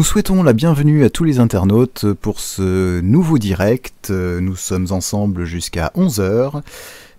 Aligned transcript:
Nous 0.00 0.04
souhaitons 0.04 0.42
la 0.42 0.54
bienvenue 0.54 1.04
à 1.04 1.10
tous 1.10 1.24
les 1.24 1.40
internautes 1.40 2.06
pour 2.22 2.40
ce 2.40 3.02
nouveau 3.02 3.36
direct. 3.36 4.08
Nous 4.08 4.56
sommes 4.56 4.86
ensemble 4.92 5.44
jusqu'à 5.44 5.92
11h. 5.94 6.62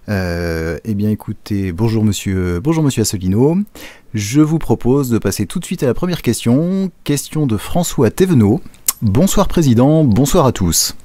Euh, 0.09 0.79
eh 0.83 0.95
bien 0.95 1.11
écoutez, 1.11 1.73
bonjour 1.73 2.03
monsieur, 2.03 2.59
bonjour 2.59 2.83
monsieur 2.83 3.03
Asselineau. 3.03 3.59
Je 4.15 4.41
vous 4.41 4.57
propose 4.57 5.11
de 5.11 5.19
passer 5.19 5.45
tout 5.45 5.59
de 5.59 5.65
suite 5.65 5.83
à 5.83 5.85
la 5.85 5.93
première 5.93 6.23
question. 6.23 6.89
Question 7.03 7.45
de 7.45 7.55
François 7.55 8.09
Thévenot. 8.09 8.61
Bonsoir 9.03 9.47
président, 9.47 10.03
bonsoir 10.03 10.47
à 10.47 10.51
tous. 10.51 10.95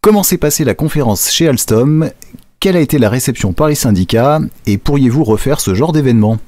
Comment 0.00 0.22
s'est 0.22 0.38
passée 0.38 0.64
la 0.64 0.74
conférence 0.74 1.30
chez 1.30 1.46
Alstom? 1.46 2.08
Quelle 2.58 2.78
a 2.78 2.80
été 2.80 2.96
la 2.96 3.10
réception 3.10 3.52
par 3.52 3.68
les 3.68 3.74
syndicats? 3.74 4.40
Et 4.64 4.78
pourriez-vous 4.78 5.24
refaire 5.24 5.60
ce 5.60 5.74
genre 5.74 5.92
d'événement? 5.92 6.38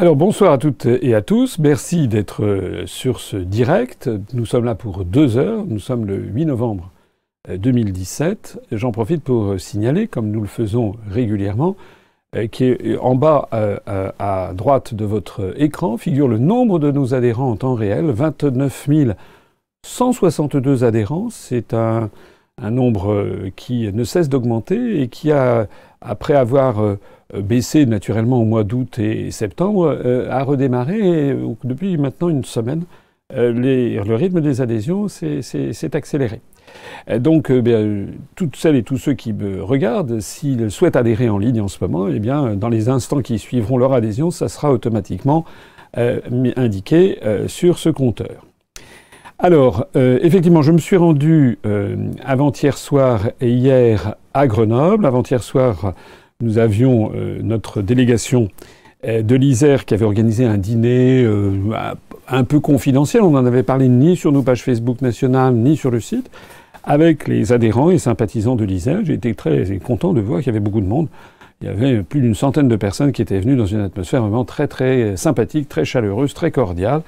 Alors 0.00 0.14
bonsoir 0.14 0.52
à 0.52 0.58
toutes 0.58 0.86
et 0.86 1.12
à 1.12 1.22
tous. 1.22 1.58
Merci 1.58 2.06
d'être 2.06 2.44
euh, 2.44 2.86
sur 2.86 3.18
ce 3.18 3.36
direct. 3.36 4.08
Nous 4.32 4.46
sommes 4.46 4.64
là 4.64 4.76
pour 4.76 5.04
deux 5.04 5.36
heures. 5.38 5.64
Nous 5.66 5.80
sommes 5.80 6.06
le 6.06 6.18
8 6.18 6.46
novembre 6.46 6.92
2017. 7.52 8.60
Euh, 8.72 8.76
J'en 8.76 8.92
profite 8.92 9.24
pour 9.24 9.46
euh, 9.46 9.58
signaler, 9.58 10.06
comme 10.06 10.30
nous 10.30 10.40
le 10.40 10.46
faisons 10.46 10.94
régulièrement, 11.10 11.74
qui 12.52 12.64
est 12.66 12.96
en 12.98 13.16
bas 13.16 13.48
à 14.18 14.52
droite 14.54 14.94
de 14.94 15.04
votre 15.06 15.54
écran, 15.56 15.96
figure 15.96 16.28
le 16.28 16.38
nombre 16.38 16.78
de 16.78 16.92
nos 16.92 17.14
adhérents 17.14 17.50
en 17.50 17.56
temps 17.56 17.74
réel, 17.74 18.04
29 18.04 18.86
162 19.82 20.84
adhérents. 20.84 21.28
C'est 21.30 21.72
un, 21.72 22.10
nombre 22.60 23.48
qui 23.56 23.90
ne 23.90 24.04
cesse 24.04 24.28
d'augmenter 24.28 25.00
et 25.00 25.08
qui 25.08 25.32
a, 25.32 25.68
après 26.02 26.34
avoir 26.34 26.98
baissé 27.34 27.84
naturellement 27.86 28.40
au 28.40 28.44
mois 28.44 28.64
d'août 28.64 28.98
et 28.98 29.30
septembre, 29.30 29.98
euh, 30.04 30.30
a 30.30 30.42
redémarré 30.42 31.36
depuis 31.64 31.98
maintenant 31.98 32.28
une 32.28 32.44
semaine. 32.44 32.84
Euh, 33.34 33.52
le 33.52 34.14
rythme 34.14 34.40
des 34.40 34.60
adhésions 34.62 35.08
s'est 35.08 35.96
accéléré. 35.96 36.40
Donc, 37.18 37.50
toutes 38.34 38.56
celles 38.56 38.76
et 38.76 38.82
tous 38.82 38.98
ceux 38.98 39.14
qui 39.14 39.32
me 39.32 39.62
regardent, 39.62 40.20
s'ils 40.20 40.70
souhaitent 40.70 40.96
adhérer 40.96 41.30
en 41.30 41.38
ligne 41.38 41.62
en 41.62 41.68
ce 41.68 41.78
moment, 41.80 42.08
eh 42.08 42.18
bien, 42.18 42.56
dans 42.56 42.68
les 42.68 42.90
instants 42.90 43.20
qui 43.20 43.38
suivront 43.38 43.78
leur 43.78 43.94
adhésion, 43.94 44.30
ça 44.30 44.48
sera 44.48 44.70
automatiquement 44.70 45.46
indiqué 45.94 47.18
sur 47.46 47.78
ce 47.78 47.88
compteur. 47.88 48.44
Alors, 49.38 49.86
effectivement, 49.94 50.60
je 50.60 50.72
me 50.72 50.78
suis 50.78 50.98
rendu 50.98 51.58
avant-hier 52.22 52.76
soir 52.76 53.30
et 53.40 53.50
hier 53.50 54.14
à 54.34 54.46
Grenoble. 54.46 55.06
Avant-hier 55.06 55.42
soir, 55.42 55.94
nous 56.40 56.58
avions 56.58 57.10
euh, 57.16 57.40
notre 57.42 57.82
délégation 57.82 58.48
euh, 59.04 59.22
de 59.22 59.34
l'Isère 59.34 59.84
qui 59.84 59.94
avait 59.94 60.04
organisé 60.04 60.44
un 60.44 60.56
dîner 60.56 61.24
euh, 61.24 61.52
un 62.28 62.44
peu 62.44 62.60
confidentiel. 62.60 63.24
On 63.24 63.32
n'en 63.32 63.44
avait 63.44 63.64
parlé 63.64 63.88
ni 63.88 64.16
sur 64.16 64.30
nos 64.30 64.42
pages 64.42 64.62
Facebook 64.62 65.02
nationales, 65.02 65.54
ni 65.54 65.76
sur 65.76 65.90
le 65.90 65.98
site, 65.98 66.30
avec 66.84 67.26
les 67.26 67.52
adhérents 67.52 67.90
et 67.90 67.98
sympathisants 67.98 68.54
de 68.54 68.64
l'Isère. 68.64 69.00
J'ai 69.04 69.14
été 69.14 69.34
très 69.34 69.78
content 69.78 70.12
de 70.12 70.20
voir 70.20 70.38
qu'il 70.38 70.46
y 70.46 70.50
avait 70.50 70.60
beaucoup 70.60 70.80
de 70.80 70.86
monde 70.86 71.08
il 71.60 71.66
y 71.66 71.70
avait 71.70 72.02
plus 72.02 72.20
d'une 72.20 72.36
centaine 72.36 72.68
de 72.68 72.76
personnes 72.76 73.10
qui 73.10 73.20
étaient 73.20 73.40
venues 73.40 73.56
dans 73.56 73.66
une 73.66 73.80
atmosphère 73.80 74.22
vraiment 74.22 74.44
très 74.44 74.68
très 74.68 75.16
sympathique, 75.16 75.68
très 75.68 75.84
chaleureuse, 75.84 76.32
très 76.32 76.52
cordiale. 76.52 77.02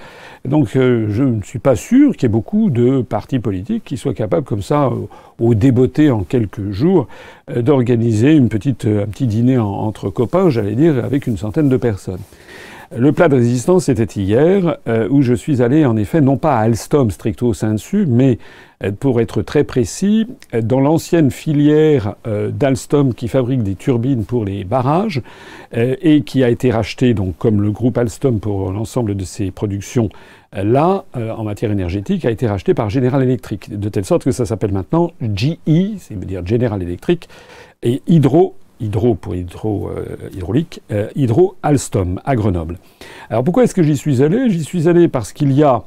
Donc 0.45 0.75
euh, 0.75 1.07
je 1.09 1.23
ne 1.23 1.41
suis 1.43 1.61
pas 1.61 1.77
sûr 1.77 2.15
qu'il 2.15 2.25
y 2.25 2.27
ait 2.27 2.29
beaucoup 2.29 2.69
de 2.69 3.03
partis 3.03 3.39
politiques 3.39 3.85
qui 3.85 3.97
soient 3.97 4.15
capables 4.15 4.45
comme 4.45 4.63
ça, 4.63 4.91
au 5.39 5.55
débeauté 5.55 6.11
en 6.11 6.25
quelques 6.25 6.73
jours, 6.73 7.07
euh, 7.51 7.63
d'organiser 7.63 8.35
une 8.35 8.49
petite, 8.49 8.87
un 8.87 9.07
petit 9.07 9.29
dîner 9.29 9.59
entre 9.59 10.11
copains, 10.11 10.51
j'allais 10.51 10.75
dire, 10.75 11.05
avec 11.05 11.29
une 11.29 11.37
centaine 11.37 11.69
de 11.69 11.77
personnes. 11.77 12.21
Le 12.97 13.13
plat 13.13 13.29
de 13.29 13.37
résistance, 13.37 13.85
c'était 13.85 14.21
hier, 14.21 14.79
euh, 14.89 15.07
où 15.11 15.23
je 15.23 15.33
suis 15.33 15.63
allé 15.63 15.87
en 15.87 15.97
effet, 15.97 16.21
non 16.21 16.37
pas 16.37 16.57
à 16.57 16.63
Alstom 16.63 17.13
stricto 17.13 17.55
sensu, 17.55 18.05
mais 18.05 18.33
euh, 18.33 18.37
pour 18.99 19.21
être 19.21 19.43
très 19.43 19.65
précis, 19.65 20.27
euh, 20.55 20.63
dans 20.63 20.81
l'ancienne 20.81 21.31
filière 21.31 22.15
d'Alstom 22.53 23.15
qui 23.15 23.29
fabrique 23.29 23.63
des 23.63 23.75
turbines 23.75 24.25
pour 24.25 24.45
les 24.45 24.65
barrages 24.65 25.23
et 25.73 26.23
qui 26.23 26.43
a 26.45 26.49
été 26.49 26.71
racheté 26.71 27.15
donc 27.15 27.37
comme 27.39 27.61
le 27.61 27.71
groupe 27.71 27.99
Alstom 27.99 28.41
pour 28.41 28.73
l'ensemble 28.73 29.15
de 29.15 29.25
ses 29.25 29.51
productions 29.51 30.09
là 30.53 31.05
en 31.15 31.45
matière 31.45 31.71
énergétique 31.71 32.25
a 32.25 32.31
été 32.31 32.47
racheté 32.47 32.75
par 32.75 32.91
General 32.91 33.23
Electric 33.23 33.79
de 33.79 33.89
telle 33.89 34.05
sorte 34.05 34.25
que 34.25 34.33
ça 34.33 34.47
s'appelle 34.47 34.73
maintenant 34.73 35.13
GE, 35.21 35.57
c'est-à-dire 35.99 36.47
General 36.47 36.83
Electric 36.83 37.29
et 37.83 38.03
Hydro 38.07 38.55
hydro 38.81 39.15
pour 39.15 39.35
hydro, 39.35 39.91
euh, 39.91 40.17
hydraulique, 40.33 40.81
euh, 40.91 41.09
Hydro 41.15 41.57
Alstom 41.63 42.21
à 42.25 42.35
Grenoble. 42.35 42.79
Alors 43.29 43.45
pourquoi 43.45 43.65
est-ce 43.65 43.75
que 43.75 43.83
j'y 43.83 43.97
suis 43.97 44.23
allé? 44.23 44.51
J'y 44.51 44.65
suis 44.65 44.89
allé 44.89 45.09
parce 45.09 45.33
qu'il 45.33 45.53
y 45.53 45.63
a 45.63 45.83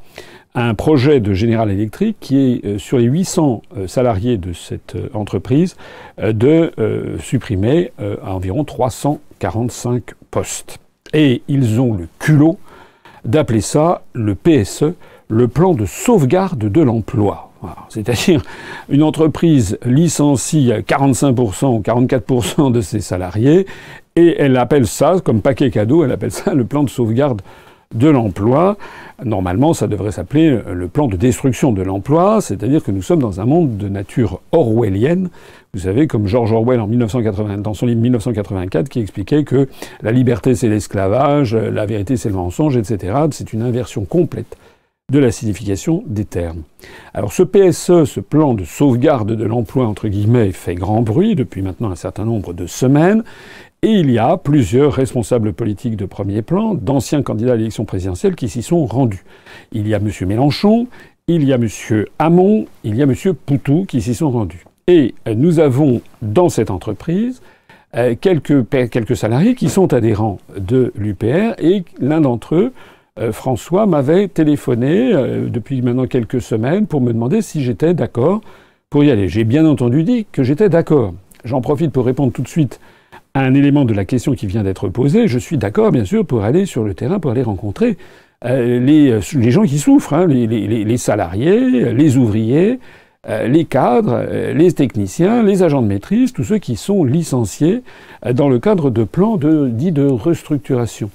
un 0.55 0.73
projet 0.75 1.19
de 1.19 1.33
General 1.33 1.69
Electric 1.69 2.17
qui 2.19 2.37
est 2.37 2.65
euh, 2.65 2.77
sur 2.77 2.97
les 2.97 3.05
800 3.05 3.61
salariés 3.87 4.37
de 4.37 4.53
cette 4.53 4.95
entreprise 5.13 5.75
de 6.21 6.71
supprimer 7.19 7.91
environ 8.23 8.63
345 8.63 10.03
postes. 10.31 10.77
Et 11.13 11.41
ils 11.47 11.79
ont 11.79 11.93
le 11.93 12.07
culot 12.19 12.57
d'appeler 13.25 13.61
ça 13.61 14.03
le 14.13 14.35
PSE, 14.35 14.93
le 15.27 15.47
plan 15.47 15.73
de 15.73 15.85
sauvegarde 15.85 16.59
de 16.59 16.81
l'emploi. 16.81 17.49
C'est-à-dire, 17.89 18.43
une 18.89 19.03
entreprise 19.03 19.77
licencie 19.85 20.69
45% 20.69 21.65
ou 21.67 21.79
44% 21.79 22.71
de 22.71 22.81
ses 22.81 22.99
salariés 22.99 23.65
et 24.15 24.35
elle 24.37 24.57
appelle 24.57 24.85
ça, 24.85 25.15
comme 25.23 25.41
paquet 25.41 25.71
cadeau, 25.71 26.03
elle 26.03 26.11
appelle 26.11 26.31
ça 26.31 26.53
le 26.53 26.65
plan 26.65 26.83
de 26.83 26.89
sauvegarde 26.89 27.41
de 27.93 28.09
l'emploi. 28.09 28.77
Normalement, 29.23 29.73
ça 29.73 29.87
devrait 29.87 30.11
s'appeler 30.11 30.59
le 30.71 30.87
plan 30.87 31.07
de 31.07 31.15
destruction 31.15 31.71
de 31.71 31.81
l'emploi, 31.81 32.41
c'est-à-dire 32.41 32.83
que 32.83 32.91
nous 32.91 33.01
sommes 33.01 33.19
dans 33.19 33.39
un 33.39 33.45
monde 33.45 33.77
de 33.77 33.89
nature 33.89 34.41
orwellienne. 34.51 35.29
Vous 35.73 35.81
savez, 35.81 36.07
comme 36.07 36.27
George 36.27 36.51
Orwell 36.51 36.79
en 36.79 36.87
1980, 36.87 37.57
dans 37.59 37.73
son 37.73 37.85
livre 37.85 38.01
1984, 38.01 38.89
qui 38.89 38.99
expliquait 38.99 39.43
que 39.43 39.67
la 40.01 40.11
liberté 40.11 40.55
c'est 40.55 40.69
l'esclavage, 40.69 41.55
la 41.55 41.85
vérité 41.85 42.17
c'est 42.17 42.29
le 42.29 42.35
mensonge, 42.35 42.77
etc. 42.77 43.13
C'est 43.31 43.53
une 43.53 43.61
inversion 43.61 44.05
complète 44.05 44.55
de 45.11 45.19
la 45.19 45.31
signification 45.31 46.03
des 46.07 46.25
termes. 46.25 46.63
Alors 47.13 47.33
ce 47.33 47.43
PSE, 47.43 48.05
ce 48.05 48.19
plan 48.19 48.53
de 48.53 48.63
sauvegarde 48.63 49.33
de 49.33 49.43
l'emploi, 49.43 49.85
entre 49.85 50.07
guillemets, 50.07 50.51
fait 50.51 50.75
grand 50.75 51.01
bruit 51.01 51.35
depuis 51.35 51.61
maintenant 51.61 51.91
un 51.91 51.95
certain 51.95 52.25
nombre 52.25 52.53
de 52.53 52.67
semaines, 52.67 53.23
et 53.83 53.91
il 53.91 54.09
y 54.09 54.17
a 54.17 54.37
plusieurs 54.37 54.93
responsables 54.93 55.51
politiques 55.51 55.97
de 55.97 56.05
premier 56.05 56.41
plan, 56.41 56.73
d'anciens 56.73 57.21
candidats 57.21 57.51
à 57.51 57.55
l'élection 57.57 57.83
présidentielle, 57.83 58.33
qui 58.35 58.47
s'y 58.47 58.63
sont 58.63 58.85
rendus. 58.85 59.25
Il 59.73 59.89
y 59.89 59.93
a 59.93 59.97
M. 59.97 60.09
Mélenchon, 60.25 60.87
il 61.27 61.43
y 61.43 61.51
a 61.51 61.57
M. 61.57 61.67
Hamon, 62.17 62.65
il 62.85 62.95
y 62.95 63.01
a 63.01 63.03
M. 63.03 63.13
Poutou 63.45 63.83
qui 63.85 64.01
s'y 64.01 64.15
sont 64.15 64.31
rendus. 64.31 64.63
Et 64.87 65.13
nous 65.35 65.59
avons 65.59 66.01
dans 66.21 66.47
cette 66.47 66.71
entreprise 66.71 67.41
euh, 67.95 68.15
quelques, 68.19 68.67
quelques 68.89 69.17
salariés 69.17 69.53
qui 69.53 69.67
sont 69.67 69.93
adhérents 69.93 70.39
de 70.57 70.93
l'UPR, 70.95 71.53
et 71.59 71.83
l'un 71.99 72.21
d'entre 72.21 72.55
eux 72.55 72.73
euh, 73.19 73.33
François 73.33 73.85
m'avait 73.85 74.29
téléphoné 74.29 75.13
euh, 75.13 75.49
depuis 75.49 75.81
maintenant 75.81 76.07
quelques 76.07 76.41
semaines 76.41 76.87
pour 76.87 77.01
me 77.01 77.11
demander 77.11 77.41
si 77.41 77.61
j'étais 77.61 77.93
d'accord 77.93 78.39
pour 78.89 79.03
y 79.03 79.11
aller. 79.11 79.27
J'ai 79.27 79.43
bien 79.43 79.65
entendu 79.65 80.03
dit 80.03 80.25
que 80.31 80.41
j'étais 80.41 80.69
d'accord. 80.69 81.13
J'en 81.43 81.59
profite 81.59 81.91
pour 81.91 82.05
répondre 82.05 82.31
tout 82.31 82.41
de 82.41 82.47
suite 82.47 82.79
un 83.35 83.53
élément 83.53 83.85
de 83.85 83.93
la 83.93 84.05
question 84.05 84.33
qui 84.33 84.47
vient 84.47 84.63
d'être 84.63 84.89
posée. 84.89 85.27
Je 85.27 85.39
suis 85.39 85.57
d'accord, 85.57 85.91
bien 85.91 86.05
sûr, 86.05 86.25
pour 86.25 86.43
aller 86.43 86.65
sur 86.65 86.83
le 86.83 86.93
terrain, 86.93 87.19
pour 87.19 87.31
aller 87.31 87.43
rencontrer 87.43 87.97
euh, 88.45 88.79
les, 88.79 89.19
les, 89.33 89.51
gens 89.51 89.63
qui 89.63 89.79
souffrent, 89.79 90.13
hein, 90.13 90.27
les, 90.27 90.97
salariés, 90.97 91.93
les 91.93 92.17
ouvriers, 92.17 92.79
les 93.27 93.63
cadres, 93.63 94.25
les 94.53 94.73
techniciens, 94.73 95.43
les 95.43 95.63
agents 95.63 95.81
de 95.81 95.87
maîtrise, 95.87 96.33
tous 96.33 96.43
ceux 96.43 96.57
qui 96.57 96.75
sont 96.75 97.05
licenciés 97.05 97.81
dans 98.33 98.49
le 98.49 98.59
cadre 98.59 98.89
de 98.89 99.05
plans 99.05 99.37
dits 99.37 99.93
de 99.93 100.05
restructuration. 100.05 101.09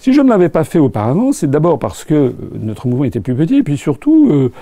Si 0.00 0.12
je 0.12 0.20
ne 0.20 0.28
l'avais 0.28 0.48
pas 0.48 0.64
fait 0.64 0.78
auparavant, 0.78 1.32
c'est 1.32 1.50
d'abord 1.50 1.78
parce 1.78 2.04
que 2.04 2.14
euh, 2.14 2.32
notre 2.60 2.86
mouvement 2.86 3.04
était 3.04 3.20
plus 3.20 3.34
petit, 3.34 3.56
et 3.56 3.62
puis 3.62 3.76
surtout, 3.76 4.28
euh, 4.30 4.52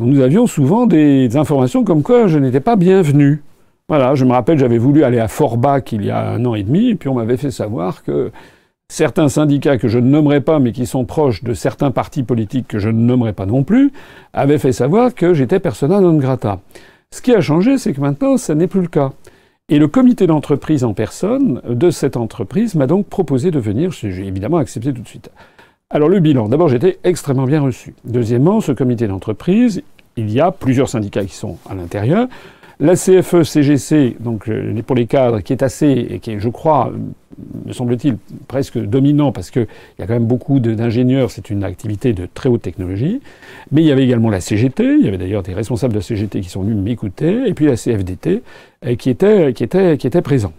nous 0.00 0.20
avions 0.20 0.46
souvent 0.46 0.86
des 0.86 1.36
informations 1.36 1.84
comme 1.84 2.02
quoi 2.02 2.26
je 2.26 2.38
n'étais 2.38 2.60
pas 2.60 2.76
bienvenu. 2.76 3.42
Voilà, 3.88 4.14
je 4.14 4.26
me 4.26 4.32
rappelle, 4.32 4.58
j'avais 4.58 4.76
voulu 4.76 5.02
aller 5.02 5.18
à 5.18 5.28
Forbach 5.28 5.92
il 5.92 6.04
y 6.04 6.10
a 6.10 6.28
un 6.28 6.44
an 6.44 6.54
et 6.54 6.62
demi, 6.62 6.94
puis 6.94 7.08
on 7.08 7.14
m'avait 7.14 7.38
fait 7.38 7.50
savoir 7.50 8.02
que 8.02 8.30
certains 8.90 9.28
syndicats 9.28 9.78
que 9.78 9.88
je 9.88 9.98
ne 9.98 10.08
nommerai 10.08 10.42
pas, 10.42 10.58
mais 10.58 10.72
qui 10.72 10.84
sont 10.84 11.06
proches 11.06 11.42
de 11.42 11.54
certains 11.54 11.90
partis 11.90 12.22
politiques 12.22 12.68
que 12.68 12.78
je 12.78 12.90
ne 12.90 13.00
nommerai 13.00 13.32
pas 13.32 13.46
non 13.46 13.64
plus, 13.64 13.90
avaient 14.34 14.58
fait 14.58 14.72
savoir 14.72 15.14
que 15.14 15.32
j'étais 15.32 15.58
persona 15.58 16.02
non 16.02 16.18
grata. 16.18 16.60
Ce 17.14 17.22
qui 17.22 17.34
a 17.34 17.40
changé, 17.40 17.78
c'est 17.78 17.94
que 17.94 18.02
maintenant, 18.02 18.36
ça 18.36 18.54
n'est 18.54 18.66
plus 18.66 18.82
le 18.82 18.88
cas. 18.88 19.12
Et 19.70 19.78
le 19.78 19.88
comité 19.88 20.26
d'entreprise 20.26 20.84
en 20.84 20.92
personne 20.92 21.62
de 21.66 21.90
cette 21.90 22.18
entreprise 22.18 22.74
m'a 22.74 22.86
donc 22.86 23.06
proposé 23.06 23.50
de 23.50 23.58
venir. 23.58 23.90
J'ai 23.90 24.26
évidemment 24.26 24.58
accepté 24.58 24.92
tout 24.92 25.00
de 25.00 25.08
suite. 25.08 25.30
Alors 25.88 26.10
le 26.10 26.20
bilan, 26.20 26.50
d'abord 26.50 26.68
j'étais 26.68 26.98
extrêmement 27.04 27.46
bien 27.46 27.62
reçu. 27.62 27.94
Deuxièmement, 28.04 28.60
ce 28.60 28.72
comité 28.72 29.06
d'entreprise, 29.06 29.82
il 30.16 30.30
y 30.30 30.40
a 30.40 30.50
plusieurs 30.50 30.90
syndicats 30.90 31.24
qui 31.24 31.34
sont 31.34 31.56
à 31.68 31.74
l'intérieur. 31.74 32.28
La 32.80 32.94
CFE-CGC, 32.94 34.16
donc 34.20 34.48
euh, 34.48 34.80
pour 34.86 34.94
les 34.94 35.06
cadres, 35.06 35.40
qui 35.40 35.52
est 35.52 35.64
assez, 35.64 36.06
et 36.10 36.20
qui 36.20 36.32
est, 36.32 36.38
je 36.38 36.48
crois, 36.48 36.92
me 37.66 37.72
semble-t-il, 37.72 38.18
presque 38.46 38.78
dominant 38.78 39.32
parce 39.32 39.50
qu'il 39.50 39.66
y 39.98 40.02
a 40.02 40.06
quand 40.06 40.12
même 40.12 40.26
beaucoup 40.26 40.60
d'ingénieurs, 40.60 41.30
c'est 41.32 41.50
une 41.50 41.64
activité 41.64 42.12
de 42.12 42.28
très 42.32 42.48
haute 42.48 42.62
technologie. 42.62 43.20
Mais 43.72 43.82
il 43.82 43.86
y 43.86 43.92
avait 43.92 44.04
également 44.04 44.30
la 44.30 44.40
CGT, 44.40 44.96
il 44.98 45.04
y 45.04 45.08
avait 45.08 45.18
d'ailleurs 45.18 45.42
des 45.42 45.54
responsables 45.54 45.92
de 45.92 45.98
la 45.98 46.04
CGT 46.04 46.40
qui 46.40 46.48
sont 46.48 46.62
venus 46.62 46.76
m'écouter, 46.76 47.48
et 47.48 47.54
puis 47.54 47.66
la 47.66 47.76
CFDT 47.76 48.42
qui 48.96 49.10
était, 49.10 49.52
qui 49.52 49.64
était, 49.64 49.98
qui 49.98 50.06
était 50.06 50.22
présent. 50.22 50.52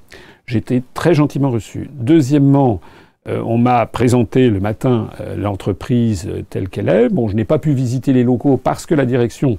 J'étais 0.45 0.83
très 0.93 1.13
gentiment 1.13 1.51
reçu. 1.51 1.89
Deuxièmement, 1.93 2.81
euh, 3.27 3.41
on 3.45 3.57
m'a 3.57 3.85
présenté 3.85 4.49
le 4.49 4.59
matin 4.59 5.09
euh, 5.19 5.35
l'entreprise 5.35 6.29
telle 6.49 6.69
qu'elle 6.69 6.89
est. 6.89 7.09
Bon, 7.09 7.27
je 7.27 7.35
n'ai 7.35 7.45
pas 7.45 7.59
pu 7.59 7.73
visiter 7.73 8.13
les 8.13 8.23
locaux 8.23 8.57
parce 8.57 8.85
que 8.85 8.95
la 8.95 9.05
direction 9.05 9.57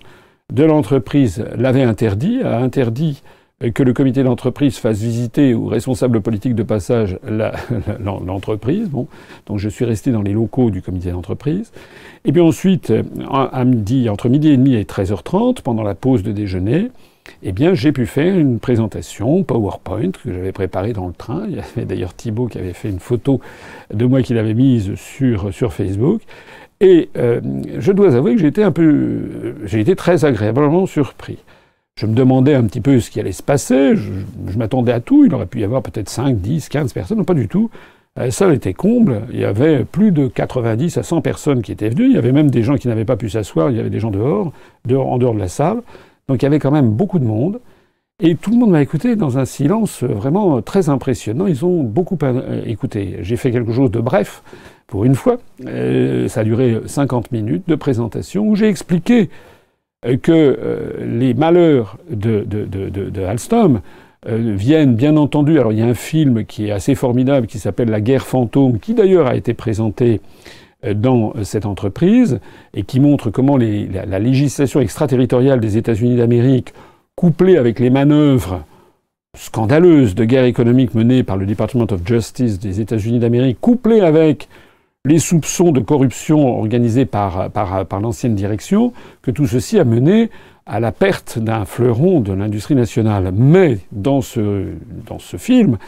de 0.50 0.64
l'entreprise 0.64 1.44
l'avait 1.56 1.82
interdit, 1.82 2.42
a 2.42 2.58
interdit 2.58 3.22
que 3.74 3.82
le 3.82 3.92
comité 3.92 4.22
d'entreprise 4.22 4.78
fasse 4.78 5.00
visiter 5.00 5.52
aux 5.52 5.66
responsables 5.66 6.22
politiques 6.22 6.54
de 6.54 6.62
passage 6.62 7.18
l'entreprise. 8.00 8.88
bon, 8.88 9.06
donc 9.46 9.58
je 9.58 9.68
suis 9.68 9.84
resté 9.84 10.12
dans 10.12 10.22
les 10.22 10.32
locaux 10.32 10.70
du 10.70 10.80
comité 10.80 11.10
d'entreprise. 11.10 11.70
Et 12.24 12.32
puis 12.32 12.40
ensuite, 12.40 12.92
à 13.30 13.64
midi, 13.64 14.08
entre 14.08 14.30
midi 14.30 14.48
et 14.48 14.56
demi 14.56 14.74
et 14.74 14.84
13h30, 14.84 15.60
pendant 15.60 15.82
la 15.82 15.94
pause 15.94 16.22
de 16.22 16.32
déjeuner, 16.32 16.88
eh 17.42 17.52
bien, 17.52 17.74
j'ai 17.74 17.92
pu 17.92 18.06
faire 18.06 18.36
une 18.36 18.58
présentation 18.60 19.44
PowerPoint 19.44 20.10
que 20.10 20.32
j'avais 20.32 20.52
préparée 20.52 20.94
dans 20.94 21.06
le 21.06 21.12
train. 21.12 21.44
Il 21.48 21.56
y 21.56 21.58
avait 21.58 21.84
d'ailleurs 21.84 22.14
Thibault 22.14 22.46
qui 22.46 22.58
avait 22.58 22.72
fait 22.72 22.88
une 22.88 22.98
photo 22.98 23.40
de 23.92 24.04
moi 24.06 24.22
qu'il 24.22 24.38
avait 24.38 24.54
mise 24.54 24.94
sur, 24.94 25.52
sur 25.52 25.74
Facebook. 25.74 26.22
Et 26.80 27.10
euh, 27.16 27.40
je 27.78 27.92
dois 27.92 28.14
avouer 28.14 28.34
que 28.34 28.40
j'ai 28.40 28.46
été 28.46 28.62
un 28.62 28.72
peu, 28.72 29.54
j'ai 29.64 29.80
été 29.80 29.94
très 29.94 30.24
agréablement 30.24 30.86
surpris. 30.86 31.38
Je 31.96 32.06
me 32.06 32.14
demandais 32.14 32.54
un 32.54 32.64
petit 32.64 32.80
peu 32.80 32.98
ce 33.00 33.10
qui 33.10 33.20
allait 33.20 33.32
se 33.32 33.42
passer. 33.42 33.94
Je, 33.94 34.56
m'attendais 34.56 34.92
à 34.92 35.00
tout. 35.00 35.26
Il 35.26 35.34
aurait 35.34 35.44
pu 35.44 35.60
y 35.60 35.64
avoir 35.64 35.82
peut-être 35.82 36.08
5, 36.08 36.36
10, 36.38 36.70
15 36.70 36.92
personnes. 36.94 37.18
Non, 37.18 37.24
pas 37.24 37.34
du 37.34 37.46
tout. 37.46 37.70
La 38.16 38.30
salle 38.30 38.54
était 38.54 38.72
comble. 38.72 39.22
Il 39.30 39.40
y 39.40 39.44
avait 39.44 39.84
plus 39.84 40.10
de 40.10 40.26
90 40.26 40.96
à 40.96 41.02
100 41.02 41.20
personnes 41.20 41.60
qui 41.60 41.72
étaient 41.72 41.90
venues. 41.90 42.06
Il 42.06 42.12
y 42.14 42.18
avait 42.18 42.32
même 42.32 42.50
des 42.50 42.62
gens 42.62 42.76
qui 42.76 42.88
n'avaient 42.88 43.04
pas 43.04 43.16
pu 43.16 43.28
s'asseoir. 43.28 43.70
Il 43.70 43.76
y 43.76 43.80
avait 43.80 43.90
des 43.90 44.00
gens 44.00 44.10
dehors, 44.10 44.52
dehors, 44.86 45.12
en 45.12 45.18
dehors 45.18 45.34
de 45.34 45.40
la 45.40 45.48
salle. 45.48 45.82
Donc 46.28 46.40
il 46.40 46.44
y 46.44 46.46
avait 46.46 46.58
quand 46.58 46.70
même 46.70 46.88
beaucoup 46.88 47.18
de 47.18 47.26
monde. 47.26 47.60
Et 48.22 48.34
tout 48.34 48.50
le 48.50 48.56
monde 48.56 48.70
m'a 48.70 48.82
écouté 48.82 49.16
dans 49.16 49.38
un 49.38 49.46
silence 49.46 50.02
vraiment 50.02 50.60
très 50.60 50.88
impressionnant. 50.90 51.46
Ils 51.46 51.64
ont 51.64 51.82
beaucoup 51.82 52.18
euh, 52.22 52.62
écouté. 52.66 53.18
J'ai 53.22 53.36
fait 53.36 53.50
quelque 53.50 53.72
chose 53.72 53.90
de 53.90 54.00
bref, 54.00 54.42
pour 54.90 55.06
une 55.06 55.14
fois. 55.14 55.38
Euh, 55.66 56.28
ça 56.28 56.40
a 56.40 56.44
duré 56.44 56.78
50 56.84 57.32
minutes 57.32 57.64
de 57.66 57.74
présentation 57.74 58.46
où 58.46 58.54
j'ai 58.54 58.68
expliqué 58.68 59.30
euh, 60.04 60.18
que 60.18 60.58
les 61.00 61.32
malheurs 61.32 61.96
de, 62.10 62.44
de, 62.44 63.22
Alstom 63.22 63.80
viennent 64.26 64.96
bien 64.96 65.16
entendu. 65.16 65.58
Alors 65.58 65.72
il 65.72 65.78
y 65.78 65.82
a 65.82 65.86
un 65.86 65.94
film 65.94 66.44
qui 66.44 66.66
est 66.66 66.72
assez 66.72 66.94
formidable 66.94 67.46
qui 67.46 67.58
s'appelle 67.58 67.88
La 67.88 68.02
guerre 68.02 68.26
fantôme, 68.26 68.78
qui 68.78 68.92
d'ailleurs 68.92 69.26
a 69.26 69.34
été 69.34 69.54
présenté 69.54 70.20
euh, 70.86 70.94
dans 70.94 71.34
cette 71.42 71.66
entreprise 71.66 72.40
et 72.72 72.84
qui 72.84 73.00
montre 73.00 73.30
comment 73.30 73.58
la, 73.58 74.18
législation 74.18 74.80
extraterritoriale 74.80 75.60
des 75.60 75.76
États-Unis 75.76 76.16
d'Amérique, 76.16 76.72
couplée 77.16 77.58
avec 77.58 77.80
les 77.80 77.90
manœuvres 77.90 78.64
scandaleuses 79.36 80.14
de 80.14 80.24
guerre 80.24 80.44
économique 80.44 80.94
menées 80.94 81.22
par 81.22 81.36
le 81.36 81.44
Department 81.44 81.86
of 81.90 82.00
Justice 82.06 82.58
des 82.58 82.80
États-Unis 82.80 83.18
d'Amérique, 83.18 83.60
couplée 83.60 84.00
avec 84.00 84.48
les 85.06 85.18
soupçons 85.18 85.72
de 85.72 85.80
corruption 85.80 86.58
organisés 86.58 87.06
par, 87.06 87.50
l'ancienne 88.00 88.34
direction, 88.34 88.92
que 89.22 89.30
tout 89.30 89.46
ceci 89.46 89.78
a 89.78 89.84
mené 89.84 90.30
à 90.66 90.78
la 90.78 90.92
perte 90.92 91.38
d'un 91.38 91.64
fleuron 91.64 92.20
de 92.20 92.32
l'industrie 92.32 92.74
nationale. 92.74 93.32
Mais 93.34 93.78
dans 93.92 94.20
ce, 94.20 94.66
dans 95.06 95.18
ce 95.18 95.36
film, 95.38 95.78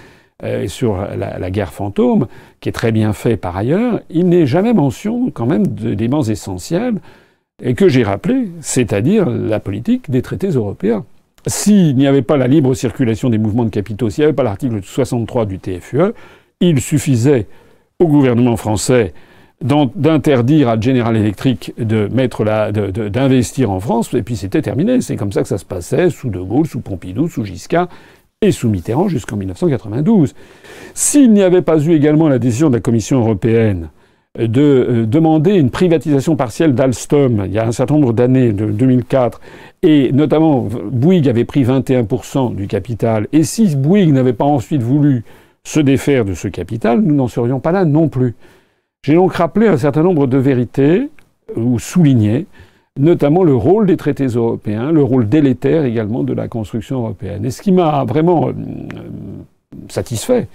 euh, 0.44 0.67
sur 0.67 0.97
la, 0.97 1.50
guerre 1.50 1.73
fantôme, 1.73 2.26
qui 2.61 2.70
est 2.70 2.73
très 2.73 2.91
bien 2.91 3.12
fait 3.12 3.37
par 3.37 3.56
ailleurs, 3.56 4.00
il 4.09 4.29
n'est 4.29 4.47
jamais 4.47 4.73
mention 4.73 5.31
quand 5.31 5.47
même 5.47 5.67
d'éléments 5.67 6.25
essentiels 6.25 6.94
et 7.62 7.75
que 7.75 7.88
j'ai 7.88 8.03
rappelé, 8.03 8.49
c'est-à-dire 8.61 9.29
la 9.29 9.61
politique 9.61 10.11
des 10.11 10.23
traités 10.23 10.49
européens. 10.49 11.05
S'il 11.47 11.97
n'y 11.97 12.06
avait 12.06 12.23
pas 12.23 12.37
la 12.37 12.47
libre 12.47 12.73
circulation 12.75 13.29
des 13.29 13.38
mouvements 13.38 13.64
de 13.64 13.70
capitaux, 13.70 14.09
s'il 14.09 14.23
n'y 14.23 14.26
avait 14.26 14.32
pas 14.32 14.43
l'article 14.43 14.81
63 14.82 15.44
du 15.44 15.59
TFUE, 15.59 16.12
il 16.61 16.81
suffisait 16.81 17.47
au 18.02 18.08
gouvernement 18.08 18.56
français 18.56 19.14
d'interdire 19.62 20.68
à 20.68 20.80
General 20.80 21.16
Electric 21.16 21.73
de 21.78 22.09
mettre 22.12 22.44
d'investir 22.73 23.71
en 23.71 23.78
France, 23.78 24.12
et 24.12 24.23
puis 24.23 24.37
c'était 24.37 24.61
terminé. 24.61 25.00
C'est 25.00 25.16
comme 25.16 25.30
ça 25.30 25.42
que 25.42 25.49
ça 25.49 25.59
se 25.59 25.64
passait 25.64 26.11
sous 26.11 26.30
De 26.30 26.40
Gaulle, 26.40 26.66
sous 26.66 26.80
Pompidou, 26.80 27.28
sous 27.28 27.44
Giscard, 27.44 27.88
et 28.40 28.50
sous 28.50 28.68
Mitterrand 28.68 29.09
jusqu'en 29.09 29.37
1992. 29.37 30.35
S'il 30.94 31.32
n'y 31.32 31.42
avait 31.42 31.62
pas 31.62 31.78
eu 31.78 31.92
également 31.92 32.28
la 32.28 32.40
décision 32.40 32.71
de 32.71 32.75
la 32.75 32.80
Commission 32.80 33.21
européenne 33.21 33.88
de 34.38 34.61
euh, 34.62 35.06
demander 35.06 35.52
une 35.52 35.71
privatisation 35.71 36.37
partielle 36.37 36.75
d'Alstom 36.75 37.44
il 37.44 37.52
y 37.52 37.59
a 37.59 37.66
un 37.66 37.73
certain 37.73 37.94
nombre 37.94 38.14
d'années, 38.14 38.52
de 38.52 38.66
2004, 38.66 39.40
et 39.82 40.11
notamment 40.12 40.66
Bouygues 40.90 41.28
avait 41.28 41.44
pris 41.44 41.64
21% 41.64 42.54
du 42.54 42.66
capital, 42.66 43.28
et 43.32 43.44
si 43.44 43.76
Bouygues 43.76 44.12
n'avait 44.12 44.32
pas 44.32 44.47
ensuite 44.47 44.82
voulu 44.82 45.25
se 45.64 45.81
défaire 45.81 46.25
de 46.25 46.35
ce 46.35 46.49
capital, 46.49 47.00
nous 47.00 47.14
n'en 47.14 47.28
serions 47.28 47.61
pas 47.61 47.73
là 47.73 47.85
non 47.85 48.09
plus. 48.09 48.35
J'ai 49.04 49.14
donc 49.14 49.35
rappelé 49.35 49.69
un 49.69 49.76
certain 49.76 50.02
nombre 50.02 50.26
de 50.26 50.38
vérités, 50.38 51.09
ou 51.57 51.78
souligné, 51.78 52.47
notamment 52.99 53.42
le 53.42 53.54
rôle 53.54 53.87
des 53.87 53.97
traités 53.97 54.26
européens, 54.26 54.92
le 54.92 55.02
rôle 55.02 55.28
délétère 55.28 55.85
également 55.85 56.25
de 56.25 56.33
la 56.33 56.49
construction 56.49 56.99
européenne. 56.99 57.45
Et 57.45 57.50
ce 57.50 57.62
qui 57.62 57.73
m'a 57.73 58.04
vraiment 58.04 58.49
euh, 58.49 58.52
satisfait, 59.88 60.49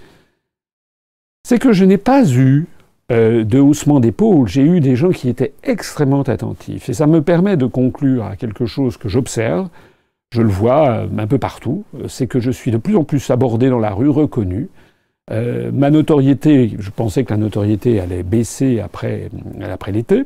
c'est 1.47 1.59
que 1.59 1.73
je 1.73 1.85
n'ai 1.85 1.97
pas 1.97 2.29
eu 2.29 2.67
euh, 3.11 3.43
de 3.43 3.59
haussement 3.59 3.99
d'épaule, 3.99 4.47
j'ai 4.47 4.61
eu 4.61 4.79
des 4.79 4.95
gens 4.95 5.09
qui 5.09 5.29
étaient 5.29 5.53
extrêmement 5.63 6.23
attentifs. 6.23 6.89
Et 6.89 6.93
ça 6.93 7.07
me 7.07 7.21
permet 7.21 7.57
de 7.57 7.65
conclure 7.65 8.25
à 8.25 8.35
quelque 8.35 8.65
chose 8.65 8.97
que 8.97 9.09
j'observe, 9.09 9.69
je 10.31 10.41
le 10.41 10.49
vois 10.49 10.89
euh, 10.89 11.07
un 11.17 11.27
peu 11.27 11.37
partout, 11.37 11.85
c'est 12.07 12.27
que 12.27 12.39
je 12.39 12.51
suis 12.51 12.69
de 12.69 12.77
plus 12.77 12.97
en 12.97 13.03
plus 13.03 13.29
abordé 13.31 13.69
dans 13.69 13.79
la 13.79 13.91
rue, 13.91 14.09
reconnu. 14.09 14.69
Ma 15.29 15.89
notoriété, 15.89 16.75
je 16.79 16.89
pensais 16.89 17.23
que 17.23 17.31
la 17.31 17.37
notoriété 17.37 17.99
allait 17.99 18.23
baisser 18.23 18.79
après, 18.79 19.29
après 19.61 19.91
l'été 19.91 20.23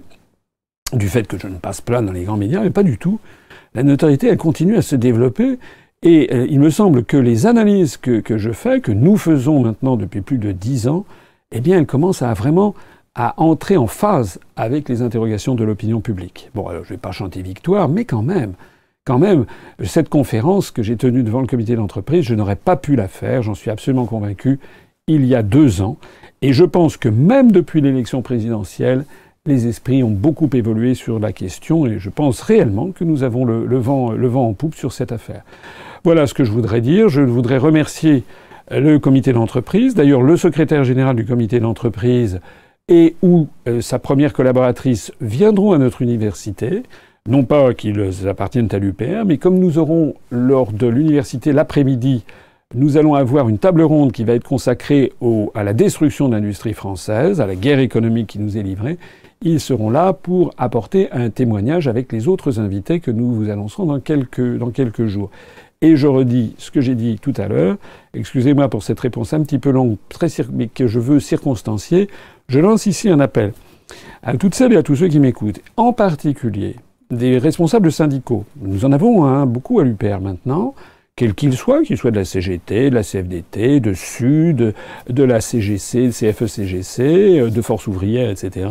du 0.94 1.10
fait 1.10 1.28
que 1.28 1.38
je 1.38 1.48
ne 1.48 1.58
passe 1.58 1.82
pas 1.82 2.02
dans 2.02 2.12
les 2.12 2.24
grands 2.24 2.38
médias, 2.38 2.62
mais 2.62 2.70
pas 2.70 2.84
du 2.84 2.98
tout. 2.98 3.20
La 3.74 3.84
notoriété, 3.84 4.28
elle 4.28 4.38
continue 4.38 4.78
à 4.78 4.82
se 4.82 4.96
développer. 4.96 5.58
Et 6.04 6.34
euh, 6.34 6.48
il 6.50 6.60
me 6.60 6.70
semble 6.70 7.04
que 7.04 7.18
les 7.18 7.46
analyses 7.46 7.98
que, 7.98 8.20
que, 8.20 8.38
je 8.38 8.52
fais, 8.52 8.82
que 8.82 8.92
nous 8.92 9.18
faisons 9.18 9.62
maintenant 9.62 9.98
depuis 9.98 10.22
plus 10.22 10.40
de 10.40 10.52
dix 10.52 10.88
ans, 10.88 11.06
eh 11.52 11.62
bien, 11.62 11.78
elles 11.78 11.86
commencent 11.86 12.24
à 12.24 12.34
vraiment 12.34 12.74
à 13.14 13.34
entrer 13.38 13.78
en 13.78 13.88
phase 13.88 14.40
avec 14.56 14.90
les 14.90 15.02
interrogations 15.02 15.54
de 15.54 15.64
l'opinion 15.64 16.02
publique. 16.02 16.50
Bon, 16.56 16.68
alors 16.68 16.84
je 16.84 16.90
ne 16.90 16.96
vais 16.96 17.02
pas 17.02 17.12
chanter 17.12 17.42
victoire, 17.42 17.88
mais 17.88 18.06
quand 18.06 18.24
même, 18.24 18.54
quand 19.06 19.20
même, 19.20 19.46
cette 19.84 20.10
conférence 20.10 20.72
que 20.72 20.82
j'ai 20.82 20.96
tenue 20.96 21.22
devant 21.22 21.42
le 21.42 21.48
comité 21.48 21.76
d'entreprise, 21.76 22.24
je 22.24 22.36
n'aurais 22.36 22.56
pas 22.56 22.78
pu 22.78 22.96
la 22.96 23.08
faire, 23.08 23.44
j'en 23.44 23.54
suis 23.54 23.70
absolument 23.70 24.06
convaincu, 24.06 24.60
il 25.12 25.26
y 25.26 25.36
a 25.36 25.44
deux 25.44 25.82
ans. 25.82 25.98
Et 26.42 26.54
je 26.54 26.64
pense 26.64 26.98
que 26.98 27.10
même 27.10 27.52
depuis 27.52 27.82
l'élection 27.82 28.22
présidentielle, 28.22 29.06
les 29.46 29.68
esprits 29.68 30.04
ont 30.04 30.12
beaucoup 30.12 30.50
évolué 30.54 30.94
sur 30.94 31.20
la 31.20 31.34
question 31.34 31.86
et 31.86 31.98
je 31.98 32.10
pense 32.10 32.42
réellement 32.42 32.92
que 32.92 33.04
nous 33.04 33.24
avons 33.24 33.44
le, 33.46 33.78
vent, 33.78 34.12
le 34.12 34.28
vent 34.28 34.48
en 34.48 34.54
poupe 34.54 34.76
sur 34.76 34.94
cette 34.94 35.12
affaire. 35.12 35.44
Voilà 36.04 36.28
ce 36.28 36.34
que 36.34 36.44
je 36.44 36.52
voudrais 36.52 36.82
dire. 36.82 37.10
Je 37.10 37.22
voudrais 37.22 37.58
remercier 37.58 38.24
le 38.70 39.00
comité 39.00 39.34
d'entreprise, 39.34 39.96
d'ailleurs 39.96 40.22
le 40.22 40.38
secrétaire 40.38 40.84
général 40.84 41.16
du 41.16 41.26
comité 41.26 41.60
d'entreprise 41.60 42.40
et 42.88 43.16
ou 43.22 43.48
euh, 43.68 43.82
sa 43.82 44.00
première 44.00 44.34
collaboratrice 44.34 45.12
viendront 45.22 45.74
à 45.74 45.78
notre 45.78 46.02
université. 46.02 46.84
Non 47.28 47.44
pas 47.44 47.74
qu'ils 47.74 48.28
appartiennent 48.28 48.70
à 48.72 48.80
l'UPR, 48.80 49.26
mais 49.26 49.38
comme 49.38 49.60
nous 49.60 49.78
aurons 49.78 50.16
lors 50.32 50.72
de 50.72 50.88
l'université 50.88 51.52
l'après-midi 51.52 52.24
nous 52.74 52.98
allons 52.98 53.16
avoir 53.16 53.50
une 53.50 53.58
table 53.58 53.82
ronde 53.82 54.12
qui 54.12 54.24
va 54.24 54.34
être 54.34 54.48
consacrée 54.48 55.12
à 55.56 55.64
la 55.64 55.74
destruction 55.74 56.30
de 56.30 56.36
l'industrie 56.36 56.74
française, 56.74 57.42
à 57.42 57.46
la 57.46 57.56
guerre 57.56 57.80
économique 57.80 58.28
qui 58.28 58.40
nous 58.40 58.58
est 58.58 58.64
livrée. 58.64 58.98
Ils 59.42 59.60
seront 59.60 59.90
là 59.90 60.14
pour 60.14 60.54
apporter 60.58 61.12
un 61.12 61.30
témoignage 61.30 61.88
avec 61.88 62.12
les 62.12 62.28
autres 62.28 62.60
invités 62.60 63.00
que 63.00 63.12
nous 63.12 63.34
vous 63.34 63.50
annoncerons 63.50 63.86
dans 63.86 64.00
quelques, 64.00 65.06
jours. 65.08 65.32
Et 65.82 65.96
je 65.96 66.08
redis 66.08 66.54
ce 66.58 66.70
que 66.70 66.80
j'ai 66.80 66.96
dit 66.96 67.18
tout 67.20 67.34
à 67.38 67.48
l'heure. 67.48 67.78
Excusez-moi 68.14 68.70
pour 68.70 68.84
cette 68.84 69.00
réponse 69.00 69.34
un 69.34 69.42
petit 69.42 69.58
peu 69.58 69.72
longue, 69.72 69.98
très 70.10 70.28
mais 70.54 70.68
que 70.68 70.88
je 70.88 71.00
veux 71.00 71.20
circonstancier. 71.20 72.08
Je 72.48 72.60
lance 72.60 72.86
ici 72.86 73.10
un 73.10 73.20
appel 73.20 73.54
à 74.24 74.38
toutes 74.38 74.56
celles 74.56 74.74
et 74.74 74.78
à 74.78 74.84
tous 74.84 74.96
ceux 74.96 75.08
qui 75.08 75.20
m'écoutent, 75.20 75.60
en 75.76 75.92
particulier 75.92 76.76
des 77.10 77.38
responsables 77.38 77.92
syndicaux. 77.92 78.46
Nous 78.62 78.86
en 78.86 78.92
avons 78.94 79.46
beaucoup 79.46 79.80
à 79.80 79.84
l'UPR 79.84 80.22
maintenant 80.22 80.74
quel 81.22 81.36
qu'il 81.36 81.54
soit, 81.54 81.84
qu'il 81.84 81.98
soit 81.98 82.10
de 82.10 82.16
la 82.16 82.26
CGT, 82.26 82.90
de 82.90 82.96
la 82.96 83.04
CFDT, 83.04 83.80
de 83.80 83.94
Sud, 83.94 84.74
de 85.08 85.24
la 85.24 85.40
CGC, 85.40 86.10
CFE-CGC, 86.10 87.42
euh, 87.42 87.50
de 87.52 87.62
Force 87.62 87.86
ouvrière, 87.86 88.32
etc. 88.32 88.68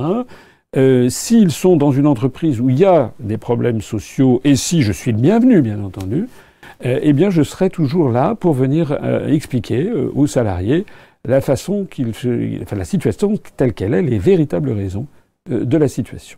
Euh, 0.76 1.08
s'ils 1.08 1.52
sont 1.52 1.76
dans 1.76 1.92
une 1.92 2.08
entreprise 2.08 2.60
où 2.60 2.68
il 2.68 2.76
y 2.76 2.84
a 2.84 3.12
des 3.20 3.38
problèmes 3.38 3.80
sociaux, 3.80 4.40
et 4.42 4.56
si 4.56 4.82
je 4.82 4.90
suis 4.90 5.12
le 5.12 5.18
bienvenu, 5.18 5.62
bien 5.62 5.80
entendu, 5.80 6.26
euh, 6.84 6.98
eh 7.00 7.12
bien, 7.12 7.30
je 7.30 7.44
serai 7.44 7.70
toujours 7.70 8.08
là 8.08 8.34
pour 8.34 8.54
venir 8.54 8.98
expliquer 9.28 9.88
aux 9.92 10.26
salariés 10.26 10.86
la 11.24 11.40
façon 11.40 11.86
qu'il, 11.88 12.08
enfin 12.62 12.74
la 12.74 12.84
situation 12.84 13.34
telle 13.56 13.74
qu'elle 13.74 13.94
est, 13.94 14.02
les 14.02 14.18
véritables 14.18 14.72
raisons 14.72 15.06
de 15.48 15.76
la 15.78 15.86
situation. 15.86 16.36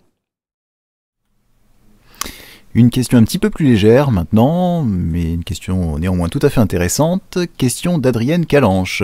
Une 2.75 2.89
question 2.89 3.19
un 3.19 3.25
petit 3.25 3.39
peu 3.39 3.51
plus 3.51 3.67
légère 3.67 4.11
maintenant, 4.11 4.83
mais 4.83 5.35
une 5.35 5.45
question 5.45 5.99
néanmoins 5.99 6.31
tout 6.31 6.39
à 6.41 6.49
fait 6.49 6.61
intéressante. 6.61 7.39
Question 7.59 7.99
d'Adrienne 7.99 8.47
Calanche. 8.47 9.03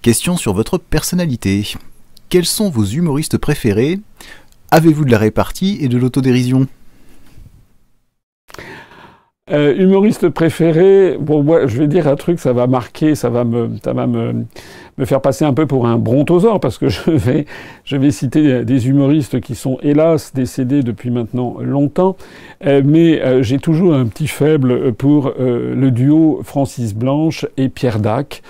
Question 0.00 0.36
sur 0.36 0.54
votre 0.54 0.78
personnalité. 0.78 1.74
Quels 2.28 2.46
sont 2.46 2.70
vos 2.70 2.84
humoristes 2.84 3.36
préférés? 3.36 3.98
Avez-vous 4.70 5.04
de 5.04 5.10
la 5.10 5.18
répartie 5.18 5.78
et 5.80 5.88
de 5.88 5.98
l'autodérision? 5.98 6.68
Euh, 9.52 9.74
humoriste 9.76 10.28
préféré, 10.28 11.16
bon, 11.18 11.42
moi, 11.42 11.66
je 11.66 11.78
vais 11.78 11.88
dire 11.88 12.06
un 12.06 12.16
truc, 12.16 12.38
ça 12.38 12.52
va 12.52 12.66
marquer, 12.66 13.14
ça 13.14 13.30
va 13.30 13.44
me, 13.44 13.70
ça 13.82 13.92
va 13.92 14.06
me, 14.06 14.44
me 14.96 15.04
faire 15.04 15.20
passer 15.20 15.44
un 15.44 15.52
peu 15.52 15.66
pour 15.66 15.86
un 15.86 15.98
brontosaure, 15.98 16.60
parce 16.60 16.78
que 16.78 16.88
je 16.88 17.10
vais, 17.10 17.46
je 17.84 17.96
vais 17.96 18.10
citer 18.10 18.64
des 18.64 18.88
humoristes 18.88 19.40
qui 19.40 19.54
sont 19.54 19.78
hélas 19.82 20.32
décédés 20.34 20.82
depuis 20.82 21.10
maintenant 21.10 21.56
longtemps, 21.60 22.16
euh, 22.66 22.82
mais 22.84 23.20
euh, 23.20 23.42
j'ai 23.42 23.58
toujours 23.58 23.94
un 23.94 24.06
petit 24.06 24.28
faible 24.28 24.92
pour 24.92 25.32
le 25.38 25.90
duo 25.90 26.40
Francis 26.44 26.94
Blanche 26.94 27.46
et 27.56 27.68
Pierre 27.68 27.98
Dac, 27.98 28.42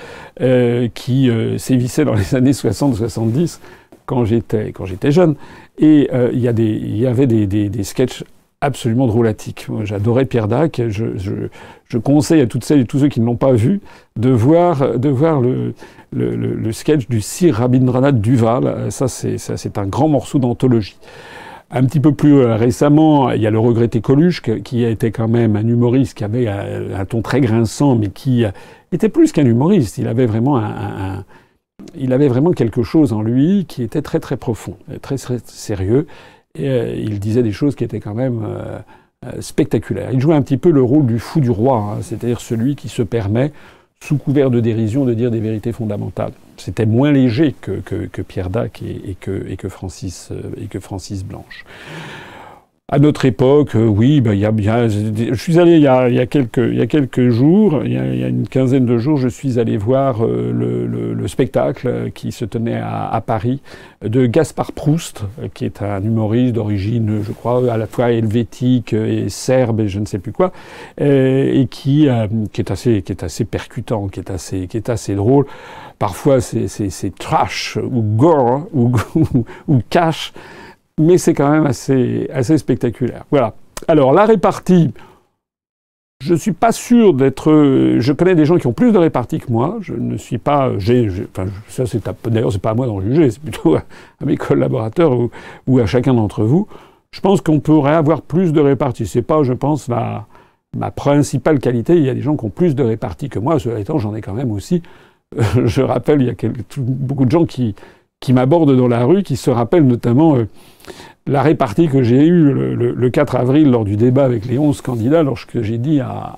qui 0.95 1.31
sévissait 1.59 2.05
dans 2.05 2.15
les 2.15 2.35
années 2.35 2.53
60-70 2.53 3.61
quand 4.07 4.25
j'étais 4.25 5.13
jeune. 5.13 5.37
Et 5.79 6.09
il 6.33 6.39
y, 6.39 6.99
y 6.99 7.07
avait 7.07 7.27
des, 7.27 7.47
des, 7.47 7.69
des 7.69 7.85
sketchs 7.85 8.25
absolument 8.61 9.07
drôlatique. 9.07 9.67
J'adorais 9.85 10.27
Pierre 10.27 10.49
Dac. 10.49 10.83
Je, 10.89 11.17
je, 11.17 11.33
je, 11.89 11.99
conseille 11.99 12.41
à 12.41 12.47
toutes 12.47 12.65
celles 12.65 12.81
et 12.81 12.85
tous 12.85 12.99
ceux 12.99 13.09
qui 13.09 13.21
ne 13.21 13.27
l'ont 13.27 13.37
pas 13.37 13.53
vu 13.53 13.81
de 14.17 14.31
voir, 14.31 14.99
de 14.99 15.09
voir 15.09 15.41
le, 15.41 15.75
le, 16.13 16.35
le, 16.37 16.73
sketch 16.73 17.09
du 17.09 17.21
Sir 17.21 17.55
Rabindranath 17.57 18.21
Duval. 18.21 18.91
Ça, 18.91 19.09
c'est 19.09 19.79
un 19.79 19.87
grand 19.87 20.09
morceau 20.09 20.39
d'anthologie. 20.39 20.99
Un 21.71 21.85
petit 21.85 22.01
peu 22.01 22.13
plus 22.13 22.35
euh, 22.35 22.57
récemment, 22.57 23.31
il 23.31 23.41
y 23.41 23.47
a 23.47 23.51
le 23.51 23.61
regretté 23.61 24.01
Coluche, 24.01 24.43
qui 24.43 24.83
été 24.83 25.13
quand 25.13 25.29
même 25.29 25.55
un 25.55 25.67
humoriste 25.67 26.19
qui 26.19 26.25
avait 26.25 26.49
un, 26.49 27.05
ton 27.05 27.23
très 27.23 27.41
grinçant, 27.41 27.95
mais 27.95 28.09
qui 28.09 28.45
était 28.91 29.09
plus 29.09 29.31
qu'un 29.31 29.47
humoriste. 29.47 29.97
Il 29.97 30.09
avait 30.09 30.27
vraiment 30.27 30.59
un, 30.59 30.65
un, 30.65 31.25
il 31.97 32.13
avait 32.13 32.29
vraiment 32.29 32.51
quelque 32.53 32.83
chose 32.83 33.13
en 33.13 33.23
lui 33.23 33.67
qui 33.67 33.83
était 33.83 34.03
très 34.03 34.21
très 34.21 34.37
profond, 34.37 34.77
très, 35.01 35.17
très 35.17 35.39
sérieux. 35.45 36.07
Euh, 36.59 36.95
il 36.97 37.21
disait 37.21 37.43
des 37.43 37.53
choses 37.53 37.77
qui 37.77 37.85
étaient 37.85 38.01
quand 38.01 38.15
même 38.15 38.43
euh, 38.45 38.79
euh, 39.27 39.41
spectaculaires. 39.41 40.11
Il 40.13 40.21
jouait 40.21 40.35
un 40.35 40.43
petit 40.43 40.57
peu 40.57 40.71
le 40.71 40.83
rôle 40.83 41.07
du 41.07 41.19
fou 41.19 41.41
du 41.41 41.51
roi, 41.51 41.77
hein, 41.77 42.03
c'est-à-dire 42.03 42.41
celui 42.41 42.75
qui 42.75 42.89
se 42.89 43.03
permet, 43.03 43.53
sous 44.03 44.17
couvert 44.17 44.51
de 44.51 44.61
dérision, 44.61 45.05
de 45.05 45.15
dire 45.15 45.31
des 45.31 45.41
vérités 45.41 45.73
fondamentales. 45.73 46.33
C'était 46.57 46.87
moins 46.87 47.13
léger 47.13 47.55
que, 47.61 48.23
Pierre 48.23 48.51
Dac 48.51 48.83
et 48.83 49.15
que 49.15 49.69
Francis 49.69 51.25
Blanche 51.25 51.65
à 52.93 52.99
notre 52.99 53.25
époque, 53.25 53.77
euh, 53.77 53.87
oui, 53.87 54.21
ben, 54.21 54.35
y 54.35 54.45
a, 54.45 54.51
y 54.51 54.69
a, 54.69 54.89
je 54.89 55.35
suis 55.37 55.61
allé 55.61 55.77
il 55.77 55.83
y 55.83 55.87
a, 55.87 56.09
y 56.09 56.19
a, 56.19 56.27
quelques, 56.27 56.73
y 56.73 56.81
a 56.81 56.89
quelques 56.89 57.29
jours, 57.29 57.83
il 57.85 57.93
y 57.93 57.97
a, 57.97 58.29
une 58.29 58.49
quinzaine 58.49 58.85
de 58.85 58.99
jours, 58.99 59.17
je 59.17 59.29
suis 59.29 59.61
allé 59.61 59.77
voir 59.77 60.25
euh, 60.25 60.51
le, 60.53 60.89
le, 60.89 61.15
le, 61.15 61.29
spectacle 61.29 62.11
qui 62.13 62.33
se 62.33 62.45
tenait 62.45 62.81
à, 62.81 63.09
à, 63.09 63.21
Paris 63.21 63.61
de 64.05 64.27
Gaspard 64.27 64.73
Proust, 64.73 65.23
qui 65.55 65.67
est 65.67 65.83
un 65.83 66.03
humoriste 66.03 66.55
d'origine, 66.55 67.21
je 67.23 67.31
crois, 67.31 67.73
à 67.73 67.77
la 67.77 67.87
fois 67.87 68.11
helvétique 68.11 68.93
et 68.93 69.29
serbe 69.29 69.79
et 69.79 69.89
je 69.89 70.01
ne 70.01 70.07
sais 70.07 70.19
plus 70.19 70.33
quoi, 70.33 70.51
et, 70.99 71.69
qui, 71.71 72.09
euh, 72.09 72.27
qui, 72.53 72.61
est 72.61 72.73
assez, 72.73 73.03
qui 73.03 73.13
est 73.13 73.23
assez 73.23 73.45
percutant, 73.45 74.09
qui 74.09 74.19
est 74.19 74.33
assez, 74.33 74.67
qui 74.67 74.77
est 74.77 74.89
assez 74.89 75.15
drôle. 75.15 75.47
Parfois, 76.01 76.41
c'est 76.41 77.15
trash 77.19 77.79
ou 77.81 78.03
gore 78.03 78.67
ou, 78.73 78.91
ou, 79.15 79.45
ou 79.69 79.81
cash 79.91 80.33
mais 81.01 81.19
c'est 81.19 81.35
quand 81.35 81.51
même 81.51 81.67
assez, 81.67 82.29
assez 82.33 82.59
spectaculaire. 82.59 83.25
Voilà. 83.31 83.55
Alors, 83.89 84.13
la 84.13 84.27
répartie, 84.27 84.93
je 86.23 86.35
ne 86.35 86.39
suis 86.39 86.53
pas 86.53 86.71
sûr 86.71 87.15
d'être. 87.15 87.97
Je 87.99 88.13
connais 88.13 88.35
des 88.35 88.45
gens 88.45 88.59
qui 88.59 88.67
ont 88.67 88.75
plus 88.75 88.93
de 88.93 88.99
répartie 88.99 89.39
que 89.39 89.51
moi. 89.51 89.79
Je 89.81 89.95
ne 89.95 90.17
suis 90.19 90.39
pas. 90.39 90.71
Enfin, 90.71 91.47
ça, 91.69 91.87
c'est 91.87 92.03
d'ailleurs, 92.27 92.53
c'est 92.53 92.61
pas 92.61 92.71
à 92.71 92.75
moi 92.75 92.87
d'en 92.87 93.01
juger, 93.01 93.31
c'est 93.31 93.41
plutôt 93.41 93.77
à, 93.77 93.83
mes 94.25 94.37
collaborateurs 94.37 95.13
ou, 95.67 95.79
à 95.79 95.87
chacun 95.87 96.13
d'entre 96.13 96.45
vous. 96.45 96.69
Je 97.13 97.21
pense 97.21 97.41
qu'on 97.41 97.59
pourrait 97.59 97.95
avoir 97.95 98.21
plus 98.21 98.53
de 98.53 98.61
répartie. 98.61 99.07
C'est 99.07 99.23
pas, 99.23 99.43
je 99.43 99.55
pense, 99.55 99.89
la, 99.89 100.27
ma 100.77 100.91
principale 100.91 101.59
qualité. 101.59 101.97
Il 101.97 102.05
y 102.05 102.11
a 102.11 102.15
des 102.15 102.21
gens 102.21 102.37
qui 102.37 102.45
ont 102.45 102.51
plus 102.51 102.75
de 102.75 102.83
répartie 102.83 103.31
que 103.31 103.39
moi. 103.39 103.59
Cela 103.59 103.81
étant, 103.81 103.99
j'en 103.99 104.15
ai 104.15 104.21
quand 104.21 104.35
même 104.35 104.53
aussi. 104.53 104.83
je 105.65 105.81
rappelle, 105.81 106.21
il 106.21 106.27
y 106.27 106.31
a 106.31 106.51
beaucoup 106.77 107.25
de 107.25 107.31
gens 107.31 107.47
qui, 107.47 107.75
qui 108.21 108.33
m'abordent 108.35 108.77
dans 108.77 108.89
la 108.89 109.05
rue, 109.05 109.23
qui 109.23 109.37
se 109.37 109.51
rappellent 109.51 109.87
notamment 109.87 110.37
euh, 110.37 110.47
la 111.27 111.43
répartie 111.43 111.89
que 111.89 112.03
j'ai 112.03 112.27
eue 112.27 112.53
le, 112.53 112.75
le, 112.75 113.11
4 113.11 113.37
avril 113.37 113.71
lors 113.71 113.85
du 113.85 113.97
débat 113.97 114.25
avec 114.25 114.47
les 114.47 114.59
11 114.59 114.81
candidats, 114.83 115.23
lorsque 115.23 115.63
j'ai 115.63 115.79
dit 115.79 116.01
à, 116.01 116.37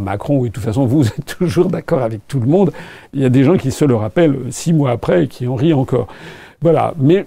Macron, 0.00 0.38
oui, 0.38 0.48
de 0.48 0.54
toute 0.54 0.64
façon, 0.64 0.86
vous 0.86 1.06
êtes 1.06 1.36
toujours 1.38 1.66
d'accord 1.66 2.02
avec 2.02 2.26
tout 2.28 2.40
le 2.40 2.46
monde, 2.46 2.72
il 3.12 3.20
y 3.20 3.24
a 3.24 3.28
des 3.28 3.44
gens 3.44 3.56
qui 3.56 3.70
se 3.70 3.84
le 3.84 3.94
rappellent 3.94 4.38
six 4.50 4.72
mois 4.72 4.90
après 4.90 5.24
et 5.24 5.28
qui 5.28 5.46
en 5.46 5.54
rient 5.54 5.72
encore. 5.74 6.08
Voilà, 6.60 6.94
mais 6.98 7.26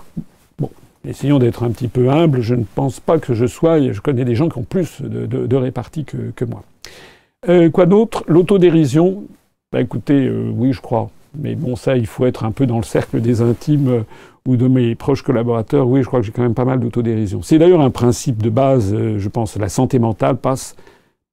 bon, 0.58 0.70
essayons 1.08 1.38
d'être 1.38 1.64
un 1.64 1.70
petit 1.70 1.90
peu 1.90 2.10
humbles, 2.10 2.42
je 2.42 2.56
ne 2.56 2.64
pense 2.64 3.00
pas 3.00 3.20
que 3.20 3.34
je 3.34 3.46
sois, 3.46 3.80
je 3.92 4.00
connais 4.02 4.26
des 4.26 4.36
gens 4.36 4.50
qui 4.50 4.58
ont 4.58 4.64
plus 4.64 5.02
de, 5.02 5.26
de, 5.26 5.56
répartie 5.56 6.06
que, 6.06 6.32
que 6.36 6.46
moi. 6.46 6.64
Euh, 7.50 7.70
quoi 7.70 7.86
d'autre? 7.86 8.24
L'autodérision, 8.28 9.26
bah 9.72 9.82
écoutez, 9.82 10.26
euh, 10.26 10.50
oui, 10.56 10.74
je 10.74 10.82
crois. 10.82 11.12
Mais 11.40 11.56
bon, 11.56 11.76
ça, 11.76 11.98
il 11.98 12.08
faut 12.08 12.26
être 12.26 12.44
un 12.44 12.52
peu 12.52 12.66
dans 12.66 12.78
le 12.78 12.84
cercle 12.84 13.22
des 13.22 13.42
intimes 13.42 13.88
euh, 13.90 14.02
ou 14.48 14.56
de 14.58 14.68
mes 14.68 14.96
proches 14.96 15.22
collaborateurs. 15.22 15.88
Oui, 15.88 16.02
je 16.02 16.08
crois 16.08 16.20
que 16.20 16.26
j'ai 16.26 16.32
quand 16.32 16.42
même 16.42 16.54
pas 16.54 16.66
mal 16.66 16.80
d'autodérision. 16.80 17.42
C'est 17.42 17.58
d'ailleurs 17.58 17.82
un 17.82 17.90
principe 17.90 18.42
de 18.42 18.50
base, 18.50 18.94
euh, 18.94 19.20
je 19.20 19.30
pense. 19.30 19.58
La 19.58 19.70
santé 19.70 20.00
mentale 20.00 20.38
passe 20.38 20.76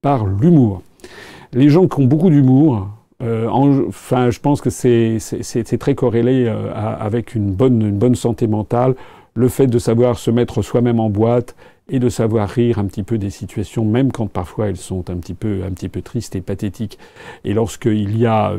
par 0.00 0.26
l'humour. 0.26 0.82
Les 1.52 1.68
gens 1.68 1.86
qui 1.86 2.00
ont 2.00 2.06
beaucoup 2.06 2.30
d'humour, 2.30 2.88
euh, 3.22 3.46
enfin, 3.48 4.30
je 4.30 4.40
pense 4.40 4.60
que 4.60 4.70
c'est 4.70 5.78
très 5.78 5.94
corrélé 5.94 6.48
avec 6.74 7.34
une 7.34 7.52
bonne 7.52 8.14
santé 8.14 8.46
mentale. 8.46 8.94
Le 9.34 9.48
fait 9.48 9.66
de 9.66 9.78
savoir 9.78 10.18
se 10.18 10.30
mettre 10.30 10.62
soi-même 10.62 10.98
en 10.98 11.10
boîte, 11.10 11.54
et 11.88 11.98
de 11.98 12.08
savoir 12.08 12.48
rire 12.48 12.78
un 12.78 12.86
petit 12.86 13.02
peu 13.02 13.18
des 13.18 13.30
situations, 13.30 13.84
même 13.84 14.12
quand 14.12 14.26
parfois 14.26 14.68
elles 14.68 14.76
sont 14.76 15.10
un 15.10 15.16
petit 15.16 15.34
peu, 15.34 15.62
un 15.64 15.70
petit 15.70 15.88
peu 15.88 16.00
tristes 16.00 16.36
et 16.36 16.40
pathétiques. 16.40 16.98
Et 17.44 17.54
lorsqu'il 17.54 18.16
y 18.16 18.26
a, 18.26 18.54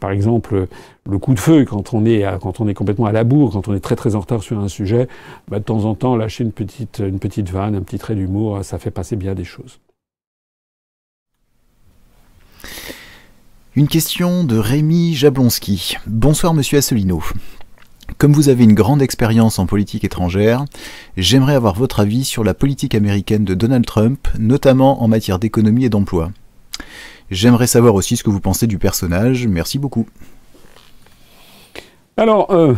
par 0.00 0.10
exemple, 0.10 0.66
le 1.08 1.18
coup 1.18 1.34
de 1.34 1.38
feu, 1.38 1.64
quand 1.64 1.94
on 1.94 2.04
est, 2.04 2.24
quand 2.40 2.60
on 2.60 2.68
est 2.68 2.74
complètement 2.74 3.06
à 3.06 3.12
la 3.12 3.24
bourre, 3.24 3.52
quand 3.52 3.68
on 3.68 3.74
est 3.74 3.80
très 3.80 3.96
très 3.96 4.14
en 4.14 4.20
retard 4.20 4.42
sur 4.42 4.58
un 4.58 4.68
sujet, 4.68 5.08
bah, 5.48 5.58
de 5.58 5.64
temps 5.64 5.84
en 5.84 5.94
temps, 5.94 6.16
lâcher 6.16 6.44
une 6.44 6.52
petite, 6.52 7.00
une 7.00 7.18
petite 7.18 7.50
vanne, 7.50 7.74
un 7.74 7.82
petit 7.82 7.98
trait 7.98 8.14
d'humour, 8.14 8.64
ça 8.64 8.78
fait 8.78 8.90
passer 8.90 9.16
bien 9.16 9.34
des 9.34 9.44
choses. 9.44 9.78
Une 13.74 13.88
question 13.88 14.44
de 14.44 14.56
Rémi 14.58 15.14
Jablonski. 15.14 15.96
Bonsoir 16.06 16.52
Monsieur 16.52 16.78
Asselineau. 16.78 17.22
Comme 18.18 18.32
vous 18.32 18.48
avez 18.48 18.64
une 18.64 18.74
grande 18.74 19.02
expérience 19.02 19.58
en 19.58 19.66
politique 19.66 20.04
étrangère, 20.04 20.64
j'aimerais 21.16 21.54
avoir 21.54 21.74
votre 21.74 22.00
avis 22.00 22.24
sur 22.24 22.44
la 22.44 22.54
politique 22.54 22.94
américaine 22.94 23.44
de 23.44 23.54
Donald 23.54 23.86
Trump, 23.86 24.28
notamment 24.38 25.02
en 25.02 25.08
matière 25.08 25.38
d'économie 25.38 25.84
et 25.84 25.88
d'emploi. 25.88 26.30
J'aimerais 27.30 27.66
savoir 27.66 27.94
aussi 27.94 28.16
ce 28.16 28.24
que 28.24 28.30
vous 28.30 28.40
pensez 28.40 28.66
du 28.66 28.78
personnage. 28.78 29.46
Merci 29.46 29.78
beaucoup. 29.78 30.06
Alors, 32.18 32.50
euh, 32.50 32.74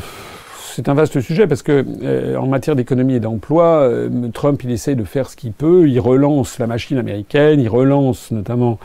c'est 0.74 0.88
un 0.88 0.94
vaste 0.94 1.20
sujet 1.20 1.48
parce 1.48 1.62
que 1.62 1.84
euh, 2.02 2.36
en 2.36 2.46
matière 2.46 2.76
d'économie 2.76 3.14
et 3.14 3.20
d'emploi, 3.20 3.80
euh, 3.80 4.28
Trump 4.32 4.62
il 4.62 4.70
essaie 4.70 4.94
de 4.94 5.02
faire 5.02 5.28
ce 5.28 5.34
qu'il 5.34 5.52
peut. 5.52 5.88
Il 5.88 5.98
relance 5.98 6.60
la 6.60 6.68
machine 6.68 6.98
américaine, 6.98 7.60
il 7.60 7.68
relance 7.68 8.30
notamment 8.30 8.78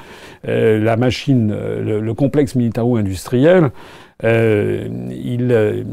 la 0.43 0.95
machine, 0.95 1.53
le 1.53 2.13
complexe 2.13 2.55
militaro-industriel. 2.55 3.71
Euh, 4.25 4.87
il, 5.11 5.51
euh, 5.51 5.83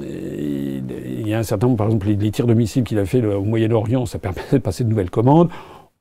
il, 0.00 1.28
y 1.28 1.34
a 1.34 1.38
un 1.38 1.42
certain 1.44 1.68
nombre, 1.68 1.78
par 1.78 1.86
exemple, 1.86 2.08
les, 2.08 2.30
tirs 2.30 2.46
de 2.46 2.54
missiles 2.54 2.82
qu'il 2.82 2.98
a 2.98 3.04
fait 3.04 3.24
au 3.24 3.44
Moyen-Orient, 3.44 4.06
ça 4.06 4.18
permet 4.18 4.42
de 4.52 4.58
passer 4.58 4.84
de 4.84 4.88
nouvelles 4.88 5.10
commandes. 5.10 5.48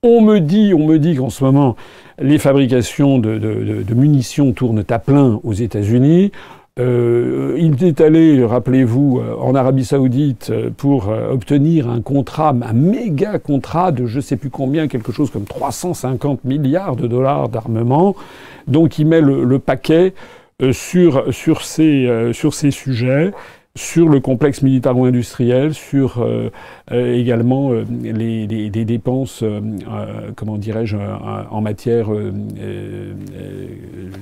On 0.03 0.21
me 0.21 0.39
dit, 0.39 0.73
on 0.73 0.87
me 0.87 0.97
dit 0.97 1.15
qu'en 1.15 1.29
ce 1.29 1.43
moment, 1.43 1.75
les 2.19 2.39
fabrications 2.39 3.19
de, 3.19 3.93
munitions 3.93 4.51
tournent 4.51 4.83
à 4.89 4.99
plein 4.99 5.39
aux 5.43 5.53
États-Unis. 5.53 6.31
Euh, 6.79 7.55
il 7.59 7.83
est 7.83 8.01
allé, 8.01 8.43
rappelez-vous, 8.43 9.19
euh, 9.19 9.35
en 9.39 9.53
Arabie 9.53 9.85
Saoudite 9.85 10.51
pour 10.77 11.09
obtenir 11.09 11.87
un 11.89 12.01
contrat, 12.01 12.49
un 12.49 12.73
méga 12.73 13.37
contrat 13.37 13.91
de 13.91 14.07
je 14.07 14.19
sais 14.19 14.37
plus 14.37 14.49
combien, 14.49 14.87
quelque 14.87 15.11
chose 15.11 15.29
comme 15.29 15.43
350 15.43 16.45
milliards 16.45 16.95
de 16.95 17.05
dollars 17.05 17.49
d'armement. 17.49 18.15
Donc 18.67 18.97
il 18.97 19.05
met 19.05 19.21
le, 19.21 19.59
paquet 19.59 20.13
sur, 20.71 21.33
sur, 21.33 21.63
ces, 21.63 22.05
euh, 22.05 22.33
sur 22.33 22.53
ces 22.53 22.71
sujets 22.71 23.31
sur 23.75 24.09
le 24.09 24.19
complexe 24.19 24.61
militaro-industriel, 24.61 25.73
sur 25.73 26.21
euh, 26.21 26.49
euh, 26.91 27.13
également 27.13 27.71
euh, 27.71 27.85
les, 28.01 28.45
les, 28.47 28.85
dépenses, 28.85 29.43
comment 30.35 30.57
dirais-je, 30.57 30.97
en 30.97 31.61
matière 31.61 32.09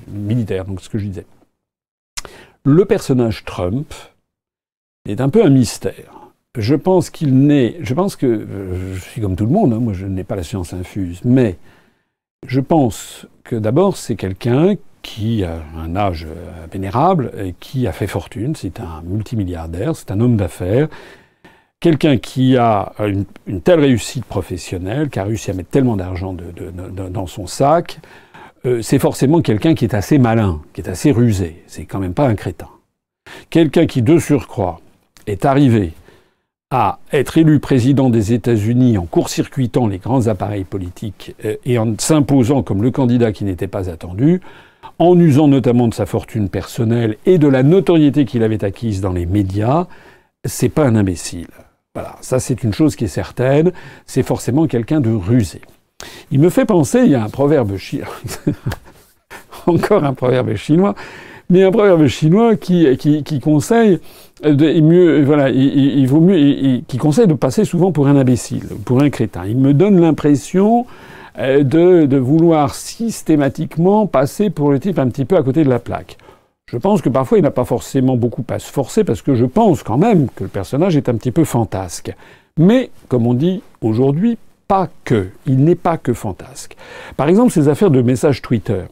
militaire, 0.08 0.65
donc 0.65 0.81
ce 0.81 0.89
que 0.89 0.98
je 0.98 1.05
disais. 1.05 1.25
le 2.63 2.86
personnage 2.86 3.46
Trump 3.46 3.93
est 5.08 5.22
un 5.22 5.29
peu 5.29 5.43
un 5.43 5.50
mystère. 5.50 6.31
Je 6.58 6.75
pense 6.75 7.10
qu'il 7.10 7.46
n'est. 7.46 7.77
Je 7.81 7.93
pense 7.93 8.15
que. 8.15 8.25
Euh, 8.25 8.96
je 8.96 9.00
suis 9.00 9.22
comme 9.22 9.36
tout 9.36 9.46
le 9.46 9.51
monde, 9.51 9.72
hein, 9.72 9.79
moi 9.79 9.93
je 9.93 10.08
n'ai 10.08 10.24
pas 10.24 10.36
la 10.36 10.43
science 10.43 10.74
infuse, 10.74 11.22
mais 11.24 11.58
je 12.48 12.60
pense 12.60 13.27
que 13.43 13.55
d'abord 13.55 13.98
c'est 13.98 14.15
quelqu'un 14.15 14.75
qui 15.01 15.44
a 15.44 15.62
un 15.77 15.96
âge 15.96 16.25
euh, 16.29 16.65
vénérable, 16.72 17.32
qui 17.60 17.88
a 17.88 17.91
fait 17.91 18.08
fortune, 18.08 18.56
c'est 18.56 18.79
un 18.79 19.01
multimilliardaire, 19.03 19.96
c'est 19.96 20.12
un 20.12 20.20
homme 20.20 20.38
d'affaires, 20.38 20.88
quelqu'un 21.79 22.18
qui 22.18 22.58
a 22.58 22.94
une, 23.00 23.62
telle 23.62 23.79
réussite 23.79 24.25
professionnelle, 24.25 25.10
qui 25.10 25.20
a 25.20 25.24
réussi 25.24 25.51
à 25.51 25.53
mettre 25.53 25.70
tellement 25.70 25.96
d'argent 25.96 26.36
dans 26.36 27.27
son 27.27 27.48
sac, 27.48 28.00
euh, 28.65 28.82
c'est 28.82 29.00
forcément 29.00 29.41
quelqu'un 29.41 29.74
qui 29.74 29.86
est 29.86 29.94
assez 29.94 30.18
malin, 30.18 30.62
qui 30.74 30.82
est 30.82 30.89
assez 30.89 31.12
rusé. 31.12 31.63
C'est 31.68 31.86
quand 31.86 32.00
même 32.00 32.13
pas 32.13 32.27
un 32.27 32.36
crétin. 32.36 32.68
Quelqu'un 33.50 33.86
qui, 33.86 34.01
de 34.01 34.20
surcroît, 34.20 34.82
est 35.27 35.46
arrivé 35.46 35.94
à 36.72 37.00
être 37.12 37.38
élu 37.38 37.60
président 37.60 38.10
des 38.10 38.34
États-Unis 38.34 38.98
en 38.98 39.06
court-circuitant 39.06 39.88
les 39.88 39.98
grands 39.98 40.27
appareils 40.27 40.65
politiques 40.65 41.36
euh, 41.46 41.56
et 41.65 41.79
en 41.79 41.96
s'imposant 41.98 42.62
comme 42.62 42.84
le 42.84 42.91
candidat 42.91 43.32
qui 43.32 43.46
n'était 43.46 43.68
pas 43.68 43.89
attendu, 43.89 44.41
en 45.00 45.18
usant 45.18 45.48
notamment 45.48 45.88
de 45.88 45.94
sa 45.94 46.06
fortune 46.06 46.50
personnelle 46.50 47.15
et 47.25 47.38
de 47.38 47.48
la 47.48 47.63
notoriété 47.63 48.25
qu'il 48.25 48.44
avait 48.44 48.63
acquise 48.63 49.01
dans 49.01 49.13
les 49.13 49.25
médias, 49.25 49.88
c'est 50.46 50.70
pas 50.70 50.86
un 50.86 50.96
imbécile. 50.96 51.48
Voilà, 51.96 52.15
ça 52.22 52.39
c'est 52.39 52.63
une 52.63 52.74
chose 52.74 52.96
qui 52.96 53.06
est 53.06 53.08
certaine, 53.08 53.72
c'est 54.05 54.24
forcément 54.24 54.68
quelqu'un 54.68 55.00
de 55.00 55.09
rusé. 55.09 55.62
Il 56.31 56.40
me 56.40 56.50
fait 56.50 56.66
penser, 56.66 57.00
il 57.00 57.12
y 57.12 57.16
a 57.16 57.24
un 57.24 57.29
proverbe 57.29 57.77
chinois, 57.77 58.07
encore 59.66 60.03
un 60.03 60.14
proverbe 60.14 60.53
chinois, 60.55 60.96
mais 61.50 61.64
un 61.64 61.72
proverbe 61.72 62.05
chinois 62.07 62.55
qui, 62.55 62.96
qui, 62.98 63.40
conseille 63.40 64.00
de, 64.44 64.79
mieux, 64.81 65.24
voilà, 65.24 65.50
il, 65.50 66.05
vaut 66.07 66.22
mieux, 66.22 66.81
qui 66.88 66.98
conseille 66.98 67.27
de 67.27 67.33
passer 67.33 67.66
souvent 67.66 67.92
pour 67.92 68.07
un 68.07 68.16
imbécile, 68.16 68.68
pour 68.85 69.01
un 69.01 69.09
crétin. 69.09 69.46
Il 69.48 69.57
me 69.57 69.74
donne 69.74 70.00
l'impression 70.00 70.85
euh, 71.37 71.63
de, 71.63 72.05
de, 72.05 72.18
vouloir 72.18 72.74
systématiquement 72.75 74.07
passer 74.07 74.50
pour 74.50 74.72
le 74.72 74.79
type 74.79 75.00
un 75.00 75.09
petit 75.09 75.25
peu 75.25 75.37
à 75.37 75.44
côté 75.44 75.63
de 75.63 75.70
la 75.70 75.79
plaque. 75.79 76.18
Je 76.65 76.77
pense 76.77 77.01
que 77.01 77.09
parfois 77.09 77.39
il 77.39 77.42
n'a 77.42 77.51
pas 77.51 77.65
forcément 77.65 78.15
beaucoup 78.15 78.44
à 78.50 78.59
se 78.59 78.72
forcer 78.72 79.03
parce 79.03 79.22
que 79.22 79.35
je 79.35 79.46
pense 79.46 79.81
quand 79.83 79.98
même 79.98 80.27
que 80.35 80.44
le 80.44 80.50
personnage 80.50 80.96
est 80.96 81.09
un 81.09 81.15
petit 81.15 81.31
peu 81.31 81.44
fantasque. 81.44 82.13
Mais, 82.57 82.92
comme 83.07 83.25
on 83.25 83.33
dit 83.33 83.61
aujourd'hui, 83.81 84.37
pas 84.68 84.89
que. 85.03 85.29
Il 85.48 85.63
n'est 85.63 85.75
pas 85.75 85.98
que 85.98 86.13
fantasque. 86.13 86.75
Par 87.18 87.27
exemple, 87.27 87.51
ces 87.51 87.70
affaires 87.70 87.89
de 87.89 88.01
messages 88.01 88.42
Twitter. 88.42 88.83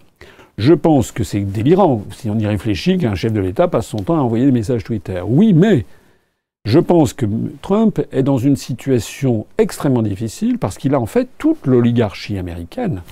Je 0.57 0.73
pense 0.73 1.11
que 1.11 1.23
c'est 1.23 1.41
délirant, 1.41 2.01
si 2.11 2.31
on 2.31 2.39
y 2.39 2.47
réfléchit, 2.47 2.97
qu'un 2.97 3.13
chef 3.13 3.31
de 3.31 3.39
l'État 3.39 3.67
passe 3.67 3.85
son 3.85 3.99
temps 3.99 4.17
à 4.17 4.21
envoyer 4.21 4.45
des 4.45 4.51
messages 4.51 4.83
Twitter. 4.83 5.21
Oui, 5.23 5.53
mais 5.53 5.85
je 6.67 6.79
pense 6.79 7.13
que 7.13 7.25
Trump 7.61 8.01
est 8.11 8.23
dans 8.23 8.37
une 8.37 8.57
situation 8.57 9.45
extrêmement 9.57 10.01
difficile 10.01 10.57
parce 10.57 10.77
qu'il 10.77 10.93
a 10.93 10.99
en 10.99 11.05
fait 11.05 11.29
toute 11.37 11.65
l'oligarchie 11.65 12.37
américaine. 12.37 13.03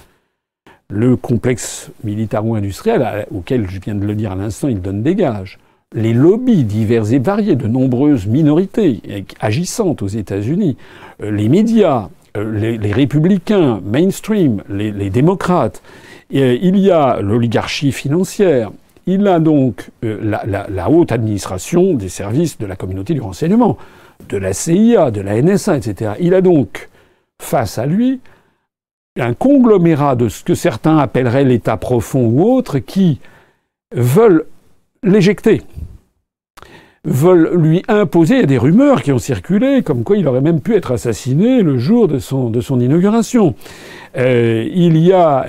Le 0.89 1.15
complexe 1.15 1.89
militaro-industriel, 2.03 3.25
auquel 3.33 3.69
je 3.69 3.79
viens 3.79 3.95
de 3.95 4.05
le 4.05 4.13
dire 4.13 4.33
à 4.33 4.35
l'instant, 4.35 4.67
il 4.67 4.81
donne 4.81 5.03
des 5.03 5.15
gages. 5.15 5.57
Les 5.93 6.11
lobbies 6.11 6.65
divers 6.65 7.13
et 7.13 7.19
variés 7.19 7.55
de 7.55 7.65
nombreuses 7.65 8.27
minorités 8.27 9.01
agissantes 9.39 10.01
aux 10.01 10.07
États-Unis, 10.07 10.75
euh, 11.23 11.31
les 11.31 11.47
médias, 11.47 12.09
euh, 12.35 12.77
les, 12.77 12.91
républicains, 12.91 13.79
mainstream, 13.85 14.63
les, 14.67 15.09
démocrates, 15.09 15.81
euh, 16.35 16.57
il 16.61 16.77
y 16.77 16.91
a 16.91 17.21
l'oligarchie 17.21 17.93
financière, 17.93 18.71
il 19.07 19.27
a 19.27 19.39
donc 19.39 19.89
euh, 20.03 20.19
la, 20.45 20.89
haute 20.89 21.11
administration 21.11 21.93
des 21.93 22.09
services 22.09 22.57
de 22.57 22.65
la 22.65 22.75
communauté 22.75 23.13
du 23.13 23.21
renseignement, 23.21 23.77
de 24.29 24.37
la 24.37 24.53
CIA, 24.53 25.11
de 25.11 25.21
la 25.21 25.41
NSA, 25.41 25.77
etc. 25.77 26.13
Il 26.19 26.33
a 26.33 26.41
donc 26.41 26.89
face 27.41 27.77
à 27.77 27.85
lui 27.85 28.19
un 29.19 29.33
conglomérat 29.33 30.15
de 30.15 30.27
ce 30.27 30.43
que 30.43 30.55
certains 30.55 30.97
appelleraient 30.97 31.45
l'État 31.45 31.77
profond 31.77 32.25
ou 32.25 32.51
autre 32.51 32.79
qui 32.79 33.19
veulent 33.93 34.45
l'éjecter 35.03 35.61
veulent 37.05 37.55
lui 37.55 37.83
imposer, 37.87 38.45
des 38.45 38.57
rumeurs 38.57 39.03
qui 39.03 39.11
ont 39.11 39.19
circulé, 39.19 39.83
comme 39.83 40.03
quoi 40.03 40.17
il 40.17 40.27
aurait 40.27 40.41
même 40.41 40.59
pu 40.59 40.75
être 40.75 40.91
assassiné 40.91 41.61
le 41.61 41.77
jour 41.77 42.07
de 42.07 42.19
son, 42.19 42.79
inauguration. 42.79 43.55
Euh, 44.17 44.67
il 44.73 44.97
y 44.97 45.13
a... 45.13 45.45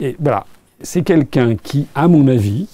Et, 0.00 0.16
voilà, 0.20 0.46
c'est 0.80 1.02
quelqu'un 1.02 1.56
qui, 1.56 1.86
à 1.94 2.08
mon 2.08 2.28
avis, 2.28 2.68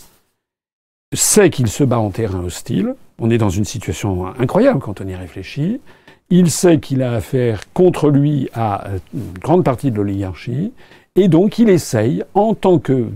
sait 1.13 1.51
qu'il 1.51 1.69
se 1.69 1.85
bat 1.85 1.99
en 1.99 2.11
terrain 2.11 2.43
hostile. 2.43 2.95
On 3.19 3.31
est 3.31 3.39
dans 3.39 3.51
une 3.51 3.65
situation 3.65 4.27
incroyable 4.39 4.81
quand 4.81 5.01
on 5.01 5.07
y 5.07 5.15
réfléchit. 5.15 5.81
Il 6.31 6.51
sait 6.51 6.81
qu'il 6.81 7.03
a 7.03 7.13
affaire 7.13 7.73
contre 7.73 8.11
lui 8.11 8.49
à 8.55 8.87
une 9.13 9.39
grande 9.39 9.65
partie 9.65 9.91
de 9.91 9.97
l'oligarchie. 9.97 10.73
Et 11.17 11.29
donc 11.29 11.59
il 11.59 11.69
essaye, 11.69 12.25
en 12.35 12.55
tant 12.55 12.79
que, 12.79 13.09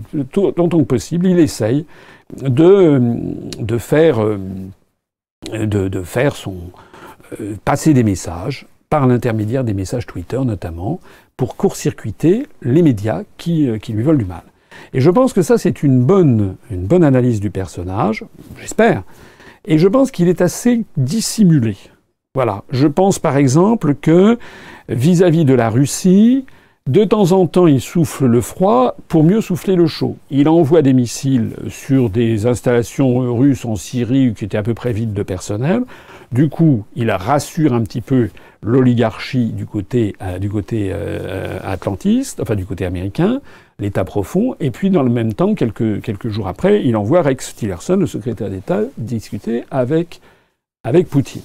possible, 0.87 1.27
il 1.27 1.39
essaye 1.39 1.85
de, 2.41 2.63
euh, 2.63 3.15
de 5.65 6.01
faire 6.03 6.35
son, 6.35 6.55
euh, 7.41 7.55
passer 7.65 7.93
des 7.93 8.03
messages 8.03 8.67
par 8.89 9.05
l'intermédiaire 9.05 9.63
des 9.63 9.73
messages 9.73 10.05
Twitter 10.05 10.39
notamment, 10.43 10.99
pour 11.37 11.55
court-circuiter 11.55 12.47
les 12.61 12.81
médias 12.81 13.23
euh, 13.47 13.77
qui 13.77 13.93
lui 13.93 14.03
veulent 14.03 14.17
du 14.17 14.25
mal. 14.25 14.43
Et 14.93 15.01
je 15.01 15.09
pense 15.09 15.33
que 15.33 15.41
ça, 15.41 15.57
c'est 15.57 15.83
une 15.83 16.03
bonne, 16.03 16.55
une 16.71 16.85
bonne 16.85 17.03
analyse 17.03 17.39
du 17.39 17.49
personnage, 17.49 18.25
j'espère. 18.59 19.03
Et 19.65 19.77
je 19.77 19.87
pense 19.87 20.11
qu'il 20.11 20.27
est 20.27 20.41
assez 20.41 20.83
dissimulé. 20.97 21.77
Voilà. 22.35 22.63
Je 22.71 22.87
pense 22.87 23.19
par 23.19 23.37
exemple 23.37 23.95
que 23.95 24.37
vis-à-vis 24.87 25.43
-vis 25.43 25.45
de 25.45 25.53
la 25.53 25.69
Russie, 25.69 26.45
de 26.89 27.03
temps 27.03 27.33
en 27.33 27.45
temps, 27.45 27.67
il 27.67 27.81
souffle 27.81 28.25
le 28.25 28.41
froid 28.41 28.95
pour 29.07 29.23
mieux 29.23 29.41
souffler 29.41 29.75
le 29.75 29.85
chaud. 29.85 30.17
Il 30.31 30.49
envoie 30.49 30.81
des 30.81 30.93
missiles 30.93 31.51
sur 31.67 32.09
des 32.09 32.47
installations 32.47 33.35
russes 33.35 33.63
en 33.63 33.75
Syrie 33.75 34.33
qui 34.33 34.45
étaient 34.45 34.57
à 34.57 34.63
peu 34.63 34.73
près 34.73 34.91
vides 34.91 35.13
de 35.13 35.21
personnel. 35.21 35.83
Du 36.31 36.49
coup, 36.49 36.85
il 36.95 37.11
rassure 37.11 37.73
un 37.73 37.83
petit 37.83 38.01
peu 38.01 38.29
l'oligarchie 38.63 39.51
du 39.51 39.67
côté, 39.67 40.15
euh, 40.23 40.39
du 40.39 40.49
côté 40.49 40.89
euh, 40.91 41.59
atlantiste, 41.63 42.39
enfin 42.39 42.55
du 42.55 42.65
côté 42.65 42.85
américain, 42.85 43.39
l'État 43.79 44.03
profond. 44.03 44.55
Et 44.59 44.71
puis, 44.71 44.89
dans 44.89 45.03
le 45.03 45.09
même 45.09 45.33
temps, 45.33 45.55
quelques, 45.55 46.27
jours 46.27 46.47
après, 46.47 46.83
il 46.83 46.95
envoie 46.95 47.21
Rex 47.21 47.55
Tillerson, 47.55 47.97
le 47.97 48.07
secrétaire 48.07 48.49
d'État, 48.49 48.81
discuter 48.97 49.63
avec, 49.71 50.21
avec 50.83 51.07
Poutine. 51.07 51.41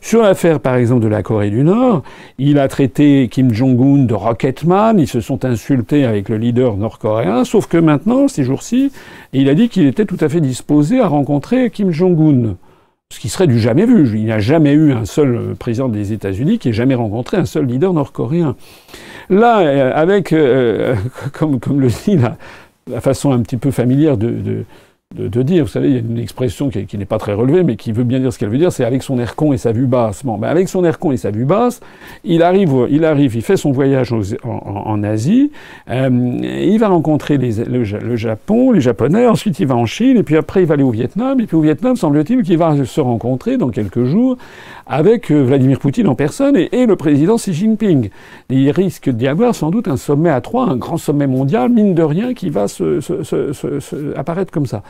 Sur 0.00 0.22
l'affaire, 0.22 0.60
par 0.60 0.74
exemple, 0.74 1.02
de 1.02 1.08
la 1.08 1.22
Corée 1.22 1.50
du 1.50 1.62
Nord, 1.62 2.02
il 2.38 2.58
a 2.58 2.68
traité 2.68 3.28
Kim 3.30 3.52
Jong-un 3.52 4.04
de 4.04 4.14
Rocketman, 4.14 4.98
ils 4.98 5.06
se 5.06 5.20
sont 5.20 5.44
insultés 5.44 6.04
avec 6.04 6.28
le 6.28 6.36
leader 6.36 6.76
nord-coréen, 6.76 7.44
sauf 7.44 7.66
que 7.66 7.78
maintenant, 7.78 8.28
ces 8.28 8.42
jours-ci, 8.42 8.90
il 9.32 9.48
a 9.48 9.54
dit 9.54 9.68
qu'il 9.68 9.86
était 9.86 10.04
tout 10.04 10.16
à 10.20 10.28
fait 10.28 10.40
disposé 10.40 11.00
à 11.00 11.06
rencontrer 11.06 11.70
Kim 11.70 11.90
Jong-un. 11.92 12.56
Ce 13.10 13.20
qui 13.20 13.28
serait 13.30 13.46
du 13.46 13.58
jamais 13.58 13.86
vu. 13.86 14.06
Il 14.18 14.24
n'y 14.24 14.32
a 14.32 14.38
jamais 14.38 14.72
eu 14.72 14.92
un 14.92 15.06
seul 15.06 15.54
président 15.58 15.88
des 15.88 16.12
États-Unis 16.12 16.58
qui 16.58 16.68
ait 16.68 16.74
jamais 16.74 16.94
rencontré 16.94 17.36
un 17.38 17.46
seul 17.46 17.64
leader 17.64 17.94
nord-coréen. 17.94 18.54
Là, 19.30 19.60
euh, 19.60 19.92
avec, 19.94 20.32
euh, 20.32 20.94
comme, 21.32 21.58
comme, 21.58 21.80
le 21.80 21.88
dit 21.88 22.18
la, 22.18 23.00
façon 23.00 23.32
un 23.32 23.40
petit 23.40 23.56
peu 23.56 23.70
familière 23.70 24.16
de 24.16 24.64
de, 25.16 25.42
dire. 25.42 25.64
Vous 25.64 25.70
savez, 25.70 25.88
il 25.88 25.94
y 25.94 25.96
a 25.96 26.00
une 26.00 26.18
expression 26.18 26.68
qui, 26.68 26.98
n'est 26.98 27.06
pas 27.06 27.16
très 27.16 27.32
relevée, 27.32 27.62
mais 27.62 27.76
qui 27.76 27.92
veut 27.92 28.04
bien 28.04 28.20
dire 28.20 28.30
ce 28.30 28.38
qu'elle 28.38 28.50
veut 28.50 28.58
dire, 28.58 28.70
c'est 28.70 28.84
avec 28.84 29.02
son 29.02 29.18
air 29.18 29.36
con 29.36 29.54
et 29.54 29.56
sa 29.56 29.72
vue 29.72 29.86
basse. 29.86 30.22
Bon, 30.22 30.36
ben 30.36 30.48
avec 30.48 30.68
son 30.68 30.84
air 30.84 30.98
con 30.98 31.12
et 31.12 31.16
sa 31.16 31.30
vue 31.30 31.46
basse, 31.46 31.80
il 32.24 32.42
arrive, 32.42 32.86
il 32.90 33.06
arrive, 33.06 33.34
il 33.34 33.40
fait 33.40 33.56
son 33.56 33.72
voyage 33.72 34.12
en, 34.44 35.02
Asie, 35.02 35.50
euh, 35.88 36.10
il 36.10 36.76
va 36.78 36.88
rencontrer 36.88 37.38
les, 37.38 37.64
le, 37.64 38.16
Japon, 38.16 38.72
les 38.72 38.82
Japonais, 38.82 39.26
ensuite 39.26 39.58
il 39.60 39.66
va 39.66 39.76
en 39.76 39.86
Chine, 39.86 40.18
et 40.18 40.22
puis 40.22 40.36
après 40.36 40.62
il 40.62 40.66
va 40.66 40.74
aller 40.74 40.82
au 40.82 40.90
Vietnam, 40.90 41.40
et 41.40 41.46
puis 41.46 41.56
au 41.56 41.62
Vietnam, 41.62 41.96
semble-t-il 41.96 42.42
qu'il 42.42 42.58
va 42.58 42.84
se 42.84 43.00
rencontrer 43.00 43.56
dans 43.56 43.70
quelques 43.70 44.04
jours 44.04 44.36
avec 44.88 45.30
euh, 45.30 45.42
Vladimir 45.42 45.78
Poutine 45.78 46.08
en 46.08 46.14
personne 46.14 46.56
et, 46.56 46.86
le 46.86 46.96
président 46.96 47.36
Xi 47.36 47.52
Jinping. 47.52 48.08
il 48.48 48.70
risque 48.70 49.10
d'y 49.10 49.28
avoir 49.28 49.54
sans 49.54 49.70
doute 49.70 49.86
un 49.86 49.98
sommet 49.98 50.30
à 50.30 50.40
trois, 50.40 50.68
un 50.68 50.76
grand 50.76 50.96
sommet 50.96 51.26
mondial, 51.26 51.70
mine 51.70 51.94
de 51.94 52.02
rien, 52.02 52.32
qui 52.32 52.48
va 52.48 52.66
se, 52.66 52.98
apparaître 54.18 54.50
comme 54.50 54.66
ça. 54.66 54.82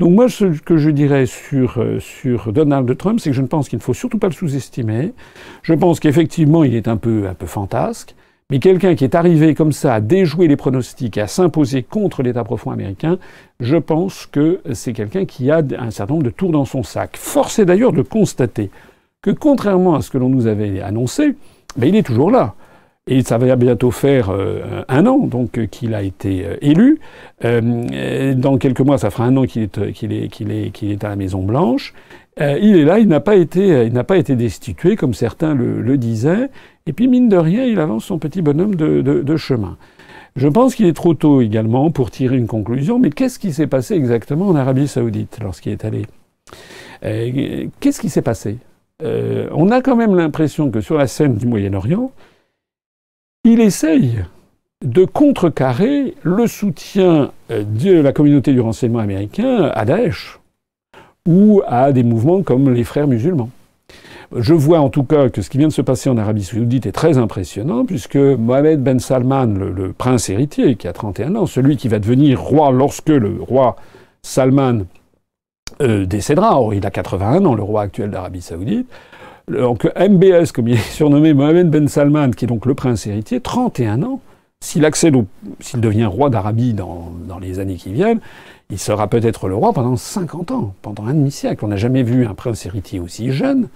Donc 0.00 0.12
moi, 0.12 0.28
ce 0.28 0.46
que 0.46 0.76
je 0.76 0.90
dirais 0.90 1.26
sur, 1.26 1.78
euh, 1.78 2.00
sur 2.00 2.52
Donald 2.52 2.96
Trump, 2.98 3.20
c'est 3.20 3.30
que 3.30 3.36
je 3.36 3.42
ne 3.42 3.46
pense 3.46 3.68
qu'il 3.68 3.78
ne 3.78 3.82
faut 3.82 3.94
surtout 3.94 4.18
pas 4.18 4.26
le 4.26 4.32
sous-estimer. 4.32 5.12
Je 5.62 5.74
pense 5.74 6.00
qu'effectivement, 6.00 6.64
il 6.64 6.74
est 6.74 6.88
un 6.88 6.96
peu, 6.96 7.28
un 7.28 7.34
peu 7.34 7.46
fantasque. 7.46 8.16
Mais 8.50 8.58
quelqu'un 8.58 8.94
qui 8.94 9.04
est 9.04 9.14
arrivé 9.14 9.54
comme 9.54 9.72
ça 9.72 9.94
à 9.94 10.00
déjouer 10.00 10.48
les 10.48 10.56
pronostics, 10.56 11.16
à 11.16 11.26
s'imposer 11.26 11.82
contre 11.82 12.22
l'État 12.22 12.44
profond 12.44 12.72
américain, 12.72 13.18
je 13.58 13.76
pense 13.76 14.26
que 14.26 14.60
c'est 14.74 14.92
quelqu'un 14.92 15.24
qui 15.24 15.50
a 15.50 15.62
un 15.78 15.90
certain 15.90 16.14
nombre 16.14 16.26
de 16.26 16.30
tours 16.30 16.52
dans 16.52 16.66
son 16.66 16.82
sac. 16.82 17.16
Force 17.16 17.58
est 17.58 17.64
d'ailleurs 17.64 17.92
de 17.92 18.02
constater 18.02 18.70
que 19.24 19.30
contrairement 19.30 19.94
à 19.94 20.02
ce 20.02 20.10
que 20.10 20.18
l'on 20.18 20.28
nous 20.28 20.46
avait 20.46 20.82
annoncé, 20.82 21.34
ben 21.78 21.88
il 21.88 21.96
est 21.96 22.02
toujours 22.02 22.30
là. 22.30 22.54
et 23.06 23.22
ça 23.22 23.38
va 23.38 23.56
bientôt 23.56 23.90
faire 23.90 24.30
un 24.88 25.06
an 25.06 25.18
donc 25.18 25.66
qu'il 25.68 25.94
a 25.94 26.02
été 26.02 26.46
élu. 26.60 27.00
dans 27.42 28.58
quelques 28.58 28.80
mois, 28.80 28.98
ça 28.98 29.08
fera 29.08 29.24
un 29.24 29.36
an 29.38 29.44
qu'il 29.46 29.62
est, 29.62 31.04
à 31.04 31.08
la 31.08 31.16
Maison 31.16 31.42
Blanche. 31.42 31.94
il 32.38 32.76
est 32.76 32.84
là, 32.84 32.98
il 32.98 33.08
n'a 33.08 33.20
pas 33.20 33.36
été, 33.36 33.86
il 33.86 33.94
n'a 33.94 34.04
pas 34.04 34.18
été 34.18 34.36
destitué 34.36 34.94
comme 34.94 35.14
certains 35.14 35.54
le, 35.54 35.96
disaient. 35.96 36.50
Et 36.86 36.92
puis 36.92 37.08
mine 37.08 37.30
de 37.30 37.38
rien, 37.38 37.64
il 37.64 37.80
avance 37.80 38.04
son 38.04 38.18
petit 38.18 38.42
bonhomme 38.42 38.74
de, 38.74 39.36
chemin. 39.36 39.78
Je 40.36 40.48
pense 40.48 40.74
qu'il 40.74 40.84
est 40.84 40.96
trop 40.96 41.14
tôt 41.14 41.40
également 41.40 41.90
pour 41.90 42.10
tirer 42.10 42.36
une 42.36 42.46
conclusion, 42.46 42.98
mais 42.98 43.08
qu'est-ce 43.08 43.38
qui 43.38 43.54
s'est 43.54 43.68
passé 43.68 43.94
exactement 43.94 44.48
en 44.48 44.54
Arabie 44.54 44.86
saoudite 44.86 45.38
lorsqu'il 45.42 45.72
est 45.72 45.84
allé? 45.86 46.02
Euh, 47.04 47.66
Qu'est-ce 47.80 48.00
qui 48.00 48.10
s'est 48.10 48.22
passé? 48.22 48.58
Euh, 49.04 49.48
On 49.52 49.70
a 49.70 49.80
quand 49.80 49.96
même 49.96 50.14
l'impression 50.14 50.70
que 50.70 50.80
sur 50.80 50.96
la 50.96 51.06
scène 51.06 51.36
du 51.36 51.46
Moyen-Orient, 51.46 52.10
il 53.44 53.60
essaye 53.60 54.24
de 54.84 55.04
contrecarrer 55.04 56.14
le 56.22 56.46
soutien 56.46 57.32
euh, 57.50 57.64
de 57.64 58.00
la 58.00 58.12
communauté 58.12 58.52
du 58.52 58.60
renseignement 58.60 58.98
américain 59.00 59.70
à 59.74 59.84
Daesh 59.84 60.40
ou 61.26 61.62
à 61.66 61.92
des 61.92 62.02
mouvements 62.02 62.42
comme 62.42 62.72
les 62.72 62.84
frères 62.84 63.06
musulmans. 63.06 63.50
Je 64.36 64.54
vois 64.54 64.80
en 64.80 64.88
tout 64.88 65.04
cas 65.04 65.28
que 65.28 65.42
ce 65.42 65.50
qui 65.50 65.58
vient 65.58 65.68
de 65.68 65.72
se 65.72 65.82
passer 65.82 66.10
en 66.10 66.18
Arabie 66.18 66.42
saoudite 66.42 66.86
est 66.86 66.92
très 66.92 67.18
impressionnant, 67.18 67.84
puisque 67.84 68.16
Mohamed 68.16 68.82
Ben 68.82 68.98
Salman, 68.98 69.46
le, 69.46 69.92
prince 69.92 70.28
héritier, 70.28 70.76
qui 70.76 70.88
a 70.88 70.92
31 70.92 71.36
ans, 71.36 71.46
celui 71.46 71.76
qui 71.76 71.88
va 71.88 71.98
devenir 71.98 72.40
roi 72.40 72.72
lorsque 72.72 73.10
le 73.10 73.36
roi 73.40 73.76
Salman 74.22 74.86
euh, 75.80 76.06
décédera, 76.06 76.60
or 76.60 76.74
il 76.74 76.86
a 76.86 76.90
81 76.90 77.44
ans, 77.44 77.54
le 77.54 77.62
roi 77.62 77.82
actuel 77.82 78.10
d'Arabie 78.10 78.42
saoudite, 78.42 78.88
donc 79.48 79.84
MBS, 79.96 80.52
comme 80.52 80.68
il 80.68 80.74
est 80.74 80.90
surnommé 80.90 81.34
Mohamed 81.34 81.70
Ben 81.70 81.88
Salman, 81.88 82.30
qui 82.30 82.44
est 82.44 82.48
donc 82.48 82.66
le 82.66 82.74
prince 82.74 83.06
héritier, 83.06 83.40
31 83.40 84.02
ans, 84.02 84.20
s'il 84.60 84.84
accède 84.84 85.14
s'il 85.60 85.80
devient 85.80 86.06
roi 86.06 86.30
d'Arabie 86.30 86.72
dans, 86.72 87.12
dans 87.26 87.38
les 87.38 87.58
années 87.58 87.76
qui 87.76 87.92
viennent, 87.92 88.20
il 88.70 88.78
sera 88.78 89.08
peut-être 89.08 89.48
le 89.48 89.54
roi 89.54 89.72
pendant 89.72 89.96
50 89.96 90.52
ans, 90.52 90.74
pendant 90.80 91.04
un 91.06 91.12
demi-siècle. 91.12 91.64
On 91.64 91.68
n'a 91.68 91.76
jamais 91.76 92.02
vu 92.02 92.26
un 92.26 92.34
prince 92.34 92.64
héritier 92.64 92.98
aussi 92.98 93.30
jeune 93.30 93.68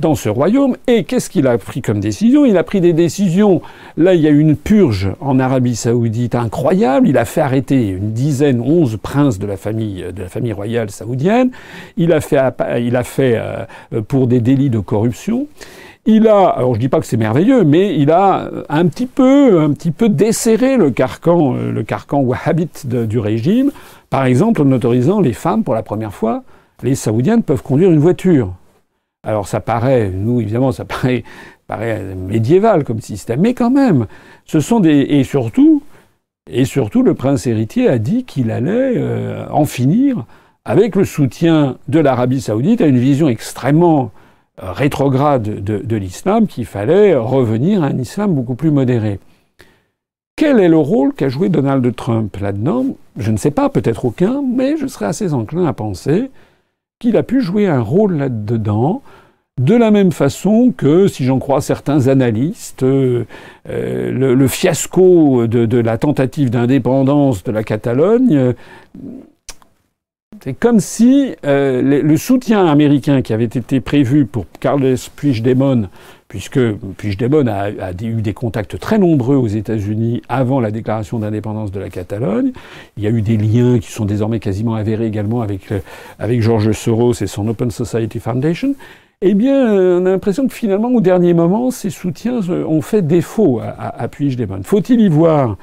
dans 0.00 0.14
ce 0.14 0.28
royaume. 0.28 0.76
Et 0.86 1.04
qu'est-ce 1.04 1.30
qu'il 1.30 1.46
a 1.46 1.56
pris 1.58 1.82
comme 1.82 2.00
décision? 2.00 2.44
Il 2.44 2.56
a 2.56 2.64
pris 2.64 2.80
des 2.80 2.92
décisions. 2.92 3.62
Là, 3.96 4.14
il 4.14 4.20
y 4.20 4.26
a 4.26 4.30
eu 4.30 4.40
une 4.40 4.56
purge 4.56 5.12
en 5.20 5.38
Arabie 5.38 5.76
Saoudite 5.76 6.34
incroyable. 6.34 7.08
Il 7.08 7.18
a 7.18 7.24
fait 7.24 7.40
arrêter 7.40 7.88
une 7.88 8.12
dizaine, 8.12 8.60
onze 8.60 8.96
princes 8.96 9.38
de 9.38 9.46
la 9.46 9.56
famille 9.56 10.04
de 10.12 10.22
la 10.22 10.28
famille 10.28 10.52
royale 10.52 10.90
saoudienne. 10.90 11.50
Il 11.96 12.12
a 12.12 12.20
fait, 12.20 12.38
il 12.80 12.96
a 12.96 13.04
fait 13.04 13.34
euh, 13.36 14.02
pour 14.08 14.26
des 14.26 14.40
délits 14.40 14.70
de 14.70 14.78
corruption. 14.78 15.46
Il 16.06 16.28
a, 16.28 16.48
alors 16.48 16.74
je 16.74 16.80
dis 16.80 16.88
pas 16.88 16.98
que 16.98 17.06
c'est 17.06 17.18
merveilleux, 17.18 17.62
mais 17.62 17.96
il 17.96 18.10
a 18.10 18.50
un 18.68 18.86
petit 18.86 19.06
peu, 19.06 19.60
un 19.60 19.70
petit 19.72 19.90
peu 19.90 20.08
desserré 20.08 20.76
le 20.76 20.90
carcan, 20.90 21.54
euh, 21.54 21.72
le 21.72 21.82
carcan 21.82 22.20
wahhabite 22.20 22.86
du 22.86 23.18
régime. 23.18 23.70
Par 24.08 24.24
exemple, 24.24 24.62
en 24.62 24.72
autorisant 24.72 25.20
les 25.20 25.34
femmes 25.34 25.62
pour 25.62 25.74
la 25.74 25.82
première 25.82 26.14
fois, 26.14 26.42
les 26.82 26.94
saoudiennes 26.94 27.42
peuvent 27.42 27.62
conduire 27.62 27.90
une 27.90 27.98
voiture. 27.98 28.54
Alors 29.22 29.46
ça 29.46 29.60
paraît, 29.60 30.10
nous 30.10 30.40
évidemment, 30.40 30.72
ça 30.72 30.84
paraît, 31.66 32.04
médiéval 32.16 32.84
comme 32.84 33.00
système, 33.00 33.40
mais 33.40 33.54
quand 33.54 33.70
même, 33.70 34.06
ce 34.44 34.60
sont 34.60 34.80
des 34.80 34.98
et 34.98 35.24
surtout 35.24 35.82
et 36.50 36.64
surtout 36.64 37.02
le 37.02 37.14
prince 37.14 37.46
héritier 37.46 37.88
a 37.88 37.98
dit 37.98 38.24
qu'il 38.24 38.50
allait 38.50 38.94
euh, 38.96 39.46
en 39.50 39.64
finir 39.64 40.24
avec 40.64 40.96
le 40.96 41.04
soutien 41.04 41.76
de 41.88 42.00
l'Arabie 42.00 42.40
saoudite 42.40 42.80
à 42.80 42.86
une 42.86 42.98
vision 42.98 43.28
extrêmement 43.28 44.10
euh, 44.62 44.72
rétrograde 44.72 45.42
de, 45.42 45.78
de 45.78 45.96
l'islam, 45.96 46.46
qu'il 46.46 46.66
fallait 46.66 47.14
revenir 47.14 47.84
à 47.84 47.88
un 47.88 47.98
islam 47.98 48.34
beaucoup 48.34 48.56
plus 48.56 48.70
modéré. 48.70 49.20
Quel 50.34 50.58
est 50.58 50.68
le 50.68 50.78
rôle 50.78 51.12
qu'a 51.12 51.28
joué 51.28 51.50
Donald 51.50 51.94
Trump 51.94 52.34
là-dedans? 52.38 52.86
Je 53.16 53.30
ne 53.30 53.36
sais 53.36 53.50
pas, 53.50 53.68
peut-être 53.68 54.06
aucun, 54.06 54.42
mais 54.42 54.76
je 54.76 54.86
serais 54.86 55.06
assez 55.06 55.34
enclin 55.34 55.66
à 55.66 55.72
penser 55.72 56.30
qu'il 57.00 57.16
a 57.16 57.22
pu 57.24 57.40
jouer 57.40 57.66
un 57.66 57.80
rôle 57.80 58.18
là-dedans, 58.18 59.02
de 59.58 59.74
la 59.74 59.90
même 59.90 60.12
façon 60.12 60.72
que, 60.76 61.08
si 61.08 61.24
j'en 61.24 61.38
crois 61.38 61.60
certains 61.60 62.08
analystes, 62.08 62.82
euh, 62.82 63.24
euh, 63.68 64.34
le, 64.34 64.48
fiasco 64.48 65.46
de, 65.46 65.78
la 65.78 65.98
tentative 65.98 66.50
d'indépendance 66.50 67.42
de 67.42 67.52
la 67.52 67.64
Catalogne, 67.64 68.36
euh, 68.36 68.52
c'est 70.42 70.54
comme 70.54 70.80
si 70.80 71.34
le, 71.42 72.16
soutien 72.16 72.66
américain 72.66 73.22
qui 73.22 73.32
avait 73.32 73.44
été 73.44 73.80
prévu 73.80 74.26
pour 74.26 74.46
Carles 74.60 74.94
Puigdemont 75.16 75.88
puisque 76.30 76.60
Puigdemont 76.96 77.48
a, 77.48 77.90
eu 78.02 78.22
des 78.22 78.34
contacts 78.34 78.78
très 78.78 78.98
nombreux 78.98 79.34
aux 79.34 79.48
États-Unis 79.48 80.22
avant 80.28 80.60
la 80.60 80.70
déclaration 80.70 81.18
d'indépendance 81.18 81.72
de 81.72 81.80
la 81.80 81.90
Catalogne. 81.90 82.52
Il 82.96 83.02
y 83.02 83.08
a 83.08 83.10
eu 83.10 83.20
des 83.20 83.36
liens 83.36 83.80
qui 83.80 83.90
sont 83.90 84.04
désormais 84.04 84.38
quasiment 84.38 84.76
avérés 84.76 85.06
également 85.06 85.42
avec, 85.42 85.72
euh, 85.72 85.80
avec 86.20 86.40
George 86.40 86.70
Soros 86.70 87.14
et 87.20 87.26
son 87.26 87.48
Open 87.48 87.72
Society 87.72 88.20
Foundation. 88.20 88.76
Eh 89.22 89.34
bien, 89.34 89.74
on 89.74 90.06
a 90.06 90.10
l'impression 90.10 90.46
que 90.46 90.54
finalement, 90.54 90.90
au 90.90 91.00
dernier 91.00 91.34
moment, 91.34 91.72
ces 91.72 91.90
soutiens 91.90 92.48
euh, 92.48 92.64
ont 92.64 92.80
fait 92.80 93.02
défaut 93.02 93.58
à, 93.58 94.04
à. 94.04 94.08
Faut-il 94.62 95.00
y 95.00 95.08
voir 95.08 95.56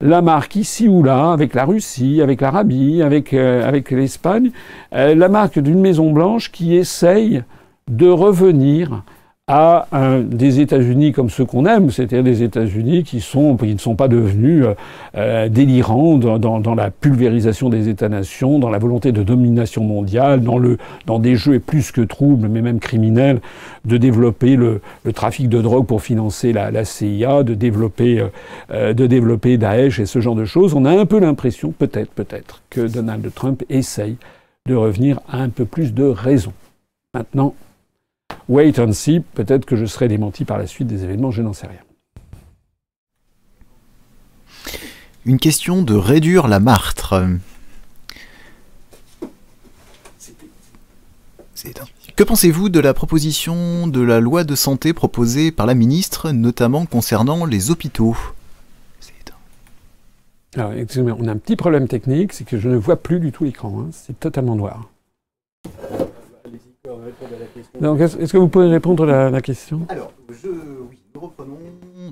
la 0.00 0.22
marque 0.22 0.54
ici 0.54 0.86
ou 0.86 1.02
là, 1.02 1.32
avec 1.32 1.52
la 1.52 1.64
Russie, 1.64 2.22
avec 2.22 2.42
l'Arabie, 2.42 3.02
avec, 3.02 3.34
euh, 3.34 3.68
avec 3.68 3.90
l'Espagne, 3.90 4.52
la 4.92 5.28
marque 5.28 5.58
d'une 5.58 5.80
Maison 5.80 6.12
Blanche 6.12 6.52
qui 6.52 6.76
essaye 6.76 7.42
de 7.90 8.08
revenir 8.08 9.02
à 9.48 9.86
des 10.24 10.58
États-Unis 10.58 11.12
comme 11.12 11.30
ceux 11.30 11.44
qu'on 11.44 11.66
aime, 11.66 11.90
c'est-à-dire 11.90 12.24
des 12.24 12.42
États-Unis 12.42 13.04
qui, 13.04 13.18
ne 13.18 13.78
sont 13.78 13.94
pas 13.94 14.08
devenus 14.08 14.64
euh, 14.64 14.74
euh, 15.16 15.48
délirants 15.48 16.18
dans, 16.18 16.74
la 16.74 16.90
pulvérisation 16.90 17.68
des 17.68 17.88
États-nations, 17.88 18.58
dans 18.58 18.70
la 18.70 18.78
volonté 18.78 19.12
de 19.12 19.22
domination 19.22 19.84
mondiale, 19.84 20.42
dans, 20.42 21.18
des 21.20 21.36
jeux 21.36 21.60
plus 21.60 21.92
que 21.92 22.00
troubles, 22.00 22.48
mais 22.48 22.60
même 22.60 22.80
criminels, 22.80 23.40
de 23.84 23.96
développer 23.96 24.56
le, 24.56 24.80
trafic 25.14 25.48
de 25.48 25.62
drogue 25.62 25.86
pour 25.86 26.02
financer 26.02 26.52
la, 26.52 26.84
CIA, 26.84 27.44
de 27.44 27.54
développer, 27.54 28.26
euh, 28.72 28.94
de 28.94 29.06
développer 29.06 29.58
Daesh 29.58 30.00
et 30.00 30.06
ce 30.06 30.20
genre 30.20 30.34
de 30.34 30.44
choses. 30.44 30.74
On 30.74 30.84
a 30.84 30.90
un 30.90 31.06
peu 31.06 31.20
l'impression, 31.20 31.70
peut-être, 31.70 32.10
peut-être, 32.10 32.62
que 32.68 32.80
Donald 32.80 33.32
Trump 33.32 33.62
essaye 33.70 34.16
de 34.66 34.74
revenir 34.74 35.20
à 35.30 35.38
un 35.38 35.50
peu 35.50 35.66
plus 35.66 35.94
de 35.94 36.02
raison. 36.02 36.52
Maintenant, 37.14 37.54
Wait 38.48 38.78
and 38.78 38.92
see, 38.92 39.20
peut-être 39.20 39.64
que 39.64 39.76
je 39.76 39.86
serai 39.86 40.08
démenti 40.08 40.44
par 40.44 40.58
la 40.58 40.66
suite 40.66 40.86
des 40.86 41.02
événements, 41.02 41.30
je 41.30 41.42
n'en 41.42 41.52
sais 41.52 41.66
rien. 41.66 41.80
Une 45.24 45.38
question 45.38 45.82
de 45.82 45.94
réduire 45.94 46.46
la 46.46 46.60
martre. 46.60 47.20
Que 52.14 52.22
pensez-vous 52.22 52.68
de 52.68 52.80
la 52.80 52.94
proposition 52.94 53.88
de 53.88 54.00
la 54.00 54.20
loi 54.20 54.44
de 54.44 54.54
santé 54.54 54.92
proposée 54.92 55.50
par 55.50 55.66
la 55.66 55.74
ministre, 55.74 56.30
notamment 56.30 56.86
concernant 56.86 57.44
les 57.44 57.70
hôpitaux? 57.70 58.16
Alors, 60.54 60.72
excusez-moi, 60.72 61.14
on 61.20 61.28
a 61.28 61.32
un 61.32 61.36
petit 61.36 61.56
problème 61.56 61.86
technique, 61.86 62.32
c'est 62.32 62.44
que 62.44 62.58
je 62.58 62.70
ne 62.70 62.76
vois 62.76 62.96
plus 62.96 63.20
du 63.20 63.30
tout 63.32 63.44
l'écran. 63.44 63.78
Hein. 63.78 63.90
C'est 63.92 64.18
totalement 64.18 64.56
noir. 64.56 64.88
Donc, 67.80 68.00
est-ce 68.00 68.32
que 68.32 68.38
vous 68.38 68.48
pouvez 68.48 68.68
répondre 68.68 69.08
à 69.08 69.30
la, 69.30 69.40
question? 69.40 69.82
Alors, 69.88 70.12
je, 70.30 70.48
oui, 70.48 70.98
nous 71.14 71.20
reprenons. 71.20 71.58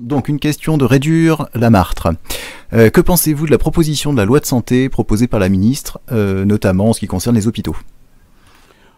Donc, 0.01 0.27
une 0.27 0.39
question 0.39 0.77
de 0.77 0.85
réduire 0.85 1.47
la 1.53 1.69
martre. 1.69 2.09
Euh, 2.73 2.89
que 2.89 3.01
pensez-vous 3.01 3.45
de 3.45 3.51
la 3.51 3.57
proposition 3.57 4.11
de 4.11 4.17
la 4.17 4.25
loi 4.25 4.39
de 4.39 4.45
santé 4.45 4.89
proposée 4.89 5.27
par 5.27 5.39
la 5.39 5.49
ministre, 5.49 5.99
euh, 6.11 6.45
notamment 6.45 6.89
en 6.89 6.93
ce 6.93 6.99
qui 6.99 7.07
concerne 7.07 7.35
les 7.35 7.47
hôpitaux? 7.47 7.75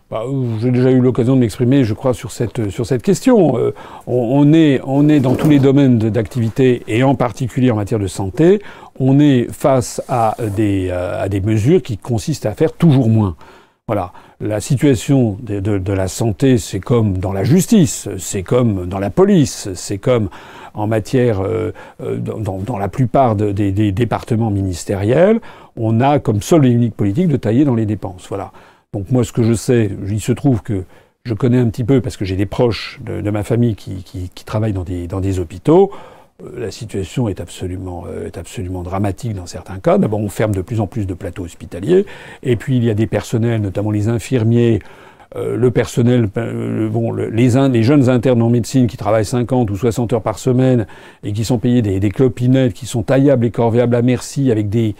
Bah, 0.09 0.23
J'ai 0.61 0.71
déjà 0.71 0.89
eu 0.89 1.01
l'occasion 1.01 1.35
de 1.35 1.41
m'exprimer, 1.41 1.83
je 1.83 1.93
crois, 1.93 2.13
sur 2.13 2.31
cette, 2.31 2.69
sur 2.69 2.85
cette 2.85 3.03
question. 3.03 3.57
Euh, 3.57 3.73
on, 4.07 4.53
est, 4.53 4.79
on 4.85 5.09
est 5.09 5.19
dans 5.19 5.35
tous 5.35 5.49
les 5.49 5.59
domaines 5.59 5.97
d'activité, 5.97 6.83
et 6.87 7.03
en 7.03 7.15
particulier 7.15 7.71
en 7.71 7.75
matière 7.75 7.99
de 7.99 8.07
santé, 8.07 8.61
on 8.99 9.19
est 9.19 9.47
face 9.51 10.01
à 10.07 10.35
des, 10.55 10.89
à 10.89 11.27
des 11.29 11.41
mesures 11.41 11.81
qui 11.81 11.97
consistent 11.97 12.45
à 12.45 12.53
faire 12.53 12.73
toujours 12.73 13.09
moins. 13.09 13.35
Voilà. 13.87 14.11
La 14.39 14.61
situation 14.61 15.35
de, 15.41 15.59
de, 15.59 15.79
de 15.79 15.93
la 15.93 16.07
santé, 16.07 16.59
c'est 16.59 16.79
comme 16.79 17.17
dans 17.17 17.33
la 17.33 17.43
justice, 17.43 18.07
c'est 18.19 18.43
comme 18.43 18.85
dans 18.85 18.99
la 18.99 19.09
police, 19.09 19.69
c'est 19.73 19.97
comme 19.97 20.29
en 20.75 20.85
matière, 20.85 21.41
euh, 21.41 21.73
euh 22.01 22.17
dans, 22.17 22.59
dans, 22.59 22.77
la 22.77 22.87
plupart 22.87 23.35
de, 23.35 23.51
des, 23.51 23.71
des, 23.71 23.91
départements 23.91 24.51
ministériels, 24.51 25.39
on 25.75 26.01
a 26.01 26.19
comme 26.19 26.43
seule 26.43 26.67
et 26.67 26.69
unique 26.69 26.95
politique 26.95 27.29
de 27.29 27.37
tailler 27.37 27.65
dans 27.65 27.73
les 27.73 27.87
dépenses. 27.87 28.27
Voilà. 28.29 28.51
Donc 28.93 29.09
moi, 29.09 29.23
ce 29.23 29.31
que 29.31 29.41
je 29.41 29.53
sais, 29.53 29.89
il 30.07 30.21
se 30.21 30.33
trouve 30.33 30.61
que 30.61 30.83
je 31.23 31.33
connais 31.33 31.57
un 31.57 31.69
petit 31.69 31.83
peu 31.83 31.99
parce 31.99 32.15
que 32.15 32.23
j'ai 32.23 32.35
des 32.35 32.45
proches 32.45 32.99
de, 33.03 33.21
de 33.21 33.29
ma 33.31 33.41
famille 33.43 33.75
qui, 33.75 34.03
qui, 34.03 34.29
qui, 34.33 34.45
travaillent 34.45 34.73
dans 34.73 34.83
des, 34.83 35.07
dans 35.07 35.19
des 35.19 35.39
hôpitaux. 35.39 35.91
Euh, 36.43 36.59
la 36.59 36.71
situation 36.71 37.29
est 37.29 37.39
absolument, 37.39 38.05
euh, 38.07 38.27
est 38.27 38.37
absolument 38.37 38.83
dramatique 38.83 39.33
dans 39.33 39.45
certains 39.45 39.79
cas. 39.79 39.97
D'abord, 39.97 40.19
on 40.19 40.29
ferme 40.29 40.53
de 40.53 40.61
plus 40.61 40.79
en 40.79 40.87
plus 40.87 41.07
de 41.07 41.13
plateaux 41.13 41.43
hospitaliers, 41.43 42.05
et 42.43 42.55
puis 42.55 42.77
il 42.77 42.83
y 42.83 42.89
a 42.89 42.93
des 42.93 43.07
personnels, 43.07 43.61
notamment 43.61 43.91
les 43.91 44.07
infirmiers, 44.07 44.79
le 45.35 45.69
personnel, 45.69 46.27
bon, 46.89 47.13
les, 47.13 47.83
jeunes 47.83 48.09
internes 48.09 48.41
en 48.41 48.49
médecine 48.49 48.87
qui 48.87 48.97
travaillent 48.97 49.25
50 49.25 49.69
ou 49.69 49.75
60 49.75 50.13
heures 50.13 50.21
par 50.23 50.39
semaine 50.39 50.87
et 51.23 51.31
qui 51.31 51.43
sont 51.43 51.59
payés 51.59 51.83
des, 51.83 51.99
des 51.99 52.09
clopinettes, 52.09 52.73
qui 52.73 52.87
sont 52.87 53.03
taillables 53.03 53.45
et 53.45 53.51
corvéables 53.51 53.95
à 53.95 54.01
merci 54.01 54.51
avec 54.51 54.69
des, 54.69 54.95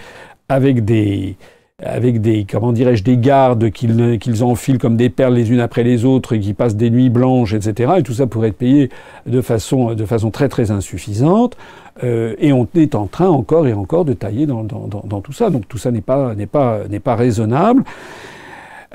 avec 0.50 0.86
des, 0.86 1.38
avec 1.84 2.22
des, 2.22 2.44
comment 2.50 2.72
dirais-je, 2.72 3.04
des 3.04 3.18
gardes 3.18 3.70
qu'ils 3.70 4.18
qu'ils 4.18 4.44
enfilent 4.44 4.80
comme 4.80 4.98
des 4.98 5.12
perles 5.12 5.36
les 5.36 5.52
unes 5.52 5.60
après 5.60 5.84
les 5.84 6.06
autres 6.06 6.34
et 6.34 6.40
qui 6.40 6.56
passent 6.56 6.76
des 6.76 6.90
nuits 6.90 7.12
blanches, 7.12 7.54
etc. 7.54 7.94
Et 8.00 8.04
tout 8.04 8.14
ça 8.14 8.26
pourrait 8.26 8.48
être 8.48 8.58
payé 8.58 8.90
de 9.28 9.42
façon, 9.42 9.94
de 9.94 10.06
façon 10.06 10.32
très 10.32 10.50
très 10.50 10.72
insuffisante. 10.72 11.56
Euh, 12.04 12.34
et 12.40 12.52
on 12.52 12.68
est 12.74 12.96
en 12.96 13.06
train 13.06 13.28
encore 13.28 13.68
et 13.68 13.74
encore 13.74 14.06
de 14.06 14.14
tailler 14.14 14.48
dans, 14.48 14.64
dans, 14.64 14.88
dans, 14.88 15.22
tout 15.22 15.34
ça. 15.34 15.52
Donc 15.52 15.68
tout 15.68 15.78
ça 15.78 15.92
n'est 15.92 16.02
pas, 16.02 16.34
n'est 16.34 16.48
pas, 16.48 16.80
pas 17.04 17.16
raisonnable. 17.16 17.84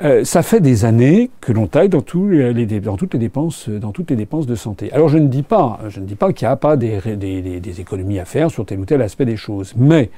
Euh, 0.03 0.25
ça 0.25 0.43
fait 0.43 0.59
des 0.59 0.83
années 0.83 1.29
que 1.39 1.53
l'on 1.53 1.67
taille 1.67 1.87
dans, 1.87 2.01
tous 2.01 2.27
les, 2.27 2.65
dans, 2.81 2.97
toutes 2.97 3.13
les 3.13 3.19
dépenses, 3.19 3.69
dans 3.69 3.93
toutes 3.93 4.09
les 4.09 4.17
dépenses 4.17 4.45
de 4.45 4.55
santé. 4.55 4.91
Alors 4.91 5.07
je 5.07 5.19
ne 5.19 5.27
dis 5.27 5.43
pas, 5.43 5.79
je 5.87 6.01
ne 6.01 6.05
dis 6.05 6.15
pas 6.15 6.33
qu'il 6.33 6.45
n'y 6.49 6.51
a 6.51 6.57
pas 6.57 6.75
des, 6.75 6.99
des, 7.15 7.61
des 7.61 7.79
économies 7.79 8.19
à 8.19 8.25
faire 8.25 8.51
sur 8.51 8.65
tel 8.65 8.81
ou 8.81 8.85
tel 8.85 9.01
aspect 9.01 9.25
des 9.25 9.37
choses, 9.37 9.73
mais 9.77 10.09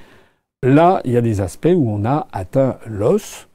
Là, 0.64 1.02
il 1.06 1.12
y 1.12 1.18
a 1.18 1.22
des 1.22 1.42
aspects 1.42 1.74
où 1.76 1.90
on 1.90 2.06
a 2.06 2.28
atteint 2.32 2.78
l'os. 2.88 3.48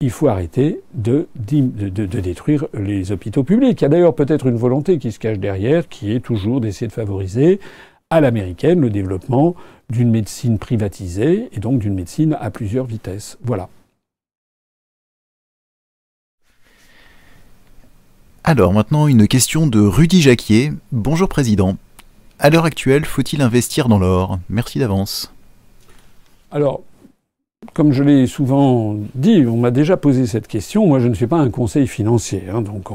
Il 0.00 0.10
faut 0.10 0.28
arrêter 0.28 0.80
de, 0.94 1.26
détruire 1.34 2.66
les 2.72 3.10
hôpitaux 3.10 3.42
publics. 3.42 3.80
Il 3.80 3.84
y 3.84 3.86
a 3.86 3.88
d'ailleurs 3.88 4.14
peut-être 4.14 4.46
une 4.46 4.56
volonté 4.56 4.98
qui 4.98 5.10
se 5.10 5.18
cache 5.18 5.38
derrière, 5.38 5.88
qui 5.88 6.12
est 6.12 6.20
toujours 6.20 6.60
d'essayer 6.60 6.86
de 6.86 6.92
favoriser 6.92 7.58
à 8.10 8.20
l'américaine 8.20 8.80
le 8.80 8.90
développement 8.90 9.54
d'une 9.90 10.10
médecine 10.10 10.58
privatisée 10.58 11.48
et 11.52 11.60
donc 11.60 11.80
d'une 11.80 11.94
médecine 11.94 12.36
à 12.40 12.50
plusieurs 12.50 12.84
vitesses. 12.84 13.38
Voilà. 13.42 13.68
Alors 18.44 18.72
maintenant 18.72 19.08
une 19.08 19.28
question 19.28 19.66
de 19.66 19.80
Rudy 19.80 20.22
Jacquier. 20.22 20.72
Bonjour 20.92 21.28
Président. 21.28 21.76
À 22.38 22.50
l'heure 22.50 22.64
actuelle, 22.64 23.04
faut-il 23.04 23.42
investir 23.42 23.88
dans 23.88 23.98
l'or? 23.98 24.38
Merci 24.48 24.78
d'avance. 24.78 25.32
Alors, 26.50 26.82
comme 27.74 27.92
je 27.92 28.02
l'ai 28.02 28.26
souvent 28.26 28.96
dit, 29.14 29.44
on 29.46 29.58
m'a 29.58 29.70
déjà 29.70 29.96
posé 29.96 30.26
cette 30.26 30.46
question. 30.46 30.86
Moi, 30.86 30.98
je 30.98 31.08
ne 31.08 31.14
suis 31.14 31.26
pas 31.26 31.36
un 31.36 31.50
conseil 31.50 31.86
financier, 31.86 32.44
hein, 32.50 32.62
donc 32.62 32.90
euh, 32.90 32.94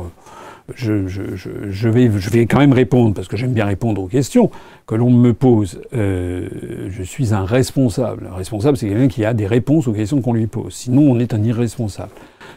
je, 0.76 1.90
vais, 1.90 2.46
quand 2.46 2.60
même 2.60 2.74
répondre 2.74 3.14
parce 3.14 3.28
que 3.28 3.36
j'aime 3.36 3.54
bien 3.54 3.66
répondre 3.66 4.02
aux 4.02 4.08
questions 4.08 4.50
que 4.88 4.96
l'on 4.96 5.12
me 5.12 5.34
pose. 5.34 5.82
Euh, 5.94 6.48
je 6.90 7.04
suis 7.04 7.34
un 7.34 7.44
responsable. 7.44 8.30
Un 8.32 8.36
responsable, 8.36 8.78
c'est 8.78 8.88
quelqu'un 8.88 9.10
qui 9.10 9.26
a 9.26 9.34
des 9.34 9.48
réponses 9.48 9.88
aux 9.88 9.94
questions 9.94 10.22
qu'on 10.22 10.34
lui 10.34 10.48
pose. 10.48 10.74
Sinon, 10.74 11.12
on 11.12 11.20
est 11.20 11.34
un 11.34 11.44
irresponsable. 11.44 12.12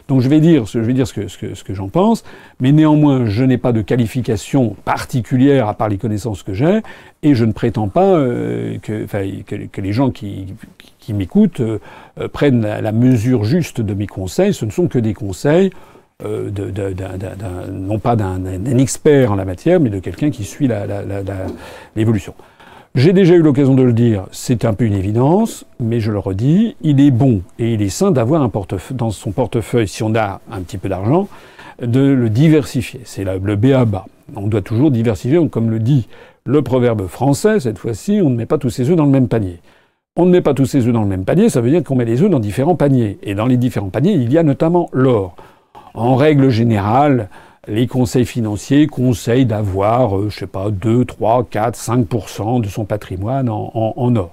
Donc 0.07 0.21
je 0.21 0.29
vais 0.29 0.39
dire, 0.39 0.67
ce 0.67 1.63
que, 1.63 1.73
j'en 1.73 1.89
pense, 1.89 2.23
mais 2.61 2.71
néanmoins, 2.71 3.25
je 3.25 3.43
n'ai 3.43 3.57
pas 3.57 3.73
de 3.73 3.81
qualification 3.81 4.75
particulière 4.85 5.67
à 5.67 5.73
part 5.73 5.89
les 5.89 5.97
connaissances 5.97 6.43
que 6.43 6.53
j'ai, 6.53 6.79
et 7.23 7.35
je 7.35 7.43
ne 7.43 7.51
prétends 7.51 7.89
pas 7.89 8.15
euh, 8.15 8.77
que, 8.81 9.81
les 9.81 9.93
gens 9.93 10.11
qui, 10.11 10.53
qui, 10.99 11.13
m'écoutent 11.13 11.59
euh, 11.59 11.79
prennent 12.31 12.61
la, 12.61 12.91
mesure 12.93 13.43
juste 13.43 13.81
de 13.81 13.93
mes 13.93 14.07
conseils. 14.07 14.53
Ce 14.53 14.63
ne 14.63 14.71
sont 14.71 14.87
que 14.87 14.99
des 14.99 15.13
conseils. 15.13 15.71
Euh, 16.25 16.49
non 17.71 17.99
pas 17.99 18.15
d'un 18.15 18.43
expert 18.79 19.31
en 19.31 19.35
la 19.35 19.45
matière, 19.45 19.79
mais 19.79 19.91
de 19.91 19.99
quelqu'un 19.99 20.31
qui 20.31 20.45
suit 20.45 20.67
l'évolution. 21.95 22.33
J'ai 22.95 23.13
déjà 23.13 23.35
eu 23.35 23.43
l'occasion 23.43 23.75
de 23.75 23.83
le 23.83 23.93
dire, 23.93 24.25
c'est 24.31 24.65
un 24.65 24.73
peu 24.73 24.85
une 24.85 24.95
évidence, 24.95 25.65
mais 25.79 25.99
je 25.99 26.11
le 26.11 26.17
redis, 26.17 26.75
il 26.81 26.99
est 27.01 27.11
bon 27.11 27.43
et 27.59 27.75
il 27.75 27.83
est 27.83 27.89
sain 27.89 28.09
d'avoir 28.09 28.49
dans 28.93 29.11
son 29.11 29.31
portefeuille, 29.31 29.87
si 29.87 30.01
on 30.01 30.15
a 30.15 30.41
un 30.51 30.61
petit 30.61 30.79
peu 30.79 30.89
d'argent, 30.89 31.27
de 31.79 31.99
le 31.99 32.31
diversifier. 32.31 33.01
C'est 33.03 33.23
le 33.23 33.55
B 33.55 33.65
à 33.65 33.85
bas. 33.85 34.07
On 34.35 34.47
doit 34.47 34.63
toujours 34.63 34.89
diversifier, 34.89 35.47
comme 35.49 35.69
le 35.69 35.77
dit 35.77 36.07
le 36.45 36.63
proverbe 36.63 37.05
français, 37.05 37.59
cette 37.59 37.77
fois-ci, 37.77 38.21
on 38.23 38.31
ne 38.31 38.35
met 38.35 38.47
pas 38.47 38.57
tous 38.57 38.71
ses 38.71 38.89
œufs 38.89 38.95
dans 38.95 39.05
le 39.05 39.11
même 39.11 39.27
panier. 39.27 39.59
On 40.15 40.25
ne 40.25 40.31
met 40.31 40.41
pas 40.41 40.55
tous 40.55 40.65
ses 40.65 40.87
œufs 40.87 40.93
dans 40.93 41.03
le 41.03 41.07
même 41.07 41.25
panier, 41.25 41.49
ça 41.49 41.61
veut 41.61 41.69
dire 41.69 41.83
qu'on 41.83 41.95
met 41.95 42.05
les 42.05 42.23
œufs 42.23 42.29
dans 42.31 42.39
différents 42.39 42.75
paniers. 42.75 43.19
Et 43.21 43.35
dans 43.35 43.45
les 43.45 43.57
différents 43.57 43.89
paniers, 43.89 44.13
il 44.13 44.33
y 44.33 44.39
a 44.39 44.43
notamment 44.43 44.89
l'or. 44.93 45.35
En 45.97 46.15
règle 46.15 46.49
générale, 46.49 47.27
les 47.67 47.87
conseils 47.87 48.27
financiers 48.27 48.85
conseillent 48.85 49.47
d'avoir, 49.47 50.15
euh, 50.15 50.29
je 50.29 50.37
sais 50.37 50.45
pas, 50.45 50.69
2, 50.69 51.05
3, 51.05 51.47
4, 51.49 51.75
5% 51.75 52.61
de 52.61 52.67
son 52.67 52.85
patrimoine 52.85 53.49
en, 53.49 53.71
en, 53.73 54.15
or. 54.15 54.29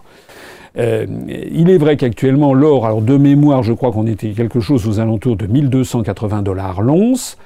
Euh, 0.77 1.07
il 1.27 1.71
est 1.71 1.79
vrai 1.79 1.97
qu'actuellement, 1.97 2.53
l'or, 2.53 2.85
alors 2.85 3.01
de 3.01 3.17
mémoire, 3.17 3.63
je 3.63 3.73
crois 3.73 3.93
qu'on 3.93 4.07
était 4.07 4.33
quelque 4.33 4.61
chose 4.61 4.87
aux 4.87 5.01
alentours 5.01 5.37
de 5.37 5.47
1280 5.47 6.43
dollars 6.43 6.83
l'once. 6.83 7.39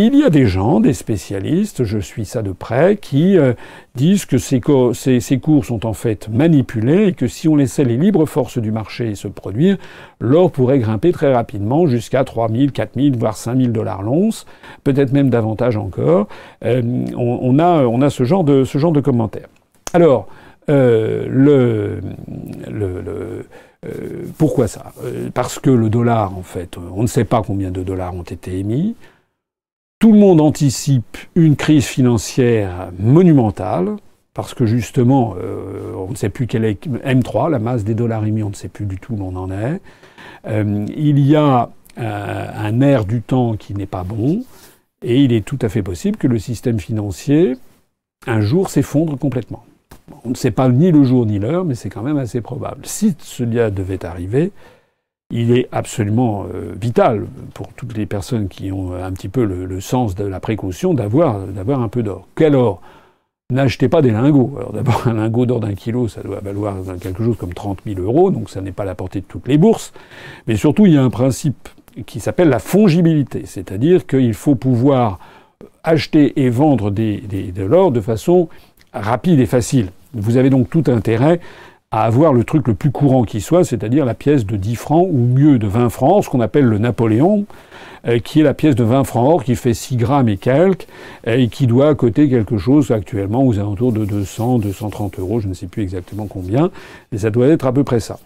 Il 0.00 0.14
y 0.14 0.22
a 0.22 0.30
des 0.30 0.46
gens, 0.46 0.78
des 0.78 0.92
spécialistes, 0.92 1.82
je 1.82 1.98
suis 1.98 2.24
ça 2.24 2.40
de 2.42 2.52
près, 2.52 2.96
qui 2.98 3.36
euh, 3.36 3.54
disent 3.96 4.26
que 4.26 4.38
ces, 4.38 4.60
cours 4.60 5.64
sont 5.64 5.84
en 5.84 5.92
fait 5.92 6.28
manipulés 6.28 7.08
et 7.08 7.12
que 7.14 7.26
si 7.26 7.48
on 7.48 7.56
laissait 7.56 7.82
les 7.82 7.96
libres 7.96 8.24
forces 8.24 8.58
du 8.58 8.70
marché 8.70 9.16
se 9.16 9.26
produire, 9.26 9.76
l'or 10.20 10.52
pourrait 10.52 10.78
grimper 10.78 11.10
très 11.10 11.34
rapidement 11.34 11.88
jusqu'à 11.88 12.22
3000, 12.22 12.70
4000, 12.70 13.16
voire 13.16 13.36
5000 13.36 13.72
dollars 13.72 14.02
l'once, 14.02 14.46
peut-être 14.84 15.12
même 15.12 15.30
davantage 15.30 15.76
encore. 15.76 16.28
Euh, 16.64 16.80
on, 17.16 17.58
a, 17.58 18.08
ce 18.10 18.22
genre 18.22 18.44
de, 18.44 19.00
commentaires. 19.00 19.48
Alors, 19.94 20.28
euh, 20.70 22.00
pourquoi 24.38 24.68
ça? 24.68 24.92
Parce 25.34 25.58
que 25.58 25.70
le 25.70 25.90
dollar, 25.90 26.38
en 26.38 26.44
fait, 26.44 26.76
on 26.94 27.02
ne 27.02 27.08
sait 27.08 27.24
pas 27.24 27.42
combien 27.44 27.72
de 27.72 27.82
dollars 27.82 28.14
ont 28.14 28.22
été 28.22 28.60
émis. 28.60 28.94
Tout 29.98 30.12
le 30.12 30.18
monde 30.20 30.40
anticipe 30.40 31.18
une 31.34 31.56
crise 31.56 31.86
financière 31.86 32.92
monumentale, 33.00 33.96
parce 34.32 34.54
que 34.54 34.64
justement, 34.64 35.34
euh, 35.36 35.92
on 35.96 36.12
ne 36.12 36.14
sait 36.14 36.28
plus 36.28 36.46
quelle 36.46 36.64
est 36.64 36.86
M3, 36.86 37.50
la 37.50 37.58
masse 37.58 37.82
des 37.82 37.96
dollars 37.96 38.24
émis, 38.24 38.44
on 38.44 38.50
ne 38.50 38.54
sait 38.54 38.68
plus 38.68 38.86
du 38.86 38.98
tout 38.98 39.14
où 39.14 39.24
on 39.24 39.34
en 39.34 39.50
est. 39.50 39.80
Euh, 40.46 40.86
il 40.96 41.18
y 41.18 41.34
a 41.34 41.70
euh, 41.98 42.46
un 42.54 42.80
air 42.80 43.06
du 43.06 43.22
temps 43.22 43.56
qui 43.56 43.74
n'est 43.74 43.86
pas 43.86 44.04
bon, 44.04 44.44
et 45.02 45.20
il 45.24 45.32
est 45.32 45.44
tout 45.44 45.58
à 45.62 45.68
fait 45.68 45.82
possible 45.82 46.16
que 46.16 46.28
le 46.28 46.38
système 46.38 46.78
financier, 46.78 47.56
un 48.28 48.40
jour, 48.40 48.70
s'effondre 48.70 49.18
complètement. 49.18 49.64
On 50.24 50.30
ne 50.30 50.36
sait 50.36 50.52
pas 50.52 50.68
ni 50.68 50.92
le 50.92 51.02
jour 51.02 51.26
ni 51.26 51.40
l'heure, 51.40 51.64
mais 51.64 51.74
c'est 51.74 51.90
quand 51.90 52.02
même 52.02 52.18
assez 52.18 52.40
probable. 52.40 52.82
Si 52.86 53.16
cela 53.18 53.72
devait 53.72 54.04
arriver, 54.04 54.52
il 55.30 55.56
est 55.56 55.68
absolument 55.72 56.46
euh, 56.54 56.72
vital 56.80 57.26
pour 57.52 57.68
toutes 57.74 57.96
les 57.96 58.06
personnes 58.06 58.48
qui 58.48 58.72
ont 58.72 58.94
un 58.94 59.12
petit 59.12 59.28
peu 59.28 59.44
le, 59.44 59.80
sens 59.80 60.14
de 60.14 60.24
la 60.24 60.40
précaution 60.40 60.94
d'avoir 60.94 61.40
d'avoir 61.46 61.80
un 61.82 61.88
peu 61.88 62.02
d'or. 62.02 62.26
Quel 62.34 62.54
or 62.54 62.80
N'achetez 63.50 63.88
pas 63.88 64.02
des 64.02 64.10
lingots. 64.10 64.56
Alors 64.58 64.72
d'abord, 64.74 65.06
un 65.06 65.14
lingot 65.14 65.46
d'or 65.46 65.60
d'un 65.60 65.74
kilo, 65.74 66.06
ça 66.06 66.22
doit 66.22 66.40
valoir 66.40 66.76
quelque 67.00 67.24
chose 67.24 67.36
comme 67.38 67.54
30 67.54 67.78
000 67.86 67.98
euros, 68.00 68.30
donc 68.30 68.50
ça 68.50 68.60
n'est 68.60 68.72
pas 68.72 68.84
la 68.84 68.94
portée 68.94 69.20
de 69.20 69.24
toutes 69.24 69.48
les 69.48 69.56
bourses. 69.56 69.94
Mais 70.46 70.56
surtout, 70.56 70.84
il 70.84 70.92
y 70.92 70.98
a 70.98 71.02
un 71.02 71.08
principe 71.08 71.68
qui 72.04 72.20
s'appelle 72.20 72.50
la 72.50 72.58
fongibilité, 72.58 73.44
c'est-à-dire 73.46 74.06
qu'il 74.06 74.34
faut 74.34 74.54
pouvoir 74.54 75.18
acheter 75.82 76.42
et 76.42 76.50
vendre 76.50 76.90
de 76.90 77.62
l'or 77.64 77.90
de 77.90 78.02
façon 78.02 78.50
rapide 78.92 79.40
et 79.40 79.46
facile. 79.46 79.88
Vous 80.12 80.36
avez 80.36 80.50
donc 80.50 80.68
tout 80.68 80.84
intérêt 80.88 81.40
à 81.90 82.04
avoir 82.04 82.32
le 82.32 82.44
truc 82.44 82.68
le 82.68 82.74
plus 82.74 82.90
courant 82.90 83.24
qui 83.24 83.40
soit, 83.40 83.64
c'est-à-dire 83.64 84.04
la 84.04 84.14
pièce 84.14 84.44
de 84.44 84.56
10 84.56 84.76
francs 84.76 85.08
ou 85.10 85.18
mieux 85.18 85.58
de 85.58 85.66
20 85.66 85.88
francs, 85.88 86.24
ce 86.24 86.30
qu'on 86.30 86.40
appelle 86.40 86.66
le 86.66 86.78
Napoléon, 86.78 87.46
euh, 88.06 88.18
qui 88.18 88.40
est 88.40 88.42
la 88.42 88.54
pièce 88.54 88.74
de 88.74 88.84
20 88.84 89.04
francs 89.04 89.34
or 89.34 89.44
qui 89.44 89.56
fait 89.56 89.74
6 89.74 89.96
grammes 89.96 90.28
et 90.28 90.36
quelques, 90.36 90.86
et 91.26 91.48
qui 91.48 91.66
doit 91.66 91.94
coûter 91.94 92.28
quelque 92.28 92.58
chose 92.58 92.90
actuellement 92.90 93.46
aux 93.46 93.58
alentours 93.58 93.92
de 93.92 94.04
200, 94.04 94.58
230 94.58 95.18
euros, 95.18 95.40
je 95.40 95.48
ne 95.48 95.54
sais 95.54 95.66
plus 95.66 95.82
exactement 95.82 96.26
combien, 96.26 96.70
mais 97.10 97.18
ça 97.18 97.30
doit 97.30 97.46
être 97.46 97.66
à 97.66 97.72
peu 97.72 97.84
près 97.84 98.00
ça. 98.00 98.18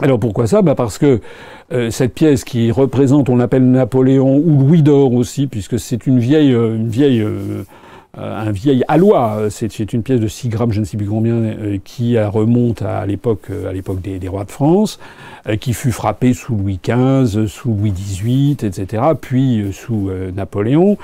Alors 0.00 0.18
pourquoi 0.18 0.46
ça? 0.46 0.62
Bah 0.62 0.74
Parce 0.74 0.98
que 0.98 1.20
euh, 1.72 1.90
cette 1.90 2.14
pièce 2.14 2.44
qui 2.44 2.70
représente, 2.70 3.28
on 3.28 3.36
l'appelle 3.36 3.70
Napoléon 3.70 4.38
ou 4.38 4.60
Louis 4.60 4.82
d'or 4.82 5.12
aussi, 5.12 5.46
puisque 5.46 5.78
c'est 5.78 6.06
une 6.06 6.18
vieille, 6.18 6.52
euh, 6.54 6.76
une 6.76 6.88
vieille 6.88 7.20
euh, 7.20 7.64
un 8.14 8.50
vieil 8.50 8.84
alloy. 8.88 9.12
Euh, 9.14 9.50
c'est 9.50 9.92
une 9.92 10.02
pièce 10.02 10.20
de 10.20 10.28
6 10.28 10.48
grammes, 10.48 10.72
je 10.72 10.80
ne 10.80 10.84
sais 10.84 10.96
plus 10.96 11.06
combien, 11.06 11.34
euh, 11.34 11.78
qui 11.82 12.18
remonte 12.18 12.82
à 12.82 13.06
l'époque, 13.06 13.48
à 13.68 13.72
l'époque 13.72 14.00
des, 14.00 14.28
rois 14.28 14.44
de 14.44 14.50
France, 14.50 14.98
qui 15.60 15.74
fut 15.74 15.92
frappé 15.92 16.34
sous 16.34 16.54
Louis 16.54 16.78
XV, 16.82 17.46
sous 17.48 17.74
Louis 17.74 17.90
XVIII, 17.90 18.56
etc., 18.62 19.02
puis 19.20 19.72
sous 19.72 20.10
Napoléon. 20.34 20.96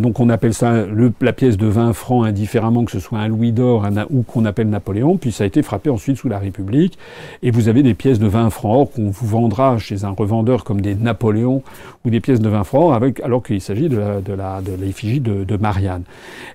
donc 0.00 0.18
on 0.18 0.28
appelle 0.28 0.52
ça 0.52 0.84
le, 0.84 1.12
la 1.20 1.32
pièce 1.32 1.56
de 1.56 1.66
20 1.66 1.92
francs 1.92 2.26
indifféremment 2.26 2.84
que 2.84 2.90
ce 2.90 3.00
soit 3.00 3.18
un 3.18 3.28
Louis 3.28 3.52
d'or 3.52 3.86
ou 4.10 4.22
qu'on 4.22 4.44
appelle 4.44 4.68
Napoléon. 4.68 5.16
Puis 5.16 5.32
ça 5.32 5.44
a 5.44 5.46
été 5.46 5.62
frappé 5.62 5.90
ensuite 5.90 6.16
sous 6.16 6.28
la 6.28 6.38
République. 6.38 6.98
Et 7.42 7.50
vous 7.50 7.68
avez 7.68 7.82
des 7.82 7.94
pièces 7.94 8.18
de 8.18 8.26
20 8.26 8.50
francs 8.50 8.68
or 8.68 8.92
qu'on 8.92 9.10
vous 9.10 9.26
vendra 9.26 9.78
chez 9.78 10.04
un 10.04 10.10
revendeur 10.10 10.64
comme 10.64 10.80
des 10.80 10.94
Napoléons 10.94 11.62
ou 12.04 12.10
des 12.10 12.20
pièces 12.20 12.40
de 12.40 12.48
20 12.48 12.64
francs, 12.64 12.94
avec, 12.94 13.20
alors 13.20 13.42
qu'il 13.42 13.60
s'agit 13.60 13.88
de 13.88 14.00
l'effigie 14.80 15.20
de, 15.20 15.38
de, 15.38 15.44
de 15.44 15.56
Marianne. 15.56 16.02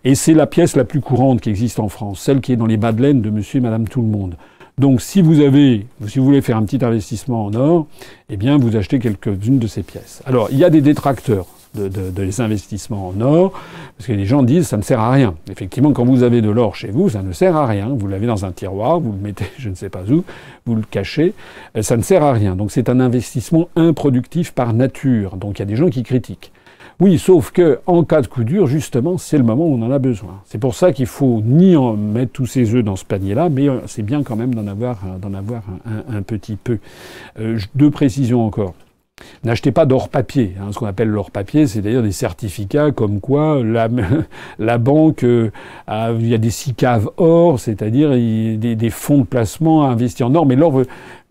Et 0.04 0.16
c'est 0.16 0.34
la 0.34 0.48
pièce 0.48 0.76
la 0.76 0.84
plus 0.84 1.02
courante 1.02 1.42
qui 1.42 1.50
existe 1.50 1.80
en 1.80 1.90
France, 1.90 2.20
celle 2.20 2.42
qui 2.42 2.52
est 2.52 2.58
dans 2.58 2.66
les 2.66 2.78
madeleines 2.78 3.22
de 3.22 3.30
monsieur 3.30 3.60
et 3.60 3.62
madame 3.62 3.88
tout 3.88 4.02
le 4.02 4.08
monde. 4.08 4.36
Donc 4.78 5.02
si 5.02 5.22
vous 5.22 5.40
avez, 5.40 5.86
si 6.08 6.20
vous 6.20 6.26
voulez 6.26 6.42
faire 6.42 6.58
un 6.58 6.64
petit 6.64 6.84
investissement 6.84 7.46
en 7.46 7.54
or, 7.54 7.88
eh 8.30 8.38
bien 8.38 8.58
vous 8.58 8.76
achetez 8.76 9.00
quelques-unes 9.00 9.60
de 9.60 9.68
ces 9.68 9.84
pièces. 9.84 10.24
Alors 10.26 10.50
il 10.52 10.58
y 10.58 10.64
a 10.64 10.70
des 10.70 10.82
détracteurs. 10.82 11.46
de, 11.76 11.88
des 11.88 12.40
investissements 12.40 13.10
en 13.10 13.22
or, 13.22 13.52
parce 13.98 14.08
que 14.08 14.14
les 14.14 14.26
gens 14.26 14.44
disent 14.44 14.68
ça 14.68 14.78
ne 14.78 14.84
sert 14.84 15.00
à 15.00 15.12
rien. 15.12 15.34
Effectivement, 15.52 15.92
quand 15.92 16.06
vous 16.06 16.22
avez 16.22 16.42
de 16.42 16.50
l'or 16.52 16.76
chez 16.76 16.90
vous, 16.90 17.10
ça 17.10 17.24
ne 17.24 17.32
sert 17.32 17.56
à 17.56 17.66
rien. 17.66 17.90
Vous 17.90 18.08
l'avez 18.08 18.28
dans 18.28 18.46
un 18.46 18.52
tiroir, 18.52 19.00
vous 19.00 19.12
le 19.12 19.18
mettez 19.18 19.46
je 19.58 19.70
ne 19.70 19.76
sais 19.76 19.90
pas 19.90 20.04
où, 20.10 20.24
vous 20.66 20.76
le 20.76 20.84
cachez, 20.90 21.34
euh, 21.76 21.82
ça 21.82 21.98
ne 21.98 22.04
sert 22.04 22.24
à 22.24 22.34
rien. 22.34 22.56
Donc 22.56 22.72
c'est 22.72 22.90
un 22.90 23.00
investissement 23.00 23.70
improductif 23.76 24.52
par 24.52 24.74
nature. 24.74 25.36
Donc 25.38 25.58
il 25.58 25.62
y 25.62 25.64
a 25.64 25.66
des 25.66 25.76
gens 25.76 25.90
qui 25.90 26.04
critiquent. 26.04 26.52
Oui, 27.00 27.18
sauf 27.18 27.52
que 27.52 27.80
en 27.86 28.04
cas 28.04 28.22
de 28.22 28.28
coup 28.28 28.44
dur, 28.44 28.68
justement, 28.68 29.18
c'est 29.18 29.38
le 29.38 29.44
moment 29.44 29.66
où 29.66 29.74
on 29.74 29.82
en 29.82 29.92
a 29.92 30.00
besoin. 30.00 30.42
C'est 30.46 30.60
pour 30.60 30.76
ça 30.76 30.92
qu'il 30.92 31.08
faut 31.08 31.42
ni 31.44 31.76
en 31.76 31.96
mettre 31.96 32.32
tous 32.32 32.46
ses 32.46 32.74
œufs 32.76 32.84
dans 32.84 32.96
ce 32.96 33.06
panier-là, 33.06 33.50
mais 33.50 33.68
euh, 33.70 33.80
c'est 33.88 34.04
bien 34.04 34.24
quand 34.24 34.36
même 34.36 34.54
d'en 34.54 34.68
avoir, 34.68 35.00
d'en 35.22 35.34
avoir 35.34 35.64
un, 36.10 36.22
petit 36.22 36.56
peu. 36.56 36.80
Euh, 37.40 37.60
deux 37.76 37.90
précisions 37.90 38.46
encore. 38.46 38.74
N'achetez 39.44 39.72
pas 39.72 39.86
d'or 39.86 40.10
papier. 40.10 40.56
Hein. 40.60 40.72
Ce 40.72 40.80
qu'on 40.80 40.86
appelle 40.86 41.08
l'or 41.08 41.32
papier, 41.32 41.68
c'est 41.68 41.82
d'ailleurs 41.82 42.04
des 42.04 42.12
certificats 42.12 42.92
comme 42.92 43.20
quoi 43.20 43.64
la, 43.64 43.88
la 44.60 44.78
banque, 44.78 45.24
euh, 45.24 45.52
a, 45.88 46.12
il 46.12 46.28
y 46.28 46.34
a 46.34 46.38
des 46.38 46.52
caves 46.76 47.10
or, 47.18 47.60
c'est-à-dire 47.60 48.12
des, 48.12 48.76
des, 48.76 48.90
fonds 48.90 49.20
de 49.20 49.26
placement 49.26 49.84
à 49.84 49.92
investir 49.92 50.28
en 50.28 50.36
or. 50.36 50.46
Mais 50.46 50.56
l'or, 50.56 50.84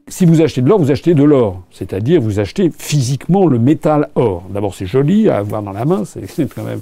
si 0.08 0.26
vous 0.26 0.42
achetez 0.42 0.62
de 0.62 0.68
l'or, 0.68 0.78
vous 0.78 0.90
achetez 0.90 1.14
de 1.14 1.22
l'or. 1.22 1.62
C'est-à-dire, 1.70 2.20
vous 2.20 2.40
achetez 2.40 2.70
physiquement 2.76 3.46
le 3.46 3.58
métal 3.58 4.08
or. 4.14 4.42
D'abord, 4.50 4.74
c'est 4.74 4.86
joli 4.86 5.28
à 5.28 5.38
avoir 5.38 5.62
dans 5.62 5.72
la 5.72 5.84
main, 5.84 6.04
c'est 6.04 6.22
quand 6.54 6.64
même, 6.64 6.80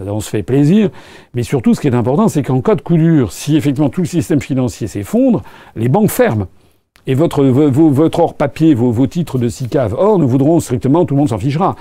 on 0.00 0.20
se 0.20 0.30
fait 0.30 0.42
plaisir. 0.42 0.90
Mais 1.34 1.42
surtout, 1.42 1.74
ce 1.74 1.80
qui 1.80 1.88
est 1.88 1.94
important, 1.94 2.28
c'est 2.28 2.42
qu'en 2.42 2.60
cas 2.60 2.74
de 2.74 2.80
coup 2.80 2.96
dur, 2.96 3.32
si 3.32 3.56
effectivement 3.56 3.90
tout 3.90 4.02
le 4.02 4.06
système 4.06 4.40
financier 4.40 4.86
s'effondre, 4.86 5.42
les 5.76 5.88
banques 5.88 6.10
ferment. 6.10 6.46
Et 7.06 7.14
votre, 7.14 7.44
votre 7.44 8.20
or 8.20 8.34
papier, 8.34 8.74
vos, 8.74 9.06
titres 9.06 9.38
de 9.38 9.48
SICAV 9.48 9.94
or 9.94 10.18
ne 10.18 10.24
voudront 10.24 10.60
strictement, 10.60 11.06
tout 11.06 11.14
le 11.14 11.20
monde 11.20 11.30
s'en 11.30 11.38
fichera. 11.38 11.74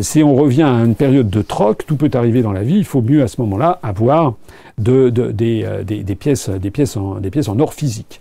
Si 0.00 0.22
on 0.22 0.34
revient 0.36 0.62
à 0.62 0.84
une 0.84 0.94
période 0.94 1.28
de 1.28 1.42
troc, 1.42 1.84
tout 1.86 1.96
peut 1.96 2.10
arriver 2.14 2.40
dans 2.40 2.52
la 2.52 2.62
vie, 2.62 2.76
il 2.76 2.84
faut 2.84 3.02
mieux 3.02 3.22
à 3.22 3.28
ce 3.28 3.40
moment-là 3.40 3.80
avoir 3.82 4.34
de, 4.78 5.10
des, 5.10 5.64
euh, 5.64 5.82
des, 5.82 6.14
pièces, 6.14 6.48
des, 6.48 6.70
pièces 6.70 6.96
en, 6.96 7.16
des 7.16 7.30
pièces 7.30 7.48
en 7.48 7.58
or 7.58 7.74
physique. 7.74 8.20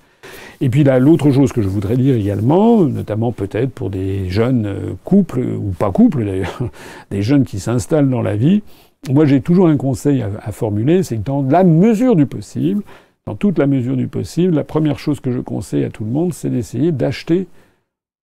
Et 0.62 0.70
puis 0.70 0.84
là, 0.84 1.00
l'autre 1.00 1.32
chose 1.32 1.54
que 1.54 1.62
je 1.62 1.70
voudrais 1.70 1.96
dire 1.96 2.16
également, 2.16 2.82
notamment 2.82 3.32
peut-être 3.32 3.72
pour 3.72 3.90
des 3.90 4.30
jeunes 4.30 4.66
euh, 4.66 4.94
couples, 5.04 5.40
ou 5.40 5.74
pas 5.78 5.92
couples 5.92 6.26
d'ailleurs, 6.26 6.60
des 7.12 7.22
jeunes 7.22 7.46
qui 7.46 7.60
s'installent 7.60 8.10
dans 8.10 8.22
la 8.22 8.36
vie, 8.36 8.62
moi 9.10 9.26
j'ai 9.26 9.42
toujours 9.42 9.68
un 9.68 9.78
conseil 9.78 10.22
à, 10.22 10.52
formuler, 10.52 11.04
c'est 11.04 11.18
que 11.18 11.24
dans 11.24 11.42
la 11.44 11.64
mesure 11.64 12.16
du 12.16 12.26
possible, 12.26 12.84
dans 13.26 13.36
toute 13.36 13.58
la 13.58 13.68
mesure 13.68 13.96
du 13.96 14.08
possible, 14.08 14.56
la 14.56 14.64
première 14.64 15.00
chose 15.00 15.20
que 15.20 15.32
je 15.32 15.40
conseille 15.40 15.86
à 15.86 15.90
tout 15.90 16.04
le 16.04 16.12
monde, 16.12 16.34
c'est 16.34 16.50
d'essayer 16.50 16.92
d'acheter 16.92 17.48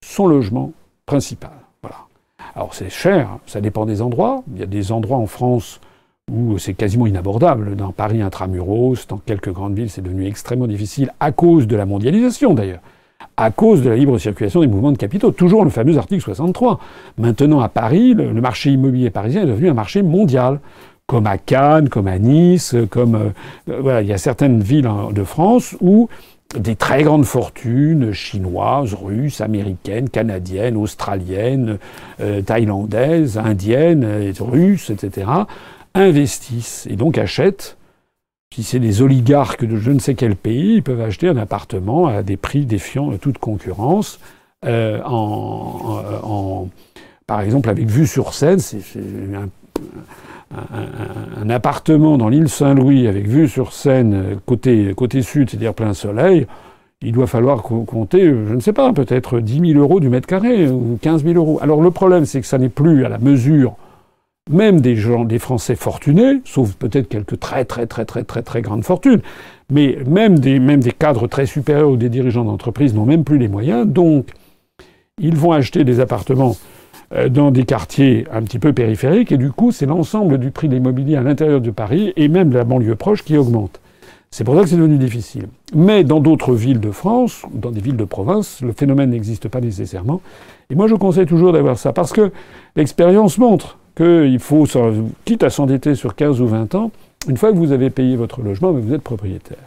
son 0.05 0.27
logement 0.27 0.73
principal. 1.07 1.53
Voilà. 1.83 1.97
Alors 2.55 2.75
c'est 2.75 2.91
cher, 2.91 3.39
ça 3.47 3.61
dépend 3.61 3.87
des 3.87 4.03
endroits. 4.03 4.43
Il 4.53 4.61
y 4.61 4.63
a 4.63 4.67
des 4.67 4.93
endroits 4.93 5.19
en 5.19 5.27
France 5.27 5.81
où 6.33 6.59
c'est 6.59 6.75
quasiment 6.75 7.07
inabordable. 7.07 7.77
Dans 7.77 7.93
Paris 7.93 8.21
intramuros, 8.21 9.07
dans 9.09 9.19
quelques 9.19 9.53
grandes 9.53 9.77
villes, 9.77 9.91
c'est 9.91 10.03
devenu 10.03 10.27
extrêmement 10.27 10.67
difficile 10.67 11.13
à 11.21 11.31
cause 11.31 11.69
de 11.69 11.77
la 11.77 11.87
mondialisation 11.87 12.53
d'ailleurs, 12.53 12.81
à 13.37 13.53
cause 13.53 13.83
de 13.83 13.91
la 13.91 13.97
libre 13.97 14.19
circulation 14.19 14.61
des 14.61 14.67
mouvements 14.67 14.91
de 14.91 14.99
capitaux. 14.99 15.31
Toujours 15.31 15.63
le 15.63 15.71
fameux 15.71 15.97
article 15.97 16.23
63. 16.23 16.81
Maintenant 17.19 17.61
à 17.61 17.69
Paris, 17.69 18.15
le, 18.15 18.33
marché 18.41 18.71
immobilier 18.71 19.11
parisien 19.11 19.45
est 19.45 19.47
devenu 19.47 19.71
un 19.71 19.75
marché 19.75 20.03
mondial. 20.03 20.59
Comme 21.07 21.29
à 21.29 21.39
Cannes, 21.39 21.89
comme 21.89 22.09
à 22.09 22.19
Nice, 22.19 22.75
comme 22.91 23.15
euh, 23.15 23.81
voilà, 23.81 24.03
il 24.03 24.09
y 24.09 24.13
a 24.13 24.19
certaines 24.19 24.61
villes 24.61 24.91
de 25.13 25.23
France 25.23 25.77
où 25.81 26.09
des 26.59 26.75
très 26.75 27.05
grandes 27.05 27.25
fortunes 27.25 28.13
chinoises, 28.13 28.95
russes, 28.95 29.41
américaines, 29.41 30.09
canadiennes, 30.09 30.77
australiennes, 30.77 31.79
euh, 32.21 32.43
thaïlandaises, 32.43 33.39
indiennes, 33.39 34.05
euh, 34.05 34.33
russes, 34.41 34.91
etc., 34.91 35.29
investissent 35.97 36.87
et 36.91 36.97
donc 36.97 37.19
achètent. 37.19 37.77
Si 38.55 38.63
c'est 38.63 38.79
des 38.79 39.03
oligarques 39.03 39.65
de 39.65 39.77
je 39.77 39.91
ne 39.91 39.99
sais 39.99 40.15
quel 40.15 40.37
pays, 40.37 40.77
ils 40.77 40.83
peuvent 40.83 41.01
acheter 41.01 41.29
un 41.29 41.37
appartement 41.37 42.07
à 42.07 42.23
des 42.23 42.37
prix 42.37 42.65
défiant 42.65 43.11
toute 43.19 43.39
concurrence. 43.39 44.21
Euh, 44.65 45.01
en, 45.05 46.69
par 47.27 47.41
exemple, 47.41 47.69
avec 47.69 47.87
vue 47.87 48.07
sur 48.07 48.33
Seine, 48.33 48.61
c'est 48.61 48.81
un, 49.35 49.51
appartement 51.51 52.17
dans 52.17 52.29
l'île 52.29 52.49
Saint-Louis 52.49 53.09
avec 53.09 53.27
vue 53.27 53.49
sur 53.49 53.73
Seine 53.73 54.39
côté, 54.47 54.95
côté 54.95 55.23
sud, 55.23 55.51
c'est-à-dire 55.51 55.75
plein 55.75 55.93
soleil. 55.93 56.47
Il 57.03 57.13
doit 57.13 57.27
falloir 57.27 57.63
compter, 57.63 58.25
je 58.25 58.55
ne 58.55 58.61
sais 58.61 58.73
pas, 58.73 58.93
peut-être 58.93 59.41
10 59.41 59.73
000 59.73 59.81
euros 59.81 60.01
du 60.01 60.09
mètre 60.09 60.27
carré 60.27 60.69
ou 60.69 60.99
15 61.03 61.25
000 61.25 61.35
euros. 61.35 61.59
Alors 61.61 61.83
le 61.83 61.91
problème, 61.91 62.25
c'est 62.25 62.41
que 62.41 62.47
ça 62.47 62.59
n'est 62.59 62.71
plus 62.71 63.05
à 63.05 63.11
la 63.11 63.19
mesure 63.19 63.77
même 64.51 64.81
des 64.81 64.97
gens, 64.97 65.25
des 65.25 65.39
Français 65.39 65.75
fortunés, 65.75 66.41
sauf 66.45 66.75
peut-être 66.75 67.09
quelques 67.09 67.39
très 67.41 67.65
très 67.65 67.87
très 67.87 68.05
très 68.05 68.23
très 68.23 68.43
très 68.43 68.63
grandes 68.63 68.85
fortunes, 68.85 69.21
mais 69.71 69.99
même 70.07 70.39
des, 70.39 70.93
cadres 70.93 71.27
très 71.27 71.47
supérieurs 71.47 71.91
ou 71.91 71.97
des 71.97 72.09
dirigeants 72.09 72.45
d'entreprise 72.45 72.95
n'ont 72.95 73.07
même 73.07 73.25
plus 73.25 73.39
les 73.39 73.49
moyens, 73.49 73.87
donc 73.87 74.29
ils 75.19 75.37
vont 75.37 75.53
acheter 75.53 75.83
des 75.83 75.99
appartements 75.99 76.57
euh, 77.15 77.29
dans 77.29 77.51
des 77.51 77.65
quartiers 77.65 78.27
un 78.33 78.43
petit 78.43 78.61
peu 78.61 78.73
périphériques, 78.73 79.33
et 79.33 79.37
du 79.37 79.51
coup 79.51 79.73
c'est 79.73 79.87
l'ensemble 79.87 80.39
du 80.39 80.53
prix 80.53 80.69
de 80.69 80.75
l'immobilier 80.75 81.17
à 81.17 81.23
l'intérieur 81.23 81.61
de 81.61 81.71
Paris 81.71 82.13
et 82.17 82.29
même 82.29 82.51
de 82.51 82.55
la 82.57 82.65
banlieue 82.65 82.95
proche 82.95 83.25
qui 83.25 83.37
augmente. 83.37 83.81
C'est 84.31 84.45
pour 84.45 84.55
ça 84.55 84.63
que 84.63 84.69
c'est 84.69 84.77
devenu 84.77 84.99
difficile. 84.99 85.47
Mais 85.75 86.05
dans 86.05 86.21
d'autres 86.21 86.55
villes 86.55 86.81
de 86.81 86.91
France, 86.91 87.45
dans 87.53 87.71
des 87.71 87.81
villes 87.81 87.97
de 87.97 88.05
province, 88.05 88.61
le 88.61 88.73
phénomène 88.73 89.11
n'existe 89.11 89.49
pas 89.49 89.61
nécessairement. 89.61 90.21
Et 90.69 90.75
moi, 90.75 90.89
je 90.89 90.95
conseille 90.95 91.27
toujours 91.27 91.53
d'avoir 91.53 91.79
ça, 91.79 91.93
parce 91.93 92.13
que 92.13 92.33
l'expérience 92.75 93.39
montre 93.39 93.79
qu'il 93.97 94.39
faut, 94.39 94.67
quitte 95.25 95.43
à 95.43 95.51
s'endetter 95.51 95.95
sur 95.95 96.15
15 96.15 96.41
ou 96.41 96.47
20 96.47 96.75
ans, 96.75 96.91
une 97.29 97.37
fois 97.37 97.51
que 97.51 97.57
vous 97.57 97.73
avez 97.73 97.91
payé 97.91 98.15
votre 98.17 98.43
logement, 98.43 98.71
vous 98.73 98.95
êtes 98.95 99.03
propriétaire. 99.03 99.59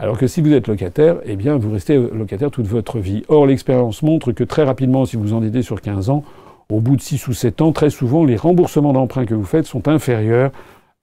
Alors 0.00 0.16
que 0.16 0.26
si 0.28 0.40
vous 0.40 0.52
êtes 0.52 0.68
locataire, 0.68 1.16
eh 1.24 1.34
bien, 1.34 1.56
vous 1.56 1.72
restez 1.72 1.96
locataire 1.96 2.52
toute 2.52 2.66
votre 2.66 2.98
vie. 2.98 3.24
Or, 3.28 3.46
l'expérience 3.46 4.02
montre 4.02 4.30
que 4.30 4.44
très 4.44 4.62
rapidement, 4.62 5.06
si 5.06 5.16
vous 5.16 5.32
endettez 5.32 5.62
sur 5.62 5.80
15 5.80 6.10
ans, 6.10 6.22
au 6.70 6.80
bout 6.80 6.96
de 6.96 7.00
6 7.00 7.26
ou 7.28 7.32
7 7.32 7.62
ans, 7.62 7.72
très 7.72 7.90
souvent, 7.90 8.24
les 8.24 8.36
remboursements 8.36 8.92
d'emprunt 8.92 9.24
que 9.24 9.34
vous 9.34 9.44
faites 9.44 9.66
sont 9.66 9.88
inférieurs 9.88 10.52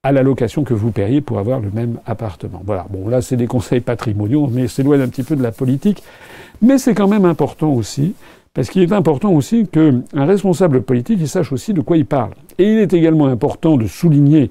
à 0.03 0.11
la 0.11 0.23
location 0.23 0.63
que 0.63 0.73
vous 0.73 0.91
payez 0.91 1.19
pour 1.19 1.39
avoir 1.39 1.59
le 1.59 1.71
même 1.71 1.99
appartement. 2.05 2.61
Voilà. 2.63 2.85
Bon, 2.89 3.09
là, 3.09 3.21
c'est 3.21 3.35
des 3.35 3.47
conseils 3.47 3.81
patrimoniaux, 3.81 4.47
mais 4.49 4.67
s'éloigne 4.67 5.01
un 5.01 5.07
petit 5.07 5.23
peu 5.23 5.35
de 5.35 5.43
la 5.43 5.51
politique. 5.51 6.03
Mais 6.61 6.77
c'est 6.77 6.93
quand 6.93 7.07
même 7.07 7.25
important 7.25 7.73
aussi 7.73 8.13
parce 8.55 8.69
qu'il 8.69 8.81
est 8.81 8.93
important 8.93 9.33
aussi 9.33 9.67
qu'un 9.67 10.01
responsable 10.15 10.81
politique 10.81 11.27
sache 11.27 11.51
aussi 11.51 11.73
de 11.73 11.81
quoi 11.81 11.97
il 11.97 12.05
parle. 12.05 12.31
Et 12.57 12.71
il 12.71 12.79
est 12.79 12.93
également 12.93 13.27
important 13.27 13.75
de 13.75 13.85
souligner 13.85 14.49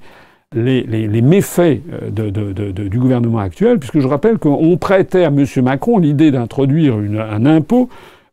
les, 0.54 1.22
méfaits 1.22 1.80
euh, 1.90 2.70
du 2.70 2.98
gouvernement 2.98 3.38
actuel, 3.38 3.78
puisque 3.78 3.98
je 3.98 4.06
rappelle 4.06 4.38
qu'on 4.38 4.76
prêtait 4.76 5.24
à 5.24 5.28
M. 5.28 5.44
Macron 5.62 5.98
l'idée 5.98 6.30
d'introduire 6.30 6.94
un 6.96 7.46
impôt, 7.46 7.88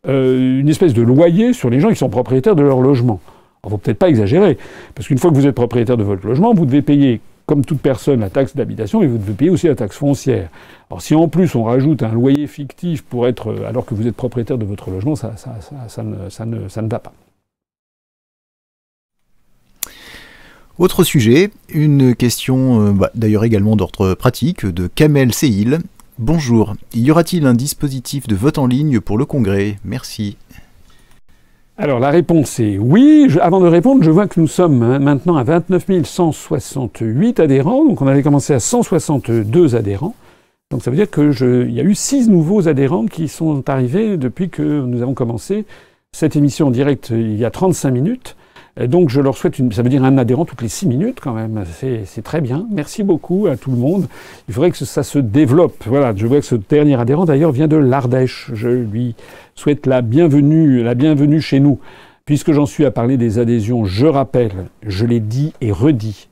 euh, 0.06 0.60
une 0.60 0.68
espèce 0.68 0.92
de 0.92 1.02
loyer 1.02 1.54
sur 1.54 1.70
les 1.70 1.80
gens 1.80 1.88
qui 1.88 1.96
sont 1.96 2.10
propriétaires 2.10 2.54
de 2.54 2.62
leur 2.62 2.82
logement. 2.82 3.20
Il 3.64 3.68
ne 3.68 3.70
faut 3.70 3.78
peut-être 3.78 3.98
pas 3.98 4.10
exagérer, 4.10 4.58
parce 4.94 5.08
qu'une 5.08 5.18
fois 5.18 5.30
que 5.30 5.36
vous 5.36 5.46
êtes 5.46 5.54
propriétaire 5.54 5.96
de 5.96 6.04
votre 6.04 6.26
logement, 6.26 6.52
vous 6.52 6.66
devez 6.66 6.82
payer 6.82 7.22
comme 7.52 7.66
toute 7.66 7.82
personne, 7.82 8.20
la 8.20 8.30
taxe 8.30 8.56
d'habitation, 8.56 9.02
et 9.02 9.06
vous 9.06 9.18
devez 9.18 9.34
payer 9.34 9.50
aussi 9.50 9.66
la 9.66 9.74
taxe 9.74 9.98
foncière. 9.98 10.48
Alors 10.90 11.02
si 11.02 11.14
en 11.14 11.28
plus 11.28 11.54
on 11.54 11.64
rajoute 11.64 12.02
un 12.02 12.10
loyer 12.10 12.46
fictif 12.46 13.02
pour 13.02 13.28
être, 13.28 13.48
euh, 13.48 13.68
alors 13.68 13.84
que 13.84 13.94
vous 13.94 14.06
êtes 14.06 14.16
propriétaire 14.16 14.56
de 14.56 14.64
votre 14.64 14.90
logement, 14.90 15.16
ça, 15.16 15.36
ça, 15.36 15.50
ça, 15.60 16.02
ne, 16.02 16.30
ça 16.30 16.46
ne, 16.46 16.56
ne, 16.56 16.88
va 16.88 16.98
pas. 16.98 17.12
Autre 20.78 21.04
sujet, 21.04 21.50
une 21.68 22.14
question 22.14 22.86
euh, 22.86 22.92
bah, 22.92 23.10
d'ailleurs 23.14 23.44
également 23.44 23.76
d'ordre 23.76 24.14
pratique 24.14 24.64
de 24.64 24.86
Kamel 24.86 25.34
Seil. 25.34 25.76
Bonjour, 26.18 26.74
y 26.94 27.10
aura-t-il 27.10 27.44
un 27.44 27.52
dispositif 27.52 28.26
de 28.26 28.34
vote 28.34 28.56
en 28.56 28.66
ligne 28.66 28.98
pour 29.00 29.18
le 29.18 29.26
Congrès? 29.26 29.76
Merci. 29.84 30.38
Alors 31.78 32.00
la 32.00 32.10
réponse 32.10 32.60
est 32.60 32.76
oui. 32.76 33.28
avant 33.40 33.60
de 33.60 33.66
répondre, 33.66 34.04
je 34.04 34.10
vois 34.10 34.28
que 34.28 34.38
nous 34.38 34.46
sommes 34.46 34.82
hein, 34.82 34.98
maintenant 34.98 35.36
à 35.36 35.42
29 35.42 36.04
168 36.04 37.40
adhérents. 37.40 37.84
Donc 37.86 38.02
on 38.02 38.06
avait 38.06 38.22
commencé 38.22 38.52
à 38.52 38.60
162 38.60 39.74
adhérents. 39.74 40.14
Donc 40.70 40.82
ça 40.82 40.90
veut 40.90 40.96
dire 40.96 41.10
qu'il 41.10 41.70
y 41.70 41.80
a 41.80 41.82
eu 41.82 41.94
six 41.94 42.28
nouveaux 42.28 42.68
adhérents 42.68 43.06
qui 43.06 43.26
sont 43.28 43.68
arrivés 43.70 44.18
depuis 44.18 44.50
que 44.50 44.62
nous 44.62 45.02
avons 45.02 45.14
commencé 45.14 45.64
cette 46.12 46.36
émission 46.36 46.66
en 46.66 46.70
direct 46.70 47.08
il 47.10 47.36
y 47.36 47.44
a 47.44 47.50
35 47.50 47.90
minutes. 47.90 48.36
Et 48.80 48.88
donc 48.88 49.10
je 49.10 49.20
leur 49.20 49.36
souhaite 49.36 49.58
une, 49.58 49.70
ça 49.70 49.82
veut 49.82 49.90
dire 49.90 50.02
un 50.02 50.16
adhérent 50.16 50.44
toutes 50.44 50.62
les 50.62 50.68
six 50.68 50.86
minutes 50.86 51.18
quand 51.20 51.34
même. 51.34 51.62
C'est 52.06 52.22
très 52.22 52.40
bien. 52.40 52.66
Merci 52.70 53.02
beaucoup 53.02 53.46
à 53.46 53.56
tout 53.56 53.70
le 53.70 53.76
monde. 53.76 54.08
Il 54.48 54.54
faudrait 54.54 54.70
que 54.70 54.78
ça 54.78 55.02
se 55.02 55.18
développe. 55.18 55.84
Voilà, 55.86 56.14
je 56.16 56.26
vois 56.26 56.40
que 56.40 56.46
ce 56.46 56.54
dernier 56.54 56.98
adhérent 56.98 57.26
d'ailleurs 57.26 57.52
vient 57.52 57.68
de 57.68 57.76
l'Ardèche. 57.76 58.50
Je 58.54 58.68
lui 58.68 59.14
souhaite 59.54 59.86
la 59.86 60.00
bienvenue, 60.00 60.82
la 60.82 60.94
bienvenue 60.94 61.40
chez 61.40 61.60
nous. 61.60 61.78
Puisque 62.24 62.52
j'en 62.52 62.66
suis 62.66 62.84
à 62.84 62.90
parler 62.90 63.16
des 63.16 63.38
adhésions, 63.38 63.84
je 63.84 64.06
rappelle, 64.06 64.68
je 64.86 65.04
l'ai 65.04 65.20
dit 65.20 65.52
et 65.60 65.72
redit, 65.72 66.28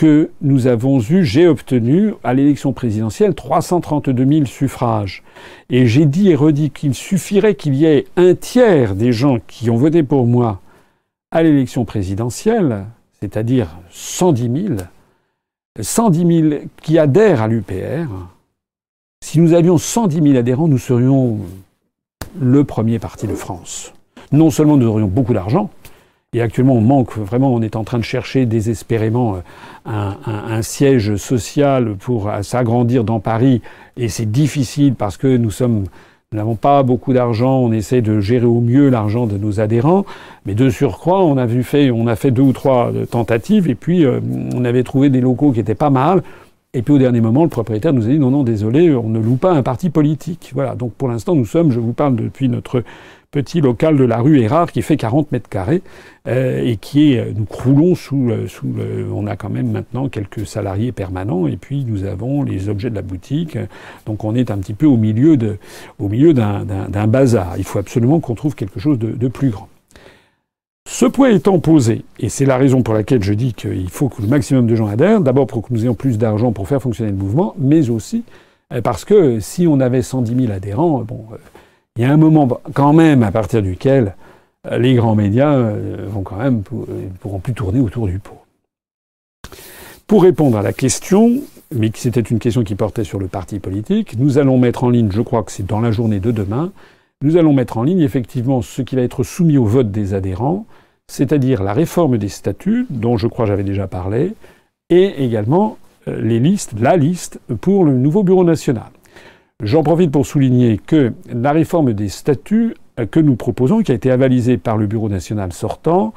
que 0.00 0.30
nous 0.40 0.66
avons 0.66 0.98
eu, 0.98 1.26
j'ai 1.26 1.46
obtenu 1.46 2.14
à 2.24 2.32
l'élection 2.32 2.72
présidentielle 2.72 3.34
332 3.34 4.26
000 4.26 4.46
suffrages. 4.46 5.22
Et 5.68 5.86
j'ai 5.86 6.06
dit 6.06 6.30
et 6.30 6.34
redit 6.34 6.70
qu'il 6.70 6.94
suffirait 6.94 7.54
qu'il 7.54 7.74
y 7.74 7.84
ait 7.84 8.06
un 8.16 8.34
tiers 8.34 8.94
des 8.94 9.12
gens 9.12 9.36
qui 9.46 9.68
ont 9.68 9.76
voté 9.76 10.02
pour 10.02 10.26
moi 10.26 10.62
à 11.30 11.42
l'élection 11.42 11.84
présidentielle, 11.84 12.86
c'est-à-dire 13.20 13.78
110 13.90 14.66
000, 14.66 14.80
110 15.80 16.50
000 16.50 16.62
qui 16.82 16.98
adhèrent 16.98 17.42
à 17.42 17.48
l'UPR, 17.48 18.08
si 19.22 19.38
nous 19.38 19.52
avions 19.52 19.78
110 19.78 20.22
000 20.22 20.36
adhérents, 20.36 20.66
nous 20.66 20.78
serions 20.78 21.38
le 22.40 22.64
premier 22.64 22.98
parti 22.98 23.26
de 23.26 23.34
France. 23.34 23.92
Non 24.32 24.50
seulement 24.50 24.76
nous 24.76 24.86
aurions 24.86 25.06
beaucoup 25.06 25.34
d'argent, 25.34 25.70
et 26.32 26.40
actuellement 26.40 26.74
on 26.74 26.80
manque 26.80 27.16
vraiment, 27.16 27.52
on 27.52 27.62
est 27.62 27.76
en 27.76 27.84
train 27.84 27.98
de 27.98 28.04
chercher 28.04 28.46
désespérément 28.46 29.36
euh, 29.86 30.12
un, 30.26 30.62
siège 30.62 31.16
social 31.16 31.96
pour 31.96 32.30
s'agrandir 32.42 33.04
dans 33.04 33.20
Paris, 33.20 33.62
et 33.96 34.08
c'est 34.08 34.30
difficile 34.30 34.94
parce 34.94 35.16
que 35.16 35.36
nous 35.36 35.50
sommes 35.50 35.84
nous 36.32 36.38
n'avons 36.38 36.54
pas 36.54 36.84
beaucoup 36.84 37.12
d'argent, 37.12 37.58
on 37.58 37.72
essaie 37.72 38.02
de 38.02 38.20
gérer 38.20 38.46
au 38.46 38.60
mieux 38.60 38.88
l'argent 38.88 39.26
de 39.26 39.36
nos 39.36 39.58
adhérents, 39.58 40.06
mais 40.46 40.54
de 40.54 40.70
surcroît, 40.70 41.24
on 41.24 41.36
a 41.36 41.44
vu 41.44 41.64
fait, 41.64 41.90
on 41.90 42.06
a 42.06 42.14
fait 42.14 42.30
deux 42.30 42.42
ou 42.42 42.52
trois 42.52 42.92
tentatives, 43.10 43.68
et 43.68 43.74
puis 43.74 44.04
euh, 44.04 44.20
on 44.54 44.64
avait 44.64 44.84
trouvé 44.84 45.10
des 45.10 45.20
locaux 45.20 45.50
qui 45.50 45.58
étaient 45.58 45.74
pas 45.74 45.90
mal, 45.90 46.22
et 46.72 46.82
puis 46.82 46.94
au 46.94 46.98
dernier 46.98 47.20
moment, 47.20 47.42
le 47.42 47.48
propriétaire 47.48 47.92
nous 47.92 48.06
a 48.06 48.10
dit 48.10 48.20
non, 48.20 48.30
non, 48.30 48.44
désolé, 48.44 48.94
on 48.94 49.08
ne 49.08 49.18
loue 49.18 49.34
pas 49.34 49.50
un 49.50 49.64
parti 49.64 49.90
politique. 49.90 50.52
Voilà. 50.54 50.76
Donc 50.76 50.92
pour 50.92 51.08
l'instant, 51.08 51.34
nous 51.34 51.46
sommes, 51.46 51.72
je 51.72 51.80
vous 51.80 51.92
parle 51.92 52.14
depuis 52.14 52.48
notre 52.48 52.84
petit 53.30 53.60
local 53.60 53.96
de 53.96 54.04
la 54.04 54.18
rue 54.18 54.40
Erard 54.40 54.72
qui 54.72 54.82
fait 54.82 54.96
40 54.96 55.30
mètres 55.32 55.48
carrés 55.48 55.82
euh, 56.26 56.62
et 56.64 56.76
qui 56.76 57.12
est, 57.12 57.20
euh, 57.20 57.32
nous 57.34 57.44
croulons 57.44 57.94
sous, 57.94 58.30
euh, 58.30 58.46
le, 58.64 59.12
on 59.12 59.26
a 59.26 59.36
quand 59.36 59.50
même 59.50 59.70
maintenant 59.70 60.08
quelques 60.08 60.46
salariés 60.46 60.90
permanents 60.90 61.46
et 61.46 61.56
puis 61.56 61.84
nous 61.84 62.04
avons 62.04 62.42
les 62.42 62.68
objets 62.68 62.90
de 62.90 62.96
la 62.96 63.02
boutique. 63.02 63.56
Donc 64.06 64.24
on 64.24 64.34
est 64.34 64.50
un 64.50 64.58
petit 64.58 64.74
peu 64.74 64.86
au 64.86 64.96
milieu 64.96 65.36
d'un 65.36 67.06
bazar. 67.06 67.54
Il 67.56 67.64
faut 67.64 67.78
absolument 67.78 68.20
qu'on 68.20 68.34
trouve 68.34 68.54
quelque 68.54 68.80
chose 68.80 68.98
de, 68.98 69.28
plus 69.28 69.50
grand. 69.50 69.68
Ce 70.88 71.06
point 71.06 71.30
étant 71.30 71.60
posé, 71.60 72.02
et 72.18 72.28
c'est 72.28 72.44
la 72.44 72.56
raison 72.56 72.82
pour 72.82 72.94
laquelle 72.94 73.22
je 73.22 73.32
dis 73.32 73.54
qu'il 73.54 73.88
faut 73.90 74.08
que 74.08 74.20
le 74.20 74.28
maximum 74.28 74.66
de 74.66 74.74
gens 74.74 74.88
adhèrent, 74.88 75.20
d'abord 75.20 75.46
pour 75.46 75.62
que 75.62 75.72
nous 75.72 75.84
ayons 75.84 75.94
plus 75.94 76.18
d'argent 76.18 76.50
pour 76.50 76.66
faire 76.66 76.82
fonctionner 76.82 77.12
le 77.12 77.16
mouvement, 77.16 77.54
mais 77.58 77.90
aussi 77.90 78.24
parce 78.82 79.04
que 79.04 79.38
si 79.40 79.66
on 79.68 79.78
avait 79.78 80.02
110 80.02 80.46
000 80.46 80.52
adhérents, 80.52 81.02
bon, 81.02 81.26
il 82.00 82.04
y 82.04 82.06
a 82.06 82.12
un 82.14 82.16
moment 82.16 82.48
quand 82.72 82.94
même 82.94 83.22
à 83.22 83.30
partir 83.30 83.60
duquel 83.60 84.14
euh, 84.66 84.78
les 84.78 84.94
grands 84.94 85.14
médias 85.14 85.52
euh, 85.52 86.06
vont 86.08 86.22
quand 86.22 86.38
même 86.38 86.62
euh, 86.72 87.08
pourront 87.20 87.40
plus 87.40 87.52
tourner 87.52 87.78
autour 87.78 88.06
du 88.06 88.18
pot. 88.18 88.38
Pour 90.06 90.22
répondre 90.22 90.56
à 90.56 90.62
la 90.62 90.72
question, 90.72 91.42
mais 91.74 91.90
c'était 91.94 92.22
une 92.22 92.38
question 92.38 92.64
qui 92.64 92.74
portait 92.74 93.04
sur 93.04 93.18
le 93.18 93.28
parti 93.28 93.58
politique, 93.58 94.18
nous 94.18 94.38
allons 94.38 94.56
mettre 94.56 94.84
en 94.84 94.88
ligne, 94.88 95.10
je 95.12 95.20
crois 95.20 95.42
que 95.42 95.52
c'est 95.52 95.66
dans 95.66 95.82
la 95.82 95.90
journée 95.90 96.20
de 96.20 96.30
demain, 96.30 96.72
nous 97.20 97.36
allons 97.36 97.52
mettre 97.52 97.76
en 97.76 97.82
ligne 97.82 98.00
effectivement 98.00 98.62
ce 98.62 98.80
qui 98.80 98.96
va 98.96 99.02
être 99.02 99.22
soumis 99.22 99.58
au 99.58 99.66
vote 99.66 99.90
des 99.90 100.14
adhérents, 100.14 100.64
c'est-à-dire 101.06 101.62
la 101.62 101.74
réforme 101.74 102.16
des 102.16 102.30
statuts, 102.30 102.86
dont 102.88 103.18
je 103.18 103.26
crois 103.26 103.44
j'avais 103.44 103.62
déjà 103.62 103.86
parlé, 103.88 104.32
et 104.88 105.22
également 105.22 105.76
les 106.06 106.40
listes, 106.40 106.72
la 106.80 106.96
liste 106.96 107.40
pour 107.60 107.84
le 107.84 107.92
nouveau 107.92 108.22
bureau 108.22 108.42
national. 108.42 108.88
J'en 109.62 109.82
profite 109.82 110.10
pour 110.10 110.26
souligner 110.26 110.78
que 110.78 111.12
la 111.30 111.52
réforme 111.52 111.92
des 111.92 112.08
statuts 112.08 112.74
que 113.10 113.20
nous 113.20 113.36
proposons, 113.36 113.82
qui 113.82 113.92
a 113.92 113.94
été 113.94 114.10
avalisée 114.10 114.56
par 114.56 114.78
le 114.78 114.86
Bureau 114.86 115.08
national 115.08 115.52
sortant, 115.52 116.14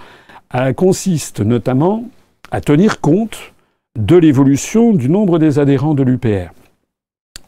consiste 0.75 1.41
notamment 1.41 2.05
à 2.51 2.61
tenir 2.61 3.01
compte 3.01 3.53
de 3.99 4.15
l'évolution 4.15 4.93
du 4.93 5.09
nombre 5.09 5.39
des 5.39 5.59
adhérents 5.59 5.93
de 5.93 6.03
l'UPR. 6.03 6.51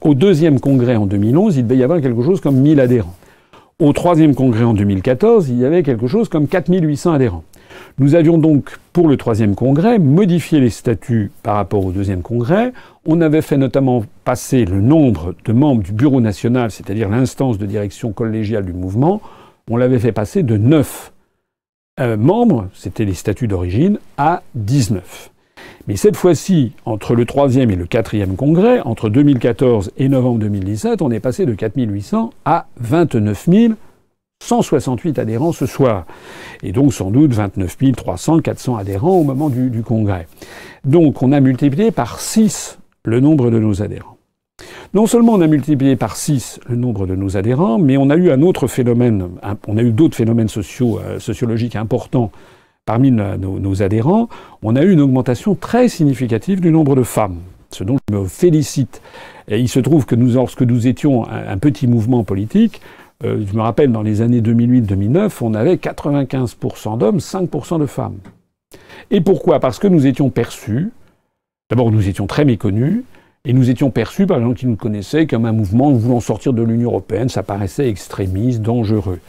Au 0.01 0.13
deuxième 0.13 0.59
congrès 0.59 0.95
en 0.95 1.05
2011, 1.05 1.57
il 1.57 1.63
devait 1.63 1.79
y 1.79 1.83
avoir 1.83 2.01
quelque 2.01 2.23
chose 2.23 2.41
comme 2.41 2.57
1000 2.57 2.79
adhérents. 2.79 3.15
Au 3.77 3.91
troisième 3.91 4.35
congrès 4.35 4.63
en 4.63 4.73
2014, 4.73 5.49
il 5.49 5.57
y 5.57 5.65
avait 5.65 5.83
quelque 5.83 6.07
chose 6.07 6.29
comme 6.29 6.47
4800 6.47 7.11
adhérents. 7.11 7.43
Nous 7.97 8.15
avions 8.15 8.37
donc, 8.37 8.77
pour 8.93 9.09
le 9.09 9.17
troisième 9.17 9.53
congrès, 9.53 9.99
modifié 9.99 10.61
les 10.61 10.69
statuts 10.69 11.29
par 11.43 11.55
rapport 11.57 11.83
au 11.83 11.91
deuxième 11.91 12.21
congrès. 12.21 12.71
On 13.05 13.19
avait 13.19 13.41
fait 13.41 13.57
notamment 13.57 14.05
passer 14.23 14.63
le 14.63 14.79
nombre 14.79 15.35
de 15.43 15.51
membres 15.51 15.83
du 15.83 15.91
Bureau 15.91 16.21
national, 16.21 16.71
c'est-à-dire 16.71 17.09
l'instance 17.09 17.57
de 17.57 17.65
direction 17.65 18.13
collégiale 18.13 18.63
du 18.63 18.71
mouvement, 18.71 19.21
on 19.69 19.75
l'avait 19.75 19.99
fait 19.99 20.13
passer 20.13 20.41
de 20.41 20.55
9 20.55 21.11
euh, 21.99 22.15
membres, 22.15 22.69
c'était 22.73 23.03
les 23.03 23.13
statuts 23.13 23.49
d'origine, 23.49 23.99
à 24.17 24.41
19. 24.55 25.31
Mais 25.87 25.97
cette 25.97 26.17
fois-ci, 26.17 26.71
entre 26.85 27.13
le 27.13 27.25
troisième 27.25 27.69
et 27.69 27.75
le 27.75 27.85
quatrième 27.85 28.35
congrès, 28.35 28.79
entre 28.81 29.09
2014 29.09 29.91
et 29.97 30.09
novembre 30.09 30.39
2017, 30.39 31.01
on 31.01 31.11
est 31.11 31.19
passé 31.19 31.45
de 31.45 31.53
4800 31.53 32.31
à 32.45 32.67
29 32.77 33.45
000 33.47 33.73
168 34.43 35.19
adhérents 35.19 35.51
ce 35.51 35.65
soir. 35.65 36.05
Et 36.63 36.71
donc 36.71 36.93
sans 36.93 37.11
doute 37.11 37.33
29 37.33 37.77
300, 37.95 38.39
400 38.41 38.75
adhérents 38.75 39.17
au 39.17 39.23
moment 39.23 39.49
du, 39.49 39.81
congrès. 39.83 40.27
Donc 40.83 41.23
on 41.23 41.31
a 41.31 41.39
multiplié 41.39 41.91
par 41.91 42.19
6 42.19 42.79
le 43.03 43.19
nombre 43.19 43.49
de 43.51 43.59
nos 43.59 43.81
adhérents. 43.81 44.17
Non 44.93 45.07
seulement 45.07 45.33
on 45.33 45.41
a 45.41 45.47
multiplié 45.47 45.95
par 45.95 46.15
6 46.15 46.61
le 46.67 46.75
nombre 46.75 47.05
de 47.05 47.15
nos 47.15 47.37
adhérents, 47.37 47.77
mais 47.77 47.97
on 47.97 48.09
a 48.09 48.15
eu 48.15 48.31
un 48.31 48.41
autre 48.41 48.67
phénomène, 48.67 49.29
on 49.67 49.77
a 49.77 49.81
eu 49.81 49.91
d'autres 49.91 50.15
phénomènes 50.15 50.47
euh, 50.55 51.19
sociologiques 51.19 51.75
importants 51.75 52.31
parmi 52.85 53.11
nos, 53.11 53.81
adhérents. 53.81 54.29
On 54.61 54.75
a 54.75 54.83
eu 54.83 54.91
une 54.91 55.01
augmentation 55.01 55.55
très 55.55 55.89
significative 55.89 56.61
du 56.61 56.71
nombre 56.71 56.95
de 56.95 57.03
femmes, 57.03 57.39
ce 57.71 57.83
dont 57.83 57.97
je 58.09 58.15
me 58.15 58.25
félicite. 58.25 59.01
Et 59.47 59.59
il 59.59 59.69
se 59.69 59.79
trouve 59.79 60.05
que 60.05 60.15
lorsque 60.15 60.61
nous 60.61 60.87
étions 60.87 61.27
un 61.29 61.57
petit 61.57 61.87
mouvement 61.87 62.23
politique, 62.23 62.81
euh, 63.23 63.43
je 63.47 63.55
me 63.55 63.61
rappelle, 63.61 63.91
dans 63.91 64.01
les 64.01 64.21
années 64.21 64.41
2008-2009, 64.41 65.37
on 65.41 65.53
avait 65.53 65.75
95% 65.75 66.97
d'hommes, 66.97 67.17
5% 67.17 67.79
de 67.79 67.85
femmes. 67.85 68.17
Et 69.11 69.21
pourquoi? 69.21 69.59
Parce 69.59 69.79
que 69.79 69.87
nous 69.87 70.05
étions 70.05 70.29
perçus, 70.29 70.91
d'abord 71.69 71.91
nous 71.91 72.09
étions 72.09 72.27
très 72.27 72.45
méconnus, 72.45 73.03
et 73.45 73.53
nous 73.53 73.69
étions 73.69 73.91
perçus 73.91 74.25
par 74.25 74.39
les 74.39 74.43
gens 74.43 74.53
qui 74.53 74.65
nous 74.65 74.75
connaissaient 74.75 75.27
comme 75.27 75.45
un 75.45 75.51
mouvement 75.51 75.91
voulant 75.91 76.19
sortir 76.19 76.51
de 76.51 76.63
l'Union 76.63 76.89
européenne, 76.89 77.29
ça 77.29 77.43
paraissait 77.43 77.87
extrémiste, 77.87 78.61
dangereux. 78.61 79.19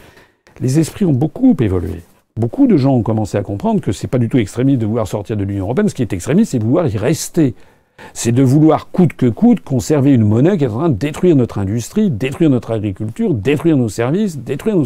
Les 0.60 0.78
esprits 0.78 1.04
ont 1.04 1.12
beaucoup 1.12 1.54
évolué. 1.60 2.02
Beaucoup 2.36 2.66
de 2.66 2.76
gens 2.76 2.94
ont 2.94 3.02
commencé 3.02 3.38
à 3.38 3.42
comprendre 3.42 3.80
que 3.80 3.92
c'est 3.92 4.08
pas 4.08 4.18
du 4.18 4.28
tout 4.28 4.38
extrémiste 4.38 4.80
de 4.80 4.86
vouloir 4.86 5.08
sortir 5.08 5.36
de 5.36 5.44
l'Union 5.44 5.64
européenne. 5.64 5.88
Ce 5.88 5.94
qui 5.94 6.02
est 6.02 6.12
extrémiste, 6.12 6.52
c'est 6.52 6.58
de 6.58 6.64
vouloir 6.64 6.86
y 6.86 6.96
rester 6.96 7.54
c'est 8.12 8.32
de 8.32 8.42
vouloir 8.42 8.90
coûte 8.90 9.14
que 9.14 9.26
coûte 9.26 9.60
conserver 9.60 10.12
une 10.12 10.24
monnaie 10.24 10.58
qui 10.58 10.64
est 10.64 10.68
en 10.68 10.78
train 10.78 10.88
de 10.88 10.94
détruire 10.94 11.36
notre 11.36 11.58
industrie, 11.58 12.10
détruire 12.10 12.50
notre 12.50 12.72
agriculture, 12.72 13.34
détruire 13.34 13.76
nos 13.76 13.88
services, 13.88 14.38
détruire 14.38 14.76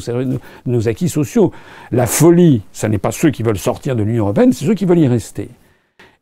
nos, 0.67 0.89
acquis 0.89 1.09
sociaux. 1.09 1.53
La 1.91 2.07
folie, 2.07 2.63
ce 2.73 2.87
n'est 2.87 2.99
pas 2.99 3.13
ceux 3.13 3.31
qui 3.31 3.43
veulent 3.43 3.59
sortir 3.59 3.97
de 3.97 4.03
l'Union 4.03 4.25
européenne, 4.25 4.53
c'est 4.53 4.65
ceux 4.65 4.75
qui 4.75 4.85
veulent 4.85 4.99
y 4.99 5.09
rester. 5.09 5.49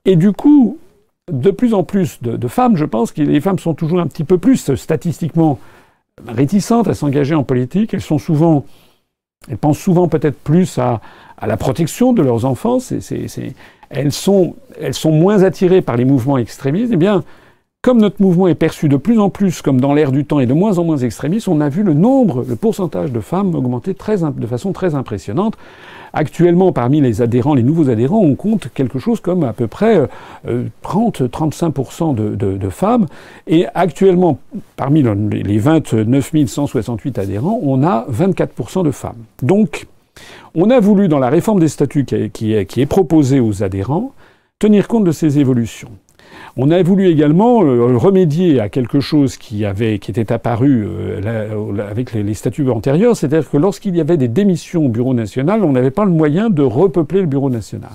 Et 0.05 0.17
du 0.17 0.33
coup, 0.33 0.79
de 1.31 1.51
plus 1.51 1.75
en 1.75 1.83
plus 1.83 2.23
de, 2.23 2.49
femmes, 2.49 2.77
je 2.77 2.85
pense 2.85 3.13
que 3.13 3.23
les 3.23 3.41
femmes 3.41 3.59
sont 3.59 3.75
toujours 3.75 4.01
un 4.01 4.07
petit 4.07 4.25
peu 4.25 4.39
plus 4.39 4.75
statistiquement 4.75 5.59
réticentes 6.27 6.89
à 6.89 6.95
s'engager 6.95 7.35
en 7.35 7.45
politique. 7.45 7.93
Elles 7.93 8.01
sont 8.01 8.19
souvent, 8.19 8.65
elles 9.49 9.59
pensent 9.59 9.79
souvent 9.79 10.09
peut-être 10.09 10.39
plus 10.39 10.79
à, 10.79 11.01
la 11.47 11.57
protection 11.57 12.13
de 12.13 12.23
leurs 12.23 12.45
enfants. 12.45 12.79
Elles 13.91 14.13
sont, 14.13 14.57
elles 14.81 14.95
sont 14.95 15.13
moins 15.13 15.43
attirées 15.45 15.83
par 15.83 15.97
les 15.97 16.05
mouvements 16.05 16.39
extrémistes, 16.39 16.91
eh 16.93 16.97
bien, 16.97 17.25
comme 17.89 18.01
notre 18.01 18.21
mouvement 18.21 18.49
est 18.49 18.55
perçu 18.55 18.89
de 18.89 18.97
plus 18.97 19.19
en 19.21 19.31
plus 19.31 19.63
comme 19.63 19.81
dans 19.81 19.95
l'air 19.95 20.11
du 20.11 20.25
temps 20.25 20.41
et 20.41 20.47
de 20.47 20.53
moins 20.53 20.79
en 20.79 20.85
moins 20.85 20.99
extrémiste, 20.99 21.49
on 21.49 21.61
a 21.61 21.69
vu 21.69 21.83
le 21.83 21.95
nombre, 21.95 22.45
le 22.47 22.57
pourcentage 22.57 23.13
de 23.13 23.21
femmes 23.21 23.55
augmenter 23.55 23.95
de 23.95 24.47
façon 24.47 24.73
très 24.73 24.95
impressionnante. 24.95 25.55
Actuellement, 26.13 26.73
parmi 26.73 27.01
les 27.01 27.23
adhérents, 27.23 27.55
les 27.55 27.63
nouveaux 27.63 27.89
adhérents, 27.89 28.19
on 28.19 28.35
compte 28.35 28.69
quelque 28.75 28.99
chose 28.99 29.21
comme 29.21 29.45
à 29.45 29.53
peu 29.53 29.69
près 29.69 30.09
30-35% 30.85 32.19
euh, 32.19 32.37
de, 32.37 32.69
femmes. 32.69 33.07
Et 33.47 33.67
actuellement, 33.75 34.39
parmi 34.77 35.03
les 35.31 35.59
29 35.59 36.33
168 36.47 37.19
adhérents, 37.19 37.61
on 37.63 37.85
a 37.85 38.07
24% 38.11 38.85
de 38.85 38.91
femmes. 38.91 39.25
Donc, 39.43 39.87
on 40.55 40.71
a 40.71 40.81
voulu, 40.81 41.09
dans 41.09 41.19
la 41.19 41.31
réforme 41.31 41.61
des 41.61 41.69
statuts 41.69 42.05
qui 42.05 42.53
est, 42.53 42.87
proposée 42.87 43.39
aux 43.39 43.63
adhérents, 43.63 44.13
tenir 44.59 44.89
compte 44.89 45.05
de 45.05 45.13
ces 45.13 45.39
évolutions. 45.39 45.91
On 46.61 46.73
a 46.73 46.83
voulu 46.83 47.07
également 47.07 47.63
euh, 47.63 47.97
remédier 47.97 48.59
à 48.59 48.69
quelque 48.69 48.99
chose 48.99 49.37
qui, 49.37 49.65
était 49.65 50.33
apparu 50.33 50.85
euh, 50.85 51.89
avec 51.89 52.13
les, 52.13 52.35
statuts 52.35 52.69
antérieurs, 52.69 53.17
c'est-à-dire 53.17 53.49
que 53.49 53.57
lorsqu'il 53.57 53.95
y 53.95 54.01
avait 54.01 54.17
des 54.17 54.27
démissions 54.27 54.87
au 54.87 54.89
Bureau 54.89 55.15
national, 55.15 55.63
on 55.63 55.71
n'avait 55.71 55.93
pas 55.93 56.05
le 56.05 56.11
moyen 56.11 56.51
de 56.51 56.63
repeupler 56.63 57.21
le 57.21 57.29
Bureau 57.29 57.49
national. 57.49 57.93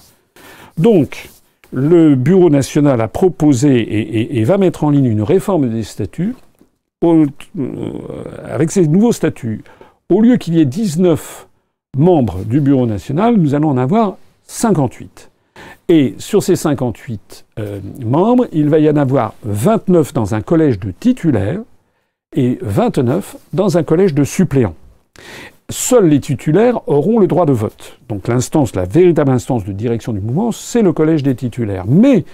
Donc, 0.77 1.29
le 1.73 2.15
Bureau 2.15 2.49
national 2.49 3.01
a 3.01 3.09
proposé 3.09 4.37
et, 4.39 4.43
va 4.45 4.57
mettre 4.57 4.85
en 4.85 4.91
ligne 4.91 5.07
une 5.07 5.23
réforme 5.23 5.69
des 5.69 5.83
statuts 5.83 6.35
euh, 7.03 7.25
avec 8.45 8.71
ces 8.71 8.87
nouveaux 8.87 9.11
statuts. 9.11 9.61
Au 10.09 10.21
lieu 10.21 10.37
qu'il 10.37 10.55
y 10.55 10.61
ait 10.61 10.65
19 10.65 11.49
membres 11.97 12.45
du 12.45 12.61
Bureau 12.61 12.85
national, 12.85 13.35
nous 13.35 13.55
allons 13.55 13.69
en 13.69 13.77
avoir 13.77 14.15
58. 14.47 15.32
Et 15.89 16.15
sur 16.17 16.41
ces 16.43 16.55
58 16.55 17.45
euh, 17.59 17.79
membres, 18.03 18.47
il 18.51 18.69
va 18.69 18.79
y 18.79 18.89
en 18.89 18.95
avoir 18.95 19.35
29 19.43 20.13
dans 20.13 20.35
un 20.35 20.41
collège 20.41 20.79
de 20.79 20.91
titulaires 20.91 21.61
et 22.35 22.57
29 22.61 23.37
dans 23.53 23.77
un 23.77 23.83
collège 23.83 24.13
de 24.13 24.23
suppléants. 24.23 24.75
seuls 25.69 26.07
les 26.07 26.19
titulaires 26.19 26.87
auront 26.87 27.19
le 27.19 27.27
droit 27.27 27.45
de 27.45 27.53
vote. 27.53 27.99
Donc 28.09 28.27
l'instance, 28.27 28.75
la 28.75 28.85
véritable 28.85 29.31
instance 29.31 29.65
de 29.65 29.71
direction 29.71 30.13
du 30.13 30.19
mouvement, 30.19 30.51
c'est 30.51 30.81
le 30.81 30.93
collège 30.93 31.23
des 31.23 31.35
titulaires. 31.35 31.85
Mais 31.87 32.25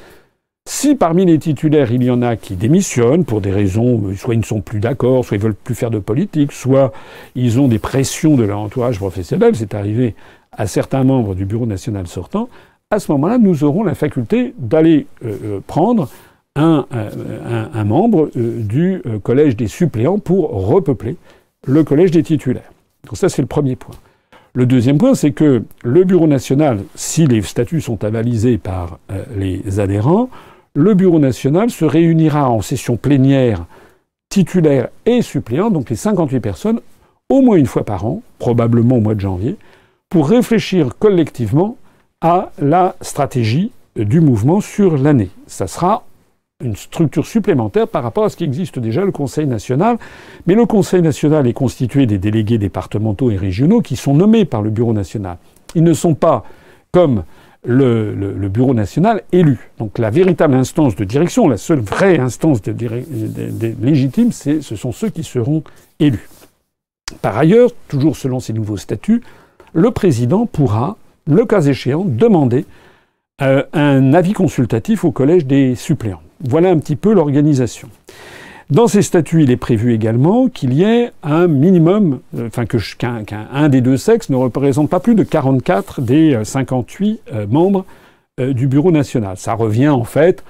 si 0.67 0.93
parmi 0.93 1.25
les 1.25 1.39
titulaires, 1.39 1.91
il 1.91 2.03
y 2.03 2.11
en 2.11 2.21
a 2.21 2.35
qui 2.35 2.55
démissionnent 2.55 3.25
pour 3.25 3.41
des 3.41 3.51
raisons, 3.51 4.13
soit 4.15 4.35
ils 4.35 4.39
ne 4.39 4.45
sont 4.45 4.61
plus 4.61 4.79
d'accord, 4.79 5.25
soit 5.25 5.37
ils 5.37 5.41
veulent 5.41 5.55
plus 5.55 5.73
faire 5.73 5.89
de 5.89 5.97
politique, 5.97 6.51
soit 6.51 6.93
ils 7.33 7.59
ont 7.59 7.67
des 7.67 7.79
pressions 7.79 8.35
de 8.35 8.43
leur 8.43 8.59
entourage 8.59 8.99
professionnel, 8.99 9.55
c'est 9.55 9.73
arrivé 9.73 10.13
à 10.51 10.67
certains 10.67 11.03
membres 11.03 11.33
du 11.33 11.45
bureau 11.45 11.65
national 11.65 12.07
sortant, 12.07 12.49
à 12.91 12.99
ce 12.99 13.11
moment-là, 13.11 13.37
nous 13.37 13.63
aurons 13.63 13.83
la 13.83 13.93
faculté 13.93 14.53
d'aller 14.57 15.05
euh, 15.23 15.37
euh, 15.43 15.59
prendre 15.65 16.09
un, 16.55 16.87
un, 16.91 17.83
membre 17.83 18.31
euh, 18.35 18.61
du 18.61 19.01
collège 19.23 19.55
des 19.55 19.67
suppléants 19.67 20.17
pour 20.17 20.49
repeupler 20.67 21.15
le 21.67 21.83
collège 21.83 22.11
des 22.11 22.23
titulaires. 22.23 22.71
Donc 23.05 23.17
ça, 23.17 23.29
c'est 23.29 23.41
le 23.41 23.47
premier 23.47 23.75
point. 23.75 23.95
Le 24.53 24.65
deuxième 24.65 24.97
point, 24.97 25.13
c'est 25.13 25.31
que 25.31 25.63
le 25.83 26.03
Bureau 26.03 26.25
national, 26.25 26.83
si 26.95 27.27
les 27.27 27.41
statuts 27.43 27.81
sont 27.81 28.03
avalisés 28.03 28.57
par 28.57 28.99
euh, 29.11 29.23
les 29.37 29.79
adhérents, 29.79 30.29
le 30.73 30.95
Bureau 30.95 31.19
national 31.19 31.69
se 31.69 31.85
réunira 31.85 32.49
en 32.49 32.61
session 32.61 32.97
plénière 32.97 33.65
titulaire 34.29 34.89
et 35.05 35.21
suppléant, 35.21 35.69
donc 35.69 35.89
les 35.89 35.95
58 35.95 36.39
personnes, 36.39 36.81
au 37.29 37.41
moins 37.41 37.57
une 37.57 37.65
fois 37.67 37.83
par 37.83 38.05
an, 38.05 38.21
probablement 38.39 38.97
au 38.97 38.99
mois 38.99 39.15
de 39.15 39.19
janvier, 39.19 39.55
pour 40.09 40.29
réfléchir 40.29 40.97
collectivement 40.97 41.77
à 42.21 42.51
la 42.59 42.95
stratégie 43.01 43.71
du 43.95 44.19
mouvement 44.19 44.61
sur 44.61 44.97
l'année. 44.97 45.29
Ça 45.47 45.67
sera 45.67 46.03
une 46.61 46.75
structure 46.75 47.25
supplémentaire 47.25 47.87
par 47.87 48.03
rapport 48.03 48.25
à 48.25 48.29
ce 48.29 48.35
qui 48.35 48.43
existe 48.43 48.79
déjà, 48.79 49.05
le 49.05 49.13
Conseil 49.13 49.47
national. 49.47 49.97
Mais 50.45 50.55
le 50.55 50.65
Conseil 50.65 51.01
national 51.01 51.47
est 51.47 51.53
constitué 51.53 52.05
des 52.05 52.17
délégués 52.17 52.57
départementaux 52.57 53.31
et 53.31 53.37
régionaux 53.37 53.81
qui 53.81 53.95
sont 53.95 54.13
nommés 54.13 54.43
par 54.43 54.61
le 54.61 54.69
Bureau 54.69 54.91
national. 54.91 55.37
Ils 55.75 55.83
ne 55.83 55.93
sont 55.93 56.15
pas, 56.15 56.43
comme 56.91 57.23
le, 57.63 58.49
Bureau 58.49 58.73
national, 58.73 59.23
élus. 59.31 59.71
Donc 59.77 59.97
la 59.97 60.09
véritable 60.09 60.55
instance 60.55 60.97
de 60.97 61.05
direction, 61.05 61.47
la 61.47 61.57
seule 61.57 61.79
vraie 61.79 62.19
instance 62.19 62.61
de, 62.61 62.73
légitime, 63.81 64.33
ce 64.33 64.75
sont 64.75 64.91
ceux 64.91 65.09
qui 65.09 65.23
seront 65.23 65.63
élus. 65.99 66.27
Par 67.21 67.37
ailleurs, 67.37 67.69
toujours 67.87 68.17
selon 68.17 68.41
ces 68.41 68.53
nouveaux 68.53 68.77
statuts, 68.77 69.21
le 69.73 69.91
président 69.91 70.45
pourra, 70.45 70.97
le 71.29 71.45
cas 71.45 71.61
échéant, 71.61 72.03
demander 72.05 72.65
euh, 73.41 73.63
un 73.71 74.13
avis 74.13 74.33
consultatif 74.33 75.05
au 75.05 75.11
collège 75.11 75.45
des 75.45 75.75
suppléants. 75.75 76.21
Voilà 76.41 76.69
un 76.69 76.77
petit 76.77 76.95
peu 76.95 77.13
l'organisation. 77.13 77.87
Dans 78.69 78.87
ces 78.87 79.01
statuts, 79.01 79.43
il 79.43 79.51
est 79.51 79.57
prévu 79.57 79.93
également 79.93 80.47
qu'il 80.47 80.73
y 80.73 80.83
ait 80.83 81.11
un 81.23 81.47
minimum, 81.47 82.19
euh, 82.37 82.47
enfin 82.47 82.65
qu'un 82.65 83.69
des 83.69 83.81
deux 83.81 83.97
sexes 83.97 84.29
ne 84.29 84.35
représente 84.35 84.89
pas 84.89 84.99
plus 84.99 85.15
de 85.15 85.23
44 85.23 86.01
des 86.01 86.39
58 86.43 87.21
euh, 87.33 87.47
membres 87.47 87.85
du 88.39 88.67
Bureau 88.67 88.91
national. 88.91 89.35
Ça 89.35 89.53
revient 89.53 89.89
en 89.89 90.05
fait 90.05 90.45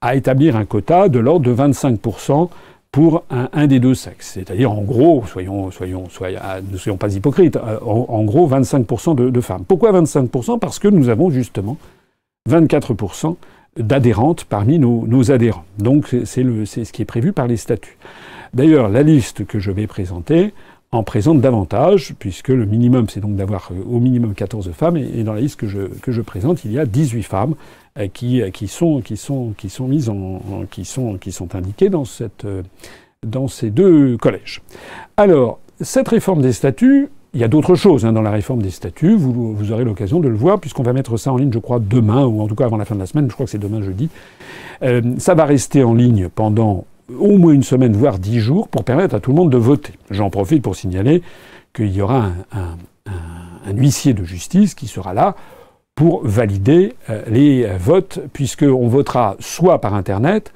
à 0.00 0.14
établir 0.14 0.56
un 0.56 0.64
quota 0.64 1.10
de 1.10 1.18
l'ordre 1.18 1.44
de 1.44 1.54
25% 1.54 2.48
pour 2.94 3.24
un, 3.28 3.66
des 3.66 3.80
deux 3.80 3.96
sexes. 3.96 4.34
C'est-à-dire, 4.34 4.70
en 4.70 4.82
gros, 4.82 5.24
soyons, 5.26 5.72
soyons, 5.72 6.08
soyons, 6.08 6.38
ne 6.70 6.76
soyons 6.76 6.96
pas 6.96 7.12
hypocrites, 7.12 7.56
en, 7.56 8.22
gros, 8.22 8.48
25% 8.48 9.32
de, 9.32 9.40
femmes. 9.40 9.64
Pourquoi 9.66 9.90
25% 10.00 10.60
Parce 10.60 10.78
que 10.78 10.86
nous 10.86 11.08
avons 11.08 11.28
justement 11.28 11.76
24% 12.48 13.34
d'adhérentes 13.78 14.44
parmi 14.44 14.78
nos, 14.78 15.32
adhérents. 15.32 15.64
Donc 15.76 16.14
c'est 16.24 16.44
ce 16.44 16.92
qui 16.92 17.02
est 17.02 17.04
prévu 17.04 17.32
par 17.32 17.48
les 17.48 17.56
statuts. 17.56 17.98
D'ailleurs, 18.52 18.88
la 18.88 19.02
liste 19.02 19.44
que 19.44 19.58
je 19.58 19.72
vais 19.72 19.88
présenter 19.88 20.54
en 20.92 21.02
présente 21.02 21.40
davantage, 21.40 22.14
puisque 22.20 22.50
le 22.50 22.64
minimum, 22.64 23.08
c'est 23.08 23.18
donc 23.18 23.34
d'avoir 23.34 23.70
euh, 23.72 23.82
au 23.90 23.98
minimum 23.98 24.34
14 24.34 24.70
femmes, 24.70 24.96
et, 24.96 25.24
dans 25.24 25.32
la 25.32 25.40
liste 25.40 25.58
que 25.58 25.66
je, 25.66 26.20
présente, 26.20 26.64
il 26.64 26.70
y 26.70 26.78
a 26.78 26.86
18 26.86 27.24
femmes 27.24 27.54
euh, 27.54 27.83
qui, 28.12 28.42
euh, 28.42 28.50
qui, 28.50 28.68
sont, 28.68 29.00
qui, 29.00 29.16
sont, 29.16 29.54
qui 29.56 29.70
sont 29.70 29.86
mises 29.86 30.08
en, 30.08 30.40
qui, 30.70 30.84
sont, 30.84 31.16
qui 31.18 31.32
sont 31.32 31.54
indiquées 31.54 31.90
dans, 31.90 32.04
cette, 32.04 32.46
dans 33.24 33.48
ces 33.48 33.70
deux 33.70 34.16
collèges. 34.16 34.62
Alors, 35.16 35.60
cette 35.80 36.08
réforme 36.08 36.42
des 36.42 36.52
statuts, 36.52 37.08
il 37.34 37.40
y 37.40 37.44
a 37.44 37.48
d'autres 37.48 37.74
choses 37.74 38.06
hein, 38.06 38.12
dans 38.12 38.22
la 38.22 38.30
réforme 38.30 38.62
des 38.62 38.70
statuts. 38.70 39.16
Vous, 39.16 39.72
aurez 39.72 39.84
l'occasion 39.84 40.20
de 40.20 40.28
le 40.28 40.36
voir, 40.36 40.60
puisqu'on 40.60 40.84
va 40.84 40.92
mettre 40.92 41.16
ça 41.16 41.32
en 41.32 41.36
ligne, 41.36 41.52
je 41.52 41.58
crois, 41.58 41.80
demain, 41.80 42.24
ou 42.24 42.40
en 42.40 42.46
tout 42.46 42.54
cas 42.54 42.64
avant 42.64 42.76
la 42.76 42.84
fin 42.84 42.94
de 42.94 43.00
la 43.00 43.06
semaine. 43.06 43.28
Je 43.28 43.34
crois 43.34 43.46
que 43.46 43.50
c'est 43.50 43.58
demain 43.58 43.82
jeudi. 43.82 44.08
Euh, 44.82 45.02
ça 45.18 45.34
va 45.34 45.44
rester 45.44 45.82
en 45.82 45.94
ligne 45.94 46.28
pendant 46.28 46.84
au 47.18 47.36
moins 47.36 47.52
une 47.52 47.62
semaine, 47.62 47.92
voire 47.94 48.18
dix 48.18 48.38
jours, 48.38 48.68
pour 48.68 48.84
permettre 48.84 49.14
à 49.14 49.20
tout 49.20 49.30
le 49.30 49.36
monde 49.36 49.50
de 49.50 49.58
voter. 49.58 49.94
J'en 50.10 50.30
profite 50.30 50.62
pour 50.62 50.76
signaler 50.76 51.22
qu'il 51.74 51.92
y 51.92 52.00
aura 52.00 52.30
un, 52.52 52.76
huissier 53.72 54.14
de 54.14 54.24
justice 54.24 54.74
qui 54.74 54.86
sera 54.86 55.14
là 55.14 55.34
pour 55.94 56.26
valider 56.26 56.94
euh, 57.10 57.22
les 57.28 57.66
votes, 57.78 58.20
puisqu'on 58.32 58.88
votera 58.88 59.36
soit 59.38 59.80
par 59.80 59.94
Internet, 59.94 60.52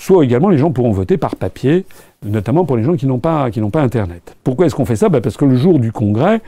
soit 0.00 0.24
également 0.24 0.48
les 0.48 0.58
gens 0.58 0.70
pourront 0.70 0.92
voter 0.92 1.16
par 1.16 1.36
papier 1.36 1.84
notamment 2.24 2.64
pour 2.64 2.76
les 2.76 2.82
gens 2.82 2.96
qui 2.96 3.06
n'ont 3.06 3.18
pas, 3.18 3.50
qui 3.50 3.60
n'ont 3.60 3.70
pas 3.70 3.82
Internet. 3.82 4.36
Pourquoi 4.44 4.66
est-ce 4.66 4.74
qu'on 4.74 4.84
fait 4.84 4.96
ça? 4.96 5.08
Bah, 5.08 5.20
Parce 5.20 5.36
que 5.36 5.44
le 5.44 5.56
jour 5.56 5.78
du 5.78 5.92
congrès, 5.92 6.40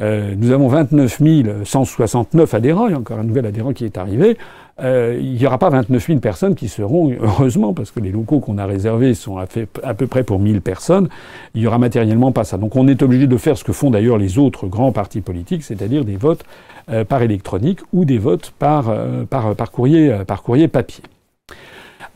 euh, 0.00 0.34
nous 0.36 0.50
avons 0.50 0.68
29 0.68 1.20
169 1.64 2.54
adhérents, 2.54 2.86
il 2.86 2.92
y 2.92 2.94
a 2.94 2.98
encore 2.98 3.18
un 3.18 3.24
nouvel 3.24 3.46
adhérent 3.46 3.72
qui 3.72 3.84
est 3.84 3.98
arrivé. 3.98 4.36
Euh, 4.82 5.18
il 5.20 5.34
n'y 5.34 5.46
aura 5.46 5.58
pas 5.58 5.68
29 5.68 6.06
000 6.06 6.18
personnes 6.20 6.54
qui 6.54 6.68
seront, 6.68 7.12
heureusement, 7.20 7.74
parce 7.74 7.90
que 7.90 8.00
les 8.00 8.10
locaux 8.10 8.40
qu'on 8.40 8.58
a 8.58 8.66
réservés 8.66 9.14
sont 9.14 9.38
à, 9.38 9.46
peu 9.46 10.06
près 10.06 10.24
pour 10.24 10.38
1000 10.38 10.60
personnes, 10.60 11.08
il 11.54 11.60
n'y 11.60 11.66
aura 11.66 11.78
matériellement 11.78 12.32
pas 12.32 12.44
ça. 12.44 12.56
Donc 12.56 12.76
on 12.76 12.88
est 12.88 13.02
obligé 13.02 13.26
de 13.26 13.36
faire 13.36 13.56
ce 13.56 13.64
que 13.64 13.72
font 13.72 13.90
d'ailleurs 13.90 14.18
les 14.18 14.38
autres 14.38 14.66
grands 14.66 14.92
partis 14.92 15.20
politiques, 15.20 15.62
c'est-à-dire 15.62 16.04
des 16.04 16.16
votes 16.16 16.44
euh, 16.90 17.04
par 17.04 17.22
électronique 17.22 17.80
ou 17.92 18.04
des 18.04 18.18
votes 18.18 18.52
par, 18.58 18.88
euh, 18.88 19.24
par, 19.24 19.54
par, 19.54 19.70
courrier, 19.70 20.14
par 20.26 20.42
courrier 20.42 20.68
papier. 20.68 21.04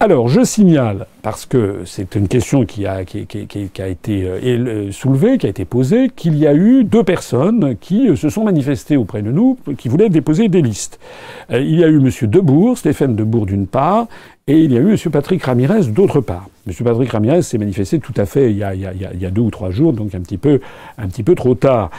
Alors, 0.05 0.29
je 0.29 0.45
signale, 0.45 1.07
parce 1.23 1.47
que 1.47 1.79
c'est 1.87 2.15
une 2.15 2.29
question 2.29 2.67
qui 2.67 2.85
a, 2.85 3.01
été 3.01 4.23
euh, 4.23 4.39
euh, 4.45 4.93
soulevée, 4.93 5.39
qui 5.39 5.47
a 5.47 5.49
été 5.49 5.65
posée, 5.65 6.11
qu'il 6.15 6.37
y 6.37 6.47
a 6.47 6.53
eu 6.53 6.85
deux 6.85 7.05
personnes 7.05 7.75
qui 7.81 8.11
euh, 8.11 8.15
se 8.15 8.29
sont 8.29 8.45
manifestées 8.45 8.99
auprès 8.99 9.23
de 9.23 9.33
nous, 9.33 9.57
qui 9.79 9.89
voulaient 9.89 10.11
déposer 10.11 10.49
des 10.51 10.61
listes. 10.61 11.01
Il 11.49 11.75
y 11.75 11.83
a 11.83 11.89
eu 11.89 11.97
M. 11.97 12.11
Debourg, 12.29 12.77
Stéphane 12.77 13.17
Debourg 13.17 13.47
d'une 13.47 13.67
part, 13.67 14.07
et 14.47 14.59
il 14.59 14.73
y 14.73 14.77
a 14.77 14.81
eu 14.81 14.91
M. 14.91 14.99
Patrick 15.11 15.43
Ramirez 15.43 15.87
d'autre 15.87 16.21
part. 16.21 16.51
M. 16.67 16.75
Patrick 16.85 17.11
Ramirez 17.11 17.41
s'est 17.41 17.57
manifesté 17.57 17.99
tout 17.99 18.13
à 18.19 18.27
fait 18.27 18.51
il 18.51 18.59
y, 18.59 18.63
a, 18.63 19.31
deux 19.31 19.41
ou 19.41 19.51
trois 19.51 19.71
jours, 19.71 19.95
donc 19.95 20.15
un 20.15 20.21
petit 20.21 20.37
peu, 20.37 20.61
un 20.99 21.09
petit 21.09 21.23
peu 21.23 21.35
trop 21.35 21.55
tard. 21.55 21.91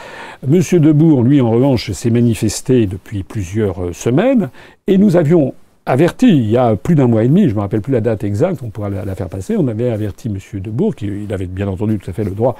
M. 0.44 0.60
Debourg, 0.74 1.24
lui, 1.24 1.40
en 1.40 1.50
revanche, 1.50 1.90
s'est 1.90 2.10
manifesté 2.10 2.86
depuis 2.86 3.24
plusieurs 3.24 3.92
semaines, 3.92 4.50
et 4.86 4.96
nous 4.96 5.16
avions 5.16 5.54
averti 5.86 6.28
il 6.28 6.50
y 6.50 6.56
a 6.56 6.76
plus 6.76 6.94
d'un 6.94 7.06
mois 7.06 7.24
et 7.24 7.28
demi, 7.28 7.44
je 7.44 7.50
ne 7.50 7.54
me 7.54 7.60
rappelle 7.60 7.80
plus 7.80 7.92
la 7.92 8.00
date 8.00 8.24
exacte, 8.24 8.60
on 8.62 8.70
pourra 8.70 8.90
la, 8.90 9.14
faire 9.14 9.28
passer, 9.28 9.56
on 9.56 9.68
avait 9.68 9.90
averti 9.90 10.28
M. 10.28 10.60
Debourg, 10.60 10.94
qui 10.94 11.06
il 11.06 11.32
avait 11.32 11.46
bien 11.46 11.68
entendu 11.68 11.98
tout 11.98 12.10
à 12.10 12.12
fait 12.12 12.24
le 12.24 12.32
droit 12.32 12.56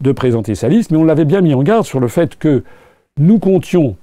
de 0.00 0.12
présenter 0.12 0.54
sa 0.54 0.68
liste, 0.68 0.90
mais 0.90 0.96
on 0.96 1.04
l'avait 1.04 1.26
bien 1.26 1.42
mis 1.42 1.54
en 1.54 1.62
garde 1.62 1.84
sur 1.84 2.00
le 2.00 2.08
fait 2.08 2.36
que 2.36 2.64
nous 3.18 3.38
comptions 3.38 3.96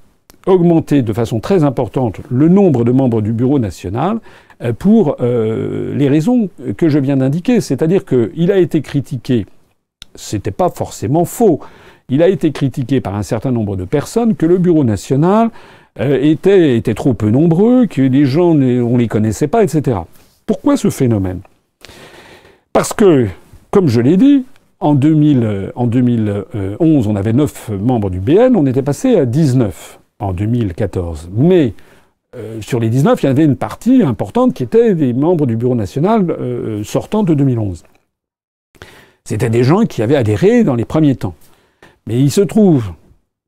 augmenter 0.46 1.02
de 1.02 1.12
façon 1.12 1.40
très 1.40 1.64
importante 1.64 2.22
le 2.30 2.48
nombre 2.48 2.86
de 2.86 2.92
membres 2.92 3.22
du 3.22 3.34
Bureau 3.34 3.60
national 3.60 4.20
euh, 4.64 4.74
pour 4.74 5.18
euh, 5.20 5.94
les 5.96 6.08
raisons 6.08 6.50
que 6.78 6.88
je 6.88 7.00
viens 7.00 7.18
d'indiquer. 7.18 7.62
C'est-à-dire 7.62 8.06
qu'il 8.06 8.52
a 8.52 8.58
été 8.58 8.82
critiqué, 8.82 9.46
c'était 10.16 10.52
pas 10.52 10.70
forcément 10.70 11.26
faux, 11.26 11.60
il 12.10 12.24
a 12.24 12.30
été 12.30 12.52
critiqué 12.52 13.02
par 13.02 13.16
un 13.16 13.24
certain 13.24 13.52
nombre 13.52 13.76
de 13.76 13.84
personnes 13.84 14.36
que 14.36 14.46
le 14.46 14.58
Bureau 14.58 14.86
national 14.86 15.50
euh, 16.00 16.20
étaient, 16.22 16.82
trop 16.94 17.14
peu 17.14 17.30
nombreux, 17.30 17.88
que 17.88 18.02
les 18.02 18.26
gens, 18.26 18.52
on 18.52 18.98
les 18.98 19.08
connaissait 19.08 19.48
pas, 19.48 19.64
etc. 19.64 19.98
Pourquoi 20.46 20.78
ce 20.78 20.90
phénomène? 20.90 21.42
Parce 22.74 22.94
que, 22.94 23.28
comme 23.72 23.88
je 23.88 24.02
l'ai 24.02 24.18
dit, 24.18 24.46
en, 24.80 24.94
2000, 24.94 25.72
en 25.76 25.88
2011, 25.88 27.08
on 27.08 27.16
avait 27.16 27.34
9 27.34 27.72
membres 27.80 28.10
du 28.10 28.20
BN, 28.20 28.56
on 28.56 28.66
était 28.66 28.84
passé 28.84 29.16
à 29.16 29.26
19 29.26 30.00
en 30.20 30.34
2014. 30.34 31.30
Mais 31.34 31.74
euh, 32.36 32.62
sur 32.62 32.80
les 32.80 32.90
19, 32.90 33.24
il 33.24 33.26
y 33.26 33.30
avait 33.30 33.46
une 33.46 33.56
partie 33.56 34.04
importante 34.04 34.54
qui 34.54 34.64
était 34.64 34.94
des 34.94 35.14
membres 35.14 35.46
du 35.46 35.56
Bureau 35.56 35.76
national 35.76 36.30
euh, 36.30 36.84
sortant 36.84 37.24
de 37.24 37.34
2011. 37.34 37.84
C'était 39.24 39.50
des 39.50 39.64
gens 39.64 39.86
qui 39.86 40.02
avaient 40.02 40.16
adhéré 40.16 40.64
dans 40.64 40.76
les 40.76 40.86
premiers 40.86 41.16
temps. 41.16 41.36
Mais 42.06 42.20
il 42.20 42.32
se 42.32 42.42
trouve 42.42 42.92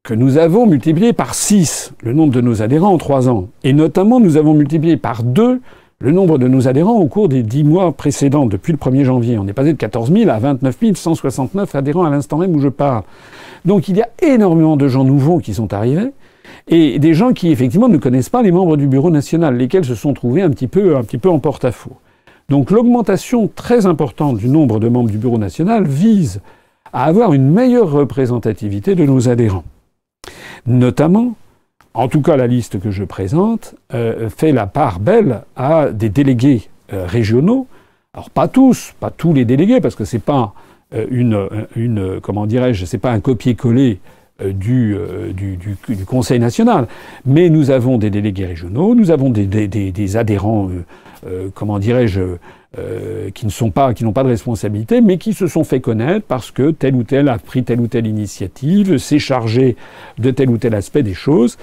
que 0.10 0.16
nous 0.16 0.40
avons 0.40 0.66
multiplié 0.66 1.14
par 1.14 1.36
6 1.36 1.94
le 2.02 2.14
nombre 2.14 2.34
de 2.34 2.42
nos 2.42 2.64
adhérents 2.64 2.92
en 2.92 2.98
3 2.98 3.30
ans. 3.30 3.48
Et 3.64 3.74
notamment, 3.74 4.20
nous 4.20 4.38
avons 4.38 4.56
multiplié 4.56 4.98
par 4.98 5.22
2 5.22 5.62
le 6.00 6.12
nombre 6.12 6.40
de 6.40 6.48
nos 6.48 6.68
adhérents 6.68 6.98
au 6.98 7.06
cours 7.06 7.30
des 7.30 7.44
10 7.44 7.64
mois 7.64 7.92
précédents, 7.92 8.48
depuis 8.48 8.72
le 8.72 8.80
1er 8.80 9.04
janvier. 9.04 9.38
On 9.38 9.48
est 9.48 9.54
passé 9.54 9.72
de 9.72 9.78
14 9.78 10.12
000 10.12 10.32
à 10.32 10.40
29 10.40 10.96
169 10.96 11.76
adhérents 11.76 12.06
à 12.06 12.10
l'instant 12.10 12.40
même 12.40 12.56
où 12.56 12.60
je 12.60 12.70
parle. 12.70 13.04
Donc 13.66 13.88
il 13.88 13.98
y 13.98 14.02
a 14.02 14.10
énormément 14.24 14.78
de 14.78 14.88
gens 14.88 15.04
nouveaux 15.04 15.38
qui 15.38 15.54
sont 15.54 15.76
arrivés 15.76 16.10
et 16.68 16.98
des 16.98 17.14
gens 17.14 17.32
qui 17.32 17.52
effectivement 17.52 17.88
ne 17.88 17.98
connaissent 17.98 18.30
pas 18.30 18.42
les 18.42 18.52
membres 18.52 18.78
du 18.78 18.88
bureau 18.88 19.12
national, 19.12 19.58
lesquels 19.58 19.86
se 19.86 19.94
sont 19.94 20.14
trouvés 20.14 20.42
un 20.42 20.50
petit 20.50 20.68
peu, 20.68 20.98
un 20.98 21.04
petit 21.04 21.20
peu 21.20 21.30
en 21.30 21.38
porte-à-faux. 21.38 21.98
Donc 22.50 22.72
l'augmentation 22.72 23.48
très 23.48 23.86
importante 23.86 24.38
du 24.38 24.50
nombre 24.50 24.80
de 24.80 24.90
membres 24.90 25.12
du 25.12 25.20
bureau 25.20 25.38
national 25.38 25.86
vise 25.86 26.42
à 26.94 27.04
avoir 27.04 27.34
une 27.34 27.52
meilleure 27.52 27.92
représentativité 27.92 28.96
de 28.96 29.06
nos 29.06 29.30
adhérents. 29.30 29.66
Notamment, 30.66 31.36
en 31.94 32.08
tout 32.08 32.22
cas 32.22 32.38
la 32.38 32.48
liste 32.48 32.80
que 32.80 32.92
je 32.92 33.04
présente, 33.04 33.76
euh, 33.94 34.30
fait 34.30 34.52
la 34.52 34.68
part 34.68 35.00
belle 35.00 35.42
à 35.56 35.90
des 35.90 36.10
délégués 36.10 36.70
euh, 36.94 37.06
régionaux. 37.06 37.68
Alors 38.14 38.30
pas 38.30 38.48
tous, 38.48 38.94
pas 39.00 39.12
tous 39.12 39.34
les 39.34 39.46
délégués, 39.46 39.82
parce 39.82 39.96
que 39.96 40.06
c'est 40.06 40.20
pas 40.20 40.54
euh, 40.94 41.06
une, 41.76 42.20
comment 42.22 42.46
dirais-je, 42.46 42.86
c'est 42.86 42.98
pas 42.98 43.12
un 43.12 43.20
copier-coller 43.20 44.00
du, 44.54 44.96
Conseil 46.08 46.40
national. 46.40 46.88
Mais 47.26 47.50
nous 47.50 47.72
avons 47.72 47.98
des 47.98 48.10
délégués 48.10 48.46
régionaux, 48.46 48.96
nous 48.96 49.12
avons 49.12 49.30
des 49.30 50.18
adhérents, 50.18 50.70
comment 51.54 51.78
dirais-je, 51.78 52.22
euh, 52.78 53.32
qui 53.32 53.46
ne 53.46 53.52
sont 53.52 53.72
pas, 53.72 53.94
qui 53.94 54.04
n'ont 54.04 54.14
pas 54.14 54.24
de 54.24 54.30
responsabilité, 54.30 55.02
mais 55.02 55.18
qui 55.18 55.34
se 55.34 55.48
sont 55.48 55.64
fait 55.64 55.80
connaître 55.80 56.26
parce 56.28 56.52
que 56.52 56.72
tel 56.72 56.96
ou 56.96 57.04
tel 57.04 57.28
a 57.28 57.40
pris 57.40 57.64
telle 57.64 57.82
ou 57.82 57.88
telle 57.88 58.06
initiative, 58.06 58.98
s'est 58.98 59.20
chargé 59.20 59.76
de 60.20 60.30
tel 60.32 60.50
ou 60.50 60.58
tel 60.58 60.76
aspect 60.76 61.04
des 61.04 61.14
choses. 61.16 61.58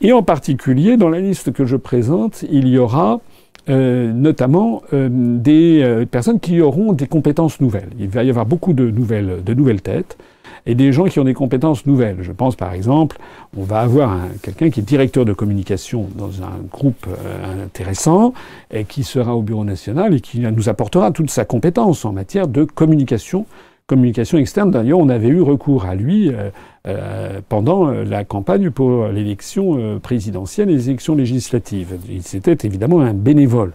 Et 0.00 0.12
en 0.12 0.22
particulier, 0.22 0.96
dans 0.96 1.08
la 1.08 1.20
liste 1.20 1.52
que 1.52 1.64
je 1.64 1.76
présente, 1.76 2.44
il 2.50 2.68
y 2.68 2.78
aura 2.78 3.20
euh, 3.68 4.12
notamment 4.12 4.82
euh, 4.92 5.08
des 5.08 5.82
euh, 5.84 6.04
personnes 6.04 6.40
qui 6.40 6.60
auront 6.60 6.92
des 6.92 7.06
compétences 7.06 7.60
nouvelles. 7.60 7.90
Il 7.96 8.08
va 8.08 8.24
y 8.24 8.28
avoir 8.28 8.44
beaucoup 8.44 8.72
de 8.72 8.90
nouvelles, 8.90 9.44
de 9.44 9.54
nouvelles 9.54 9.80
têtes 9.80 10.18
et 10.66 10.74
des 10.74 10.92
gens 10.92 11.04
qui 11.04 11.18
ont 11.18 11.24
des 11.24 11.34
compétences 11.34 11.86
nouvelles. 11.86 12.18
Je 12.20 12.32
pense 12.32 12.56
par 12.56 12.72
exemple, 12.72 13.18
on 13.56 13.62
va 13.62 13.80
avoir 13.80 14.16
quelqu'un 14.42 14.70
qui 14.70 14.80
est 14.80 14.82
directeur 14.82 15.24
de 15.24 15.32
communication 15.32 16.08
dans 16.16 16.42
un 16.42 16.58
groupe 16.70 17.06
euh, 17.08 17.64
intéressant 17.64 18.32
et 18.70 18.84
qui 18.84 19.04
sera 19.04 19.34
au 19.34 19.42
Bureau 19.42 19.64
national 19.64 20.14
et 20.14 20.20
qui 20.20 20.40
nous 20.40 20.68
apportera 20.68 21.10
toute 21.10 21.30
sa 21.30 21.44
compétence 21.44 22.04
en 22.04 22.12
matière 22.12 22.48
de 22.48 22.64
communication, 22.64 23.46
communication 23.86 24.38
externe. 24.38 24.70
D'ailleurs, 24.70 24.98
on 24.98 25.08
avait 25.08 25.28
eu 25.28 25.42
recours 25.42 25.84
à 25.84 25.94
lui 25.94 26.28
euh, 26.28 26.50
euh, 26.86 27.40
pendant 27.48 27.90
la 27.90 28.24
campagne 28.24 28.70
pour 28.70 29.06
l'élection 29.06 30.00
présidentielle 30.00 30.70
et 30.70 30.74
les 30.74 30.88
élections 30.88 31.14
législatives. 31.14 31.98
C'était 32.22 32.66
évidemment 32.66 33.00
un 33.00 33.14
bénévole. 33.14 33.72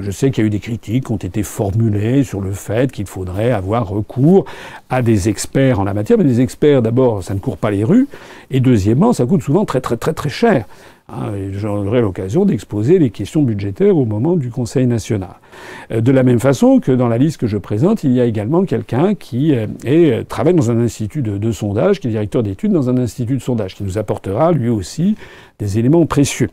Je 0.00 0.10
sais 0.10 0.30
qu'il 0.30 0.42
y 0.42 0.44
a 0.44 0.46
eu 0.46 0.50
des 0.50 0.58
critiques 0.58 1.04
qui 1.04 1.12
ont 1.12 1.16
été 1.18 1.42
formulées 1.42 2.24
sur 2.24 2.40
le 2.40 2.52
fait 2.52 2.90
qu'il 2.90 3.04
faudrait 3.04 3.52
avoir 3.52 3.86
recours 3.86 4.46
à 4.88 5.02
des 5.02 5.28
experts 5.28 5.80
en 5.80 5.84
la 5.84 5.92
matière. 5.92 6.16
Mais 6.16 6.24
des 6.24 6.40
experts, 6.40 6.80
d'abord, 6.80 7.22
ça 7.22 7.34
ne 7.34 7.40
court 7.40 7.58
pas 7.58 7.70
les 7.70 7.84
rues. 7.84 8.08
Et 8.50 8.60
deuxièmement, 8.60 9.12
ça 9.12 9.26
coûte 9.26 9.42
souvent 9.42 9.66
très 9.66 9.82
très 9.82 9.98
très 9.98 10.14
très 10.14 10.30
cher. 10.30 10.64
Hein, 11.08 11.32
j'aurai 11.50 12.00
l'occasion 12.00 12.44
d'exposer 12.44 12.98
les 13.00 13.10
questions 13.10 13.42
budgétaires 13.42 13.96
au 13.96 14.04
moment 14.04 14.36
du 14.36 14.50
Conseil 14.50 14.86
national. 14.86 15.34
Euh, 15.90 16.00
de 16.00 16.12
la 16.12 16.22
même 16.22 16.38
façon 16.38 16.78
que 16.78 16.92
dans 16.92 17.08
la 17.08 17.18
liste 17.18 17.38
que 17.38 17.48
je 17.48 17.58
présente, 17.58 18.04
il 18.04 18.12
y 18.12 18.20
a 18.20 18.24
également 18.24 18.64
quelqu'un 18.64 19.14
qui 19.14 19.52
euh, 19.52 19.66
est, 19.84 20.12
euh, 20.12 20.24
travaille 20.24 20.54
dans 20.54 20.70
un 20.70 20.78
institut 20.78 21.22
de, 21.22 21.52
sondage, 21.52 21.98
qui 21.98 22.06
est 22.06 22.10
directeur 22.10 22.44
d'études 22.44 22.72
dans 22.72 22.88
un 22.88 22.96
institut 22.98 23.36
de 23.36 23.42
sondage, 23.42 23.74
qui 23.74 23.82
nous 23.82 23.98
apportera 23.98 24.52
lui 24.52 24.68
aussi 24.68 25.16
des 25.58 25.78
éléments 25.78 26.06
précieux. 26.06 26.50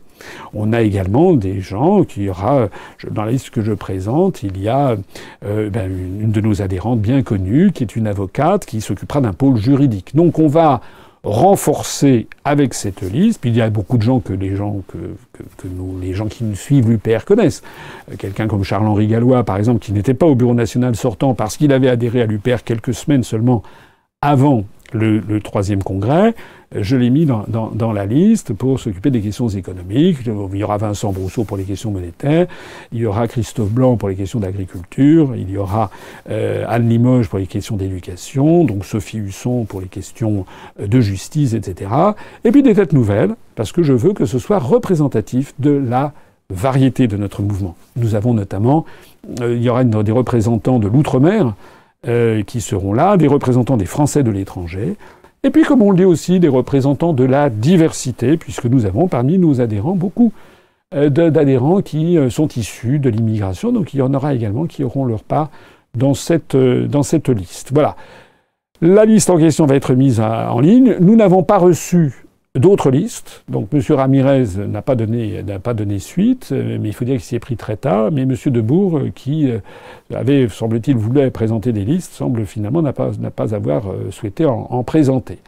On 0.52 0.72
a 0.72 0.82
également 0.82 1.32
des 1.32 1.60
gens 1.60 2.02
qui 2.02 2.28
aura, 2.28 2.68
dans 3.10 3.24
la 3.24 3.30
liste 3.30 3.50
que 3.50 3.62
je 3.62 3.72
présente, 3.72 4.42
il 4.42 4.60
y 4.60 4.68
a 4.68 4.96
ben, 5.42 5.90
une 6.20 6.30
de 6.30 6.40
nos 6.40 6.60
adhérentes 6.60 7.00
bien 7.00 7.22
connue, 7.22 7.72
qui 7.72 7.82
est 7.82 7.96
une 7.96 8.06
avocate, 8.06 8.66
qui 8.66 8.80
s'occupera 8.80 9.20
d'un 9.20 9.32
pôle 9.32 9.56
juridique. 9.56 10.14
Donc 10.14 10.38
on 10.38 10.48
va 10.48 10.82
renforcer 11.22 12.28
avec 12.44 12.74
cette 12.74 13.02
liste. 13.02 13.40
Puis 13.40 13.50
il 13.50 13.56
y 13.56 13.60
a 13.60 13.70
beaucoup 13.70 13.98
de 13.98 14.02
gens 14.02 14.20
que 14.20 14.32
les 14.32 14.56
gens 14.56 14.82
que, 14.88 14.98
que, 15.32 15.42
que 15.56 15.68
nous, 15.68 15.98
les 16.00 16.14
gens 16.14 16.26
qui 16.26 16.44
nous 16.44 16.56
suivent 16.56 16.88
l'UPR 16.88 17.24
connaissent. 17.24 17.62
Euh, 18.10 18.16
quelqu'un 18.16 18.46
comme 18.46 18.64
Charles-Henri 18.64 19.06
Gallois, 19.06 19.44
par 19.44 19.56
exemple, 19.56 19.80
qui 19.80 19.92
n'était 19.92 20.14
pas 20.14 20.26
au 20.26 20.34
Bureau 20.34 20.54
national 20.54 20.96
sortant 20.96 21.34
parce 21.34 21.56
qu'il 21.56 21.72
avait 21.72 21.88
adhéré 21.88 22.22
à 22.22 22.26
l'UPR 22.26 22.62
quelques 22.64 22.94
semaines 22.94 23.22
seulement 23.22 23.62
avant 24.22 24.64
le, 24.92 25.18
le 25.18 25.40
troisième 25.40 25.82
congrès, 25.82 26.34
je 26.74 26.96
l'ai 26.96 27.10
mis 27.10 27.26
dans, 27.26 27.92
la 27.92 28.06
liste 28.06 28.52
pour 28.52 28.78
s'occuper 28.78 29.10
des 29.10 29.20
questions 29.20 29.48
économiques. 29.48 30.18
Il 30.24 30.56
y 30.58 30.62
aura 30.62 30.76
Vincent 30.76 31.10
Brousseau 31.10 31.42
pour 31.42 31.56
les 31.56 31.64
questions 31.64 31.90
monétaires, 31.90 32.46
il 32.92 33.00
y 33.00 33.06
aura 33.06 33.26
Christophe 33.26 33.70
Blanc 33.70 33.96
pour 33.96 34.08
les 34.08 34.14
questions 34.14 34.38
d'agriculture, 34.38 35.34
il 35.36 35.50
y 35.50 35.56
aura 35.56 35.90
euh, 36.30 36.64
Anne 36.68 36.88
Limoges 36.88 37.28
pour 37.28 37.40
les 37.40 37.48
questions 37.48 37.76
d'éducation, 37.76 38.64
donc 38.64 38.84
Sophie 38.84 39.18
Husson 39.18 39.64
pour 39.64 39.80
les 39.80 39.88
questions 39.88 40.46
euh, 40.80 40.86
de 40.86 41.00
justice, 41.00 41.54
etc. 41.54 41.90
Et 42.44 42.52
puis 42.52 42.62
des 42.62 42.74
têtes 42.74 42.92
nouvelles, 42.92 43.34
parce 43.56 43.72
que 43.72 43.82
je 43.82 43.92
veux 43.92 44.12
que 44.12 44.24
ce 44.24 44.38
soit 44.38 44.60
représentatif 44.60 45.54
de 45.58 45.72
la 45.72 46.12
variété 46.50 47.08
de 47.08 47.16
notre 47.16 47.42
mouvement. 47.42 47.74
Nous 47.96 48.14
avons 48.14 48.32
notamment, 48.32 48.84
euh, 49.40 49.56
il 49.56 49.62
y 49.62 49.68
aura 49.68 49.82
des 49.82 50.12
représentants 50.12 50.78
de 50.78 50.86
l'outre-mer, 50.86 51.54
qui 52.46 52.62
seront 52.62 52.94
là, 52.94 53.18
des 53.18 53.26
représentants 53.26 53.76
des 53.76 53.84
Français 53.84 54.22
de 54.22 54.30
l'étranger, 54.30 54.96
et 55.42 55.50
puis, 55.50 55.64
comme 55.64 55.82
on 55.82 55.90
le 55.90 55.96
dit 55.96 56.04
aussi, 56.04 56.40
des 56.40 56.48
représentants 56.48 57.12
de 57.12 57.24
la 57.24 57.50
diversité, 57.50 58.36
puisque 58.36 58.66
nous 58.66 58.86
avons 58.86 59.08
parmi 59.08 59.38
nos 59.38 59.60
adhérents 59.60 59.94
beaucoup 59.94 60.32
euh, 60.94 61.08
d'adhérents 61.08 61.82
qui 61.82 62.18
euh, 62.18 62.30
sont 62.30 62.48
issus 62.48 62.98
de 62.98 63.08
l'immigration, 63.08 63.72
donc 63.72 63.94
il 63.94 63.98
y 63.98 64.02
en 64.02 64.12
aura 64.12 64.34
également 64.34 64.66
qui 64.66 64.84
auront 64.84 65.04
leur 65.04 65.22
part 65.22 65.50
dans 65.94 66.14
cette, 66.14 66.56
dans 66.56 67.02
cette 67.02 67.28
liste. 67.28 67.70
Voilà. 67.72 67.96
La 68.82 69.04
liste 69.04 69.28
en 69.28 69.38
question 69.38 69.66
va 69.66 69.74
être 69.74 69.94
mise 69.94 70.20
en 70.20 70.58
ligne. 70.60 70.96
Nous 71.00 71.16
n'avons 71.16 71.42
pas 71.42 71.58
reçu 71.58 72.24
d'autres 72.54 72.90
listes. 72.90 73.42
Donc 73.48 73.68
M. 73.72 73.80
Ramirez 73.90 74.44
n'a 74.66 74.82
pas 74.82 74.94
donné 74.94 75.98
suite, 75.98 76.50
euh, 76.52 76.78
mais 76.80 76.88
il 76.88 76.94
faut 76.94 77.04
dire 77.04 77.16
qu'il 77.16 77.24
s'y 77.24 77.38
pris 77.38 77.56
très 77.56 77.76
tard. 77.76 78.10
Mais 78.12 78.22
M. 78.22 78.34
Debourg, 78.46 78.98
euh, 78.98 79.10
qui 79.14 79.48
euh, 79.48 79.58
avait, 80.14 80.48
semble-t-il, 80.48 80.96
voulu 80.96 81.30
présenter 81.30 81.72
des 81.72 81.84
listes, 81.84 82.12
semble 82.12 82.44
finalement 82.46 82.82
n'a 82.82 82.92
pas, 82.92 83.54
avoir 83.54 83.84
souhaité 84.10 84.44
en, 84.46 84.82
présenter. 84.82 85.38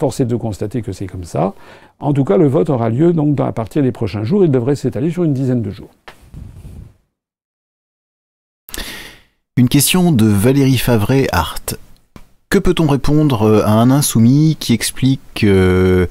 Force 0.00 0.20
est 0.20 0.24
de 0.24 0.36
constater 0.36 0.82
que 0.82 0.92
c'est 0.92 1.06
comme 1.06 1.24
ça. 1.24 1.54
En 2.00 2.12
tout 2.12 2.24
cas, 2.24 2.36
le 2.36 2.48
vote 2.48 2.70
aura 2.70 2.88
lieu 2.88 3.12
donc 3.12 3.38
à 3.40 3.52
partir 3.52 3.82
des 3.82 3.92
prochains 3.92 4.24
jours. 4.24 4.44
Il 4.44 4.50
devrait 4.50 4.74
s'étaler 4.74 5.10
sur 5.10 5.22
une 5.24 5.34
dizaine 5.34 5.62
de 5.62 5.70
jours. 5.70 5.90
Une 9.56 9.68
question 9.68 10.12
de 10.12 10.24
Valérie 10.24 10.78
Favret-Hart. 10.78 11.76
Que 12.52 12.58
peut-on 12.58 12.86
répondre 12.86 13.44
euh, 13.44 13.64
à 13.64 13.70
un 13.70 13.90
insoumis 13.90 14.58
qui 14.60 14.74
explique 14.74 15.42
euh, 15.42 16.06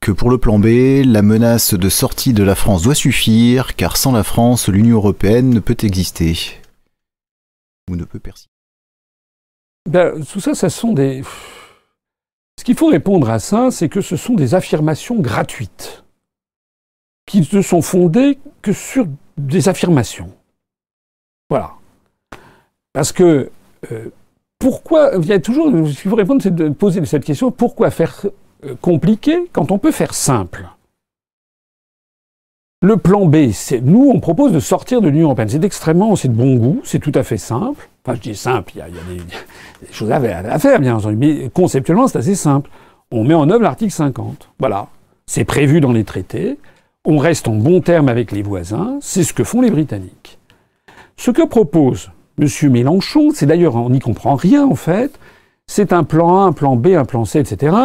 que 0.00 0.10
pour 0.10 0.30
le 0.30 0.38
plan 0.38 0.58
B, 0.58 1.04
la 1.04 1.20
menace 1.20 1.74
de 1.74 1.88
sortie 1.90 2.32
de 2.32 2.42
la 2.42 2.54
France 2.54 2.80
doit 2.80 2.94
suffire, 2.94 3.76
car 3.76 3.98
sans 3.98 4.10
la 4.10 4.22
France, 4.22 4.68
l'Union 4.68 4.96
européenne 4.96 5.50
ne 5.50 5.60
peut 5.60 5.76
exister 5.82 6.62
Ou 7.90 7.96
ne 7.96 8.04
peut 8.04 8.18
persister? 8.18 8.48
Ben, 9.86 10.24
Tout 10.24 10.40
ça, 10.40 10.54
ça 10.54 10.70
sont 10.70 10.94
des... 10.94 11.22
Ce 12.58 12.64
qu'il 12.64 12.74
faut 12.74 12.88
répondre 12.88 13.28
à 13.28 13.38
ça, 13.38 13.70
c'est 13.70 13.90
que 13.90 14.00
ce 14.00 14.16
sont 14.16 14.36
des 14.36 14.54
affirmations 14.54 15.20
gratuites, 15.20 16.04
qui 17.26 17.46
ne 17.52 17.60
sont 17.60 17.82
fondées 17.82 18.38
que 18.62 18.72
sur 18.72 19.06
des 19.36 19.68
affirmations. 19.68 20.32
Voilà. 21.50 21.74
Parce 22.94 23.12
que 23.12 23.50
euh, 23.92 24.10
pourquoi, 24.60 25.12
il 25.18 25.26
y 25.26 25.32
a 25.32 25.40
toujours, 25.40 25.70
ce 25.70 26.00
qu'il 26.00 26.10
faut 26.10 26.16
répondre, 26.16 26.42
c'est 26.42 26.54
de 26.54 26.68
poser 26.68 27.04
cette 27.06 27.24
question, 27.24 27.50
pourquoi 27.50 27.90
faire 27.90 28.26
euh, 28.64 28.74
compliqué 28.80 29.48
quand 29.52 29.72
on 29.72 29.78
peut 29.78 29.90
faire 29.90 30.12
simple? 30.14 30.68
Le 32.82 32.98
plan 32.98 33.26
B, 33.26 33.36
nous, 33.82 34.10
on 34.14 34.20
propose 34.20 34.52
de 34.52 34.60
sortir 34.60 35.00
de 35.00 35.08
l'Union 35.08 35.24
européenne. 35.24 35.48
C'est 35.48 35.64
extrêmement, 35.64 36.14
c'est 36.14 36.28
de 36.28 36.34
bon 36.34 36.56
goût, 36.56 36.80
c'est 36.84 36.98
tout 36.98 37.12
à 37.14 37.22
fait 37.22 37.38
simple. 37.38 37.88
Enfin, 38.04 38.16
je 38.16 38.20
dis 38.20 38.36
simple, 38.36 38.72
il 38.74 38.78
y 38.78 38.82
a, 38.82 38.86
des, 38.86 39.92
choses 39.92 40.10
à, 40.10 40.58
faire, 40.58 40.78
bien 40.78 40.96
entendu, 40.96 41.16
mais 41.16 41.50
conceptuellement, 41.52 42.06
c'est 42.06 42.18
assez 42.18 42.34
simple. 42.34 42.70
On 43.10 43.24
met 43.24 43.34
en 43.34 43.48
œuvre 43.50 43.62
l'article 43.62 43.92
50. 43.92 44.50
Voilà. 44.58 44.88
C'est 45.26 45.44
prévu 45.44 45.80
dans 45.80 45.92
les 45.92 46.04
traités. 46.04 46.58
On 47.06 47.16
reste 47.16 47.48
en 47.48 47.54
bon 47.54 47.80
terme 47.80 48.08
avec 48.10 48.30
les 48.30 48.42
voisins. 48.42 48.98
C'est 49.00 49.24
ce 49.24 49.32
que 49.32 49.44
font 49.44 49.62
les 49.62 49.70
Britanniques. 49.70 50.38
Ce 51.16 51.30
que 51.30 51.46
propose 51.46 52.10
Monsieur 52.40 52.70
Mélenchon, 52.70 53.32
c'est 53.34 53.44
d'ailleurs, 53.44 53.76
on 53.76 53.90
n'y 53.90 53.98
comprend 53.98 54.34
rien 54.34 54.66
en 54.66 54.74
fait, 54.74 55.18
c'est 55.66 55.92
un 55.92 56.04
plan 56.04 56.38
A, 56.38 56.44
un 56.44 56.52
plan 56.52 56.74
B, 56.74 56.86
un 56.86 57.04
plan 57.04 57.26
C, 57.26 57.38
etc. 57.38 57.76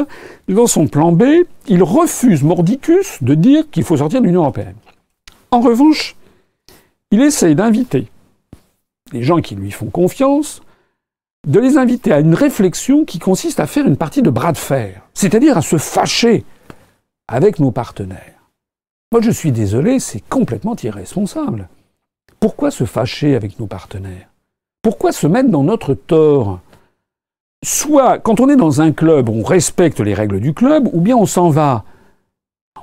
Dans 0.47 0.65
son 0.65 0.87
plan 0.87 1.11
B, 1.11 1.23
il 1.67 1.83
refuse 1.83 2.41
mordicus 2.41 3.21
de 3.21 3.35
dire 3.35 3.69
qu'il 3.69 3.83
faut 3.83 3.97
sortir 3.97 4.21
de 4.21 4.27
l'Union 4.27 4.43
européenne. 4.43 4.77
En 5.51 5.59
revanche, 5.59 6.15
il 7.11 7.21
essaye 7.21 7.53
d'inviter 7.53 8.07
les 9.11 9.23
gens 9.23 9.41
qui 9.41 9.55
lui 9.55 9.71
font 9.71 9.89
confiance, 9.89 10.61
de 11.45 11.59
les 11.59 11.77
inviter 11.77 12.13
à 12.13 12.21
une 12.21 12.33
réflexion 12.33 13.03
qui 13.03 13.19
consiste 13.19 13.59
à 13.59 13.67
faire 13.67 13.85
une 13.85 13.97
partie 13.97 14.21
de 14.21 14.29
bras 14.29 14.53
de 14.53 14.57
fer, 14.57 15.01
c'est-à-dire 15.13 15.57
à 15.57 15.61
se 15.61 15.77
fâcher 15.77 16.45
avec 17.27 17.59
nos 17.59 17.71
partenaires. 17.71 18.41
Moi, 19.11 19.21
je 19.21 19.31
suis 19.31 19.51
désolé, 19.51 19.99
c'est 19.99 20.21
complètement 20.21 20.77
irresponsable. 20.81 21.67
Pourquoi 22.39 22.71
se 22.71 22.85
fâcher 22.85 23.35
avec 23.35 23.59
nos 23.59 23.67
partenaires? 23.67 24.29
Pourquoi 24.85 25.11
se 25.11 25.25
mettre 25.25 25.49
dans 25.49 25.63
notre 25.63 25.95
tort? 25.95 26.59
Soit, 27.65 28.19
quand 28.19 28.39
on 28.39 28.49
est 28.49 28.55
dans 28.55 28.81
un 28.81 28.91
club, 28.91 29.29
on 29.29 29.41
respecte 29.41 29.99
les 29.99 30.13
règles 30.13 30.39
du 30.39 30.53
club, 30.53 30.87
ou 30.93 31.01
bien 31.01 31.17
on 31.17 31.25
s'en 31.25 31.49
va. 31.49 31.85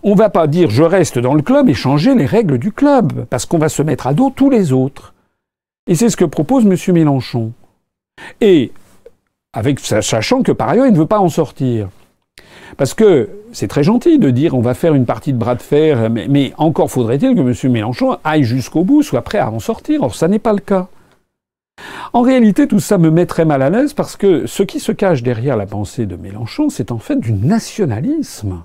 On 0.03 0.15
ne 0.15 0.19
va 0.19 0.29
pas 0.29 0.49
dire 0.49 0.69
je 0.69 0.83
reste 0.83 1.21
dans 1.21 1.35
le 1.35 1.43
club 1.43 1.69
et 1.69 1.75
changer 1.75 2.17
les 2.17 2.27
règles 2.27 2.59
du 2.59 2.73
club, 2.73 3.25
parce 3.27 3.47
qu'on 3.47 3.59
va 3.59 3.69
se 3.69 3.83
mettre 3.83 4.09
à 4.09 4.15
dos 4.15 4.33
tous 4.35 4.51
les 4.51 4.73
autres. 4.73 5.15
Et 5.87 5.95
c'est 5.95 6.11
ce 6.11 6.17
que 6.17 6.25
propose 6.25 6.67
M. 6.67 6.75
Mélenchon. 6.93 7.53
Et 8.41 8.73
sachant 9.79 10.43
que 10.43 10.51
par 10.51 10.71
ailleurs, 10.71 10.87
il 10.87 10.95
ne 10.95 10.99
veut 10.99 11.07
pas 11.07 11.21
en 11.21 11.29
sortir. 11.29 11.89
Parce 12.77 12.95
que 12.95 13.31
c'est 13.53 13.69
très 13.69 13.85
gentil 13.85 14.19
de 14.19 14.31
dire 14.31 14.57
on 14.57 14.61
va 14.61 14.75
faire 14.75 14.95
une 14.95 15.07
partie 15.07 15.33
de 15.33 15.39
bras 15.39 15.55
de 15.55 15.63
fer, 15.63 16.11
mais, 16.11 16.53
encore 16.59 16.91
faudrait-il 16.91 17.37
que 17.37 17.41
M. 17.43 17.73
Mélenchon 17.73 18.19
aille 18.25 18.43
jusqu'au 18.43 18.83
bout, 18.83 19.05
soit 19.05 19.23
prêt 19.23 19.39
à 19.39 19.53
en 19.53 19.61
sortir. 19.61 20.03
Or, 20.03 20.17
ça 20.17 20.27
n'est 20.27 20.41
pas 20.41 20.53
le 20.53 20.59
cas. 20.59 20.89
En 22.13 22.23
réalité, 22.23 22.67
tout 22.69 22.81
ça 22.81 22.99
me 22.99 23.11
met 23.11 23.27
très 23.27 23.45
mal 23.45 23.63
à 23.63 23.71
l'aise 23.71 23.93
parce 23.95 24.17
que 24.17 24.47
ce 24.47 24.63
qui 24.63 24.81
se 24.81 24.93
cache 24.93 25.23
derrière 25.23 25.57
la 25.57 25.67
pensée 25.67 26.07
de 26.07 26.17
Mélenchon, 26.17 26.69
c'est 26.69 26.93
en 26.93 26.99
fait 26.99 27.19
du 27.19 27.33
nationalisme. 27.33 28.63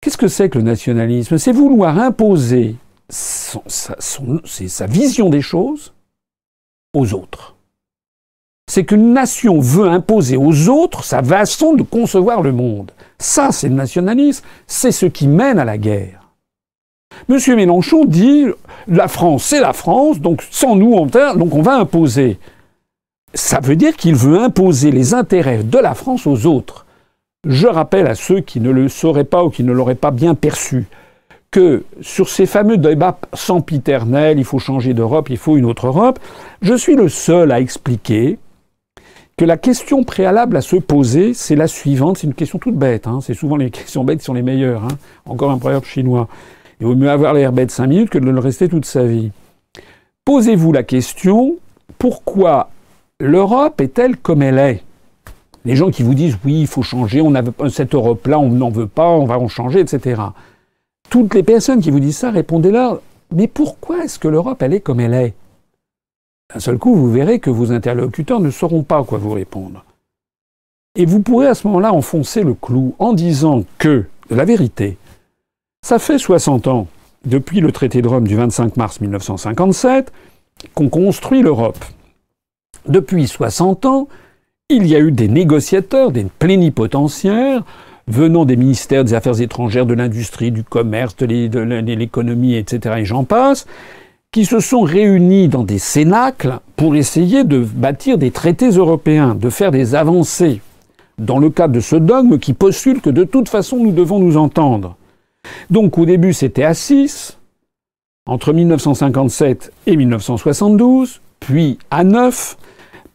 Qu'est-ce 0.00 0.18
que 0.18 0.28
c'est 0.28 0.48
que 0.48 0.58
le 0.58 0.64
nationalisme? 0.64 1.38
C'est 1.38 1.52
vouloir 1.52 1.98
imposer 1.98 2.76
sa 3.08 4.86
vision 4.86 5.30
des 5.30 5.42
choses 5.42 5.92
aux 6.94 7.12
autres 7.14 7.56
c'est 8.70 8.84
qu'une 8.84 9.12
nation 9.12 9.58
veut 9.58 9.88
imposer 9.88 10.36
aux 10.36 10.68
autres 10.68 11.02
sa 11.02 11.20
façon 11.24 11.74
de 11.74 11.82
concevoir 11.82 12.40
le 12.40 12.52
monde. 12.52 12.92
Ça, 13.18 13.50
c'est 13.50 13.68
le 13.68 13.74
nationalisme, 13.74 14.44
c'est 14.68 14.92
ce 14.92 15.06
qui 15.06 15.26
mène 15.26 15.58
à 15.58 15.64
la 15.64 15.76
guerre. 15.76 16.19
Monsieur 17.28 17.56
Mélenchon 17.56 18.04
dit 18.04 18.46
la 18.88 19.08
France, 19.08 19.44
c'est 19.44 19.60
la 19.60 19.72
France, 19.72 20.20
donc 20.20 20.42
sans 20.50 20.76
nous 20.76 20.92
on 20.92 21.06
donc 21.06 21.54
on 21.54 21.62
va 21.62 21.76
imposer. 21.76 22.38
Ça 23.34 23.60
veut 23.60 23.76
dire 23.76 23.96
qu'il 23.96 24.14
veut 24.14 24.38
imposer 24.38 24.90
les 24.90 25.14
intérêts 25.14 25.62
de 25.62 25.78
la 25.78 25.94
France 25.94 26.26
aux 26.26 26.46
autres. 26.46 26.86
Je 27.46 27.66
rappelle 27.66 28.06
à 28.06 28.14
ceux 28.14 28.40
qui 28.40 28.60
ne 28.60 28.70
le 28.70 28.88
sauraient 28.88 29.24
pas 29.24 29.44
ou 29.44 29.50
qui 29.50 29.62
ne 29.62 29.72
l'auraient 29.72 29.94
pas 29.94 30.10
bien 30.10 30.34
perçu 30.34 30.86
que 31.50 31.82
sur 32.00 32.28
ces 32.28 32.46
fameux 32.46 32.76
débats 32.76 33.18
sempiternels, 33.34 34.38
il 34.38 34.44
faut 34.44 34.60
changer 34.60 34.94
d'Europe, 34.94 35.30
il 35.30 35.36
faut 35.36 35.56
une 35.56 35.64
autre 35.64 35.88
Europe, 35.88 36.20
je 36.62 36.74
suis 36.74 36.94
le 36.94 37.08
seul 37.08 37.50
à 37.50 37.60
expliquer 37.60 38.38
que 39.36 39.46
la 39.46 39.56
question 39.56 40.04
préalable 40.04 40.56
à 40.58 40.60
se 40.60 40.76
poser, 40.76 41.32
c'est 41.32 41.56
la 41.56 41.66
suivante. 41.66 42.18
C'est 42.18 42.26
une 42.26 42.34
question 42.34 42.58
toute 42.58 42.76
bête. 42.76 43.06
Hein. 43.06 43.20
C'est 43.22 43.32
souvent 43.32 43.56
les 43.56 43.70
questions 43.70 44.04
bêtes 44.04 44.18
qui 44.18 44.26
sont 44.26 44.34
les 44.34 44.42
meilleures. 44.42 44.84
Hein. 44.84 44.98
Encore 45.24 45.50
un 45.50 45.56
proverbe 45.56 45.84
chinois. 45.84 46.28
Il 46.80 46.86
vaut 46.86 46.94
mieux 46.94 47.10
avoir 47.10 47.34
l'air 47.34 47.52
bête 47.52 47.70
cinq 47.70 47.88
minutes 47.88 48.10
que 48.10 48.18
de 48.18 48.30
le 48.30 48.38
rester 48.38 48.68
toute 48.68 48.86
sa 48.86 49.04
vie. 49.04 49.32
Posez-vous 50.24 50.72
la 50.72 50.82
question 50.82 51.56
pourquoi 51.98 52.70
l'Europe 53.18 53.80
est-elle 53.80 54.16
comme 54.16 54.42
elle 54.42 54.58
est? 54.58 54.82
Les 55.64 55.76
gens 55.76 55.90
qui 55.90 56.02
vous 56.02 56.14
disent 56.14 56.38
oui, 56.44 56.62
il 56.62 56.66
faut 56.66 56.82
changer, 56.82 57.20
on 57.20 57.34
a 57.34 57.42
cette 57.68 57.94
Europe-là, 57.94 58.38
on 58.38 58.48
n'en 58.48 58.70
veut 58.70 58.86
pas, 58.86 59.08
on 59.08 59.26
va 59.26 59.38
en 59.38 59.48
changer, 59.48 59.80
etc. 59.80 60.22
Toutes 61.10 61.34
les 61.34 61.42
personnes 61.42 61.80
qui 61.80 61.90
vous 61.90 62.00
disent 62.00 62.16
ça, 62.16 62.30
répondez-leur 62.30 63.00
mais 63.32 63.46
pourquoi 63.46 64.04
est-ce 64.04 64.18
que 64.18 64.28
l'Europe, 64.28 64.62
elle 64.62 64.74
est 64.74 64.80
comme 64.80 65.00
elle 65.00 65.14
est? 65.14 65.34
D'un 66.52 66.60
seul 66.60 66.78
coup, 66.78 66.94
vous 66.96 67.10
verrez 67.10 67.38
que 67.38 67.50
vos 67.50 67.70
interlocuteurs 67.70 68.40
ne 68.40 68.50
sauront 68.50 68.82
pas 68.82 69.04
quoi 69.04 69.18
vous 69.18 69.30
répondre. 69.30 69.84
Et 70.96 71.06
vous 71.06 71.20
pourrez 71.20 71.46
à 71.46 71.54
ce 71.54 71.66
moment-là 71.68 71.92
enfoncer 71.92 72.42
le 72.42 72.54
clou 72.54 72.94
en 72.98 73.12
disant 73.12 73.62
que, 73.78 74.06
de 74.30 74.34
la 74.34 74.44
vérité, 74.44 74.96
ça 75.82 75.98
fait 75.98 76.18
60 76.18 76.68
ans, 76.68 76.86
depuis 77.24 77.60
le 77.60 77.72
traité 77.72 78.02
de 78.02 78.08
Rome 78.08 78.28
du 78.28 78.36
25 78.36 78.76
mars 78.76 79.00
1957, 79.00 80.12
qu'on 80.74 80.88
construit 80.88 81.42
l'Europe. 81.42 81.84
Depuis 82.86 83.26
60 83.26 83.86
ans, 83.86 84.08
il 84.68 84.86
y 84.86 84.94
a 84.94 85.00
eu 85.00 85.10
des 85.10 85.28
négociateurs, 85.28 86.12
des 86.12 86.26
plénipotentiaires, 86.38 87.64
venant 88.06 88.44
des 88.44 88.56
ministères 88.56 89.04
des 89.04 89.14
Affaires 89.14 89.40
étrangères, 89.40 89.86
de 89.86 89.94
l'industrie, 89.94 90.52
du 90.52 90.62
commerce, 90.64 91.16
de 91.16 91.26
l'économie, 91.26 92.54
etc., 92.54 92.96
et 92.98 93.04
j'en 93.04 93.24
passe, 93.24 93.66
qui 94.32 94.44
se 94.44 94.60
sont 94.60 94.82
réunis 94.82 95.48
dans 95.48 95.64
des 95.64 95.78
cénacles 95.78 96.60
pour 96.76 96.94
essayer 96.94 97.42
de 97.42 97.58
bâtir 97.58 98.16
des 98.16 98.30
traités 98.30 98.70
européens, 98.70 99.34
de 99.34 99.50
faire 99.50 99.72
des 99.72 99.96
avancées 99.96 100.60
dans 101.18 101.38
le 101.38 101.50
cadre 101.50 101.74
de 101.74 101.80
ce 101.80 101.96
dogme 101.96 102.38
qui 102.38 102.52
postule 102.52 103.00
que 103.00 103.10
de 103.10 103.24
toute 103.24 103.48
façon 103.48 103.78
nous 103.78 103.92
devons 103.92 104.20
nous 104.20 104.36
entendre. 104.36 104.96
Donc 105.70 105.98
au 105.98 106.06
début 106.06 106.32
c'était 106.32 106.64
à 106.64 106.74
6, 106.74 107.38
entre 108.26 108.52
1957 108.52 109.72
et 109.86 109.96
1972, 109.96 111.20
puis 111.40 111.78
à 111.90 112.04
9, 112.04 112.56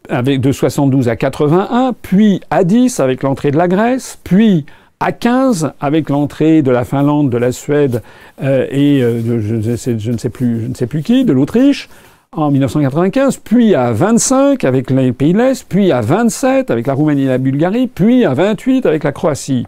avec 0.10 0.42
de 0.42 0.52
72 0.52 1.10
à 1.10 1.16
81, 1.16 1.94
puis 2.02 2.42
à 2.50 2.64
10 2.64 3.00
avec 3.00 3.24
l'entrée 3.24 3.52
de 3.52 3.58
la 3.58 3.68
Grèce, 3.68 4.20
puis 4.24 4.66
à 5.00 5.12
15 5.12 5.74
avec 5.80 6.10
l'entrée 6.10 6.62
de 6.62 6.72
la 6.72 6.86
Finlande, 6.86 7.30
de 7.30 7.38
la 7.38 7.52
Suède 7.52 8.02
euh, 8.42 8.66
et 8.72 9.02
euh, 9.04 9.22
de, 9.22 9.40
je, 9.40 9.62
je, 9.62 10.12
ne 10.12 10.18
sais, 10.18 10.30
plus, 10.30 10.62
je 10.62 10.68
ne 10.68 10.74
sais 10.74 10.88
plus 10.88 11.04
qui, 11.04 11.26
de 11.26 11.34
l'Autriche 11.34 11.90
en 12.32 12.52
1995, 12.52 13.38
puis 13.38 13.76
à 13.76 13.92
25 13.92 14.64
avec 14.64 14.90
les 14.90 15.14
pays 15.14 15.34
de 15.34 15.38
l'Est, 15.38 15.66
puis 15.68 15.92
à 15.92 16.02
27 16.02 16.70
avec 16.70 16.88
la 16.88 16.94
Roumanie 16.94 17.24
et 17.24 17.28
la 17.28 17.38
Bulgarie, 17.38 17.88
puis 17.88 18.26
à 18.26 18.34
28 18.34 18.86
avec 18.86 19.04
la 19.04 19.12
Croatie. 19.12 19.66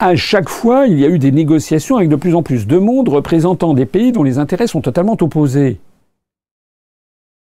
À 0.00 0.16
chaque 0.16 0.48
fois, 0.48 0.86
il 0.86 0.98
y 0.98 1.04
a 1.04 1.08
eu 1.08 1.18
des 1.18 1.30
négociations 1.30 1.96
avec 1.96 2.08
de 2.08 2.16
plus 2.16 2.34
en 2.34 2.42
plus 2.42 2.66
de 2.66 2.78
monde 2.78 3.08
représentant 3.08 3.74
des 3.74 3.86
pays 3.86 4.12
dont 4.12 4.24
les 4.24 4.38
intérêts 4.38 4.66
sont 4.66 4.80
totalement 4.80 5.16
opposés. 5.20 5.78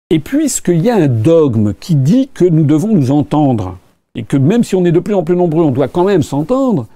Et 0.09 0.19
puisqu'il 0.19 0.81
y 0.81 0.89
a 0.89 0.95
un 0.95 1.07
dogme 1.07 1.73
qui 1.79 1.95
dit 1.95 2.29
que 2.33 2.45
nous 2.45 2.63
devons 2.63 2.95
nous 2.95 3.11
entendre, 3.11 3.77
et 4.15 4.23
que 4.23 4.37
même 4.37 4.63
si 4.63 4.75
on 4.75 4.83
est 4.83 4.91
de 4.91 4.99
plus 4.99 5.13
en 5.13 5.23
plus 5.23 5.35
nombreux, 5.35 5.63
on 5.63 5.71
doit 5.71 5.87
quand 5.87 6.05
même 6.05 6.23
s'entendre, 6.23 6.87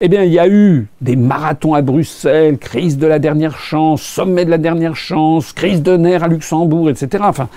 eh 0.00 0.08
bien, 0.08 0.22
il 0.22 0.32
y 0.32 0.38
a 0.38 0.46
eu 0.46 0.86
des 1.00 1.16
marathons 1.16 1.74
à 1.74 1.82
Bruxelles, 1.82 2.58
crise 2.58 2.98
de 2.98 3.06
la 3.06 3.18
dernière 3.18 3.58
chance, 3.58 4.02
sommet 4.02 4.44
de 4.44 4.50
la 4.50 4.58
dernière 4.58 4.94
chance, 4.94 5.52
crise 5.52 5.82
de 5.82 5.96
nerfs 5.96 6.22
à 6.22 6.28
Luxembourg, 6.28 6.90
etc. 6.90 7.24
Enfin, 7.26 7.48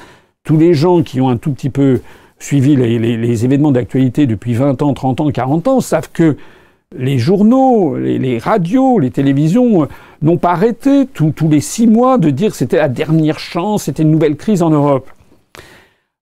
tous 0.43 0.57
les 0.57 0.73
gens 0.73 1.03
qui 1.03 1.21
ont 1.21 1.29
un 1.29 1.37
tout 1.37 1.51
petit 1.51 1.69
peu 1.69 2.01
suivi 2.39 2.75
les, 2.75 3.45
événements 3.45 3.71
d'actualité 3.71 4.25
depuis 4.25 4.55
20 4.55 4.81
ans, 4.81 4.93
30 4.93 5.21
ans, 5.21 5.29
40 5.29 5.67
ans 5.67 5.81
savent 5.81 6.09
que 6.11 6.35
les 6.97 7.17
journaux, 7.17 7.97
les, 7.97 8.37
radios, 8.37 8.99
les 8.99 9.11
télévisions 9.11 9.87
n'ont 10.21 10.37
pas 10.37 10.51
arrêté 10.51 11.05
tous 11.05 11.33
les 11.49 11.61
six 11.61 11.87
mois 11.87 12.17
de 12.17 12.29
dire 12.29 12.53
c'était 12.53 12.77
la 12.77 12.89
dernière 12.89 13.39
chance, 13.39 13.83
c'était 13.83 14.03
une 14.03 14.11
nouvelle 14.11 14.35
crise 14.35 14.61
en 14.61 14.69
Europe. 14.69 15.09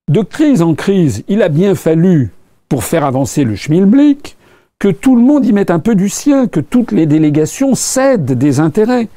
De 0.08 0.22
crise 0.22 0.62
en 0.62 0.74
crise, 0.74 1.24
il 1.28 1.42
a 1.42 1.48
bien 1.48 1.74
fallu 1.74 2.30
pour 2.68 2.84
faire 2.84 3.04
avancer 3.04 3.44
le 3.44 3.56
schmilblick, 3.56 4.36
que 4.78 4.88
tout 4.88 5.14
le 5.14 5.22
monde 5.22 5.44
y 5.44 5.52
mette 5.52 5.70
un 5.70 5.78
peu 5.78 5.94
du 5.94 6.08
sien, 6.08 6.46
que 6.46 6.60
toutes 6.60 6.92
les 6.92 7.06
délégations 7.06 7.74
cèdent 7.74 8.32
des 8.32 8.60
intérêts. 8.60 9.08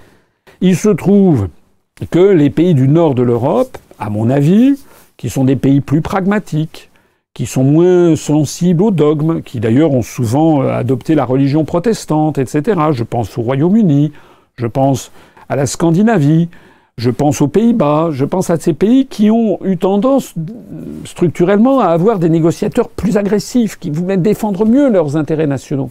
Il 0.60 0.76
se 0.76 0.90
trouve 0.90 1.48
que 2.12 2.20
les 2.20 2.50
pays 2.50 2.74
du 2.74 2.88
nord 2.88 3.16
de 3.16 3.24
l'Europe, 3.24 3.78
à 3.98 4.10
mon 4.10 4.30
avis, 4.30 4.78
qui 5.18 5.30
sont 5.30 5.46
des 5.46 5.56
pays 5.56 5.82
plus 5.82 6.02
pragmatiques, 6.02 6.90
qui 7.34 7.48
sont 7.48 7.64
moins 7.64 8.16
sensibles 8.16 8.84
aux 8.84 8.92
dogmes, 8.92 9.42
qui 9.42 9.60
d'ailleurs 9.60 9.92
ont 9.92 10.04
souvent 10.04 10.62
euh, 10.62 10.70
adopté 10.70 11.16
la 11.16 11.26
religion 11.26 11.66
protestante, 11.66 12.38
etc. 12.38 12.80
Je 12.92 13.04
pense 13.04 13.38
au 13.38 13.42
Royaume-Uni, 13.42 14.12
je 14.56 14.68
pense 14.68 15.12
à 15.50 15.56
la 15.56 15.66
Scandinavie, 15.66 16.50
je 16.98 17.10
pense 17.10 17.42
aux 17.42 17.48
Pays-Bas, 17.48 18.10
je 18.12 18.24
pense 18.24 18.52
à 18.52 18.58
ces 18.58 18.74
pays 18.74 19.08
qui 19.08 19.32
ont 19.32 19.58
eu 19.64 19.78
tendance 19.78 20.36
structurellement 21.06 21.80
à 21.80 21.88
avoir 21.88 22.20
des 22.20 22.30
négociateurs 22.30 22.90
plus 22.90 23.18
agressifs, 23.18 23.80
qui 23.80 23.90
voulaient 23.90 24.18
défendre 24.18 24.66
mieux 24.66 24.92
leurs 24.92 25.18
intérêts 25.18 25.48
nationaux. 25.48 25.90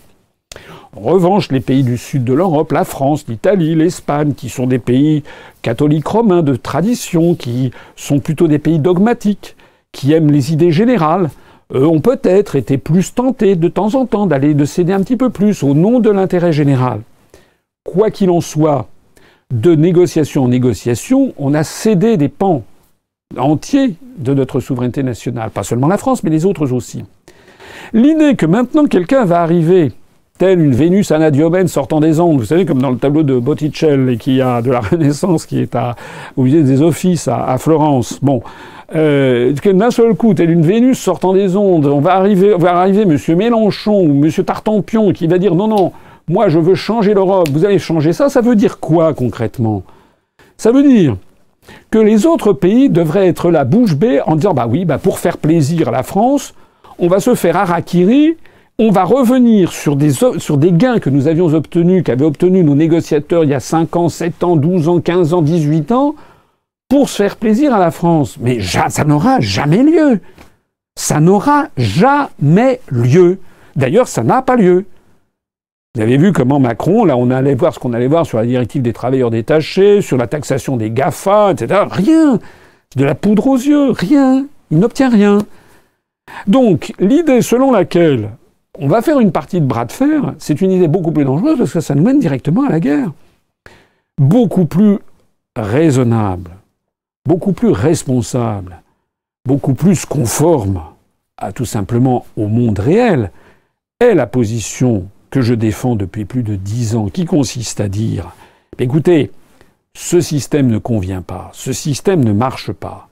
En 0.95 1.01
revanche, 1.01 1.51
les 1.51 1.61
pays 1.61 1.82
du 1.82 1.97
sud 1.97 2.22
de 2.22 2.34
l'Europe, 2.34 2.70
la 2.70 2.84
France, 2.84 3.24
l'Italie, 3.26 3.74
l'Espagne, 3.74 4.34
qui 4.34 4.49
sont 4.49 4.66
des 4.66 4.78
pays 4.78 5.24
catholiques 5.62 6.07
romains 6.07 6.43
de 6.43 6.55
tradition, 6.55 7.34
qui 7.34 7.72
sont 7.97 8.20
plutôt 8.20 8.47
des 8.47 8.59
pays 8.59 8.78
dogmatiques, 8.78 9.57
qui 9.93 10.12
aiment 10.12 10.30
les 10.30 10.53
idées 10.53 10.72
générales, 10.72 11.30
eux 11.74 11.86
ont 11.86 12.01
peut-être 12.01 12.57
été 12.57 12.78
plus 12.78 13.14
tentés 13.14 13.57
de 13.57 13.68
temps 13.68 13.95
en 13.95 14.07
temps 14.07 14.26
d'aller 14.26 14.55
de 14.55 14.64
céder 14.64 14.93
un 14.93 15.01
petit 15.01 15.16
peu 15.16 15.30
plus 15.30 15.62
au 15.62 15.74
nom 15.74 16.01
de 16.01 16.11
l'intérêt 16.11 16.53
général. 16.53 17.01
Quoi 17.84 18.11
qu'il 18.11 18.30
en 18.30 18.40
soit, 18.40 18.88
de 19.53 19.74
négociation 19.74 20.45
en 20.45 20.49
négociation, 20.49 21.34
on 21.38 21.55
a 21.55 21.64
cédé 21.64 22.16
des 22.16 22.28
pans 22.28 22.64
entiers 23.38 23.95
de 24.18 24.34
notre 24.34 24.61
souveraineté 24.61 25.03
nationale. 25.03 25.51
Pas 25.51 25.62
seulement 25.62 25.88
la 25.88 25.99
France, 25.99 26.22
mais 26.22 26.30
les 26.30 26.45
autres 26.47 26.72
aussi. 26.72 27.05
L'idée 27.93 28.36
que 28.36 28.47
maintenant 28.47 28.86
quelqu'un 28.86 29.24
va 29.24 29.43
arriver, 29.43 29.93
telle 30.38 30.61
une 30.61 30.74
Vénus 30.74 31.11
anadiobène 31.12 31.68
sortant 31.68 32.01
des 32.01 32.18
ondes, 32.20 32.38
vous 32.38 32.47
savez, 32.47 32.64
comme 32.64 32.80
dans 32.80 32.90
le 32.90 32.97
tableau 32.97 33.22
de 33.22 33.38
Botticelli, 33.38 34.18
qui 34.18 34.40
a 34.40 34.62
de 34.62 34.70
la 34.70 34.80
Renaissance, 34.90 35.47
qui 35.47 35.61
est 35.61 35.74
à, 35.74 35.95
au 36.36 36.45
musée 36.45 36.62
des 36.62 36.82
Offices 36.82 37.28
à, 37.28 37.57
Florence. 37.59 38.18
Bon, 38.22 38.43
euh, 38.95 39.53
d'un 39.53 39.90
seul 39.90 40.14
coup, 40.14 40.34
telle 40.34 40.51
une 40.51 40.62
Vénus 40.62 40.99
sortant 40.99 41.32
des 41.32 41.57
ondes, 41.57 41.86
on 41.86 42.01
va 42.01 42.14
arriver, 42.14 42.55
va 42.59 42.76
arriver 42.76 43.05
Monsieur 43.05 43.36
Mélenchon 43.36 44.01
ou 44.01 44.12
Monsieur 44.12 44.45
Tartampion 44.45 45.12
qui 45.12 45.26
va 45.26 45.38
dire 45.38 45.55
non, 45.55 45.68
non, 45.68 45.93
moi 46.28 46.49
je 46.49 46.59
veux 46.59 46.74
changer 46.74 47.14
l'Europe, 47.14 47.49
vous 47.51 47.64
allez 47.64 47.78
changer 47.78 48.12
ça, 48.12 48.28
ça 48.28 48.40
veut 48.40 48.57
dire 48.57 48.80
quoi 48.80 49.14
concrètement? 49.14 49.82
Ça 50.57 50.72
veut 50.72 50.82
dire 50.82 51.16
que 51.90 51.99
les 51.99 52.26
autres 52.26 52.53
pays 52.53 52.90
devraient 52.90 53.28
être 53.28 53.51
la 53.51 53.64
bouche 53.64 53.95
bée 53.95 54.20
en 54.26 54.36
disant 54.36 54.55
bah 54.55 54.66
oui, 54.68 54.84
bah 54.84 54.99
pour 54.99 55.18
faire 55.18 55.38
plaisir 55.38 55.88
à 55.88 55.93
la 55.93 56.03
France, 56.03 56.55
on 56.99 57.09
va 57.09 57.20
se 57.20 57.34
faire 57.34 57.57
harakiri, 57.57 58.36
on 58.78 58.90
va 58.90 59.05
revenir 59.05 59.72
sur 59.72 59.97
des, 59.97 60.11
sur 60.11 60.57
des 60.59 60.72
gains 60.72 60.99
que 60.99 61.11
nous 61.11 61.28
avions 61.28 61.47
obtenus, 61.55 62.03
qu'avaient 62.03 62.24
obtenus 62.24 62.64
nos 62.64 62.74
négociateurs 62.74 63.45
il 63.45 63.51
y 63.51 63.55
a 63.55 63.61
5 63.61 63.97
ans, 63.97 64.09
7 64.09 64.45
ans, 64.45 64.57
12 64.57 64.88
ans, 64.88 65.01
15 65.01 65.34
ans, 65.34 65.43
18 65.43 65.93
ans, 65.93 66.14
pour 66.93 67.09
se 67.09 67.22
faire 67.22 67.36
plaisir 67.36 67.74
à 67.74 67.78
la 67.78 67.90
France. 67.90 68.36
Mais 68.38 68.61
ça 68.61 69.05
n'aura 69.07 69.40
jamais 69.40 69.82
lieu. 69.82 70.20
Ça 70.95 71.20
n'aura 71.20 71.68
jamais 71.78 72.80
lieu. 72.90 73.38
D'ailleurs, 73.76 74.09
ça 74.09 74.22
n'a 74.22 74.43
pas 74.43 74.57
lieu. 74.57 74.84
Vous 75.95 76.03
avez 76.03 76.18
vu 76.18 76.32
comment 76.32 76.61
Macron, 76.61 77.07
là, 77.07 77.16
on 77.16 77.30
allait 77.30 77.55
voir 77.55 77.72
ce 77.72 77.78
qu'on 77.78 77.95
allait 77.95 78.09
voir 78.09 78.26
sur 78.26 78.36
la 78.36 78.45
directive 78.45 78.82
des 78.82 78.93
travailleurs 78.93 79.30
détachés, 79.30 80.03
sur 80.03 80.18
la 80.18 80.26
taxation 80.26 80.76
des 80.76 80.90
GAFA, 80.90 81.53
etc. 81.53 81.84
Rien. 81.90 82.38
De 82.95 83.05
la 83.07 83.14
poudre 83.14 83.47
aux 83.47 83.57
yeux, 83.57 83.93
rien. 83.93 84.45
Il 84.70 84.78
n'obtient 84.78 85.09
rien. 85.09 85.38
Donc, 86.47 86.93
l'idée 86.99 87.40
selon 87.40 87.72
laquelle 87.72 88.28
on 88.78 88.88
va 88.88 89.01
faire 89.01 89.18
une 89.18 89.32
partie 89.32 89.62
de 89.62 89.66
bras 89.66 89.86
de 89.86 89.93
fer, 89.93 90.34
c'est 90.36 90.61
une 90.61 90.72
idée 90.72 90.88
beaucoup 90.88 91.11
plus 91.11 91.24
dangereuse 91.24 91.57
parce 91.57 91.72
que 91.72 91.80
ça 91.80 91.95
nous 91.95 92.03
mène 92.03 92.18
directement 92.18 92.64
à 92.64 92.68
la 92.68 92.80
guerre. 92.80 93.12
Beaucoup 94.18 94.66
plus 94.66 94.99
raisonnable, 95.57 96.51
beaucoup 97.26 97.52
plus 97.52 97.70
responsable, 97.70 98.82
beaucoup 99.46 99.74
plus 99.74 100.06
conforme 100.06 100.82
à 101.36 101.52
tout 101.52 101.64
simplement 101.64 102.26
au 102.36 102.46
monde 102.46 102.78
réel 102.78 103.30
est 104.00 104.14
la 104.14 104.26
position 104.26 105.08
que 105.30 105.40
je 105.40 105.54
défends 105.54 105.96
depuis 105.96 106.24
plus 106.24 106.42
de 106.42 106.56
dix 106.56 106.94
ans, 106.94 107.08
qui 107.08 107.24
consiste 107.24 107.80
à 107.80 107.88
dire 107.88 108.34
écoutez, 108.78 109.30
ce 109.94 110.20
système 110.20 110.68
ne 110.68 110.78
convient 110.78 111.22
pas, 111.22 111.50
ce 111.52 111.72
système 111.72 112.24
ne 112.24 112.32
marche 112.32 112.72
pas. 112.72 113.08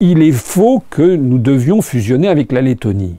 Il 0.00 0.22
est 0.22 0.32
faux 0.32 0.82
que 0.90 1.16
nous 1.16 1.38
devions 1.38 1.82
fusionner 1.82 2.28
avec 2.28 2.52
la 2.52 2.60
Lettonie. 2.60 3.16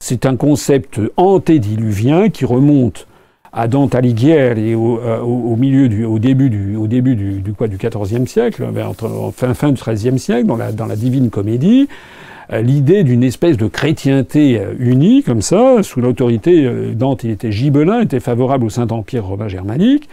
C'est 0.00 0.26
un 0.26 0.36
concept 0.36 1.00
antédiluvien 1.16 2.28
qui 2.28 2.44
remonte 2.44 3.06
à 3.52 3.68
Dante 3.68 3.94
Alighieri 3.94 4.72
euh, 4.72 5.20
au, 5.20 5.56
milieu 5.56 5.88
du, 5.88 6.04
au 6.04 6.18
début 6.18 6.48
du, 6.48 6.76
au 6.76 6.86
début 6.86 7.14
du, 7.14 7.40
du 7.40 7.52
quoi, 7.52 7.68
du 7.68 7.76
XIVe 7.76 8.26
siècle, 8.26 8.66
entre, 8.86 9.32
fin, 9.36 9.52
fin 9.54 9.72
du 9.72 9.80
XIIIe 9.80 10.18
siècle, 10.18 10.46
dans 10.46 10.56
la, 10.56 10.96
Divine 10.96 11.28
Comédie, 11.28 11.88
euh, 12.52 12.62
l'idée 12.62 13.04
d'une 13.04 13.22
espèce 13.22 13.56
de 13.58 13.66
chrétienté 13.66 14.58
euh, 14.58 14.74
unie, 14.78 15.22
comme 15.22 15.42
ça, 15.42 15.82
sous 15.82 16.00
l'autorité, 16.00 16.68
Dante 16.94 17.24
était 17.24 17.52
gibelin, 17.52 18.00
était 18.00 18.20
favorable 18.20 18.64
au 18.64 18.70
Saint-Empire 18.70 19.26
romain 19.26 19.48
germanique. 19.48 20.08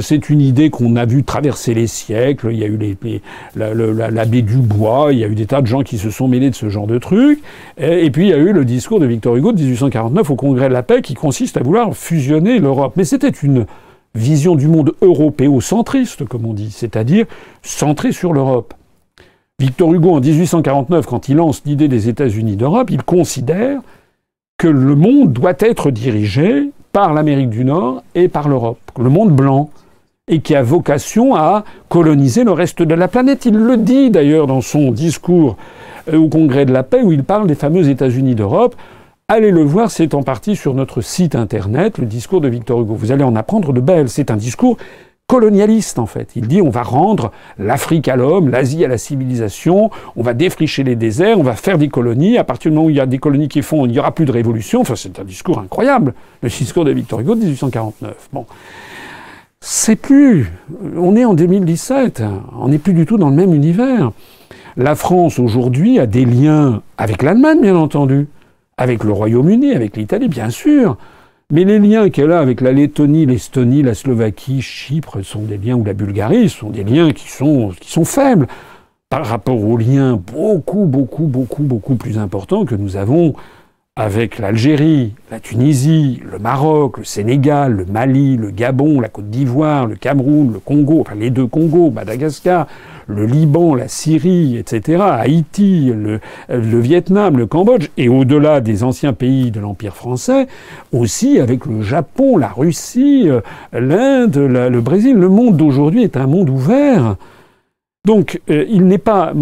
C'est 0.00 0.30
une 0.30 0.40
idée 0.40 0.70
qu'on 0.70 0.96
a 0.96 1.04
vu 1.04 1.22
traverser 1.22 1.74
les 1.74 1.86
siècles. 1.86 2.48
Il 2.52 2.58
y 2.58 2.64
a 2.64 2.66
eu 2.66 2.78
l'abbé 3.54 4.42
Dubois, 4.42 5.12
il 5.12 5.18
y 5.18 5.24
a 5.24 5.28
eu 5.28 5.34
des 5.34 5.46
tas 5.46 5.62
de 5.62 5.66
gens 5.66 5.82
qui 5.82 5.98
se 5.98 6.10
sont 6.10 6.28
mêlés 6.28 6.50
de 6.50 6.54
ce 6.54 6.68
genre 6.68 6.86
de 6.86 6.98
trucs. 6.98 7.40
Et, 7.78 8.10
puis 8.10 8.26
il 8.26 8.30
y 8.30 8.32
a 8.32 8.38
eu 8.38 8.52
le 8.52 8.64
discours 8.64 9.00
de 9.00 9.06
Victor 9.06 9.36
Hugo 9.36 9.52
de 9.52 9.60
1849 9.60 10.30
au 10.30 10.36
Congrès 10.36 10.68
de 10.68 10.72
la 10.72 10.82
paix 10.82 11.02
qui 11.02 11.14
consiste 11.14 11.56
à 11.56 11.62
vouloir 11.62 11.94
fusionner 11.94 12.58
l'Europe. 12.58 12.94
Mais 12.96 13.04
c'était 13.04 13.28
une 13.28 13.66
vision 14.14 14.54
du 14.54 14.68
monde 14.68 14.94
européocentriste, 15.02 16.24
comme 16.26 16.46
on 16.46 16.52
dit, 16.52 16.70
c'est-à-dire 16.70 17.26
centrée 17.62 18.12
sur 18.12 18.32
l'Europe. 18.32 18.74
Victor 19.60 19.92
Hugo, 19.94 20.10
en 20.10 20.20
1849, 20.20 21.06
quand 21.06 21.28
il 21.28 21.36
lance 21.36 21.62
l'idée 21.64 21.88
des 21.88 22.08
États-Unis 22.08 22.56
d'Europe, 22.56 22.90
il 22.90 23.02
considère 23.02 23.80
que 24.58 24.68
le 24.68 24.94
monde 24.94 25.32
doit 25.32 25.54
être 25.58 25.90
dirigé 25.90 26.70
par 26.94 27.12
l'Amérique 27.12 27.50
du 27.50 27.64
Nord 27.64 28.04
et 28.14 28.28
par 28.28 28.48
l'Europe, 28.48 28.78
le 29.00 29.10
monde 29.10 29.32
blanc, 29.32 29.68
et 30.28 30.38
qui 30.38 30.54
a 30.54 30.62
vocation 30.62 31.34
à 31.34 31.64
coloniser 31.88 32.44
le 32.44 32.52
reste 32.52 32.82
de 32.82 32.94
la 32.94 33.08
planète. 33.08 33.46
Il 33.46 33.56
le 33.56 33.76
dit 33.76 34.10
d'ailleurs 34.10 34.46
dans 34.46 34.60
son 34.60 34.92
discours 34.92 35.56
euh, 36.12 36.16
au 36.16 36.28
Congrès 36.28 36.64
de 36.64 36.72
la 36.72 36.84
paix, 36.84 37.02
où 37.02 37.10
il 37.10 37.24
parle 37.24 37.48
des 37.48 37.56
fameux 37.56 37.88
États-Unis 37.88 38.36
d'Europe. 38.36 38.76
Allez 39.26 39.50
le 39.50 39.64
voir, 39.64 39.90
c'est 39.90 40.14
en 40.14 40.22
partie 40.22 40.54
sur 40.54 40.72
notre 40.72 41.00
site 41.00 41.34
internet, 41.34 41.98
le 41.98 42.06
discours 42.06 42.40
de 42.40 42.46
Victor 42.48 42.80
Hugo. 42.80 42.94
Vous 42.94 43.10
allez 43.10 43.24
en 43.24 43.34
apprendre 43.34 43.72
de 43.72 43.80
belles. 43.80 44.08
C'est 44.08 44.30
un 44.30 44.36
discours 44.36 44.76
colonialiste 45.26 45.98
en 45.98 46.06
fait. 46.06 46.30
Il 46.36 46.46
dit 46.46 46.60
on 46.60 46.70
va 46.70 46.82
rendre 46.82 47.32
l'Afrique 47.58 48.08
à 48.08 48.16
l'homme, 48.16 48.50
l'Asie 48.50 48.84
à 48.84 48.88
la 48.88 48.98
civilisation, 48.98 49.90
on 50.16 50.22
va 50.22 50.34
défricher 50.34 50.84
les 50.84 50.96
déserts, 50.96 51.38
on 51.38 51.42
va 51.42 51.54
faire 51.54 51.78
des 51.78 51.88
colonies. 51.88 52.38
À 52.38 52.44
partir 52.44 52.70
du 52.70 52.76
moment 52.76 52.86
où 52.86 52.90
il 52.90 52.96
y 52.96 53.00
a 53.00 53.06
des 53.06 53.18
colonies 53.18 53.48
qui 53.48 53.62
font, 53.62 53.86
il 53.86 53.92
n'y 53.92 53.98
aura 53.98 54.12
plus 54.12 54.26
de 54.26 54.32
révolution. 54.32 54.82
Enfin, 54.82 54.96
c'est 54.96 55.18
un 55.18 55.24
discours 55.24 55.58
incroyable, 55.58 56.14
le 56.42 56.48
discours 56.48 56.84
de 56.84 56.92
Victor 56.92 57.20
Hugo 57.20 57.34
de 57.34 57.40
1849. 57.40 58.28
Bon. 58.32 58.46
C'est 59.60 59.96
plus. 59.96 60.52
On 60.94 61.16
est 61.16 61.24
en 61.24 61.32
2017. 61.32 62.22
On 62.58 62.68
n'est 62.68 62.78
plus 62.78 62.92
du 62.92 63.06
tout 63.06 63.16
dans 63.16 63.30
le 63.30 63.36
même 63.36 63.54
univers. 63.54 64.12
La 64.76 64.94
France 64.94 65.38
aujourd'hui 65.38 65.98
a 65.98 66.06
des 66.06 66.26
liens 66.26 66.82
avec 66.98 67.22
l'Allemagne, 67.22 67.62
bien 67.62 67.76
entendu, 67.76 68.26
avec 68.76 69.04
le 69.04 69.12
Royaume-Uni, 69.12 69.72
avec 69.72 69.96
l'Italie, 69.96 70.28
bien 70.28 70.50
sûr. 70.50 70.98
Mais 71.50 71.64
les 71.64 71.78
liens 71.78 72.08
qu'elle 72.08 72.32
a 72.32 72.40
avec 72.40 72.60
la 72.60 72.72
Lettonie, 72.72 73.26
l'Estonie, 73.26 73.82
la 73.82 73.94
Slovaquie, 73.94 74.62
Chypre 74.62 75.22
sont 75.22 75.42
des 75.42 75.58
liens, 75.58 75.74
ou 75.74 75.84
la 75.84 75.92
Bulgarie, 75.92 76.48
sont 76.48 76.70
des 76.70 76.84
liens 76.84 77.12
qui 77.12 77.30
sont, 77.30 77.72
qui 77.78 77.90
sont 77.90 78.04
faibles. 78.04 78.46
Par 79.10 79.26
rapport 79.26 79.62
aux 79.62 79.76
liens 79.76 80.16
beaucoup, 80.16 80.86
beaucoup, 80.86 81.26
beaucoup, 81.26 81.62
beaucoup 81.62 81.96
plus 81.96 82.18
importants 82.18 82.64
que 82.64 82.74
nous 82.74 82.96
avons 82.96 83.34
avec 83.96 84.40
l'Algérie, 84.40 85.14
la 85.30 85.38
Tunisie, 85.38 86.20
le 86.28 86.40
Maroc, 86.40 86.98
le 86.98 87.04
Sénégal, 87.04 87.74
le 87.74 87.84
Mali, 87.84 88.36
le 88.36 88.50
Gabon, 88.50 89.00
la 89.00 89.08
Côte 89.08 89.30
d'Ivoire, 89.30 89.86
le 89.86 89.94
Cameroun, 89.94 90.52
le 90.52 90.58
Congo, 90.58 91.02
enfin 91.02 91.14
les 91.14 91.30
deux 91.30 91.46
Congos, 91.46 91.92
Madagascar, 91.92 92.66
le 93.06 93.24
Liban, 93.24 93.76
la 93.76 93.86
Syrie, 93.86 94.56
etc., 94.56 95.00
Haïti, 95.00 95.92
le, 95.94 96.18
le 96.48 96.80
Vietnam, 96.80 97.38
le 97.38 97.46
Cambodge, 97.46 97.90
et 97.96 98.08
au-delà 98.08 98.60
des 98.60 98.82
anciens 98.82 99.12
pays 99.12 99.52
de 99.52 99.60
l'Empire 99.60 99.94
français, 99.94 100.48
aussi 100.92 101.38
avec 101.38 101.64
le 101.64 101.80
Japon, 101.82 102.36
la 102.36 102.48
Russie, 102.48 103.28
euh, 103.28 103.42
l'Inde, 103.72 104.36
le 104.36 104.80
Brésil. 104.80 105.14
Le 105.14 105.28
monde 105.28 105.56
d'aujourd'hui 105.56 106.02
est 106.02 106.16
un 106.16 106.26
monde 106.26 106.50
ouvert. 106.50 107.14
Donc, 108.04 108.40
euh, 108.50 108.66
il 108.68 108.86
n'est 108.86 108.98
pas. 108.98 109.32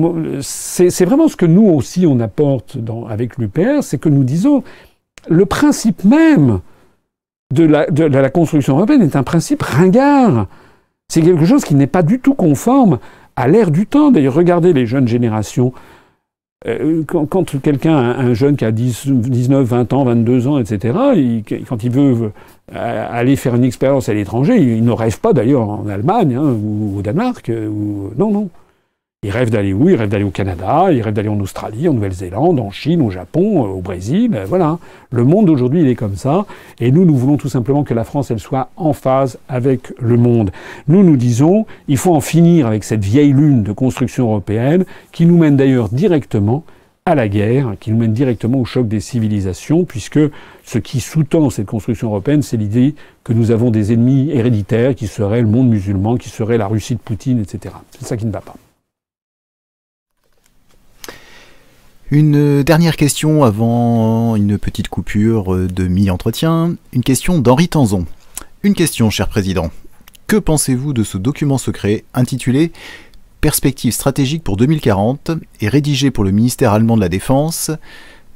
C'est 0.41 1.05
vraiment 1.05 1.29
ce 1.29 1.37
que 1.37 1.47
nous 1.47 1.67
aussi 1.69 2.07
on 2.07 2.21
apporte 2.21 2.79
avec 3.09 3.37
l'UPR, 3.39 3.83
c'est 3.83 3.99
que 3.99 4.09
nous 4.09 4.25
disons 4.25 4.63
le 5.29 5.47
principe 5.47 6.05
même 6.05 6.61
de 7.53 7.65
la, 7.65 8.31
construction 8.31 8.77
européenne 8.77 9.03
est 9.03 9.17
un 9.17 9.23
principe 9.23 9.63
ringard. 9.63 10.47
C'est 11.09 11.21
quelque 11.21 11.45
chose 11.45 11.65
qui 11.65 11.75
n'est 11.75 11.87
pas 11.87 12.03
du 12.03 12.19
tout 12.19 12.35
conforme 12.35 12.99
à 13.37 13.47
l'ère 13.49 13.71
du 13.71 13.87
temps. 13.87 14.11
D'ailleurs, 14.11 14.35
regardez 14.35 14.73
les 14.73 14.87
jeunes 14.87 15.07
générations. 15.07 15.73
Euh, 16.67 17.03
quand, 17.05 17.61
quelqu'un, 17.61 17.97
un 17.97 18.35
jeune 18.35 18.57
qui 18.57 18.65
a 18.65 18.71
19, 18.71 19.67
20 19.67 19.93
ans, 19.93 20.05
22 20.05 20.47
ans, 20.47 20.59
etc., 20.59 21.43
quand 21.69 21.85
il 21.85 21.91
veut 21.91 22.33
aller 22.75 23.37
faire 23.37 23.55
une 23.55 23.65
expérience 23.65 24.09
à 24.09 24.15
l'étranger, 24.15 24.57
il, 24.57 24.85
ne 24.85 24.93
rêve 24.93 25.19
pas 25.21 25.33
d'ailleurs 25.33 25.69
en 25.69 25.87
Allemagne 25.89 26.35
hein, 26.35 26.57
ou 26.63 26.99
au 26.99 27.03
Danemark. 27.03 27.49
Euh, 27.49 27.69
ou, 27.69 28.13
non, 28.17 28.31
non. 28.31 28.49
Il 29.25 29.31
rêve 29.31 29.51
d'aller 29.51 29.73
où? 29.73 29.89
Il 29.89 29.95
rêve 29.95 30.09
d'aller 30.09 30.25
au 30.25 30.31
Canada, 30.31 30.89
il 30.91 31.01
rêve 31.01 31.15
d'aller 31.15 31.29
en 31.29 31.39
Australie, 31.39 31.89
en 31.89 31.93
Nouvelle-Zélande, 31.93 32.59
en 32.59 32.73
Chine, 32.73 33.03
au 33.03 33.11
Japon, 33.11 33.65
euh, 33.65 33.69
au 33.69 33.81
Brésil. 33.81 34.33
Euh, 34.35 34.45
voilà. 34.49 34.79
Le 35.11 35.25
monde 35.25 35.47
d'aujourd'hui, 35.47 35.83
il 35.83 35.89
est 35.89 35.95
comme 35.95 36.17
ça. 36.17 36.45
Et 36.81 36.91
nous, 36.91 37.05
nous 37.05 37.17
voulons 37.17 37.37
tout 37.37 37.49
simplement 37.49 37.85
que 37.85 37.95
la 37.95 38.05
France, 38.05 38.31
elle 38.31 38.41
soit 38.41 38.71
en 38.77 38.93
phase 38.93 39.39
avec 39.49 39.93
le 40.01 40.17
monde. 40.17 40.51
Nous, 40.89 41.05
nous 41.05 41.17
disons, 41.17 41.67
il 41.89 41.99
faut 41.99 42.15
en 42.15 42.21
finir 42.21 42.67
avec 42.67 42.85
cette 42.85 43.05
vieille 43.05 43.33
lune 43.33 43.63
de 43.63 43.73
construction 43.73 44.27
européenne 44.29 44.85
qui 45.13 45.27
nous 45.27 45.39
mène 45.39 45.57
d'ailleurs 45.57 45.89
directement 45.89 46.65
à 47.05 47.15
la 47.17 47.29
guerre, 47.29 47.75
qui 47.81 47.91
nous 47.91 47.97
mène 47.97 48.13
directement 48.13 48.59
au 48.61 48.65
choc 48.65 48.87
des 48.87 49.01
civilisations, 49.01 49.85
puisque 49.85 50.21
ce 50.65 50.79
qui 50.79 51.01
sous-tend 51.01 51.51
cette 51.51 51.67
construction 51.67 52.09
européenne, 52.09 52.43
c'est 52.43 52.57
l'idée 52.57 52.95
que 53.25 53.33
nous 53.33 53.51
avons 53.51 53.71
des 53.71 53.93
ennemis 53.93 54.31
héréditaires 54.31 54.95
qui 54.95 55.09
seraient 55.09 55.43
le 55.43 55.49
monde 55.49 55.69
musulman, 55.69 56.17
qui 56.17 56.29
serait 56.29 56.59
la 56.59 56.69
Russie 56.69 56.95
de 56.95 57.01
Poutine, 57.01 57.41
etc. 57.41 57.75
C'est 57.91 58.07
ça 58.07 58.17
qui 58.17 58.27
ne 58.27 58.31
va 58.31 58.41
pas. 58.41 58.55
Une 62.13 62.63
dernière 62.63 62.97
question 62.97 63.43
avant 63.43 64.37
une 64.37 64.59
petite 64.59 64.89
coupure 64.89 65.57
de 65.57 65.89
mi-entretien. 65.89 66.77
Une 66.93 67.03
question 67.03 67.39
d'Henri 67.39 67.69
Tanzon. 67.69 68.05
Une 68.63 68.75
question, 68.75 69.09
cher 69.11 69.29
président. 69.29 69.71
Que 70.29 70.37
pensez-vous 70.37 70.93
de 70.93 71.03
ce 71.03 71.19
document 71.19 71.59
secret 71.59 72.05
intitulé 72.15 72.71
Perspectives 73.43 73.93
stratégiques 73.93 74.45
pour 74.45 74.57
2040 74.57 75.33
et 75.61 75.69
rédigé 75.69 76.13
pour 76.13 76.23
le 76.23 76.31
ministère 76.31 76.73
allemand 76.73 76.95
de 76.95 77.01
la 77.01 77.09
Défense 77.09 77.73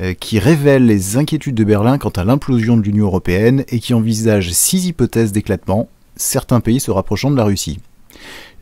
euh, 0.01 0.15
qui 0.15 0.41
révèle 0.41 0.85
les 0.85 1.17
inquiétudes 1.17 1.55
de 1.55 1.63
Berlin 1.63 1.97
quant 1.97 2.09
à 2.11 2.25
l'implosion 2.25 2.77
de 2.77 2.83
l'Union 2.83 3.07
européenne 3.07 3.65
et 3.69 3.79
qui 3.79 3.95
envisage 3.95 4.51
six 4.51 4.89
hypothèses 4.89 5.31
d'éclatement, 5.31 5.89
certains 6.17 6.59
pays 6.59 6.81
se 6.81 6.91
rapprochant 6.91 7.31
de 7.31 7.37
la 7.37 7.45
Russie. 7.45 7.79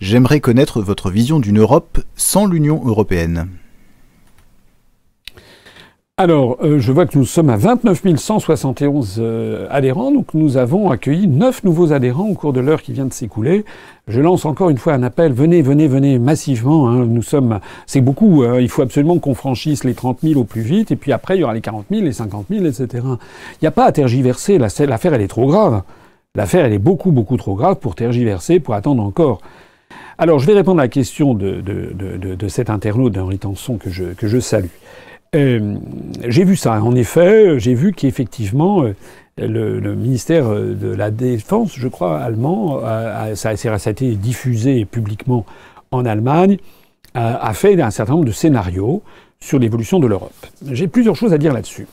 J'aimerais 0.02 0.40
connaître 0.40 0.82
votre 0.82 1.10
vision 1.10 1.40
d'une 1.40 1.60
Europe 1.60 2.04
sans 2.14 2.44
l'Union 2.44 2.82
européenne. 2.84 3.48
Alors, 6.16 6.58
euh, 6.62 6.78
je 6.78 6.92
vois 6.92 7.06
que 7.06 7.18
nous 7.18 7.24
sommes 7.24 7.50
à 7.50 7.56
29 7.56 8.14
171 8.14 9.16
euh, 9.18 9.66
adhérents, 9.68 10.12
donc 10.12 10.32
nous 10.32 10.56
avons 10.56 10.92
accueilli 10.92 11.26
neuf 11.26 11.64
nouveaux 11.64 11.92
adhérents 11.92 12.28
au 12.28 12.34
cours 12.34 12.52
de 12.52 12.60
l'heure 12.60 12.82
qui 12.82 12.92
vient 12.92 13.06
de 13.06 13.12
s'écouler. 13.12 13.64
Je 14.06 14.20
lance 14.20 14.44
encore 14.44 14.70
une 14.70 14.78
fois 14.78 14.92
un 14.92 15.02
appel, 15.02 15.32
venez, 15.32 15.60
venez, 15.60 15.88
venez 15.88 16.20
massivement. 16.20 16.88
Hein. 16.88 17.04
Nous 17.06 17.22
sommes, 17.22 17.58
c'est 17.86 18.00
beaucoup. 18.00 18.44
Hein. 18.44 18.60
il 18.60 18.68
faut 18.68 18.82
absolument 18.82 19.18
qu'on 19.18 19.34
franchisse 19.34 19.82
les 19.82 19.94
30 19.94 20.20
000 20.22 20.40
au 20.40 20.44
plus 20.44 20.60
vite, 20.60 20.92
et 20.92 20.96
puis 20.96 21.10
après 21.10 21.36
il 21.36 21.40
y 21.40 21.42
aura 21.42 21.52
les 21.52 21.60
40 21.60 21.86
000, 21.90 22.02
les 22.02 22.12
50 22.12 22.46
000, 22.48 22.64
etc. 22.66 22.86
Il 23.04 23.58
n'y 23.62 23.68
a 23.68 23.72
pas 23.72 23.86
à 23.86 23.90
tergiverser. 23.90 24.56
L'affaire, 24.58 25.14
elle 25.14 25.20
est 25.20 25.26
trop 25.26 25.48
grave. 25.48 25.82
L'affaire, 26.36 26.64
elle 26.64 26.74
est 26.74 26.78
beaucoup, 26.78 27.10
beaucoup 27.10 27.36
trop 27.36 27.56
grave 27.56 27.80
pour 27.80 27.96
tergiverser, 27.96 28.60
pour 28.60 28.74
attendre 28.74 29.02
encore. 29.02 29.40
Alors, 30.18 30.38
je 30.38 30.46
vais 30.46 30.54
répondre 30.54 30.78
à 30.78 30.84
la 30.84 30.88
question 30.88 31.34
de 31.34 32.46
cet 32.46 32.70
internaute 32.70 33.14
d'Henri 33.14 33.40
Tanson 33.40 33.78
que 33.78 33.90
je, 33.90 34.04
que 34.04 34.28
je 34.28 34.38
salue. 34.38 34.70
Euh, 35.34 35.76
j'ai 36.26 36.44
vu 36.44 36.56
ça. 36.56 36.80
En 36.82 36.94
effet, 36.94 37.58
j'ai 37.58 37.74
vu 37.74 37.92
qu'effectivement, 37.92 38.84
euh, 38.84 38.94
le, 39.38 39.94
ministère 39.94 40.48
de 40.48 40.94
la 40.94 41.10
Défense, 41.10 41.72
je 41.76 41.88
crois, 41.88 42.20
allemand, 42.20 42.80
ça, 43.34 43.50
a 43.50 43.90
été 43.90 44.14
diffusé 44.14 44.84
publiquement 44.84 45.44
en 45.90 46.04
Allemagne, 46.04 46.58
a, 47.14 47.52
fait 47.52 47.80
un 47.80 47.90
certain 47.90 48.12
nombre 48.12 48.24
de 48.24 48.32
scénarios 48.32 49.02
sur 49.40 49.58
l'évolution 49.58 49.98
de 50.00 50.06
l'Europe. 50.06 50.46
J'ai 50.70 50.88
plusieurs 50.88 51.16
choses 51.16 51.32
à 51.32 51.38
dire 51.38 51.52
là-dessus. 51.52 51.86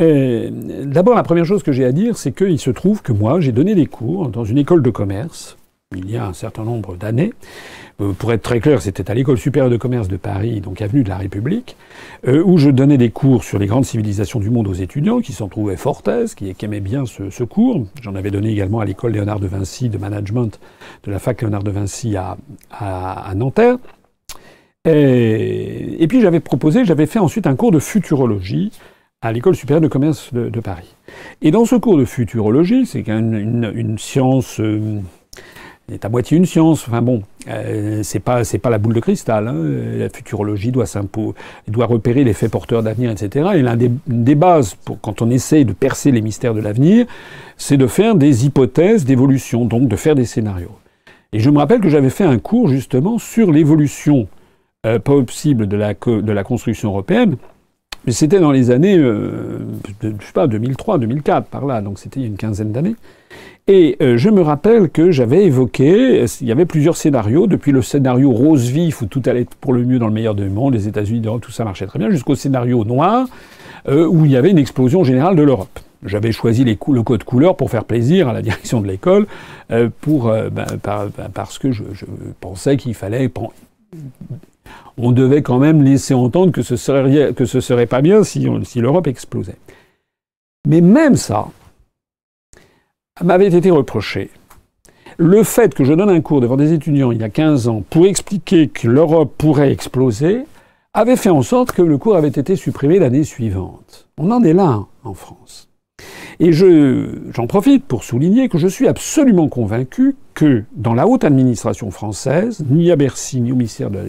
Euh, 0.00 0.50
d'abord, 0.84 1.14
la 1.14 1.22
première 1.22 1.44
chose 1.44 1.62
que 1.62 1.72
j'ai 1.72 1.84
à 1.84 1.92
dire, 1.92 2.16
c'est 2.16 2.32
qu'il 2.32 2.58
se 2.58 2.70
trouve 2.70 3.02
que 3.02 3.12
moi, 3.12 3.40
j'ai 3.40 3.52
donné 3.52 3.74
des 3.74 3.86
cours 3.86 4.28
dans 4.28 4.44
une 4.44 4.58
école 4.58 4.82
de 4.82 4.90
commerce 4.90 5.56
il 5.96 6.10
y 6.10 6.16
a 6.16 6.26
un 6.26 6.32
certain 6.32 6.64
nombre 6.64 6.96
d'années. 6.96 7.32
Euh, 8.00 8.12
pour 8.12 8.32
être 8.32 8.42
très 8.42 8.60
clair, 8.60 8.82
c'était 8.82 9.10
à 9.10 9.14
l'école 9.14 9.38
supérieure 9.38 9.70
de 9.70 9.76
commerce 9.76 10.08
de 10.08 10.16
Paris, 10.16 10.60
donc 10.60 10.82
avenue 10.82 11.04
de 11.04 11.08
la 11.08 11.16
République, 11.16 11.76
euh, 12.26 12.42
où 12.44 12.58
je 12.58 12.70
donnais 12.70 12.98
des 12.98 13.10
cours 13.10 13.44
sur 13.44 13.58
les 13.58 13.66
grandes 13.66 13.84
civilisations 13.84 14.40
du 14.40 14.50
monde 14.50 14.66
aux 14.66 14.74
étudiants 14.74 15.20
qui 15.20 15.32
s'en 15.32 15.48
trouvaient 15.48 15.76
fort 15.76 16.02
qui, 16.36 16.54
aimaient 16.62 16.80
bien 16.80 17.04
ce, 17.06 17.44
cours. 17.44 17.86
J'en 18.02 18.14
avais 18.14 18.30
donné 18.30 18.50
également 18.50 18.80
à 18.80 18.84
l'école 18.84 19.12
Léonard 19.12 19.38
de 19.38 19.46
Vinci 19.46 19.88
de 19.88 19.98
management 19.98 20.58
de 21.04 21.10
la 21.10 21.18
fac 21.18 21.40
Léonard 21.40 21.62
de 21.62 21.70
Vinci 21.70 22.16
à, 22.16 22.36
Nanterre. 23.36 23.76
Et, 24.86 26.06
puis 26.08 26.20
j'avais 26.20 26.40
proposé, 26.40 26.84
j'avais 26.84 27.06
fait 27.06 27.20
ensuite 27.20 27.46
un 27.46 27.54
cours 27.54 27.70
de 27.70 27.78
futurologie 27.78 28.72
à 29.22 29.32
l'école 29.32 29.54
supérieure 29.54 29.80
de 29.80 29.88
commerce 29.88 30.34
de, 30.34 30.60
Paris. 30.60 30.94
Et 31.40 31.50
dans 31.50 31.64
ce 31.64 31.76
cours 31.76 31.96
de 31.96 32.04
futurologie, 32.04 32.84
c'est 32.84 33.08
une, 33.08 33.96
science, 33.98 34.60
euh, 34.60 35.00
est 35.92 36.04
à 36.04 36.08
moitié 36.08 36.36
une 36.36 36.46
science. 36.46 36.86
Enfin 36.88 37.02
bon, 37.02 37.22
euh, 37.48 38.00
c'est 38.02 38.20
pas 38.20 38.44
c'est 38.44 38.58
pas 38.58 38.70
la 38.70 38.78
boule 38.78 38.94
de 38.94 39.00
cristal. 39.00 39.48
Hein. 39.48 39.54
La 39.98 40.08
futurologie 40.08 40.72
doit 40.72 40.86
doit 41.68 41.86
repérer 41.86 42.24
les 42.24 42.32
faits 42.32 42.50
porteurs 42.50 42.82
d'avenir, 42.82 43.10
etc. 43.10 43.50
Et 43.54 43.62
l'un 43.62 43.76
des, 43.76 43.90
des, 44.06 44.34
bases 44.34 44.74
pour 44.74 45.00
quand 45.00 45.22
on 45.22 45.30
essaye 45.30 45.64
de 45.64 45.72
percer 45.72 46.10
les 46.10 46.20
mystères 46.20 46.54
de 46.54 46.60
l'avenir, 46.60 47.06
c'est 47.56 47.76
de 47.76 47.86
faire 47.86 48.14
des 48.14 48.46
hypothèses 48.46 49.04
d'évolution, 49.04 49.64
donc 49.64 49.88
de 49.88 49.96
faire 49.96 50.14
des 50.14 50.24
scénarios. 50.24 50.76
Et 51.32 51.40
je 51.40 51.50
me 51.50 51.58
rappelle 51.58 51.80
que 51.80 51.88
j'avais 51.88 52.10
fait 52.10 52.24
un 52.24 52.38
cours 52.38 52.68
justement 52.68 53.18
sur 53.18 53.50
l'évolution 53.50 54.28
euh, 54.86 54.98
possible 54.98 55.66
de 55.66 55.76
la, 55.76 55.94
de 55.94 56.32
la 56.32 56.44
construction 56.44 56.90
européenne 56.90 57.36
mais 58.06 58.12
c'était 58.12 58.40
dans 58.40 58.52
les 58.52 58.70
années, 58.70 58.98
euh, 58.98 59.60
je 60.02 60.08
sais 60.08 60.32
pas, 60.34 60.46
2003, 60.46 60.98
2004, 60.98 61.46
par 61.46 61.64
là, 61.64 61.80
donc 61.80 61.98
c'était 61.98 62.20
il 62.20 62.22
y 62.24 62.26
a 62.26 62.28
une 62.28 62.36
quinzaine 62.36 62.72
d'années. 62.72 62.96
Et 63.66 63.96
euh, 64.02 64.18
je 64.18 64.28
me 64.28 64.42
rappelle 64.42 64.90
que 64.90 65.10
j'avais 65.10 65.46
évoqué, 65.46 66.26
il 66.42 66.46
y 66.46 66.52
avait 66.52 66.66
plusieurs 66.66 66.98
scénarios, 66.98 67.46
depuis 67.46 67.72
le 67.72 67.80
scénario 67.80 68.30
rose 68.30 68.68
vif 68.68 69.00
où 69.00 69.06
tout 69.06 69.22
allait 69.24 69.46
pour 69.62 69.72
le 69.72 69.84
mieux 69.84 69.98
dans 69.98 70.06
le 70.06 70.12
meilleur 70.12 70.34
du 70.34 70.50
monde, 70.50 70.74
les 70.74 70.86
États-Unis, 70.86 71.26
tout 71.40 71.50
ça 71.50 71.64
marchait 71.64 71.86
très 71.86 71.98
bien, 71.98 72.10
jusqu'au 72.10 72.34
scénario 72.34 72.84
noir 72.84 73.26
euh, 73.88 74.06
où 74.06 74.26
il 74.26 74.30
y 74.30 74.36
avait 74.36 74.50
une 74.50 74.58
explosion 74.58 75.02
générale 75.02 75.34
de 75.34 75.42
l'Europe. 75.42 75.80
J'avais 76.04 76.32
choisi 76.32 76.64
le 76.64 77.02
code 77.02 77.24
couleur 77.24 77.56
pour 77.56 77.70
faire 77.70 77.86
plaisir 77.86 78.28
à 78.28 78.34
la 78.34 78.42
direction 78.42 78.82
de 78.82 78.86
l'école, 78.86 79.26
euh, 79.70 79.88
pour 80.02 80.24
ben, 80.24 80.66
ben, 80.82 81.10
parce 81.32 81.58
que 81.58 81.72
je, 81.72 81.84
je 81.94 82.04
pensais 82.40 82.76
qu'il 82.76 82.94
fallait 82.94 83.30
on 84.98 85.10
devait 85.10 85.42
quand 85.42 85.58
même 85.58 85.82
laisser 85.82 86.12
entendre 86.12 86.52
que 86.52 86.62
ce 86.62 86.76
serait, 86.76 87.32
que 87.32 87.46
ce 87.46 87.60
serait 87.60 87.86
pas 87.86 88.02
bien 88.02 88.24
si, 88.24 88.46
si 88.64 88.80
l'Europe 88.80 89.06
explosait. 89.06 89.56
Mais 90.68 90.82
même 90.82 91.16
ça 91.16 91.48
m'avait 93.22 93.46
été 93.46 93.70
reproché. 93.70 94.30
Le 95.18 95.44
fait 95.44 95.74
que 95.74 95.84
je 95.84 95.92
donne 95.92 96.10
un 96.10 96.20
cours 96.20 96.40
devant 96.40 96.56
des 96.56 96.72
étudiants 96.72 97.12
il 97.12 97.20
y 97.20 97.24
a 97.24 97.28
15 97.28 97.68
ans 97.68 97.84
pour 97.88 98.06
expliquer 98.06 98.66
que 98.66 98.88
l'Europe 98.88 99.32
pourrait 99.38 99.70
exploser 99.70 100.44
avait 100.92 101.16
fait 101.16 101.30
en 101.30 101.42
sorte 101.42 101.72
que 101.72 101.82
le 101.82 101.98
cours 101.98 102.16
avait 102.16 102.28
été 102.28 102.56
supprimé 102.56 102.98
l'année 102.98 103.24
suivante. 103.24 104.08
On 104.18 104.30
en 104.30 104.42
est 104.42 104.52
là 104.52 104.84
en 105.04 105.14
France. 105.14 105.68
Et 106.40 106.52
j'en 106.52 107.46
profite 107.46 107.84
pour 107.84 108.02
souligner 108.02 108.48
que 108.48 108.58
je 108.58 108.66
suis 108.66 108.88
absolument 108.88 109.48
convaincu 109.48 110.16
que 110.34 110.64
dans 110.74 110.94
la 110.94 111.06
haute 111.06 111.22
administration 111.22 111.92
française, 111.92 112.64
ni 112.68 112.90
à 112.90 112.96
Bercy, 112.96 113.40
ni 113.40 113.52
au 113.52 113.56
ministère 113.56 113.90
de, 113.90 114.00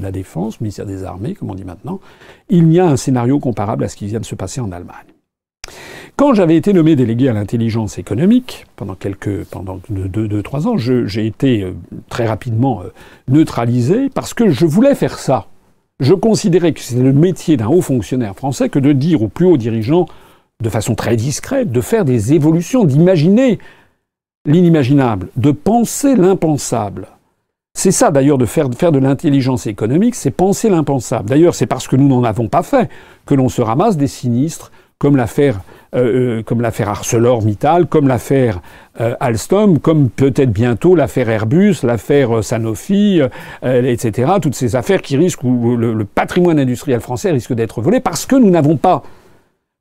la 0.00 0.10
Défense, 0.10 0.60
ministère 0.60 0.86
des 0.86 1.04
Armées, 1.04 1.34
comme 1.34 1.52
on 1.52 1.54
dit 1.54 1.64
maintenant, 1.64 2.00
il 2.48 2.66
n'y 2.66 2.80
a 2.80 2.86
un 2.86 2.96
scénario 2.96 3.38
comparable 3.38 3.84
à 3.84 3.88
ce 3.88 3.94
qui 3.94 4.06
vient 4.06 4.18
de 4.18 4.24
se 4.24 4.34
passer 4.34 4.60
en 4.60 4.72
Allemagne. 4.72 5.06
Quand 6.16 6.32
j'avais 6.32 6.56
été 6.56 6.72
nommé 6.72 6.96
délégué 6.96 7.28
à 7.28 7.34
l'intelligence 7.34 7.98
économique 7.98 8.64
pendant 8.76 8.94
quelques, 8.94 9.44
deux 9.98 10.42
trois 10.42 10.66
ans, 10.66 10.78
j'ai 10.78 11.26
été 11.26 11.62
euh, 11.62 11.74
très 12.08 12.26
rapidement 12.26 12.80
euh, 12.80 12.92
neutralisé 13.28 14.08
parce 14.08 14.32
que 14.32 14.48
je 14.48 14.64
voulais 14.64 14.94
faire 14.94 15.18
ça. 15.18 15.48
Je 16.00 16.14
considérais 16.14 16.72
que 16.72 16.80
c'était 16.80 17.02
le 17.02 17.12
métier 17.12 17.58
d'un 17.58 17.68
haut 17.68 17.82
fonctionnaire 17.82 18.34
français 18.34 18.70
que 18.70 18.78
de 18.78 18.92
dire 18.92 19.22
aux 19.22 19.28
plus 19.28 19.44
hauts 19.44 19.58
dirigeants 19.58 20.06
de 20.62 20.70
façon 20.70 20.94
très 20.94 21.16
discrète, 21.16 21.70
de 21.70 21.80
faire 21.82 22.06
des 22.06 22.32
évolutions, 22.32 22.84
d'imaginer 22.84 23.58
l'inimaginable, 24.46 25.28
de 25.36 25.50
penser 25.50 26.16
l'impensable. 26.16 27.08
C'est 27.74 27.92
ça 27.92 28.10
d'ailleurs 28.10 28.38
de 28.38 28.46
faire, 28.46 28.70
de 28.70 28.98
l'intelligence 28.98 29.66
économique, 29.66 30.14
c'est 30.14 30.30
penser 30.30 30.70
l'impensable. 30.70 31.28
D'ailleurs, 31.28 31.54
c'est 31.54 31.66
parce 31.66 31.86
que 31.86 31.96
nous 31.96 32.08
n'en 32.08 32.24
avons 32.24 32.48
pas 32.48 32.62
fait 32.62 32.88
que 33.26 33.34
l'on 33.34 33.50
se 33.50 33.60
ramasse 33.60 33.98
des 33.98 34.06
sinistres 34.06 34.72
comme 34.98 35.16
l'affaire 35.16 35.60
euh, 35.96 36.38
euh, 36.38 36.42
comme 36.42 36.60
l'affaire 36.60 36.90
ArcelorMittal, 36.90 37.86
comme 37.86 38.06
l'affaire 38.06 38.60
euh, 39.00 39.14
Alstom, 39.18 39.78
comme 39.78 40.10
peut-être 40.10 40.50
bientôt 40.50 40.94
l'affaire 40.94 41.28
Airbus, 41.28 41.76
l'affaire 41.84 42.44
Sanofi, 42.44 43.20
etc. 43.62 44.32
Toutes 44.42 44.54
ces 44.54 44.76
affaires 44.76 45.00
qui 45.00 45.16
risquent 45.16 45.44
où 45.44 45.76
le 45.76 46.04
patrimoine 46.04 46.58
industriel 46.58 47.00
français 47.00 47.30
risque 47.30 47.54
d'être 47.54 47.80
volé 47.80 48.00
parce 48.00 48.26
que 48.26 48.36
nous 48.36 48.50
n'avons 48.50 48.76
pas 48.76 49.02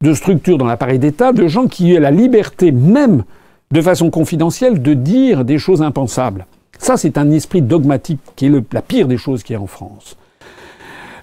de 0.04 0.14
structures 0.14 0.58
dans 0.58 0.66
l'appareil 0.66 1.00
d'État, 1.00 1.34
de 1.34 1.48
gens 1.48 1.68
qui 1.68 1.94
aient 1.94 2.00
la 2.00 2.12
liberté 2.12 2.72
même, 2.72 3.24
de 3.72 3.82
façon 3.82 4.10
confidentielle, 4.10 4.82
de 4.82 4.94
dire 4.94 5.44
des 5.44 5.58
choses 5.58 5.82
impensables. 5.82 6.46
Ça, 6.78 6.98
c'est 6.98 7.18
un 7.18 7.32
esprit 7.32 7.62
dogmatique 7.62 8.20
qui 8.36 8.46
est 8.46 8.74
la 8.74 8.82
pire 8.82 9.08
des 9.08 9.18
choses 9.18 9.44
qu'il 9.44 9.54
y 9.54 9.58
a 9.58 9.62
en 9.62 9.68
France. 9.68 10.18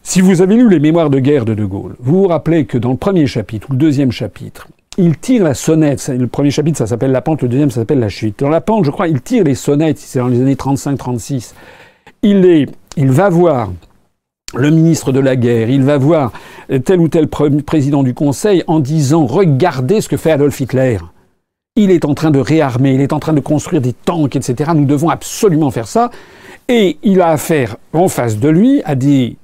Si 0.03 0.21
vous 0.21 0.43
avez 0.43 0.57
lu 0.57 0.69
les 0.69 0.81
mémoires 0.81 1.11
de 1.11 1.21
guerre 1.21 1.45
de 1.45 1.55
De 1.55 1.65
Gaulle, 1.65 1.95
vous 2.01 2.23
vous 2.23 2.29
rappelez 2.29 2.67
que 2.67 2.77
dans 2.77 2.91
le 2.91 2.97
premier 2.97 3.27
chapitre 3.27 3.71
ou 3.71 3.73
le 3.73 3.79
deuxième 3.79 4.11
chapitre, 4.11 4.69
il 4.99 5.19
tire 5.19 5.45
la 5.45 5.55
sonnette. 5.55 6.09
Le 6.09 6.27
premier 6.27 6.51
chapitre, 6.51 6.79
ça 6.79 6.87
s'appelle 6.87 7.13
la 7.13 7.23
pente, 7.23 7.43
le 7.43 7.49
deuxième, 7.49 7.71
ça 7.71 7.81
s'appelle 7.81 8.01
la 8.01 8.09
chute. 8.09 8.39
Dans 8.41 8.49
la 8.49 8.61
pente, 8.61 8.85
je 8.85 8.91
crois, 8.91 9.09
il 9.09 9.21
tire 9.21 9.45
les 9.45 9.55
sonnettes, 9.55 9.99
c'est 9.99 10.19
dans 10.19 10.29
les 10.29 10.41
années 10.41 10.55
35-36. 10.55 11.53
Il, 12.23 12.45
est, 12.45 12.69
il 12.97 13.11
va 13.11 13.29
voir 13.29 13.71
le 14.55 14.71
ministre 14.71 15.13
de 15.13 15.21
la 15.21 15.37
guerre, 15.37 15.71
il 15.71 15.83
va 15.83 15.97
voir 15.97 16.33
tel 16.85 17.01
ou 17.01 17.09
tel 17.09 17.29
président 17.29 18.03
du 18.03 18.15
Conseil 18.15 18.63
en 18.67 18.81
disant 18.81 19.27
regardez 19.27 20.01
ce 20.01 20.09
que 20.09 20.17
fait 20.17 20.33
Adolf 20.33 20.61
Hitler. 20.61 20.99
Il 21.75 21.91
est 21.91 22.05
en 22.05 22.13
train 22.15 22.31
de 22.31 22.39
réarmer, 22.39 22.93
il 22.95 23.01
est 23.01 23.15
en 23.15 23.19
train 23.19 23.33
de 23.33 23.41
construire 23.41 23.81
des 23.81 23.95
tanks, 23.95 24.37
etc. 24.37 24.73
Nous 24.75 24.85
devons 24.85 25.09
absolument 25.09 25.71
faire 25.71 25.89
ça. 25.89 26.11
Et 26.69 26.99
il 27.03 27.23
a 27.23 27.29
affaire 27.29 27.77
en 27.95 28.09
face 28.09 28.39
de 28.39 28.49
lui 28.49 28.83
à 28.85 28.95
des 28.95 29.37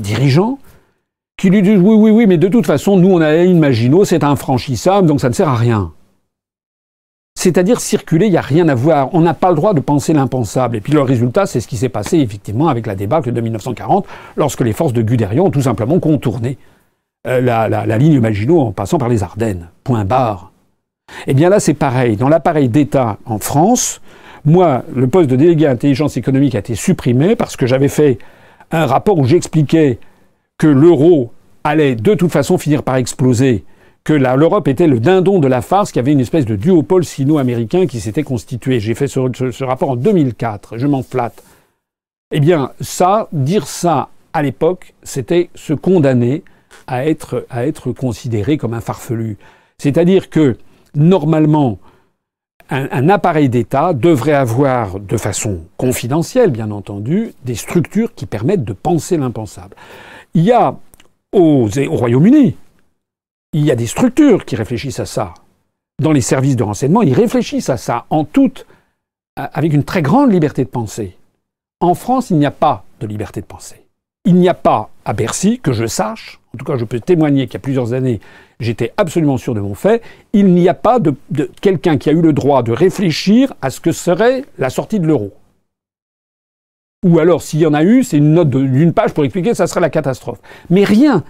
dirigeants 0.00 0.58
qui 1.40 1.48
lui 1.48 1.62
disent 1.62 1.80
oui, 1.80 1.96
oui, 1.96 2.10
oui, 2.10 2.26
mais 2.26 2.36
de 2.36 2.48
toute 2.48 2.66
façon, 2.66 2.98
nous, 2.98 3.10
on 3.10 3.20
a 3.22 3.34
une 3.36 3.58
Maginot, 3.58 4.04
c'est 4.04 4.24
infranchissable, 4.24 5.08
donc 5.08 5.22
ça 5.22 5.30
ne 5.30 5.34
sert 5.34 5.48
à 5.48 5.56
rien. 5.56 5.92
C'est-à-dire 7.34 7.80
circuler, 7.80 8.26
il 8.26 8.32
n'y 8.32 8.36
a 8.36 8.42
rien 8.42 8.68
à 8.68 8.74
voir. 8.74 9.08
On 9.14 9.22
n'a 9.22 9.32
pas 9.32 9.48
le 9.48 9.56
droit 9.56 9.72
de 9.72 9.80
penser 9.80 10.12
l'impensable. 10.12 10.76
Et 10.76 10.82
puis 10.82 10.92
le 10.92 11.00
résultat, 11.00 11.46
c'est 11.46 11.60
ce 11.60 11.66
qui 11.66 11.78
s'est 11.78 11.88
passé 11.88 12.18
effectivement 12.18 12.68
avec 12.68 12.86
la 12.86 12.94
débâcle 12.94 13.32
de 13.32 13.40
1940, 13.40 14.06
lorsque 14.36 14.60
les 14.60 14.74
forces 14.74 14.92
de 14.92 15.00
Guderian 15.00 15.46
ont 15.46 15.50
tout 15.50 15.62
simplement 15.62 15.98
contourné 15.98 16.58
euh, 17.26 17.40
la, 17.40 17.96
ligne 17.96 18.20
Maginot 18.20 18.60
en 18.60 18.72
passant 18.72 18.98
par 18.98 19.08
les 19.08 19.22
Ardennes. 19.22 19.70
Point 19.82 20.04
barre. 20.04 20.52
Eh 21.26 21.32
bien 21.32 21.48
là, 21.48 21.58
c'est 21.58 21.72
pareil. 21.72 22.16
Dans 22.16 22.28
l'appareil 22.28 22.68
d'État 22.68 23.16
en 23.24 23.38
France, 23.38 24.02
moi, 24.44 24.84
le 24.94 25.06
poste 25.06 25.30
de 25.30 25.36
délégué 25.36 25.64
à 25.64 25.70
l'intelligence 25.70 26.18
économique 26.18 26.54
a 26.54 26.58
été 26.58 26.74
supprimé 26.74 27.34
parce 27.34 27.56
que 27.56 27.66
j'avais 27.66 27.88
fait 27.88 28.18
un 28.72 28.84
rapport 28.84 29.18
où 29.18 29.24
j'expliquais 29.24 29.98
que 30.60 30.66
l'euro 30.66 31.32
allait 31.64 31.96
de 31.96 32.14
toute 32.14 32.30
façon 32.30 32.58
finir 32.58 32.82
par 32.82 32.96
exploser 32.96 33.64
que 34.04 34.12
l'Europe 34.12 34.68
était 34.68 34.86
le 34.86 35.00
dindon 35.00 35.38
de 35.38 35.48
la 35.48 35.62
farce, 35.62 35.90
qu'il 35.90 36.00
y 36.00 36.04
avait 36.04 36.12
une 36.12 36.20
espèce 36.20 36.44
de 36.44 36.54
duopole 36.54 37.04
sino-américain 37.04 37.86
qui 37.86 37.98
s'était 37.98 38.22
constitué. 38.22 38.78
J'ai 38.78 38.94
fait 38.94 39.08
ce, 39.08 39.64
rapport 39.64 39.90
en 39.90 39.96
2004, 39.96 40.76
je 40.76 40.86
m'en 40.86 41.02
flatte. 41.02 41.42
Eh 42.30 42.40
bien, 42.40 42.72
ça, 42.80 43.28
dire 43.32 43.66
ça 43.66 44.10
à 44.34 44.42
l'époque, 44.42 44.92
c'était 45.02 45.48
se 45.54 45.72
condamner 45.72 46.44
à 46.86 47.06
être, 47.06 47.46
à 47.48 47.66
être 47.66 47.92
considéré 47.92 48.58
comme 48.58 48.74
un 48.74 48.80
farfelu. 48.82 49.38
C'est-à-dire 49.78 50.28
que, 50.28 50.58
normalement, 50.94 51.78
un, 52.68 52.86
un 52.92 53.08
appareil 53.08 53.48
d'État 53.48 53.94
devrait 53.94 54.34
avoir, 54.34 55.00
de 55.00 55.16
façon 55.16 55.60
confidentielle, 55.78 56.50
bien 56.50 56.70
entendu, 56.70 57.32
des 57.44 57.54
structures 57.54 58.14
qui 58.14 58.26
permettent 58.26 58.64
de 58.64 58.74
penser 58.74 59.16
l'impensable. 59.16 59.74
Il 60.34 60.44
y 60.44 60.52
a 60.52 60.76
au 61.32 61.68
Royaume-Uni, 61.88 62.56
il 63.52 63.64
y 63.64 63.70
a 63.70 63.76
des 63.76 63.86
structures 63.86 64.44
qui 64.44 64.56
réfléchissent 64.56 65.00
à 65.00 65.06
ça. 65.06 65.34
Dans 66.00 66.12
les 66.12 66.20
services 66.20 66.56
de 66.56 66.62
renseignement, 66.62 67.02
ils 67.02 67.14
réfléchissent 67.14 67.68
à 67.68 67.76
ça 67.76 68.06
en 68.10 68.24
toute, 68.24 68.66
avec 69.36 69.72
une 69.72 69.84
très 69.84 70.02
grande 70.02 70.32
liberté 70.32 70.64
de 70.64 70.70
penser. 70.70 71.16
En 71.80 71.94
France, 71.94 72.30
il 72.30 72.36
n'y 72.36 72.46
a 72.46 72.50
pas 72.50 72.84
de 73.00 73.06
liberté 73.06 73.40
de 73.40 73.46
penser. 73.46 73.82
Il 74.24 74.34
n'y 74.34 74.48
a 74.48 74.54
pas 74.54 74.90
à 75.04 75.12
Bercy, 75.14 75.58
que 75.60 75.72
je 75.72 75.86
sache, 75.86 76.40
en 76.54 76.58
tout 76.58 76.64
cas 76.64 76.76
je 76.76 76.84
peux 76.84 77.00
témoigner 77.00 77.46
qu'il 77.46 77.54
y 77.54 77.56
a 77.56 77.60
plusieurs 77.60 77.92
années, 77.92 78.20
j'étais 78.60 78.92
absolument 78.96 79.38
sûr 79.38 79.54
de 79.54 79.60
mon 79.60 79.74
fait, 79.74 80.02
il 80.32 80.52
n'y 80.54 80.68
a 80.68 80.74
pas 80.74 80.98
de, 80.98 81.14
quelqu'un 81.60 81.96
qui 81.96 82.10
a 82.10 82.12
eu 82.12 82.20
le 82.20 82.32
droit 82.32 82.62
de 82.62 82.72
réfléchir 82.72 83.54
à 83.62 83.70
ce 83.70 83.80
que 83.80 83.92
serait 83.92 84.44
la 84.58 84.68
sortie 84.68 85.00
de 85.00 85.06
l'euro. 85.06 85.32
Ou 87.04 87.18
alors, 87.18 87.40
s'il 87.40 87.60
y 87.60 87.66
en 87.66 87.72
a 87.72 87.82
eu, 87.82 88.04
c'est 88.04 88.18
une 88.18 88.34
note 88.34 88.50
d'une 88.50 88.92
page 88.92 89.14
pour 89.14 89.24
expliquer 89.24 89.50
que 89.50 89.56
ça 89.56 89.66
serait 89.66 89.80
la 89.80 89.90
catastrophe. 89.90 90.38
Mais 90.68 90.84
rien. 90.84 91.24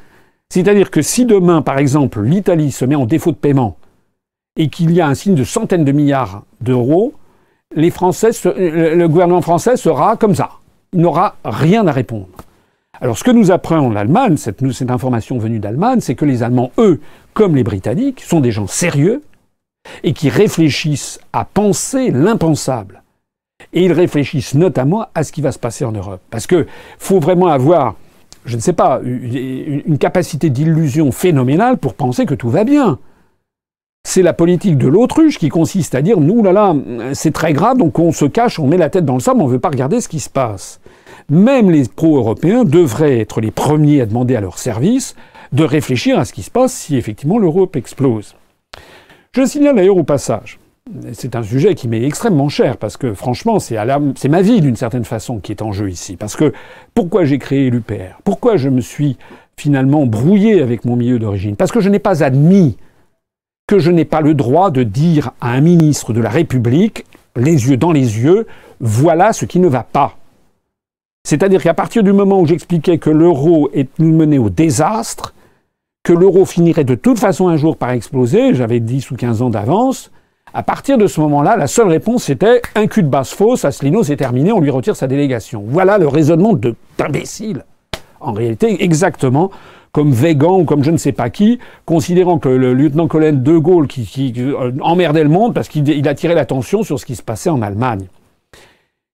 C'est-à-dire 0.49 0.91
que 0.91 1.01
si 1.01 1.27
demain, 1.27 1.63
par 1.63 1.79
exemple, 1.79 2.23
l'Italie 2.23 2.73
se 2.73 2.85
met 2.85 2.97
en 2.97 3.07
défaut 3.07 3.31
de 3.31 3.37
paiement 3.37 3.77
et 4.57 4.69
qu'il 4.69 4.91
y 4.91 5.01
a 5.01 5.07
un 5.07 5.15
signe 5.15 5.37
de 5.37 5.45
centaines 5.45 5.85
de 5.85 5.93
milliards 5.93 6.43
d'euros, 6.61 7.15
les 7.77 7.91
Français, 7.91 8.31
le 8.45 9.07
gouvernement 9.07 9.43
français 9.43 9.77
sera 9.77 10.17
comme 10.17 10.35
ça. 10.35 10.51
Il 10.93 11.03
n'aura 11.03 11.37
rien 11.45 11.87
à 11.87 11.93
répondre. 11.93 12.27
Alors 13.01 13.17
ce 13.17 13.23
que 13.23 13.31
nous 13.31 13.53
apprend 13.53 13.89
l'Allemagne, 13.91 14.37
cette, 14.37 14.69
cette 14.73 14.91
information 14.91 15.39
venue 15.39 15.61
d'Allemagne, 15.61 16.01
c'est 16.01 16.17
que 16.17 16.25
les 16.25 16.43
Allemands, 16.43 16.73
eux, 16.79 17.01
comme 17.33 17.55
les 17.55 17.63
Britanniques, 17.63 18.21
sont 18.21 18.41
des 18.41 18.51
gens 18.51 18.67
sérieux 18.67 19.23
et 20.03 20.13
qui 20.13 20.29
réfléchissent 20.29 21.21
à 21.33 21.45
penser 21.45 22.11
l'impensable. 22.11 23.03
Et 23.73 23.85
ils 23.85 23.93
réfléchissent 23.93 24.55
notamment 24.55 25.07
à 25.15 25.23
ce 25.25 25.33
qui 25.33 25.41
va 25.41 25.53
se 25.53 25.59
passer 25.59 25.85
en 25.85 25.93
Europe. 25.93 26.21
Parce 26.31 26.47
qu'il 26.47 26.67
faut 26.99 27.21
vraiment 27.21 27.49
avoir, 27.49 27.97
je 28.45 28.57
ne 28.57 28.61
sais 28.61 28.73
pas, 28.73 29.01
une 29.03 29.99
capacité 29.99 30.51
d'illusion 30.51 31.13
phénoménale 31.13 31.77
pour 31.77 31.95
penser 31.95 32.27
que 32.27 32.35
tout 32.35 32.51
va 32.51 32.65
bien. 32.65 32.99
C'est 34.09 34.23
la 34.23 34.33
politique 34.33 34.79
de 34.79 34.89
l'autruche 34.89 35.39
qui 35.39 35.51
consiste 35.51 35.95
à 35.95 36.03
dire 36.03 36.21
nous 36.21 36.43
là 36.43 36.53
là, 36.53 36.75
c'est 37.13 37.33
très 37.33 37.53
grave, 37.53 37.77
donc 37.77 37.99
on 37.99 38.13
se 38.13 38.25
cache, 38.25 38.59
on 38.59 38.67
met 38.67 38.79
la 38.79 38.89
tête 38.89 39.05
dans 39.05 39.15
le 39.15 39.21
sable, 39.21 39.43
on 39.43 39.47
ne 39.47 39.53
veut 39.53 39.59
pas 39.59 39.69
regarder 39.69 40.01
ce 40.01 40.09
qui 40.09 40.21
se 40.21 40.31
passe 40.31 40.81
même 41.31 41.71
les 41.71 41.85
pro-européens 41.89 42.65
devraient 42.65 43.21
être 43.21 43.41
les 43.41 43.53
premiers 43.53 44.01
à 44.01 44.07
demander 44.07 44.37
à 44.37 44.41
leur 44.41 44.59
service 44.59 45.15
de 45.53 45.65
réfléchir 45.65 46.19
à 46.19 46.25
ce 46.25 46.33
qui 46.33 46.43
se 46.43 46.51
passe 46.51 46.73
si 46.73 46.97
effectivement 46.97 47.39
l'Europe 47.39 47.77
explose. 47.77 48.35
Je 49.33 49.45
signale 49.45 49.77
d'ailleurs 49.77 49.97
au 49.97 50.05
passage, 50.05 50.59
c'est 51.13 51.37
un 51.37 51.43
sujet 51.43 51.75
qui 51.75 51.89
m'est 51.89 52.03
extrêmement 52.03 52.49
cher 52.49 52.77
parce 52.77 52.97
que 52.97 53.15
franchement 53.15 53.59
c'est 53.59 53.77
ma 54.29 54.43
vie 54.43 54.61
d'une 54.61 54.77
certaine 54.77 55.05
façon 55.05 55.39
qui 55.39 55.53
est 55.53 55.63
en 55.63 55.73
jeu 55.73 55.91
ici. 55.91 56.17
Parce 56.17 56.37
que 56.37 56.53
pourquoi 56.95 57.25
j'ai 57.25 57.39
créé 57.39 57.71
l'UPR 57.71 58.19
Pourquoi 58.25 58.57
je 58.57 58.69
me 58.69 58.81
suis 58.81 59.17
finalement 59.57 60.07
brouillé 60.07 60.63
avec 60.63 60.85
mon 60.85 60.97
milieu 60.97 61.19
d'origine? 61.19 61.57
Parce 61.57 61.73
que 61.73 61.81
je 61.81 61.89
n'ai 61.89 61.99
pas 61.99 62.23
admis 62.25 62.77
que 63.67 63.79
je 63.79 63.91
n'ai 63.91 64.05
pas 64.05 64.21
le 64.21 64.35
droit 64.35 64.71
de 64.71 64.83
dire 64.83 65.31
à 65.41 65.53
un 65.53 65.61
ministre 65.61 66.13
de 66.13 66.21
la 66.21 66.31
République, 66.31 67.05
les 67.37 67.69
yeux 67.69 67.77
dans 67.77 67.93
les 67.93 68.19
yeux, 68.19 68.47
voilà 68.81 69.33
ce 69.33 69.45
qui 69.45 69.61
ne 69.61 69.69
va 69.69 69.85
pas. 69.85 70.17
C'est-à-dire 71.25 71.63
qu'à 71.63 71.75
partir 71.75 72.03
du 72.03 72.13
moment 72.13 72.41
où 72.41 72.47
j'expliquais 72.47 72.99
que 72.99 73.11
l'euro 73.11 73.71
nous 73.99 74.17
menait 74.17 74.39
au 74.39 74.51
désastre, 74.51 75.35
que 76.03 76.13
l'euro 76.13 76.45
finirait 76.45 76.83
de 76.83 76.95
toute 76.95 77.19
façon 77.19 77.49
un 77.49 77.57
jour 77.57 77.77
par 77.77 77.91
exploser, 77.91 78.55
j'avais 78.55 78.81
10 78.81 79.11
ou 79.13 79.17
15 79.17 79.43
ans 79.43 79.51
d'avance, 79.51 80.11
à 80.53 80.63
partir 80.63 80.99
de 80.99 81.07
ce 81.07 81.21
moment-là, 81.21 81.57
la 81.57 81.67
seule 81.67 81.89
réponse 81.89 82.25
c'était 82.25 82.63
un 82.75 82.87
cul 82.87 83.03
de 83.03 83.09
basse 83.09 83.33
fausse, 83.33 83.65
Asselineau 83.65 84.03
c'est 84.03 84.17
terminé, 84.17 84.53
on 84.53 84.61
lui 84.61 84.71
retire 84.71 84.97
sa 84.97 85.07
délégation. 85.07 85.65
Voilà 85.67 85.99
le 85.99 86.09
raisonnement 86.09 86.55
d'imbécile. 86.99 87.65
En 88.21 88.33
réalité, 88.33 88.85
exactement 88.85 89.51
comme 89.93 90.13
Végan 90.13 90.61
ou 90.61 90.65
comme 90.65 90.85
je 90.85 90.91
ne 90.91 90.97
sais 90.97 91.13
pas 91.13 91.31
qui, 91.31 91.59
considérant 91.85 92.39
que 92.39 92.49
le 92.49 92.75
lieutenant 92.75 93.09
colonel 93.09 93.43
de 93.43 93.59
Gaulle 93.59 93.89
qui, 93.89 94.33
euh, 94.39 94.73
emmerdait 94.81 95.25
le 95.25 95.31
monde 95.31 95.55
parce 95.55 95.69
qu'il 95.69 96.07
attirait 96.09 96.35
l'attention 96.35 96.83
sur 96.83 97.01
ce 97.01 97.07
qui 97.07 97.17
se 97.17 97.23
passait 97.23 97.51
en 97.51 97.63
Allemagne. 97.63 98.07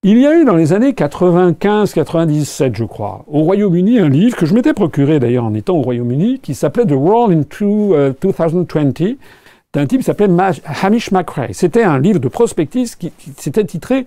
Il 0.03 0.19
y 0.19 0.27
a 0.27 0.39
eu 0.39 0.45
dans 0.45 0.55
les 0.55 0.73
années 0.73 0.93
95-97, 0.93 2.77
je 2.77 2.85
crois, 2.85 3.25
au 3.27 3.41
Royaume-Uni, 3.41 3.99
un 3.99 4.09
livre 4.09 4.37
que 4.37 4.47
je 4.47 4.55
m'étais 4.55 4.75
procuré 4.75 5.19
d'ailleurs 5.19 5.45
en 5.45 5.55
étant 5.55 5.77
au 5.77 5.83
Royaume-Uni, 5.83 6.39
qui 6.41 6.55
s'appelait 6.55 6.85
The 6.85 6.93
World 6.93 7.37
in 7.37 7.43
2020, 7.59 7.97
euh, 7.97 8.13
d'un 9.73 9.87
type 9.87 10.01
qui 10.01 10.05
s'appelait 10.05 10.29
Hamish 10.83 11.11
McRae. 11.11 11.53
C'était 11.53 11.83
un 11.83 11.99
livre 11.99 12.19
de 12.19 12.29
prospective 12.29 12.97
qui, 12.97 13.13
s'était 13.37 13.65
titré 13.65 14.07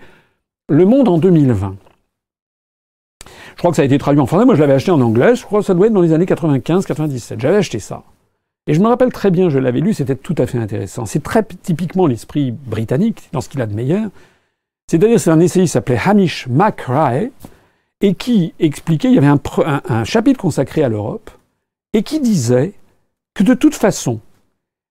Le 0.70 0.86
monde 0.86 1.08
en 1.08 1.18
2020. 1.18 1.76
Je 3.26 3.58
crois 3.58 3.72
que 3.72 3.76
ça 3.76 3.82
a 3.82 3.86
été 3.86 3.98
traduit 3.98 4.22
en 4.22 4.26
français. 4.26 4.46
Moi, 4.46 4.56
je 4.56 4.62
l'avais 4.62 4.74
acheté 4.74 4.92
en 4.92 5.02
anglais. 5.02 5.36
Je 5.36 5.44
crois 5.44 5.60
que 5.60 5.66
ça 5.66 5.74
doit 5.74 5.88
être 5.88 5.94
dans 5.94 6.02
les 6.02 6.14
années 6.14 6.26
95-97. 6.26 7.40
J'avais 7.40 7.58
acheté 7.58 7.80
ça. 7.80 8.04
Et 8.68 8.74
je 8.74 8.80
me 8.82 8.88
rappelle 8.88 9.12
très 9.12 9.32
bien, 9.32 9.50
je 9.50 9.58
l'avais 9.58 9.80
lu, 9.80 9.96
c'était 9.96 10.16
tout 10.16 10.36
à 10.38 10.46
fait 10.46 10.60
intéressant. 10.60 11.08
C'est 11.08 11.24
très 11.24 11.44
typiquement 11.44 12.06
l'esprit 12.06 12.52
britannique, 12.52 13.28
dans 13.32 13.42
ce 13.42 13.50
qu'il 13.50 13.62
a 13.62 13.66
de 13.66 13.74
meilleur. 13.74 14.10
C'est-à-dire, 14.88 15.20
c'est 15.20 15.32
un 15.32 15.40
essayiste 15.40 15.72
qui 15.72 15.74
s'appelait 15.74 16.00
Hamish 16.06 16.48
McRae, 16.48 17.32
et 18.02 18.14
qui 18.14 18.54
expliquait, 18.60 19.10
il 19.10 19.16
y 19.16 19.18
avait 19.18 19.28
un, 19.28 20.04
chapitre 20.04 20.40
consacré 20.40 20.84
à 20.84 20.90
l'Europe, 20.90 21.32
et 21.94 22.04
qui 22.04 22.20
disait 22.20 22.74
que 23.34 23.44
de 23.44 23.56
toute 23.56 23.76
façon, 23.76 24.20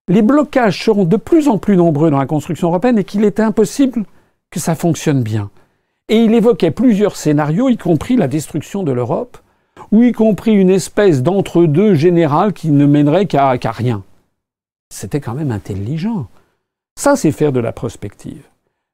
les 0.08 0.22
blocages 0.22 0.82
seront 0.82 1.04
de 1.04 1.16
plus 1.16 1.48
en 1.48 1.58
plus 1.58 1.76
nombreux 1.76 2.10
dans 2.10 2.18
la 2.18 2.26
construction 2.26 2.68
européenne 2.68 2.98
et 2.98 3.04
qu'il 3.04 3.24
était 3.24 3.42
impossible 3.42 4.04
que 4.50 4.60
ça 4.60 4.74
fonctionne 4.74 5.22
bien. 5.22 5.50
Et 6.08 6.16
il 6.16 6.34
évoquait 6.34 6.70
plusieurs 6.70 7.16
scénarios, 7.16 7.68
y 7.68 7.76
compris 7.76 8.16
la 8.16 8.28
destruction 8.28 8.82
de 8.82 8.92
l'Europe, 8.92 9.36
ou 9.92 10.02
y 10.02 10.12
compris 10.12 10.52
une 10.52 10.70
espèce 10.70 11.22
d'entre-deux 11.22 11.94
général 11.94 12.54
qui 12.54 12.70
ne 12.70 12.86
mènerait 12.86 13.26
qu'à 13.26 13.56
rien. 13.70 14.02
C'était 14.90 15.20
quand 15.20 15.34
même 15.34 15.52
intelligent. 15.52 16.28
Ça, 16.98 17.14
c'est 17.14 17.30
faire 17.30 17.52
de 17.52 17.60
la 17.60 17.72
prospective. 17.72 18.42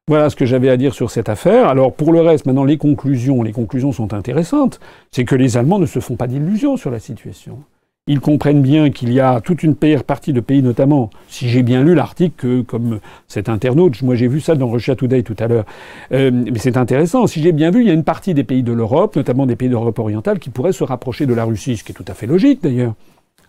Voilà 0.07 0.29
ce 0.29 0.35
que 0.35 0.45
j'avais 0.45 0.69
à 0.69 0.77
dire 0.77 0.93
sur 0.93 1.09
cette 1.09 1.29
affaire. 1.29 1.67
Alors 1.67 1.93
pour 1.93 2.13
le 2.13 2.21
reste, 2.21 2.45
maintenant 2.45 2.65
les 2.65 2.77
conclusions, 2.77 3.41
les 3.41 3.53
conclusions 3.53 3.91
sont 3.91 4.13
intéressantes. 4.13 4.79
C'est 5.09 5.25
que 5.25 5.33
les 5.33 5.57
Allemands 5.57 5.79
ne 5.79 5.87
se 5.87 5.99
font 5.99 6.15
pas 6.15 6.27
d'illusions 6.27 6.77
sur 6.77 6.91
la 6.91 6.99
situation. 6.99 7.63
Ils 8.07 8.19
comprennent 8.19 8.61
bien 8.61 8.91
qu'il 8.91 9.11
y 9.11 9.19
a 9.19 9.41
toute 9.41 9.63
une 9.63 9.73
partie 9.73 10.31
de 10.31 10.39
pays, 10.39 10.61
notamment, 10.61 11.09
si 11.27 11.49
j'ai 11.49 11.63
bien 11.63 11.81
lu 11.83 11.95
l'article, 11.95 12.63
comme 12.63 12.99
cet 13.27 13.49
internaute, 13.49 13.99
moi 14.03 14.13
j'ai 14.13 14.27
vu 14.27 14.41
ça 14.41 14.53
dans 14.53 14.69
Russia 14.69 14.95
Today 14.95 15.23
tout 15.23 15.35
à 15.39 15.47
l'heure, 15.47 15.65
euh, 16.11 16.29
mais 16.31 16.59
c'est 16.59 16.77
intéressant. 16.77 17.25
Si 17.25 17.41
j'ai 17.41 17.51
bien 17.51 17.71
vu, 17.71 17.81
il 17.81 17.87
y 17.87 17.89
a 17.89 17.95
une 17.95 18.03
partie 18.03 18.35
des 18.35 18.43
pays 18.43 18.61
de 18.61 18.73
l'Europe, 18.73 19.15
notamment 19.15 19.47
des 19.47 19.55
pays 19.55 19.69
d'Europe 19.69 19.97
orientale, 19.97 20.37
qui 20.37 20.51
pourraient 20.51 20.71
se 20.71 20.83
rapprocher 20.83 21.25
de 21.25 21.33
la 21.33 21.45
Russie, 21.45 21.77
ce 21.77 21.83
qui 21.83 21.93
est 21.93 21.95
tout 21.95 22.05
à 22.07 22.13
fait 22.13 22.27
logique 22.27 22.61
d'ailleurs. 22.61 22.93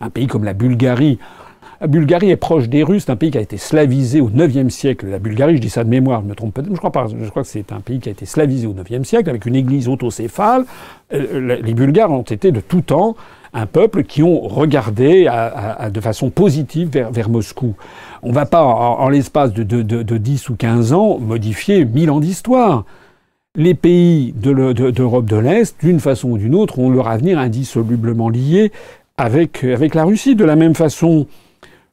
Un 0.01 0.09
pays 0.09 0.25
comme 0.25 0.43
la 0.43 0.53
Bulgarie, 0.53 1.19
la 1.79 1.85
Bulgarie 1.85 2.31
est 2.31 2.35
proche 2.35 2.67
des 2.67 2.81
Russes, 2.81 3.07
un 3.09 3.15
pays 3.15 3.29
qui 3.29 3.37
a 3.37 3.41
été 3.41 3.57
slavisé 3.57 4.21
au 4.21 4.31
IXe 4.31 4.73
siècle. 4.73 5.05
La 5.05 5.19
Bulgarie, 5.19 5.57
je 5.57 5.61
dis 5.61 5.69
ça 5.69 5.83
de 5.83 5.89
mémoire, 5.89 6.21
je 6.23 6.29
me 6.29 6.33
trompe 6.33 6.55
peut-être, 6.55 6.73
je 6.73 6.77
crois 6.77 6.91
pas, 6.91 7.05
je 7.07 7.29
crois 7.29 7.43
que 7.43 7.47
c'est 7.47 7.71
un 7.71 7.81
pays 7.81 7.99
qui 7.99 8.09
a 8.09 8.11
été 8.11 8.25
slavisé 8.25 8.65
au 8.65 8.73
IXe 8.73 9.07
siècle 9.07 9.29
avec 9.29 9.45
une 9.45 9.55
église 9.55 9.87
autocéphale. 9.87 10.65
Euh, 11.13 11.59
les 11.61 11.73
Bulgares 11.75 12.11
ont 12.11 12.23
été 12.23 12.51
de 12.51 12.59
tout 12.59 12.81
temps 12.81 13.15
un 13.57 13.65
peuple 13.65 14.03
qui 14.03 14.21
ont 14.21 14.41
regardé 14.41 15.27
de 15.91 15.99
façon 15.99 16.29
positive 16.29 16.89
vers, 16.89 17.29
Moscou. 17.29 17.75
On 18.21 18.29
ne 18.29 18.33
va 18.33 18.45
pas, 18.45 18.63
en, 18.63 19.09
l'espace 19.09 19.51
de, 19.51 19.63
de, 19.63 20.17
10 20.17 20.49
ou 20.49 20.55
15 20.55 20.93
ans, 20.93 21.17
modifier 21.17 21.83
mille 21.83 22.11
ans 22.11 22.19
d'histoire. 22.19 22.85
Les 23.55 23.73
pays 23.73 24.31
d'Europe 24.33 25.25
de, 25.25 25.37
l'Est, 25.37 25.75
d'une 25.81 25.99
façon 25.99 26.29
ou 26.29 26.37
d'une 26.37 26.53
autre, 26.53 26.77
ont 26.77 26.91
leur 26.91 27.07
avenir 27.07 27.39
indissolublement 27.39 28.29
lié 28.29 28.71
avec, 29.17 29.63
avec 29.63 29.95
la 29.95 30.03
Russie. 30.03 30.35
De 30.35 30.45
la 30.45 30.55
même 30.55 30.75
façon, 30.75 31.25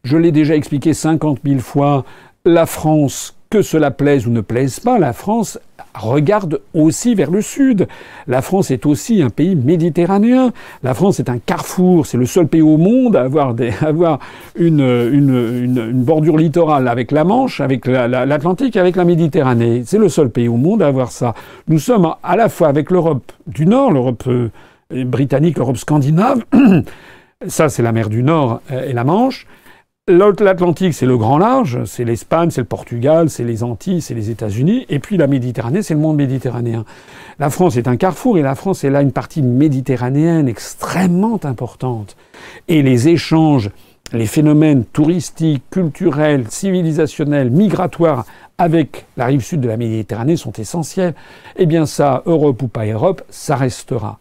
je 0.02 0.18
l'ai 0.18 0.32
déjà 0.32 0.54
expliqué 0.56 0.92
50 0.92 1.38
000 1.46 1.60
fois, 1.60 2.04
la 2.44 2.66
France, 2.66 3.38
que 3.50 3.62
cela 3.62 3.90
plaise 3.90 4.26
ou 4.26 4.30
ne 4.30 4.40
plaise 4.40 4.80
pas, 4.80 4.98
la 4.98 5.12
France 5.12 5.58
regarde 5.94 6.60
aussi 6.74 7.14
vers 7.14 7.30
le 7.30 7.40
sud. 7.40 7.86
La 8.26 8.42
France 8.42 8.70
est 8.70 8.84
aussi 8.86 9.22
un 9.22 9.30
pays 9.30 9.54
méditerranéen. 9.54 10.52
La 10.82 10.94
France 10.94 11.20
est 11.20 11.28
un 11.28 11.38
carrefour. 11.38 12.06
C'est 12.06 12.16
le 12.16 12.26
seul 12.26 12.48
pays 12.48 12.62
au 12.62 12.76
monde 12.76 13.16
à 13.16 13.22
avoir, 13.22 13.54
une, 14.56 16.02
bordure 16.04 16.36
littorale 16.36 16.88
avec 16.88 17.12
la 17.12 17.24
Manche, 17.24 17.60
avec 17.60 17.86
l'Atlantique, 17.86 18.76
avec 18.76 18.96
la 18.96 19.04
Méditerranée. 19.04 19.82
C'est 19.86 19.98
le 19.98 20.08
seul 20.08 20.30
pays 20.30 20.48
au 20.48 20.56
monde 20.56 20.82
à 20.82 20.88
avoir 20.88 21.12
ça. 21.12 21.34
Nous 21.68 21.78
sommes 21.78 22.14
à 22.22 22.36
la 22.36 22.48
fois 22.48 22.68
avec 22.68 22.90
l'Europe 22.90 23.30
du 23.46 23.66
Nord, 23.66 23.92
l'Europe 23.92 24.24
euh, 24.26 24.50
britannique, 24.90 25.58
l'Europe 25.58 25.76
scandinave. 25.76 26.44
ça, 27.46 27.68
c'est 27.68 27.82
la 27.82 27.92
mer 27.92 28.08
du 28.08 28.22
Nord 28.22 28.60
euh, 28.72 28.88
et 28.88 28.92
la 28.92 29.04
Manche. 29.04 29.46
L'Atlantique, 30.06 30.92
c'est 30.92 31.06
le 31.06 31.16
grand 31.16 31.38
large, 31.38 31.82
c'est 31.86 32.04
l'Espagne, 32.04 32.50
c'est 32.50 32.60
le 32.60 32.66
Portugal, 32.66 33.30
c'est 33.30 33.42
les 33.42 33.62
Antilles, 33.62 34.02
c'est 34.02 34.12
les 34.12 34.28
États-Unis, 34.28 34.84
et 34.90 34.98
puis 34.98 35.16
la 35.16 35.26
Méditerranée, 35.26 35.80
c'est 35.82 35.94
le 35.94 36.00
monde 36.00 36.18
méditerranéen. 36.18 36.84
La 37.38 37.48
France 37.48 37.78
est 37.78 37.88
un 37.88 37.96
carrefour, 37.96 38.36
et 38.36 38.42
la 38.42 38.54
France 38.54 38.84
est 38.84 38.90
là 38.90 39.00
une 39.00 39.12
partie 39.12 39.40
méditerranéenne 39.40 40.46
extrêmement 40.46 41.40
importante. 41.44 42.18
Et 42.68 42.82
les 42.82 43.08
échanges, 43.08 43.70
les 44.12 44.26
phénomènes 44.26 44.84
touristiques, 44.84 45.62
culturels, 45.70 46.44
civilisationnels, 46.50 47.50
migratoires 47.50 48.26
avec 48.58 49.06
la 49.16 49.26
rive 49.26 49.40
sud 49.40 49.60
de 49.60 49.68
la 49.68 49.76
Méditerranée 49.76 50.36
sont 50.36 50.52
essentiels. 50.52 51.14
Eh 51.56 51.66
bien 51.66 51.86
ça, 51.86 52.22
Europe 52.26 52.62
ou 52.62 52.68
pas 52.68 52.86
Europe, 52.86 53.22
ça 53.28 53.56
restera. 53.56 54.18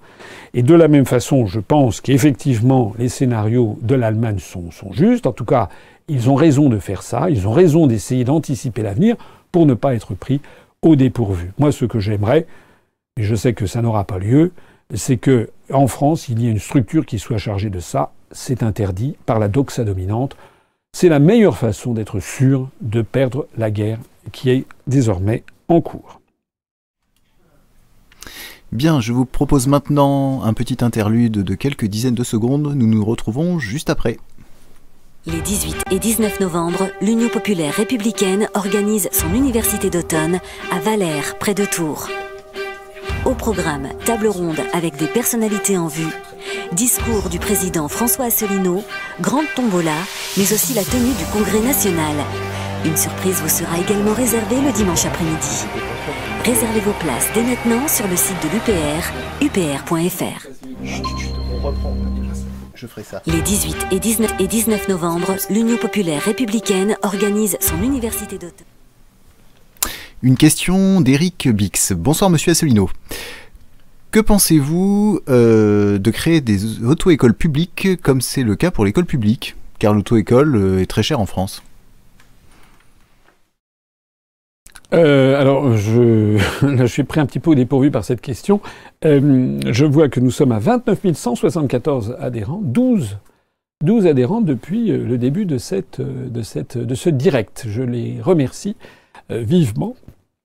Et 0.54 0.64
de 0.64 0.74
la 0.74 0.88
même 0.88 1.06
façon, 1.06 1.46
je 1.46 1.60
pense 1.60 2.02
qu'effectivement, 2.02 2.94
les 2.98 3.10
scénarios 3.10 3.78
de 3.82 3.96
l'Allemagne 3.96 4.40
sont, 4.40 4.70
justes. 4.92 5.28
En 5.28 5.32
tout 5.32 5.46
cas, 5.46 5.70
ils 6.08 6.30
ont 6.30 6.36
raison 6.36 6.70
de 6.70 6.80
faire 6.80 7.04
ça. 7.04 7.30
Ils 7.30 7.48
ont 7.48 7.52
raison 7.52 7.88
d'essayer 7.88 8.24
d'anticiper 8.24 8.82
l'avenir 8.82 9.16
pour 9.52 9.66
ne 9.66 9.74
pas 9.74 9.94
être 9.94 10.16
pris 10.16 10.42
au 10.82 10.96
dépourvu. 10.96 11.52
Moi, 11.60 11.72
ce 11.72 11.86
que 11.86 12.00
j'aimerais, 12.00 12.48
et 13.18 13.24
je 13.24 13.36
sais 13.36 13.54
que 13.54 13.68
ça 13.68 13.82
n'aura 13.82 14.04
pas 14.04 14.18
lieu, 14.18 14.52
c'est 14.94 15.18
que 15.18 15.50
en 15.72 15.88
France, 15.88 16.30
il 16.30 16.42
y 16.42 16.48
ait 16.48 16.52
une 16.52 16.60
structure 16.60 17.06
qui 17.06 17.20
soit 17.20 17.38
chargée 17.38 17.70
de 17.70 17.80
ça. 17.80 18.12
c'est 18.32 18.64
interdit 18.64 19.16
par 19.28 19.38
la 19.38 19.48
doxa 19.48 19.84
dominante. 19.84 20.36
C'est 20.92 21.10
la 21.10 21.20
meilleure 21.20 21.58
façon 21.58 21.94
d'être 21.94 22.20
sûr 22.20 22.70
de 22.82 23.02
perdre 23.02 23.48
la 23.58 23.70
guerre 23.72 24.00
qui 24.32 24.50
est 24.50 24.66
désormais 24.88 25.44
en 25.68 25.82
cours. 25.82 26.20
Bien, 28.72 29.02
je 29.02 29.14
vous 29.14 29.26
propose 29.26 29.68
maintenant 29.68 30.42
un 30.44 30.54
petit 30.54 30.84
interlude 30.84 31.34
de 31.34 31.54
quelques 31.56 31.86
dizaines 31.86 32.16
de 32.16 32.24
secondes. 32.24 32.74
Nous 32.76 32.88
nous 32.88 33.06
retrouvons 33.06 33.60
juste 33.60 33.92
après. 33.92 34.18
Les 35.28 35.42
18 35.42 35.84
et 35.92 36.00
19 36.00 36.40
novembre, 36.40 36.90
l'Union 37.00 37.30
populaire 37.30 37.76
républicaine 37.76 38.50
organise 38.56 39.10
son 39.12 39.34
université 39.34 39.90
d'automne 39.90 40.40
à 40.72 40.80
Valère, 40.80 41.38
près 41.38 41.54
de 41.54 41.66
Tours. 41.66 42.10
Au 43.26 43.36
programme, 43.36 43.88
table 44.06 44.28
ronde 44.28 44.60
avec 44.74 44.98
des 44.98 45.08
personnalités 45.08 45.78
en 45.78 45.88
vue, 45.88 46.12
discours 46.74 47.30
du 47.30 47.40
président 47.40 47.88
François 47.88 48.26
Asselineau, 48.26 48.84
grande 49.22 49.46
tombola, 49.56 49.96
mais 50.36 50.52
aussi 50.52 50.74
la 50.74 50.84
tenue 50.84 51.14
du 51.14 51.26
Congrès 51.32 51.62
national. 51.62 52.16
Une 52.86 52.98
surprise 52.98 53.40
vous 53.42 53.48
sera 53.48 53.80
également 53.80 54.14
réservée 54.14 54.60
le 54.60 54.74
dimanche 54.74 55.06
après-midi. 55.06 55.66
Réservez 56.44 56.82
vos 56.82 56.92
places 56.94 57.30
dès 57.34 57.42
maintenant 57.42 57.88
sur 57.88 58.06
le 58.10 58.16
site 58.18 58.36
de 58.44 58.50
l'UPR, 58.50 59.14
upr.fr. 59.42 60.48
Je 62.76 62.88
ferai 62.88 63.04
ça. 63.04 63.22
Les 63.26 63.42
18 63.42 63.88
et 63.92 64.00
19, 64.00 64.34
et 64.38 64.48
19 64.48 64.90
novembre, 64.90 65.38
l'Union 65.50 65.78
populaire 65.78 66.22
républicaine 66.24 66.98
organise 67.04 67.58
son 67.62 67.82
université 67.82 68.38
d'automne. 68.38 68.68
Une 70.22 70.36
question 70.36 71.00
d'Éric 71.00 71.48
Bix. 71.48 71.94
Bonsoir 71.94 72.30
Monsieur 72.30 72.52
Asselineau. 72.52 72.90
Que 74.12 74.20
pensez-vous 74.20 75.22
euh, 75.30 76.00
de 76.00 76.12
créer 76.12 76.42
des 76.42 76.84
auto-écoles 76.84 77.34
publiques 77.34 77.88
comme 78.02 78.20
c'est 78.20 78.44
le 78.44 78.58
cas 78.58 78.72
pour 78.72 78.84
l'école 78.84 79.06
publique? 79.06 79.56
Car 79.80 79.94
l'auto-école 79.94 80.56
euh, 80.58 80.82
est 80.82 80.86
très 80.86 81.02
chère 81.02 81.22
en 81.22 81.26
France. 81.26 81.64
Euh, 84.94 85.40
alors, 85.40 85.76
je, 85.78 86.86
suis 86.86 87.04
pris 87.04 87.20
un 87.20 87.26
petit 87.26 87.40
peu 87.40 87.52
au 87.52 87.56
dépourvu 87.56 87.92
par 87.92 88.06
cette 88.06 88.22
question. 88.22 88.62
Euh, 89.06 89.60
je 89.66 89.86
vois 89.86 90.10
que 90.10 90.20
nous 90.20 90.32
sommes 90.32 90.52
à 90.52 90.60
29 90.60 91.14
174 91.14 92.18
adhérents, 92.20 92.62
12, 92.64 93.18
12 93.84 94.08
adhérents 94.08 94.42
depuis 94.42 94.92
euh, 94.92 95.04
le 95.06 95.18
début 95.18 95.46
de, 95.46 95.58
ce 95.58 97.10
direct. 97.10 97.66
Je 97.68 97.84
les 97.84 98.22
remercie 98.22 98.76
vivement. 99.30 99.96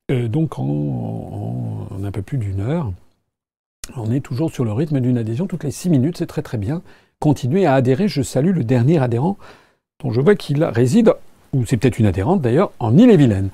donc, 0.09 0.59
en, 0.59 1.89
en, 1.91 2.05
un 2.05 2.11
peu 2.11 2.23
plus 2.23 2.39
d'une 2.39 2.61
heure, 2.61 2.93
on 3.97 4.11
est 4.11 4.21
toujours 4.21 4.51
sur 4.51 4.65
le 4.65 4.73
rythme 4.73 5.01
d'une 5.01 5.19
adhésion 5.19 5.47
toutes 5.47 5.65
les 5.65 5.71
6 5.71 5.91
minutes. 5.91 6.19
C'est 6.19 6.27
très 6.27 6.43
très 6.43 6.59
bien. 6.59 6.83
Continuez 7.19 7.67
à 7.67 7.75
adhérer. 7.75 8.09
Je 8.09 8.23
salue 8.23 8.55
le 8.55 8.65
dernier 8.65 8.99
adhérent 8.99 9.37
dont 10.03 10.13
je 10.13 10.21
vois 10.21 10.37
qu'il 10.37 10.63
réside, 10.63 11.13
ou 11.53 11.67
c'est 11.67 11.77
peut-être 11.77 11.99
une 11.99 12.07
adhérente 12.07 12.41
d'ailleurs, 12.41 12.71
en 12.79 12.97
Ille-et-Vilaine. 12.97 13.51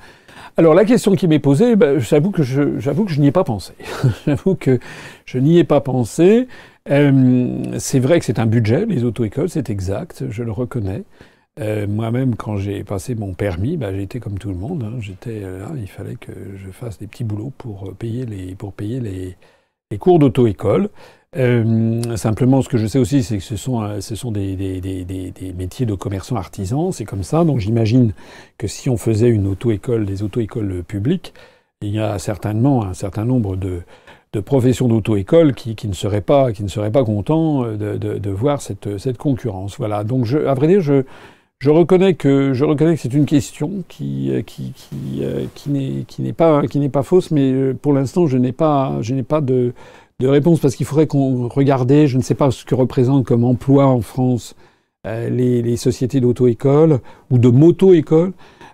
Alors 0.57 0.73
la 0.73 0.85
question 0.85 1.15
qui 1.15 1.27
m'est 1.27 1.39
posée, 1.39 1.75
ben, 1.75 1.99
j'avoue 1.99 2.31
que 2.31 2.41
je, 2.41 2.79
j'avoue 2.79 3.03
que 3.03 3.11
je 3.11 3.19
n'y 3.19 3.27
ai 3.27 3.31
pas 3.31 3.43
pensé. 3.43 3.73
j'avoue 4.25 4.55
que 4.55 4.79
je 5.25 5.37
n'y 5.37 5.59
ai 5.59 5.65
pas 5.65 5.81
pensé. 5.81 6.47
Euh, 6.89 7.77
c'est 7.77 7.99
vrai 7.99 8.19
que 8.19 8.25
c'est 8.25 8.39
un 8.39 8.45
budget, 8.45 8.85
les 8.85 9.03
auto-écoles, 9.03 9.49
c'est 9.49 9.69
exact, 9.69 10.23
je 10.29 10.43
le 10.43 10.51
reconnais. 10.51 11.03
Euh, 11.59 11.87
moi-même, 11.87 12.35
quand 12.35 12.55
j'ai 12.55 12.85
passé 12.85 13.15
mon 13.15 13.33
permis, 13.33 13.75
ben, 13.75 13.93
j'étais 13.95 14.21
comme 14.21 14.39
tout 14.39 14.49
le 14.49 14.55
monde. 14.55 14.83
Hein. 14.83 14.97
j'étais 14.99 15.41
euh, 15.43 15.59
là, 15.59 15.71
il 15.77 15.89
fallait 15.89 16.15
que 16.15 16.31
je 16.55 16.71
fasse 16.71 16.99
des 16.99 17.07
petits 17.07 17.25
boulots 17.25 17.51
pour 17.57 17.93
payer 17.93 18.25
les, 18.25 18.55
pour 18.55 18.71
payer 18.71 19.01
les, 19.01 19.35
les 19.91 19.97
cours 19.97 20.19
d'auto-école. 20.19 20.89
Euh, 21.37 22.15
simplement, 22.15 22.61
ce 22.61 22.69
que 22.69 22.77
je 22.77 22.87
sais 22.87 22.99
aussi, 22.99 23.23
c'est 23.23 23.37
que 23.37 23.43
ce 23.43 23.57
sont, 23.57 23.83
euh, 23.83 23.99
des, 24.31 25.53
métiers 25.57 25.85
de 25.85 25.93
commerçants 25.93 26.37
artisans, 26.37 26.91
c'est 26.91 27.05
comme 27.05 27.23
ça. 27.23 27.43
Donc 27.43 27.59
j'imagine 27.59 28.13
que 28.57 28.67
si 28.67 28.89
on 28.89 28.97
faisait 28.97 29.29
une 29.29 29.47
auto-école, 29.47 30.05
des 30.05 30.23
auto-écoles 30.23 30.83
publiques, 30.83 31.33
il 31.81 31.89
y 31.89 31.99
a 31.99 32.17
certainement 32.19 32.85
un 32.85 32.93
certain 32.93 33.25
nombre 33.25 33.57
de, 33.57 33.81
professions 34.45 34.89
d'auto-école 34.89 35.53
qui, 35.53 35.87
ne 35.87 35.93
seraient 35.93 36.19
pas, 36.21 36.51
contents 37.05 37.65
euh, 37.65 37.97
de, 37.97 38.29
voir 38.29 38.61
cette, 38.61 39.17
concurrence. 39.17 39.77
Voilà. 39.77 40.03
Donc, 40.03 40.27
à 40.33 40.53
vrai 40.53 40.67
dire, 40.67 40.81
je, 40.81 41.69
reconnais 41.69 42.15
que 42.15 42.53
c'est 42.97 43.13
une 43.13 43.25
question 43.25 43.83
qui 43.87 44.31
n'est 46.19 46.33
pas 46.33 47.03
fausse, 47.03 47.31
mais 47.31 47.73
pour 47.73 47.93
l'instant, 47.93 48.25
je 48.27 48.37
n'ai 48.37 48.51
pas 48.51 49.01
de 49.41 49.73
de 50.19 50.27
réponse 50.27 50.59
parce 50.59 50.75
qu'il 50.75 50.85
faudrait 50.85 51.07
qu'on 51.07 51.47
regardait, 51.49 52.07
je 52.07 52.17
ne 52.17 52.23
sais 52.23 52.35
pas 52.35 52.51
ce 52.51 52.63
que 52.63 52.75
représente 52.75 53.25
comme 53.25 53.43
emploi 53.43 53.87
en 53.87 54.01
France 54.01 54.55
euh, 55.05 55.29
les, 55.29 55.75
sociétés 55.77 56.21
d'auto-école 56.21 56.99
ou 57.31 57.37
de 57.37 57.49
moto-école. 57.49 58.31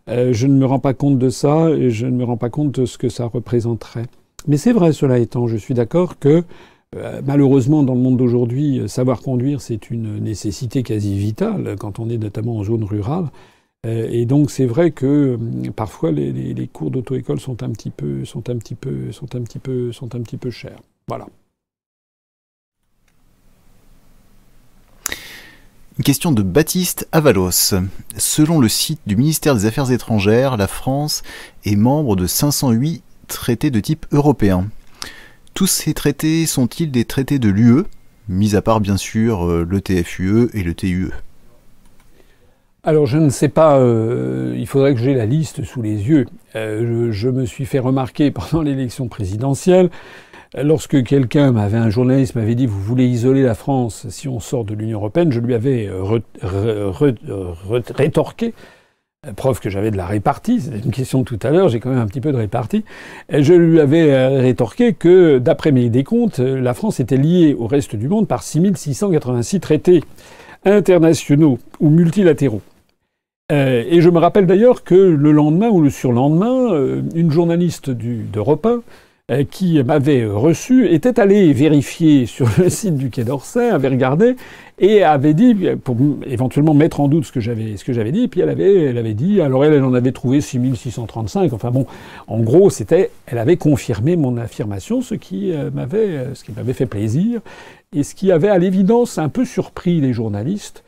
Euh, 0.07 0.33
je 0.33 0.47
ne 0.47 0.53
me 0.53 0.65
rends 0.65 0.79
pas 0.79 0.93
compte 0.93 1.17
de 1.17 1.29
ça 1.29 1.69
et 1.71 1.89
je 1.89 2.05
ne 2.05 2.11
me 2.11 2.23
rends 2.23 2.37
pas 2.37 2.49
compte 2.49 2.79
de 2.79 2.85
ce 2.85 2.97
que 2.97 3.09
ça 3.09 3.25
représenterait. 3.25 4.05
Mais 4.47 4.57
c'est 4.57 4.71
vrai, 4.71 4.93
cela 4.93 5.17
étant, 5.17 5.47
je 5.47 5.57
suis 5.57 5.73
d'accord 5.73 6.19
que 6.19 6.43
euh, 6.95 7.21
malheureusement, 7.25 7.83
dans 7.83 7.95
le 7.95 8.01
monde 8.01 8.17
d'aujourd'hui, 8.17 8.87
savoir 8.87 9.21
conduire, 9.21 9.61
c'est 9.61 9.89
une 9.89 10.19
nécessité 10.19 10.83
quasi 10.83 11.17
vitale 11.17 11.75
quand 11.79 11.99
on 11.99 12.09
est 12.09 12.17
notamment 12.17 12.57
en 12.57 12.63
zone 12.63 12.83
rurale. 12.83 13.29
Et 13.83 14.27
donc 14.27 14.51
c'est 14.51 14.67
vrai 14.67 14.91
que 14.91 15.39
parfois 15.75 16.11
les, 16.11 16.31
les, 16.31 16.53
les 16.53 16.67
cours 16.67 16.91
d'auto-école 16.91 17.39
sont 17.39 17.63
un 17.63 17.71
peu, 17.97 18.25
sont 18.25 18.47
un 18.47 18.57
petit 18.57 18.75
peu, 18.75 19.11
sont 19.11 19.35
un 19.35 19.41
petit 19.41 19.57
peu, 19.57 19.91
sont 19.91 20.13
un 20.13 20.19
petit 20.19 20.37
peu 20.37 20.51
chers. 20.51 20.77
Voilà. 21.11 21.27
Une 25.97 26.05
question 26.05 26.31
de 26.31 26.41
Baptiste 26.41 27.05
Avalos. 27.11 27.73
Selon 28.15 28.61
le 28.61 28.69
site 28.69 29.01
du 29.05 29.17
ministère 29.17 29.53
des 29.53 29.65
Affaires 29.65 29.91
étrangères, 29.91 30.55
la 30.55 30.67
France 30.67 31.21
est 31.65 31.75
membre 31.75 32.15
de 32.15 32.27
508 32.27 33.03
traités 33.27 33.71
de 33.71 33.81
type 33.81 34.05
européen. 34.13 34.69
Tous 35.53 35.67
ces 35.67 35.93
traités 35.93 36.45
sont-ils 36.45 36.91
des 36.91 37.03
traités 37.03 37.39
de 37.39 37.49
l'UE, 37.49 37.83
mis 38.29 38.55
à 38.55 38.61
part 38.61 38.79
bien 38.79 38.95
sûr 38.95 39.45
euh, 39.45 39.67
le 39.69 39.81
TFUE 39.81 40.49
et 40.53 40.63
le 40.63 40.73
TUE 40.73 41.11
alors 42.83 43.05
je 43.05 43.19
ne 43.19 43.29
sais 43.29 43.47
pas, 43.47 43.77
euh, 43.77 44.55
il 44.57 44.65
faudrait 44.65 44.95
que 44.95 44.99
j'ai 44.99 45.13
la 45.13 45.27
liste 45.27 45.63
sous 45.63 45.83
les 45.83 46.09
yeux. 46.09 46.25
Euh, 46.55 47.11
je, 47.11 47.11
je, 47.11 47.29
me 47.29 47.45
suis 47.45 47.65
fait 47.65 47.77
remarquer 47.77 48.31
pendant 48.31 48.63
l'élection 48.63 49.07
présidentielle 49.07 49.91
Lorsque 50.53 51.03
quelqu'un 51.03 51.53
m'avait, 51.53 51.77
un 51.77 51.89
journaliste 51.89 52.35
m'avait 52.35 52.55
dit, 52.55 52.65
vous 52.65 52.81
voulez 52.81 53.05
isoler 53.05 53.41
la 53.41 53.55
France 53.55 54.07
si 54.09 54.27
on 54.27 54.41
sort 54.41 54.65
de 54.65 54.73
l'Union 54.73 54.97
européenne, 54.97 55.31
je 55.31 55.39
lui 55.39 55.53
avais 55.53 55.89
rétorqué, 57.95 58.53
preuve 59.35 59.59
que 59.59 59.69
j'avais 59.69 59.91
de 59.91 59.97
la 59.97 60.07
répartie, 60.07 60.59
c'était 60.59 60.79
une 60.79 60.91
question 60.91 61.19
de 61.19 61.25
tout 61.25 61.39
à 61.43 61.51
l'heure, 61.51 61.69
j'ai 61.69 61.79
quand 61.79 61.91
même 61.91 61.99
un 61.99 62.07
petit 62.07 62.21
peu 62.21 62.31
de 62.31 62.37
répartie, 62.37 62.83
et 63.29 63.43
je 63.43 63.53
lui 63.53 63.79
avais 63.79 64.11
euh, 64.11 64.41
rétorqué 64.41 64.93
que, 64.93 65.37
d'après 65.37 65.71
mes 65.71 65.89
décomptes, 65.89 66.39
la 66.39 66.73
France 66.73 66.99
était 66.99 67.17
liée 67.17 67.55
au 67.57 67.67
reste 67.67 67.95
du 67.95 68.09
monde 68.09 68.27
par 68.27 68.43
6686 68.43 69.59
traités 69.59 70.03
internationaux 70.65 71.59
ou 71.79 71.89
multilatéraux. 71.89 72.61
Euh, 73.51 73.83
et 73.87 74.01
je 74.01 74.09
me 74.09 74.17
rappelle 74.17 74.47
d'ailleurs 74.47 74.83
que 74.83 74.95
le 74.95 75.31
lendemain 75.31 75.69
ou 75.69 75.81
le 75.81 75.89
surlendemain, 75.89 76.73
euh, 76.73 77.01
une 77.15 77.31
journaliste 77.31 77.89
d'Europe 77.89 78.65
1 78.65 78.81
euh, 79.31 79.43
qui 79.43 79.81
m'avait 79.81 80.25
reçu 80.25 80.89
était 80.93 81.19
allé 81.19 81.53
vérifier 81.53 82.25
sur 82.25 82.47
le 82.57 82.69
site 82.69 82.97
du 82.97 83.09
Quai 83.09 83.23
d'Orsay, 83.23 83.69
avait 83.69 83.87
regardé 83.87 84.35
et 84.81 85.03
avait 85.03 85.35
dit, 85.35 85.55
pour 85.83 85.95
éventuellement 86.25 86.73
mettre 86.73 86.99
en 86.99 87.07
doute 87.07 87.25
ce 87.25 87.31
que 87.31 87.39
j'avais, 87.39 87.77
ce 87.77 87.85
que 87.85 87.93
j'avais 87.93 88.11
dit, 88.11 88.27
puis 88.27 88.41
elle 88.41 88.49
avait, 88.49 88.85
elle 88.85 88.97
avait 88.97 89.13
dit, 89.13 89.39
alors 89.39 89.63
elle, 89.63 89.83
en 89.83 89.93
avait 89.93 90.11
trouvé 90.11 90.41
6635, 90.41 91.53
enfin 91.53 91.69
bon, 91.69 91.85
en 92.27 92.39
gros, 92.39 92.71
c'était, 92.71 93.11
elle 93.27 93.37
avait 93.37 93.57
confirmé 93.57 94.15
mon 94.15 94.37
affirmation, 94.37 95.01
ce 95.01 95.13
qui 95.13 95.51
euh, 95.51 95.69
m'avait, 95.71 95.97
euh, 95.97 96.33
ce 96.33 96.43
qui 96.43 96.51
m'avait 96.51 96.73
fait 96.73 96.87
plaisir, 96.87 97.41
et 97.95 98.01
ce 98.01 98.15
qui 98.15 98.31
avait 98.31 98.49
à 98.49 98.57
l'évidence 98.57 99.19
un 99.19 99.29
peu 99.29 99.45
surpris 99.45 100.01
les 100.01 100.13
journalistes, 100.13 100.83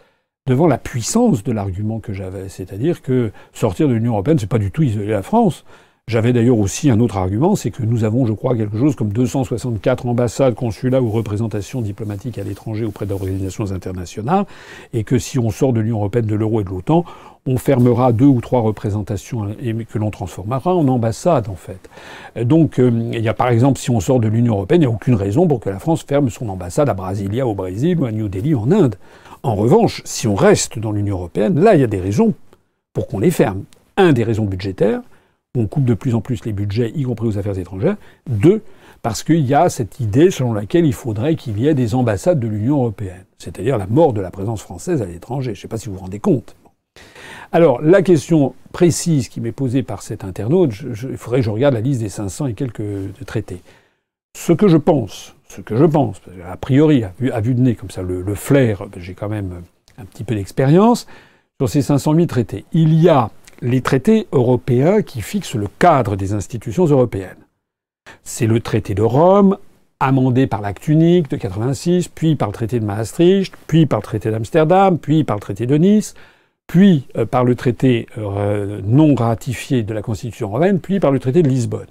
devant 0.48 0.68
la 0.68 0.80
puissance 0.80 1.44
de 1.44 1.52
l'argument 1.52 2.00
que 2.00 2.14
j'avais, 2.14 2.50
c'est-à-dire 2.50 3.04
que 3.04 3.32
sortir 3.54 3.88
de 3.88 3.94
l'Union 3.94 4.14
européenne, 4.14 4.40
c'est 4.40 4.50
pas 4.50 4.58
du 4.58 4.72
tout 4.72 4.82
isoler 4.82 5.12
la 5.12 5.22
France. 5.22 5.64
J'avais 6.10 6.34
d'ailleurs 6.34 6.60
aussi 6.60 6.90
un 6.92 7.00
autre 7.00 7.16
argument, 7.16 7.56
c'est 7.56 7.72
que 7.72 7.82
nous 7.82 8.04
avons, 8.04 8.26
je 8.26 8.34
crois, 8.34 8.58
quelque 8.58 8.78
chose 8.78 8.94
comme 8.94 9.14
264 9.14 10.06
ambassades, 10.06 10.54
consulats 10.54 11.02
ou 11.02 11.10
représentations 11.10 11.82
diplomatiques 11.82 12.38
à 12.38 12.44
l'étranger 12.44 12.84
auprès 12.84 13.06
d'organisations 13.06 13.72
internationales, 13.72 14.46
et 14.92 15.06
que 15.06 15.18
si 15.18 15.40
on 15.40 15.50
sort 15.50 15.72
de 15.72 15.80
l'Union 15.80 16.00
européenne, 16.00 16.26
de 16.26 16.36
l'euro 16.36 16.60
et 16.60 16.66
de 16.66 16.70
l'OTAN, 16.70 17.06
on 17.46 17.58
fermera 17.58 18.12
deux 18.12 18.26
ou 18.26 18.42
trois 18.42 18.60
représentations 18.60 19.56
et 19.62 19.74
que 19.86 19.98
l'on 19.98 20.12
transformera 20.12 20.76
en 20.76 20.88
ambassades, 20.90 21.48
en 21.48 21.56
fait. 21.56 21.90
Donc, 22.44 22.80
euh, 22.80 22.92
il 23.14 23.22
y 23.22 23.30
a 23.30 23.34
par 23.34 23.48
exemple, 23.48 23.80
si 23.80 23.90
on 23.90 24.02
sort 24.02 24.20
de 24.20 24.28
l'Union 24.28 24.56
européenne, 24.56 24.82
il 24.82 24.88
n'y 24.88 24.92
a 24.92 24.96
aucune 24.96 25.16
raison 25.16 25.48
pour 25.48 25.62
que 25.62 25.70
la 25.70 25.80
France 25.80 26.04
ferme 26.04 26.30
son 26.30 26.50
ambassade 26.50 26.90
à 26.90 26.94
Brasilia 26.94 27.48
au 27.48 27.54
Brésil 27.54 27.98
ou 27.98 28.06
à 28.06 28.12
New 28.12 28.28
Delhi 28.28 28.56
en 28.56 28.70
Inde. 28.72 28.98
En 29.42 29.56
revanche, 29.56 30.02
si 30.04 30.28
on 30.28 30.36
reste 30.36 30.80
dans 30.80 30.92
l'Union 30.92 31.16
européenne, 31.16 31.60
là, 31.62 31.76
il 31.76 31.82
y 31.82 31.84
a 31.84 31.88
des 31.88 32.02
raisons 32.02 32.34
pour 32.94 33.08
qu'on 33.08 33.20
les 33.20 33.32
ferme. 33.32 33.64
Un, 33.96 34.12
des 34.12 34.24
raisons 34.24 34.46
budgétaires, 34.46 35.02
on 35.56 35.68
coupe 35.68 35.86
de 35.86 35.94
plus 35.94 36.16
en 36.16 36.22
plus 36.22 36.46
les 36.46 36.52
budgets, 36.52 36.92
y 36.96 37.04
compris 37.04 37.28
aux 37.28 37.38
affaires 37.38 37.60
étrangères. 37.60 37.98
Deux, 38.28 38.64
parce 39.04 39.22
qu'il 39.22 39.42
y 39.42 39.54
a 39.54 39.70
cette 39.70 40.00
idée 40.00 40.32
selon 40.32 40.54
laquelle 40.54 40.86
il 40.86 40.94
faudrait 40.94 41.36
qu'il 41.36 41.60
y 41.60 41.68
ait 41.68 41.76
des 41.76 41.94
ambassades 41.94 42.40
de 42.40 42.48
l'Union 42.48 42.78
européenne, 42.78 43.26
c'est-à-dire 43.38 43.78
la 43.78 43.86
mort 43.86 44.14
de 44.14 44.22
la 44.22 44.32
présence 44.32 44.64
française 44.64 45.04
à 45.04 45.06
l'étranger. 45.06 45.54
Je 45.54 45.60
ne 45.60 45.62
sais 45.62 45.68
pas 45.68 45.78
si 45.78 45.90
vous 45.90 45.96
vous 45.96 46.02
rendez 46.02 46.20
compte. 46.20 46.56
Alors, 47.52 47.84
la 47.84 48.02
question 48.02 48.56
précise 48.72 49.28
qui 49.28 49.42
m'est 49.42 49.52
posée 49.52 49.84
par 49.84 50.02
cet 50.02 50.24
internaute, 50.24 50.74
il 50.82 51.18
faudrait 51.18 51.42
que 51.42 51.46
je 51.46 51.52
regarde 51.52 51.76
la 51.76 51.82
liste 51.82 52.02
des 52.02 52.10
500 52.10 52.48
et 52.48 52.54
quelques 52.56 53.14
traités. 53.28 53.62
Ce 54.36 54.54
que 54.54 54.68
je 54.68 54.78
pense, 54.78 55.36
ce 55.50 55.62
que 55.62 55.78
je 55.78 55.86
pense, 55.86 56.20
a 56.50 56.58
priori, 56.58 57.04
à 57.04 57.42
vue, 57.42 57.54
de 57.54 57.62
nez, 57.62 57.76
comme 57.76 57.92
ça, 57.92 58.02
le, 58.02 58.24
flair, 58.34 58.88
j'ai 58.98 59.14
quand 59.14 59.30
même 59.30 59.62
un 60.00 60.06
petit 60.06 60.24
peu 60.24 60.34
d'expérience, 60.34 61.06
sur 61.60 61.70
ces 61.70 61.84
500 61.84 62.16
000 62.16 62.26
traités, 62.26 62.66
il 62.74 62.96
y 62.96 63.08
a 63.08 63.30
les 63.64 63.82
traités 63.82 64.28
européens 64.34 65.02
qui 65.02 65.22
fixent 65.22 65.56
le 65.56 65.68
cadre 65.80 66.18
des 66.18 66.34
institutions 66.34 66.86
européennes. 66.86 67.38
C'est 68.24 68.46
le 68.46 68.60
traité 68.60 68.94
de 68.94 69.02
Rome, 69.02 69.58
amendé 70.02 70.48
par 70.48 70.60
l'acte 70.60 70.90
unique 70.90 71.30
de 71.30 71.38
86, 71.38 72.10
puis 72.10 72.36
par 72.36 72.50
le 72.50 72.54
traité 72.54 72.82
de 72.82 72.86
Maastricht, 72.86 73.56
puis 73.68 73.86
par 73.86 74.00
le 74.00 74.04
traité 74.04 74.32
d'Amsterdam, 74.32 75.00
puis 75.00 75.24
par 75.24 75.38
le 75.38 75.42
traité 75.42 75.66
de 75.66 75.76
Nice, 75.78 76.14
puis 76.68 77.08
euh, 77.18 77.26
par 77.26 77.46
le 77.46 77.56
traité 77.56 78.08
euh, 78.18 78.82
non 78.84 79.16
ratifié 79.16 79.84
de 79.84 79.94
la 79.94 80.02
Constitution 80.02 80.50
romaine, 80.50 80.80
puis 80.82 81.00
par 81.00 81.12
le 81.12 81.20
traité 81.20 81.42
de 81.42 81.48
Lisbonne. 81.48 81.88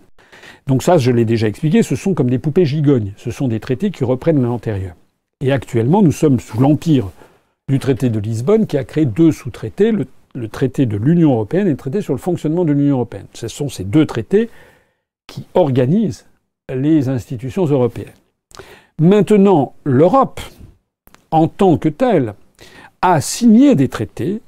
Donc 0.67 0.83
ça, 0.83 0.99
je 0.99 1.11
l'ai 1.11 1.25
déjà 1.25 1.49
expliqué, 1.49 1.83
ce 1.83 1.97
sont 1.97 2.13
comme 2.13 2.29
des 2.29 2.39
poupées 2.39 2.67
gigognes. 2.67 3.15
Ce 3.17 3.31
sont 3.31 3.49
des 3.49 3.61
traités 3.61 3.91
qui 3.91 4.05
reprennent 4.05 4.43
l'antérieur. 4.43 4.95
Et 5.41 5.53
actuellement, 5.53 6.03
nous 6.03 6.13
sommes 6.13 6.39
sous 6.39 6.61
l'empire 6.61 7.09
du 7.69 7.79
traité 7.79 8.11
de 8.11 8.21
Lisbonne 8.21 8.67
qui 8.67 8.77
a 8.77 8.85
créé 8.85 9.07
deux 9.07 9.33
sous-traités, 9.33 9.93
le, 10.35 10.49
traité 10.49 10.87
de 10.87 10.97
l'Union 10.97 11.33
européenne 11.33 11.67
et 11.67 11.71
le 11.71 11.77
traité 11.77 12.01
sur 12.01 12.15
le 12.15 12.19
fonctionnement 12.19 12.65
de 12.65 12.73
l'Union 12.73 12.97
européenne. 12.97 13.27
Ce 13.35 13.49
sont 13.49 13.69
ces 13.69 13.85
deux 13.85 14.07
traités 14.07 14.51
qui 15.27 15.47
organisent 15.55 16.27
les 16.73 17.09
institutions 17.09 17.65
européennes. 17.65 18.13
Maintenant, 18.99 19.75
l'Europe, 19.85 20.41
en 21.31 21.49
tant 21.49 21.77
que 21.77 21.89
telle, 21.89 22.35
a 23.01 23.21
signé 23.21 23.75
des 23.75 23.89
traités, 23.89 24.41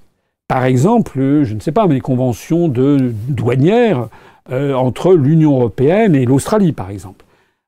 par 0.49 0.65
exemple, 0.65 1.43
je 1.43 1.55
ne 1.55 1.61
sais 1.61 1.73
pas, 1.73 1.87
mais 1.87 1.95
des 1.95 2.01
conventions 2.01 2.69
de 2.69 3.13
douanières 3.29 4.09
euh, 4.53 4.75
entre 4.75 5.15
l'Union 5.15 5.57
européenne 5.57 6.15
et 6.15 6.27
l'Australie, 6.27 6.73
par 6.73 6.91
exemple. 6.91 7.25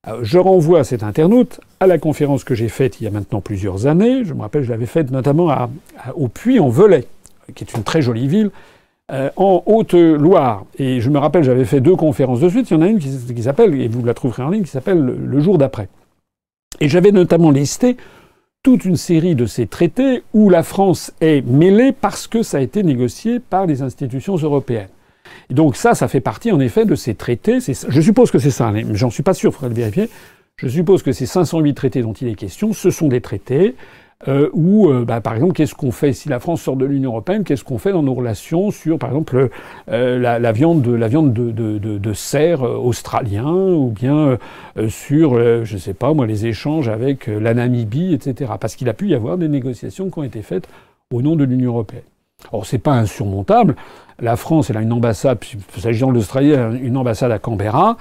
Euh, 0.06 0.18
je 0.22 0.38
renvoie 0.38 0.84
cet 0.84 1.02
internaute 1.02 1.60
à 1.80 1.86
la 1.86 1.98
conférence 1.98 2.44
que 2.44 2.55
j'ai 2.55 2.68
faite 2.68 3.01
il 3.01 3.05
y 3.05 3.06
a 3.06 3.10
maintenant 3.10 3.40
plusieurs 3.40 3.86
années. 3.86 4.24
Je 4.24 4.34
me 4.34 4.43
rappelle, 4.43 4.62
je 4.62 4.70
l'avais 4.70 4.86
faite 4.86 5.10
notamment 5.10 5.68
au 6.14 6.28
Puy-en-Velay, 6.28 7.06
qui 7.55 7.64
est 7.64 7.74
une 7.74 7.82
très 7.82 8.02
jolie 8.02 8.28
ville, 8.28 8.51
euh, 9.12 9.31
en 9.36 9.62
Haute-Loire. 9.66 10.64
Et 10.78 11.01
je 11.01 11.10
me 11.10 11.18
rappelle, 11.18 11.44
j'avais 11.44 11.64
fait 11.64 11.81
deux 11.81 11.97
conférences 11.97 12.40
de 12.40 12.48
suite. 12.48 12.70
Il 12.70 12.74
y 12.74 12.77
en 12.77 12.82
a 12.82 12.89
une 12.89 12.98
qui, 12.98 13.43
s'appelle, 13.43 13.81
et 13.81 13.89
vous 13.89 14.05
la 14.05 14.14
trouverez 14.14 14.43
en 14.43 14.51
ligne, 14.51 14.64
qui 14.64 14.70
s'appelle 14.70 14.98
Le 14.98 15.40
jour 15.40 15.59
d'après. 15.59 15.89
Et 16.81 16.89
j'avais 16.89 17.12
notamment 17.12 17.51
listé 17.51 17.97
toute 18.62 18.85
une 18.85 18.97
série 18.97 19.36
de 19.36 19.47
ces 19.47 19.68
traités 19.68 20.24
où 20.35 20.51
la 20.51 20.64
France 20.64 21.12
est 21.20 21.47
mêlée 21.47 21.93
parce 21.93 22.27
que 22.27 22.43
ça 22.43 22.59
a 22.59 22.60
été 22.60 22.82
négocié 22.82 23.39
par 23.39 23.64
les 23.64 23.82
institutions 23.82 24.35
européennes. 24.35 24.89
Et 25.51 25.55
donc 25.55 25.77
ça, 25.77 25.94
ça 25.94 26.09
fait 26.09 26.20
partie 26.20 26.51
en 26.51 26.59
effet 26.59 26.85
de 26.85 26.97
ces 26.97 27.14
traités. 27.14 27.59
Je 27.60 28.01
suppose 28.01 28.32
que 28.32 28.40
c'est 28.40 28.51
ça, 28.51 28.73
mais 28.73 28.85
j'en 28.93 29.10
suis 29.10 29.23
pas 29.23 29.35
sûr, 29.35 29.51
il 29.51 29.55
faudrait 29.55 29.68
le 29.68 29.74
vérifier. 29.77 30.10
Je 30.56 30.66
suppose 30.66 31.05
que 31.05 31.12
ces 31.12 31.27
508 31.27 31.74
traités 31.74 32.02
dont 32.02 32.14
il 32.14 32.27
est 32.27 32.35
question, 32.35 32.73
ce 32.73 32.90
sont 32.90 33.06
des 33.06 33.20
traités 33.20 33.77
euh, 34.28 34.48
où, 34.52 34.88
euh, 34.88 35.05
bah, 35.05 35.20
par 35.20 35.34
exemple, 35.34 35.52
qu'est-ce 35.52 35.74
qu'on 35.74 35.93
fait 35.93 36.12
si 36.12 36.28
la 36.28 36.40
France 36.40 36.62
sort 36.62 36.76
de 36.76 36.84
l'Union 36.86 37.10
européenne 37.10 37.44
Qu'est-ce 37.44 37.64
qu'on 37.64 37.78
fait 37.78 37.93
dans 37.93 38.02
nos 38.02 38.14
relations 38.14 38.70
sur, 38.70 38.98
par 38.98 39.10
exemple, 39.10 39.51
euh, 39.90 40.18
la, 40.18 40.38
la, 40.38 40.52
viande, 40.52 40.82
de, 40.82 40.93
la 40.93 41.09
viande 41.09 41.32
de, 41.32 41.51
de, 41.51 41.78
de, 41.78 41.98
de 41.98 42.12
cerf 42.12 42.62
australien, 42.62 43.52
ou 43.52 43.90
bien 43.90 44.38
sur, 44.88 45.64
je 45.64 45.76
sais 45.76 45.94
pas 45.94 46.14
moi, 46.14 46.26
les 46.26 46.47
échanges 46.47 46.88
avec 46.88 47.26
la 47.26 47.55
Namibie, 47.55 48.14
etc. 48.14 48.52
Parce 48.59 48.74
qu'il 48.74 48.88
a 48.88 48.94
pu 48.94 49.09
y 49.09 49.14
avoir 49.14 49.36
des 49.38 49.48
négociations 49.48 50.10
qui 50.10 50.18
ont 50.18 50.24
été 50.24 50.43
faites 50.43 50.68
au 51.12 51.22
nom 51.22 51.36
de 51.36 51.44
l'Union 51.44 51.72
européenne. 51.72 52.02
Or, 52.52 52.66
c'est 52.66 52.78
pas 52.78 52.93
insurmontable 52.93 53.76
la 54.20 54.36
France, 54.36 54.70
elle 54.70 54.76
a 54.76 54.82
une 54.82 54.93
ambassade, 54.93 55.38
s'agissant 55.76 56.09
de 56.09 56.14
l'Australie, 56.14 56.55
une 56.82 56.97
ambassade 56.97 57.32
à 57.32 57.38
Canberra, 57.38 57.97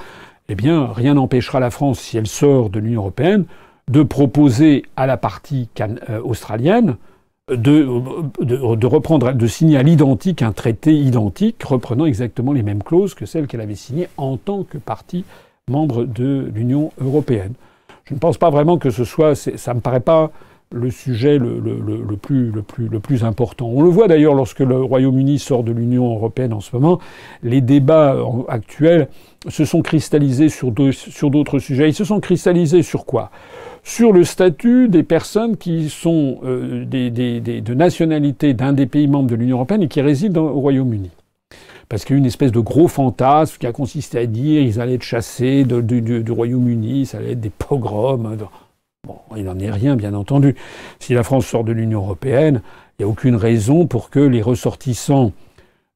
eh 0.48 0.56
bien, 0.56 0.92
rien 0.94 1.16
n'empêchera 1.16 1.60
la 1.60 1.72
France, 1.72 2.00
si 2.00 2.18
elle 2.18 2.28
sort 2.28 2.70
de 2.70 2.80
l'Union 2.80 3.02
européenne, 3.02 3.46
de 3.90 4.04
proposer 4.04 4.86
à 4.96 5.06
la 5.06 5.18
partie 5.18 5.70
euh, 5.80 6.22
australienne 6.24 6.96
de, 7.50 7.88
de, 8.42 8.88
reprendre, 8.88 9.32
de 9.32 9.48
signer 9.48 9.78
à 9.78 9.84
l'identique 9.84 10.42
un 10.42 10.52
traité 10.52 10.96
identique 10.96 11.62
reprenant 11.64 12.06
exactement 12.06 12.54
les 12.54 12.64
mêmes 12.64 12.82
clauses 12.82 13.14
que 13.14 13.28
celles 13.28 13.46
qu'elle 13.46 13.62
avait 13.62 13.76
signées 13.76 14.08
en 14.18 14.38
tant 14.38 14.64
que 14.64 14.80
partie 14.80 15.26
membre 15.70 16.06
de 16.06 16.50
l'Union 16.54 16.92
européenne. 17.00 17.54
Je 18.06 18.16
ne 18.16 18.20
pense 18.20 18.38
pas 18.38 18.50
vraiment 18.50 18.78
que 18.78 18.90
ce 18.90 19.04
soit, 19.04 19.36
ça 19.36 19.74
me 19.76 19.80
paraît 19.80 20.00
pas 20.00 20.32
le 20.72 20.90
sujet 20.90 21.38
le, 21.38 22.18
plus, 22.18 23.24
important. 23.24 23.68
On 23.68 23.82
le 23.82 23.90
voit 23.90 24.08
d'ailleurs 24.08 24.34
lorsque 24.34 24.60
le 24.60 24.82
Royaume-Uni 24.82 25.40
sort 25.40 25.64
de 25.64 25.72
l'Union 25.72 26.14
européenne 26.14 26.54
en 26.54 26.60
ce 26.60 26.76
moment, 26.76 27.00
les 27.44 27.62
débats 27.62 28.18
actuels 28.48 29.08
se 29.48 29.66
sont 29.66 29.82
cristallisés 29.82 30.50
sur 30.50 30.72
d'autres 30.72 31.60
sujets. 31.60 31.90
Ils 31.90 31.94
se 31.94 32.04
sont 32.04 32.20
cristallisés 32.20 32.82
sur 32.82 33.06
quoi? 33.06 33.32
Sur 33.88 34.12
le 34.12 34.24
statut 34.24 34.90
des 34.90 35.04
personnes 35.04 35.58
qui 35.58 35.90
sont 35.90 36.40
euh, 36.44 36.86
des, 36.86 37.12
des, 37.12 37.40
de 37.40 37.74
nationalité 37.76 38.56
d'un 38.56 38.74
des 38.74 38.88
pays 38.88 39.08
membres 39.08 39.30
de 39.30 39.36
l'Union 39.36 39.58
européenne 39.58 39.84
et 39.84 39.88
qui 39.88 40.02
résident 40.02 40.42
au 40.42 40.60
Royaume-Uni 40.60 41.12
parce 41.88 42.04
qu'il 42.04 42.16
y 42.16 42.18
a 42.18 42.20
une 42.20 42.26
espèce 42.26 42.52
de 42.52 42.60
gros 42.60 42.88
fantasme 42.88 43.58
qui 43.60 43.68
a 43.68 43.72
consisté 43.72 44.18
à 44.18 44.26
dire 44.26 44.64
qu'ils 44.64 44.82
allaient 44.82 44.96
être 44.96 45.04
chassés 45.04 45.64
du 45.64 46.32
Royaume-Uni, 46.32 47.06
ça 47.06 47.20
allait 47.20 47.34
être 47.34 47.40
des 47.40 47.52
pogroms. 47.52 48.36
Bon, 49.08 49.18
il 49.38 49.44
n'en 49.44 49.60
est 49.60 49.70
rien, 49.70 49.96
bien 49.96 50.16
entendu. 50.16 50.56
Si 51.00 51.14
la 51.14 51.22
France 51.22 51.46
sort 51.46 51.64
de 51.64 51.72
l'Union 51.72 52.00
européenne, 52.00 52.64
il 52.98 53.04
n'y 53.04 53.06
a 53.06 53.08
aucune 53.08 53.36
raison 53.36 53.86
pour 53.86 54.10
que 54.10 54.20
les 54.20 54.42
ressortissants 54.42 55.32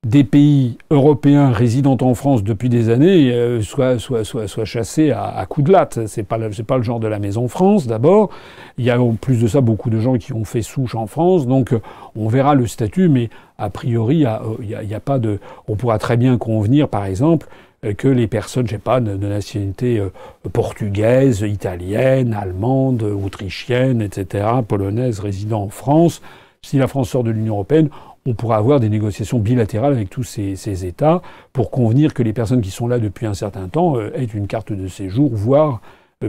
des 0.08 0.24
pays 0.24 0.78
européens 0.92 1.52
résidant 1.52 1.98
en 2.00 2.14
France 2.14 2.44
depuis 2.44 2.70
des 2.70 2.90
années 2.90 3.34
euh, 3.34 3.62
soient, 3.62 4.00
soient, 4.00 4.24
soient, 4.24 4.66
chassés 4.66 5.12
à, 5.12 5.26
à 5.26 5.46
coups 5.46 5.68
de 5.68 5.74
latte. 5.74 6.08
C'est 6.08 6.24
pas 6.24 6.38
c'est 6.54 6.64
pas 6.64 6.78
le 6.78 6.84
genre 6.84 7.02
de 7.02 7.08
la 7.08 7.20
Maison 7.20 7.48
France 7.48 7.86
d'abord. 7.86 8.30
Il 8.78 8.86
y 8.86 8.90
a 8.90 9.02
en 9.02 9.16
plus 9.16 9.42
de 9.42 9.48
ça 9.48 9.60
beaucoup 9.60 9.90
de 9.90 10.00
gens 10.00 10.18
qui 10.18 10.32
ont 10.32 10.46
fait 10.46 10.62
souche 10.62 10.96
en 10.96 11.06
France, 11.06 11.48
donc 11.48 11.74
euh, 11.74 11.82
on 12.16 12.30
verra 12.30 12.56
le 12.56 12.66
statut, 12.66 13.10
mais 13.10 13.30
a 13.58 13.70
priori 13.70 14.16
il 14.16 14.68
n'y 14.68 14.74
a, 14.74 14.84
y 14.84 14.96
a, 14.96 15.00
pas 15.02 15.20
de. 15.20 15.40
On 15.68 15.76
pourra 15.76 16.00
très 16.00 16.16
bien 16.16 16.38
convenir, 16.38 16.88
par 16.88 17.06
exemple, 17.06 17.48
euh, 17.86 17.94
que 17.94 18.08
les 18.08 18.28
personnes, 18.28 18.68
je 18.68 18.72
sais 18.72 18.78
pas, 18.78 19.00
de, 19.00 19.16
nationalité 19.16 20.00
euh, 20.00 20.10
portugaise, 20.52 21.42
italienne, 21.42 22.34
allemande, 22.34 23.04
autrichienne, 23.04 24.02
etc., 24.02 24.48
polonaise, 24.68 25.20
résidant 25.20 25.64
en 25.64 25.70
France. 25.70 26.22
Si 26.62 26.78
la 26.78 26.88
France 26.88 27.10
sort 27.10 27.24
de 27.24 27.32
l'Union 27.32 27.54
européenne, 27.54 27.90
on 28.30 28.36
pourra 28.36 28.58
avoir 28.58 28.80
des 28.80 28.90
négociations 28.90 29.40
bilatérales 29.40 29.94
avec 29.94 30.10
tous 30.10 30.24
ces, 30.24 30.86
États 30.86 31.22
pour 31.52 31.72
convenir 31.72 32.14
que 32.14 32.22
les 32.22 32.34
personnes 32.34 32.62
qui 32.62 32.72
sont 32.72 32.88
là 32.88 33.00
depuis 33.00 33.26
un 33.26 33.34
certain 33.34 33.68
temps 33.68 33.98
euh, 33.98 34.12
aient 34.14 34.24
une 34.24 34.48
carte 34.48 34.72
de 34.72 34.88
séjour, 34.88 35.32
voire 35.34 35.82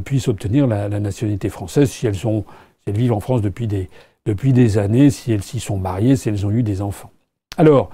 puissent 0.05 0.29
obtenir 0.29 0.67
la, 0.67 0.89
nationalité 1.01 1.49
française 1.49 1.91
si 1.91 2.07
elles, 2.07 2.15
elles 2.87 2.97
vivent 2.97 3.13
en 3.13 3.21
France 3.21 3.43
depuis 3.43 3.67
des, 3.67 3.91
depuis 4.25 4.53
des 4.53 4.79
années, 4.79 5.11
si 5.11 5.33
elles 5.33 5.43
s'y 5.43 5.61
sont 5.61 5.79
mariées, 5.79 6.17
si 6.17 6.29
elles 6.29 6.47
ont 6.47 6.51
eu 6.51 6.63
des 6.63 6.81
enfants. 6.81 7.11
Alors, 7.57 7.91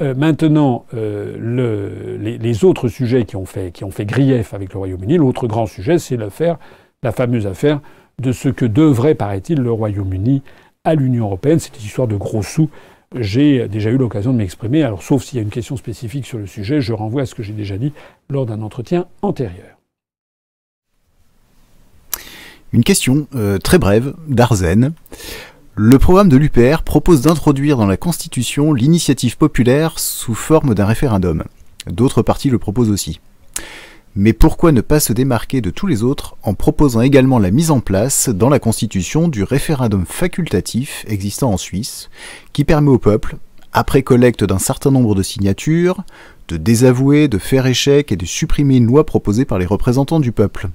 euh, 0.00 0.14
maintenant, 0.14 0.86
euh, 0.94 2.16
les, 2.18 2.64
autres 2.64 2.88
sujets 2.88 3.24
qui 3.24 3.36
ont 3.36 3.44
fait, 3.44 3.72
qui 3.72 3.84
ont 3.84 3.90
fait 3.90 4.04
grief 4.04 4.54
avec 4.54 4.72
le 4.72 4.78
Royaume-Uni, 4.78 5.16
l'autre 5.16 5.46
grand 5.46 5.66
sujet, 5.66 5.98
c'est 5.98 6.16
l'affaire, 6.16 6.58
la 7.02 7.12
fameuse 7.12 7.46
affaire 7.46 7.80
de 8.20 8.32
ce 8.32 8.48
que 8.48 8.64
devrait, 8.64 9.14
paraît-il, 9.14 9.60
le 9.60 9.72
Royaume-Uni 9.72 10.42
à 10.84 10.94
l'Union 10.94 11.26
européenne. 11.26 11.58
C'est 11.58 11.76
une 11.76 11.84
histoire 11.84 12.08
de 12.08 12.16
gros 12.16 12.42
sous. 12.42 12.70
J'ai 13.14 13.68
déjà 13.68 13.90
eu 13.90 13.98
l'occasion 13.98 14.32
de 14.32 14.38
m'exprimer. 14.38 14.82
Alors, 14.82 15.02
sauf 15.02 15.22
s'il 15.22 15.36
y 15.36 15.40
a 15.40 15.42
une 15.42 15.50
question 15.50 15.76
spécifique 15.76 16.26
sur 16.26 16.38
le 16.38 16.46
sujet, 16.46 16.80
je 16.80 16.92
renvoie 16.92 17.22
à 17.22 17.26
ce 17.26 17.34
que 17.34 17.42
j'ai 17.42 17.52
déjà 17.52 17.76
dit 17.76 17.92
lors 18.30 18.46
d'un 18.46 18.62
entretien 18.62 19.06
antérieur. 19.20 19.78
Une 22.72 22.84
question 22.84 23.26
euh, 23.34 23.58
très 23.58 23.78
brève 23.78 24.14
d'Arzen. 24.28 24.92
Le 25.74 25.98
programme 25.98 26.30
de 26.30 26.36
l'UPR 26.38 26.82
propose 26.82 27.22
d'introduire 27.22 27.76
dans 27.76 27.86
la 27.86 27.98
Constitution 27.98 28.72
l'initiative 28.72 29.36
populaire 29.36 29.98
sous 29.98 30.34
forme 30.34 30.74
d'un 30.74 30.86
référendum. 30.86 31.44
D'autres 31.86 32.22
partis 32.22 32.48
le 32.48 32.58
proposent 32.58 32.90
aussi. 32.90 33.20
Mais 34.14 34.34
pourquoi 34.34 34.72
ne 34.72 34.82
pas 34.82 35.00
se 35.00 35.14
démarquer 35.14 35.62
de 35.62 35.70
tous 35.70 35.86
les 35.86 36.02
autres 36.02 36.36
en 36.42 36.52
proposant 36.52 37.00
également 37.00 37.38
la 37.38 37.50
mise 37.50 37.70
en 37.70 37.80
place 37.80 38.28
dans 38.28 38.50
la 38.50 38.58
Constitution 38.58 39.28
du 39.28 39.42
référendum 39.42 40.04
facultatif 40.04 41.06
existant 41.08 41.52
en 41.52 41.56
Suisse, 41.56 42.10
qui 42.52 42.64
permet 42.64 42.90
au 42.90 42.98
peuple, 42.98 43.36
après 43.72 44.02
collecte 44.02 44.44
d'un 44.44 44.58
certain 44.58 44.90
nombre 44.90 45.14
de 45.14 45.22
signatures, 45.22 46.04
de 46.48 46.58
désavouer, 46.58 47.28
de 47.28 47.38
faire 47.38 47.66
échec 47.66 48.12
et 48.12 48.16
de 48.16 48.26
supprimer 48.26 48.76
une 48.76 48.86
loi 48.86 49.06
proposée 49.06 49.46
par 49.46 49.58
les 49.58 49.64
représentants 49.64 50.20
du 50.20 50.30
peuple? 50.30 50.68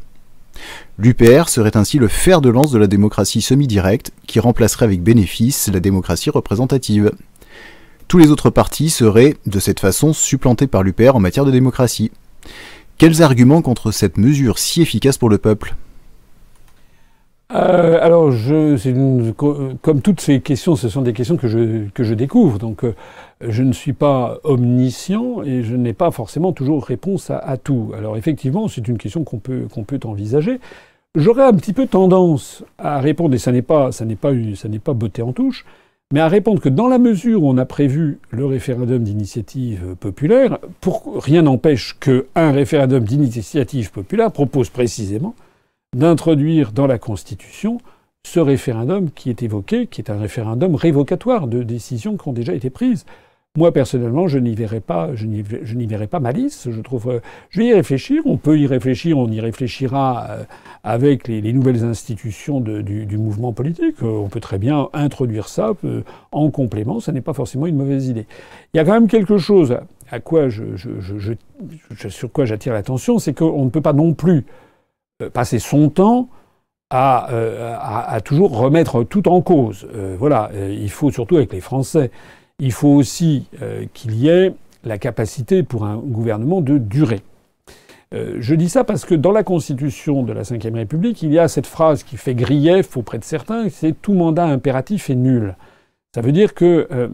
L'UPR 0.98 1.50
serait 1.50 1.78
ainsi 1.78 2.00
le 2.00 2.08
fer 2.08 2.42
de 2.42 2.50
lance 2.50 2.72
de 2.72 2.80
la 2.80 2.88
démocratie 2.88 3.44
semi-directe 3.44 4.12
qui 4.26 4.40
remplacerait 4.40 4.86
avec 4.86 5.04
bénéfice 5.04 5.70
la 5.72 5.80
démocratie 5.80 6.32
représentative. 6.32 7.12
Tous 8.08 8.18
les 8.18 8.32
autres 8.32 8.50
partis 8.50 8.90
seraient, 8.90 9.38
de 9.46 9.60
cette 9.60 9.80
façon, 9.80 10.14
supplantés 10.14 10.66
par 10.66 10.82
l'UPR 10.82 11.16
en 11.16 11.20
matière 11.20 11.46
de 11.46 11.52
démocratie. 11.52 12.10
Quels 12.98 13.22
arguments 13.22 13.62
contre 13.62 13.92
cette 13.92 14.18
mesure 14.18 14.58
si 14.58 14.82
efficace 14.82 15.18
pour 15.18 15.30
le 15.30 15.38
peuple? 15.38 15.76
Euh, 17.54 17.98
alors, 18.02 18.34
comme 19.82 20.02
toutes 20.02 20.20
ces 20.20 20.42
questions, 20.42 20.76
ce 20.76 20.90
sont 20.90 21.02
des 21.02 21.14
questions 21.14 21.38
que 21.38 21.48
je, 21.48 22.14
découvre. 22.14 22.58
Donc, 22.58 22.84
euh, 22.84 22.96
je 23.48 23.62
ne 23.62 23.72
suis 23.72 23.94
pas 23.94 24.40
omniscient 24.44 25.44
et 25.44 25.64
je 25.64 25.76
n'ai 25.76 25.94
pas 25.94 26.12
forcément 26.12 26.52
toujours 26.52 26.84
réponse 26.84 27.30
à, 27.30 27.58
tout. 27.58 27.92
Alors, 27.96 28.18
effectivement, 28.18 28.68
c'est 28.68 28.88
une 28.88 28.98
question 28.98 29.24
qu'on 29.24 29.38
peut, 29.38 29.68
envisager. 30.04 30.60
J'aurais 31.16 31.46
un 31.46 31.54
petit 31.54 31.74
peu 31.74 31.88
tendance 31.88 32.64
à 32.78 33.00
répondre, 33.00 33.34
et 33.36 33.40
ça 33.40 33.52
n'est 33.52 33.62
pas, 33.62 33.92
ça 33.92 34.06
pas, 34.20 34.32
ça 34.56 34.68
n'est 34.68 34.80
pas 34.80 34.94
beauté 34.94 35.22
en 35.22 35.34
touche, 35.34 35.66
mais 36.14 36.22
à 36.22 36.28
répondre 36.28 36.62
que 36.62 36.70
dans 36.70 36.88
la 36.88 37.00
mesure 37.00 37.44
où 37.44 37.50
on 37.50 37.58
a 37.58 37.66
prévu 37.66 38.20
le 38.30 38.46
référendum 38.46 39.04
d'initiative 39.04 39.96
populaire, 40.00 40.60
rien 41.16 41.42
n'empêche 41.42 41.98
qu'un 42.00 42.52
référendum 42.52 43.04
d'initiative 43.04 43.92
populaire 43.92 44.32
propose 44.32 44.70
précisément 44.70 45.36
d'introduire 45.96 46.72
dans 46.72 46.88
la 46.88 46.98
Constitution 46.98 47.80
ce 48.26 48.40
référendum 48.40 49.10
qui 49.12 49.30
est 49.30 49.44
évoqué, 49.44 49.88
qui 49.88 50.02
est 50.02 50.12
un 50.12 50.18
référendum 50.18 50.76
révocatoire 50.76 51.48
de 51.48 51.64
décisions 51.64 52.18
qui 52.18 52.28
ont 52.28 52.34
déjà 52.34 52.54
été 52.54 52.70
prises. 52.70 53.06
Moi, 53.58 53.72
personnellement, 53.72 54.28
je 54.28 54.38
n'y 54.38 54.54
verrai 54.54 54.80
pas, 54.80 55.16
je 55.16 55.26
n'y 55.26 56.08
pas 56.08 56.20
malice. 56.20 56.68
Je 56.70 56.80
trouve, 56.80 57.10
euh, 57.10 57.20
je 57.50 57.60
vais 57.60 57.66
y 57.66 57.74
réfléchir. 57.74 58.22
On 58.28 58.38
peut 58.38 58.60
y 58.60 58.68
réfléchir. 58.68 59.18
On 59.18 59.28
y 59.32 59.42
réfléchira 59.42 60.28
euh, 60.30 60.44
avec 60.84 61.28
les, 61.28 61.42
nouvelles 61.54 61.84
institutions 61.84 62.62
du, 62.62 63.18
mouvement 63.18 63.54
politique. 63.54 63.96
Euh, 64.04 64.06
on 64.06 64.30
peut 64.30 64.42
très 64.42 64.60
bien 64.60 64.90
introduire 64.94 65.48
ça 65.48 65.72
en 66.32 66.52
complément. 66.52 67.00
Ce 67.00 67.10
n'est 67.10 67.22
pas 67.22 67.34
forcément 67.34 67.66
une 67.66 67.78
mauvaise 67.78 68.08
idée. 68.08 68.28
Il 68.76 68.78
y 68.78 68.80
a 68.80 68.86
quand 68.86 68.92
même 68.92 69.08
quelque 69.08 69.40
chose 69.40 69.76
à 70.12 70.20
quoi 70.20 70.50
sur 70.52 72.32
quoi 72.32 72.46
j'attire 72.46 72.74
l'attention, 72.74 73.18
c'est 73.18 73.34
qu'on 73.34 73.66
ne 73.66 73.72
peut 73.72 73.82
pas 73.82 73.94
non 73.94 74.14
plus 74.14 74.46
passer 75.34 75.58
son 75.58 75.90
temps 75.90 76.30
à, 76.92 78.20
toujours 78.24 78.56
remettre 78.56 79.04
tout 79.04 79.28
en 79.28 79.42
cause. 79.42 79.88
voilà, 80.18 80.52
il 80.70 80.92
faut 80.92 81.12
surtout 81.12 81.38
avec 81.38 81.52
les 81.52 81.60
Français 81.60 82.12
il 82.60 82.72
faut 82.72 82.90
aussi 82.90 83.46
euh, 83.62 83.86
qu'il 83.94 84.16
y 84.16 84.30
ait 84.30 84.54
la 84.84 84.98
capacité 84.98 85.64
pour 85.64 85.86
un 85.86 85.98
gouvernement 85.98 86.62
de 86.62 86.78
durer. 86.78 87.22
Euh, 88.14 88.38
je 88.40 88.56
dis 88.56 88.70
ça 88.70 88.84
parce 88.84 89.06
que 89.06 89.14
dans 89.14 89.32
la 89.32 89.44
Constitution 89.44 90.24
de 90.24 90.34
la 90.34 90.42
Ve 90.42 90.74
République, 90.74 91.22
il 91.22 91.32
y 91.32 91.40
a 91.40 91.48
cette 91.48 91.68
phrase 91.68 92.04
qui 92.04 92.18
fait 92.18 92.36
grief 92.36 92.96
auprès 92.98 93.20
de 93.20 93.24
certains, 93.24 93.70
c'est 93.70 93.94
tout 94.02 94.14
mandat 94.14 94.46
impératif 94.46 95.10
est 95.10 95.16
nul. 95.16 95.56
Ça 96.16 96.22
veut 96.22 96.32
dire 96.32 96.56
que 96.56 96.88
euh, 96.92 97.10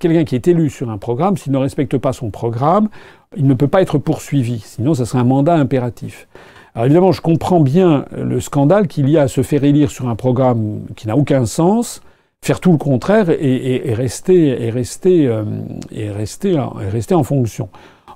quelqu'un 0.00 0.24
qui 0.24 0.34
est 0.34 0.48
élu 0.48 0.68
sur 0.68 0.90
un 0.90 0.98
programme, 0.98 1.36
s'il 1.36 1.52
ne 1.52 1.58
respecte 1.58 1.96
pas 1.98 2.12
son 2.12 2.30
programme, 2.30 2.88
il 3.36 3.46
ne 3.46 3.54
peut 3.54 3.68
pas 3.68 3.82
être 3.82 3.98
poursuivi. 3.98 4.58
Sinon, 4.58 4.94
ça 4.94 5.04
serait 5.04 5.20
un 5.20 5.24
mandat 5.24 5.54
impératif. 5.54 6.26
Alors 6.74 6.86
évidemment, 6.86 7.12
je 7.12 7.20
comprends 7.20 7.60
bien 7.60 8.06
le 8.16 8.40
scandale 8.40 8.88
qu'il 8.88 9.08
y 9.10 9.18
a 9.18 9.22
à 9.22 9.28
se 9.28 9.42
faire 9.42 9.62
élire 9.62 9.90
sur 9.90 10.08
un 10.08 10.16
programme 10.16 10.80
qui 10.96 11.06
n'a 11.06 11.16
aucun 11.16 11.44
sens, 11.44 12.02
faire 12.42 12.58
tout 12.58 12.72
le 12.72 12.78
contraire 12.78 13.30
et, 13.30 13.94
rester, 13.94 14.64
et, 14.64 14.70
rester, 14.70 15.28
euh, 15.28 15.44
et, 15.92 16.10
rester, 16.10 16.52
et 16.52 16.88
rester 16.88 17.14
en 17.14 17.22
fonction. 17.22 17.68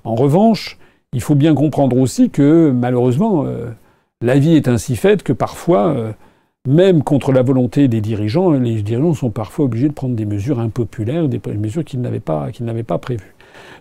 En 0.04 0.16
revanche, 0.16 0.78
il 1.12 1.20
faut 1.20 1.36
bien 1.36 1.54
comprendre 1.54 1.96
aussi 1.96 2.30
que 2.30 2.70
malheureusement, 2.70 3.44
euh, 3.46 3.70
la 4.20 4.38
vie 4.38 4.56
est 4.56 4.68
ainsi 4.68 4.96
faite 4.96 5.22
que 5.22 5.32
parfois, 5.32 5.88
euh, 5.88 6.12
même 6.66 7.04
contre 7.04 7.32
la 7.32 7.42
volonté 7.42 7.86
des 7.86 8.00
dirigeants, 8.00 8.50
les 8.50 8.82
dirigeants 8.82 9.14
sont 9.14 9.30
parfois 9.30 9.66
obligés 9.66 9.88
de 9.88 9.94
prendre 9.94 10.16
des 10.16 10.26
mesures 10.26 10.58
impopulaires, 10.58 11.28
des 11.28 11.40
mesures 11.54 11.84
qu'ils 11.84 12.00
n'avaient 12.00 12.18
pas, 12.18 12.50
qu'ils 12.50 12.66
n'avaient 12.66 12.82
pas 12.82 12.98
prévues. 12.98 13.34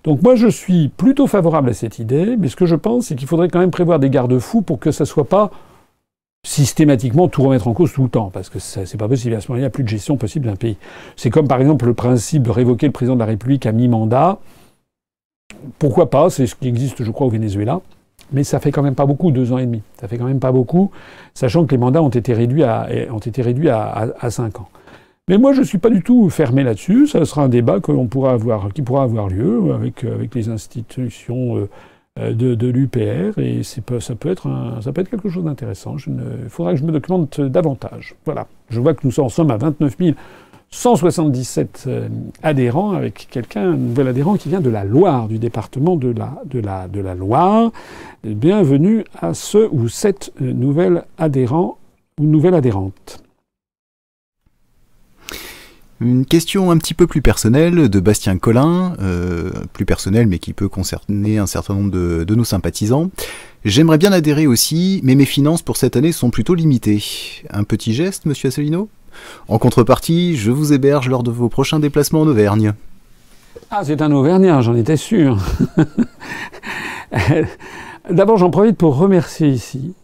Donc 0.04 0.22
moi, 0.22 0.36
je 0.36 0.48
suis 0.48 0.90
plutôt 0.90 1.26
favorable 1.26 1.72
à 1.72 1.74
cette 1.74 1.98
idée, 1.98 2.38
mais 2.38 2.48
ce 2.48 2.56
que 2.56 2.68
je 2.68 2.76
pense, 2.76 3.08
c'est 3.08 3.16
qu'il 3.16 3.28
faudrait 3.28 3.50
quand 3.50 3.60
même 3.60 3.72
prévoir 3.72 3.98
des 3.98 4.12
garde-fous 4.12 4.62
pour 4.62 4.80
que 4.80 4.92
ça 4.92 5.06
soit 5.06 5.28
pas 5.28 5.50
systématiquement 6.46 7.28
tout 7.28 7.42
remettre 7.42 7.68
en 7.68 7.74
cause 7.74 7.92
tout 7.92 8.04
le 8.04 8.10
temps, 8.10 8.30
parce 8.32 8.50
que 8.50 8.60
c'est 8.60 8.98
pas 8.98 9.08
possible. 9.08 9.34
À 9.34 9.42
ce 9.42 9.48
moment-là, 9.48 9.62
il 9.62 9.64
n'y 9.64 9.68
a 9.68 9.72
plus 9.72 9.84
de 9.84 9.90
gestion 9.90 10.16
possible 10.16 10.46
d'un 10.46 10.56
pays. 10.56 10.78
C'est 11.16 11.32
comme 11.32 11.48
par 11.48 11.60
exemple 11.60 11.86
le 11.86 11.96
principe 11.96 12.44
de 12.44 12.52
révoquer 12.52 12.86
le 12.86 12.92
président 12.92 13.16
de 13.16 13.20
la 13.20 13.26
République 13.26 13.66
à 13.66 13.72
mi-mandat. 13.72 14.38
Pourquoi 15.80 16.10
pas? 16.10 16.30
C'est 16.30 16.46
ce 16.46 16.56
qui 16.56 16.68
existe, 16.68 17.04
je 17.04 17.12
crois, 17.12 17.28
au 17.28 17.32
Venezuela. 17.32 17.82
Mais 18.32 18.44
ça 18.44 18.60
fait 18.60 18.72
quand 18.72 18.84
même 18.84 18.96
pas 18.96 19.08
beaucoup, 19.08 19.32
deux 19.32 19.52
ans 19.52 19.58
et 19.58 19.66
demi. 19.66 19.82
Ça 20.00 20.08
fait 20.08 20.18
quand 20.18 20.26
même 20.26 20.40
pas 20.40 20.52
beaucoup, 20.52 20.92
sachant 21.34 21.66
que 21.66 21.72
les 21.72 21.78
mandats 21.78 22.02
ont 22.02 22.10
été 22.10 22.34
réduits 22.34 22.64
à, 22.64 22.88
ont 23.12 23.20
été 23.20 23.42
réduits 23.42 23.70
à, 23.70 24.30
cinq 24.30 24.60
ans. 24.60 24.70
Mais 25.28 25.40
moi, 25.40 25.54
je 25.54 25.62
ne 25.62 25.66
suis 25.66 25.80
pas 25.80 25.90
du 25.90 26.04
tout 26.04 26.30
fermé 26.30 26.64
là-dessus. 26.64 27.08
Ça 27.08 27.26
sera 27.26 27.44
un 27.44 27.50
débat 27.50 27.80
que 27.80 27.92
pourra 28.06 28.34
avoir, 28.34 28.72
qui 28.72 28.84
pourra 28.84 29.04
avoir 29.04 29.30
lieu 29.30 29.74
avec, 29.74 30.04
avec 30.04 30.36
les 30.36 30.50
institutions. 30.50 31.58
Euh, 31.58 31.70
de, 32.18 32.56
de 32.56 32.68
l'UPR 32.68 33.38
et 33.38 33.62
ça 33.64 33.82
peut, 33.82 34.30
être 34.30 34.48
ça 34.82 34.94
peut 34.94 35.02
être 35.02 35.10
quelque 35.10 35.30
chose 35.30 35.44
d'intéressant. 35.44 35.98
Il 36.08 36.50
faudra 36.50 36.72
que 36.72 36.80
je 36.80 36.86
me 36.86 36.94
documente 36.94 37.42
davantage. 37.42 38.16
Voilà. 38.24 38.48
Je 38.70 38.80
vois 38.80 38.94
que 38.94 39.06
nous 39.06 39.20
en 39.20 39.28
sommes 39.28 39.52
à 39.52 39.58
29 39.58 39.98
177 40.76 41.86
euh, 41.88 42.10
adhérents 42.44 42.92
avec 42.92 43.28
quelqu'un, 43.32 43.72
un 43.72 43.78
nouvel 43.78 44.10
adhérent 44.10 44.36
qui 44.36 44.50
vient 44.50 44.60
de 44.60 44.70
la 44.70 44.84
Loire, 44.84 45.28
du 45.28 45.40
département 45.40 45.96
de 45.96 46.14
la, 46.14 46.88
de 46.88 47.00
Loire. 47.18 47.72
Bienvenue 48.24 49.06
à 49.22 49.34
ce 49.34 49.70
ou 49.72 49.88
cette 49.88 50.34
euh, 50.42 50.52
nouvelle 50.52 51.06
adhérent 51.18 51.78
ou 52.20 52.26
nouvelle 52.26 52.56
adhérente. 52.56 53.25
Une 56.06 56.28
question 56.28 56.70
un 56.70 56.78
petit 56.78 56.94
peu 56.94 57.08
plus 57.08 57.24
personnelle 57.24 57.90
de 57.90 58.00
Bastien 58.00 58.38
Collin, 58.38 58.94
euh, 59.02 59.50
plus 59.74 59.86
personnelle 59.86 60.28
mais 60.28 60.38
qui 60.38 60.54
peut 60.54 60.70
concerner 60.70 61.40
un 61.40 61.48
certain 61.48 61.74
nombre 61.74 61.90
de, 61.90 62.36
nos 62.36 62.44
sympathisants. 62.44 63.10
J'aimerais 63.64 63.98
bien 63.98 64.12
adhérer 64.12 64.46
aussi, 64.46 65.02
mais 65.04 65.16
mes 65.16 65.26
finances 65.26 65.64
pour 65.64 65.78
cette 65.78 65.96
année 65.96 66.12
sont 66.12 66.30
plutôt 66.30 66.54
limitées. 66.54 67.04
Un 67.50 67.64
petit 67.64 67.92
geste, 67.92 68.28
monsieur 68.28 68.50
Asselineau? 68.50 68.88
En 69.48 69.58
contrepartie, 69.58 70.38
je 70.38 70.52
vous 70.52 70.74
héberge 70.74 71.10
lors 71.10 71.24
de 71.24 71.32
vos 71.32 71.50
prochains 71.50 71.80
déplacements 71.80 72.22
en 72.22 72.28
Auvergne. 72.28 72.74
Ah, 73.72 73.82
c'est 73.84 74.04
un 74.04 74.12
Auvergnat, 74.12 74.62
j'en 74.62 74.76
étais 74.76 74.98
sûr. 74.98 75.40
D'abord, 78.12 78.38
j'en 78.38 78.52
profite 78.52 78.78
pour 78.78 78.96
remercier 78.96 79.48
ici. 79.48 79.96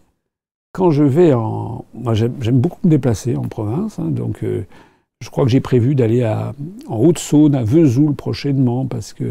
Quand 0.72 0.90
je 0.90 1.04
vais 1.04 1.32
en... 1.32 1.84
Moi, 1.94 2.14
j'aime 2.14 2.60
beaucoup 2.60 2.80
me 2.82 2.90
déplacer 2.90 3.36
en 3.36 3.42
province, 3.42 4.00
hein, 4.00 4.08
donc... 4.08 4.42
Euh, 4.42 4.66
je 5.22 5.30
crois 5.30 5.44
que 5.44 5.50
j'ai 5.50 5.60
prévu 5.60 5.94
d'aller 5.94 6.26
en 6.88 6.96
Haute-Saône, 6.96 7.54
à 7.54 7.62
Vesoul 7.62 8.14
prochainement, 8.14 8.86
parce 8.86 9.12
que 9.12 9.24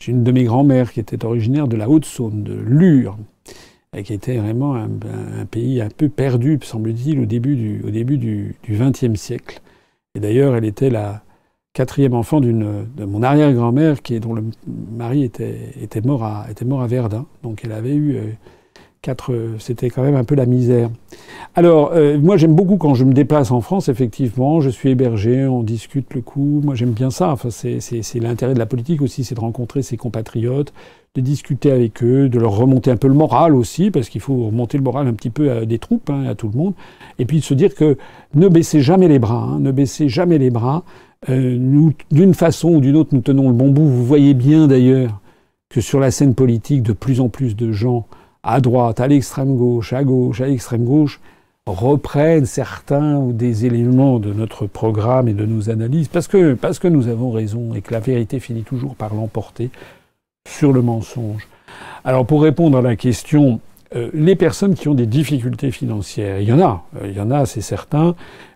j'ai 0.00 0.10
une 0.10 0.24
de 0.24 0.32
mes 0.32 0.42
grand-mères 0.42 0.92
qui 0.92 0.98
était 0.98 1.24
originaire 1.24 1.68
de 1.68 1.76
la 1.76 1.88
Haute-Saône, 1.88 2.42
de 2.42 2.54
Lure, 2.54 3.16
et 3.96 4.02
qui 4.02 4.12
était 4.12 4.36
vraiment 4.36 4.74
un, 4.74 4.88
pays 5.48 5.80
un 5.80 5.88
peu 5.88 6.08
perdu, 6.08 6.58
semble-t-il, 6.62 7.20
au 7.20 7.26
début 7.26 7.54
du, 8.18 8.56
XXe 8.68 9.14
siècle. 9.14 9.60
Et 10.16 10.20
d'ailleurs, 10.20 10.56
elle 10.56 10.64
était 10.64 10.90
la 10.90 11.22
quatrième 11.74 12.14
enfant 12.14 12.40
de 12.40 13.04
mon 13.04 13.22
arrière-grand-mère, 13.22 13.98
dont 14.20 14.34
le 14.34 14.42
mari 14.96 15.22
était, 15.22 15.70
était, 15.80 16.00
mort 16.00 16.24
à, 16.24 16.46
était 16.50 16.64
mort 16.64 16.82
à 16.82 16.88
Verdun. 16.88 17.26
Donc 17.44 17.60
elle 17.64 17.72
avait 17.72 17.94
eu 17.94 18.16
euh, 18.16 18.22
c'était 19.58 19.88
quand 19.88 20.02
même 20.02 20.14
un 20.14 20.24
peu 20.24 20.34
la 20.34 20.46
misère. 20.46 20.90
Alors, 21.54 21.92
euh, 21.94 22.18
moi 22.18 22.36
j'aime 22.36 22.54
beaucoup 22.54 22.76
quand 22.76 22.94
je 22.94 23.04
me 23.04 23.14
déplace 23.14 23.50
en 23.50 23.60
France, 23.60 23.88
effectivement, 23.88 24.60
je 24.60 24.68
suis 24.68 24.90
hébergé, 24.90 25.46
on 25.46 25.62
discute 25.62 26.12
le 26.14 26.20
coup, 26.20 26.60
moi 26.62 26.74
j'aime 26.74 26.90
bien 26.90 27.10
ça, 27.10 27.30
enfin, 27.30 27.50
c'est 27.50 28.20
l'intérêt 28.20 28.54
de 28.54 28.58
la 28.58 28.66
politique 28.66 29.00
aussi, 29.00 29.24
c'est 29.24 29.34
de 29.34 29.40
rencontrer 29.40 29.82
ses 29.82 29.96
compatriotes, 29.96 30.72
de 31.14 31.22
discuter 31.22 31.72
avec 31.72 32.02
eux, 32.04 32.28
de 32.28 32.38
leur 32.38 32.52
remonter 32.52 32.90
un 32.90 32.96
peu 32.96 33.08
le 33.08 33.14
moral 33.14 33.54
aussi, 33.54 33.90
parce 33.90 34.08
qu'il 34.10 34.20
faut 34.20 34.46
remonter 34.46 34.76
le 34.76 34.84
moral 34.84 35.08
un 35.08 35.14
petit 35.14 35.30
peu 35.30 35.50
à 35.50 35.64
des 35.64 35.78
troupes, 35.78 36.10
hein, 36.10 36.26
à 36.26 36.34
tout 36.34 36.50
le 36.52 36.58
monde, 36.58 36.74
et 37.18 37.24
puis 37.24 37.38
de 37.38 37.44
se 37.44 37.54
dire 37.54 37.74
que 37.74 37.96
ne 38.34 38.48
baissez 38.48 38.80
jamais 38.80 39.08
les 39.08 39.18
bras, 39.18 39.42
hein, 39.42 39.60
ne 39.60 39.72
baissez 39.72 40.08
jamais 40.10 40.38
les 40.38 40.50
bras, 40.50 40.84
euh, 41.28 41.56
nous, 41.58 41.92
d'une 42.10 42.34
façon 42.34 42.74
ou 42.74 42.80
d'une 42.80 42.96
autre, 42.96 43.14
nous 43.14 43.22
tenons 43.22 43.48
le 43.48 43.54
bon 43.54 43.70
bout, 43.70 43.86
vous 43.86 44.04
voyez 44.04 44.34
bien 44.34 44.66
d'ailleurs 44.66 45.20
que 45.70 45.80
sur 45.80 46.00
la 46.00 46.10
scène 46.10 46.34
politique, 46.34 46.82
de 46.82 46.92
plus 46.92 47.20
en 47.20 47.28
plus 47.28 47.56
de 47.56 47.72
gens 47.72 48.06
à 48.42 48.60
droite, 48.60 49.00
à 49.00 49.06
l'extrême 49.06 49.56
gauche, 49.56 49.92
à 49.92 50.04
gauche, 50.04 50.40
à 50.40 50.46
l'extrême 50.46 50.84
gauche, 50.84 51.20
reprennent 51.66 52.46
certains 52.46 53.20
des 53.26 53.66
éléments 53.66 54.18
de 54.18 54.32
notre 54.32 54.66
programme 54.66 55.28
et 55.28 55.34
de 55.34 55.46
nos 55.46 55.70
analyses, 55.70 56.08
parce 56.08 56.26
que, 56.26 56.54
parce 56.54 56.78
que 56.78 56.88
nous 56.88 57.08
avons 57.08 57.30
raison 57.30 57.74
et 57.74 57.82
que 57.82 57.92
la 57.92 58.00
vérité 58.00 58.40
finit 58.40 58.62
toujours 58.62 58.96
par 58.96 59.14
l'emporter 59.14 59.70
sur 60.48 60.72
le 60.72 60.82
mensonge. 60.82 61.48
Alors 62.04 62.26
pour 62.26 62.42
répondre 62.42 62.78
à 62.78 62.82
la 62.82 62.96
question, 62.96 63.60
euh, 63.94 64.08
les 64.14 64.36
personnes 64.36 64.74
qui 64.74 64.88
ont 64.88 64.94
des 64.94 65.06
difficultés 65.06 65.70
financières, 65.70 66.40
il 66.40 66.48
y 66.48 66.52
en 66.52 66.60
a, 66.60 66.84
euh, 66.96 67.08
il 67.08 67.16
y 67.16 67.20
en 67.20 67.30
a, 67.30 67.44
c'est 67.44 67.60
certain. 67.60 68.14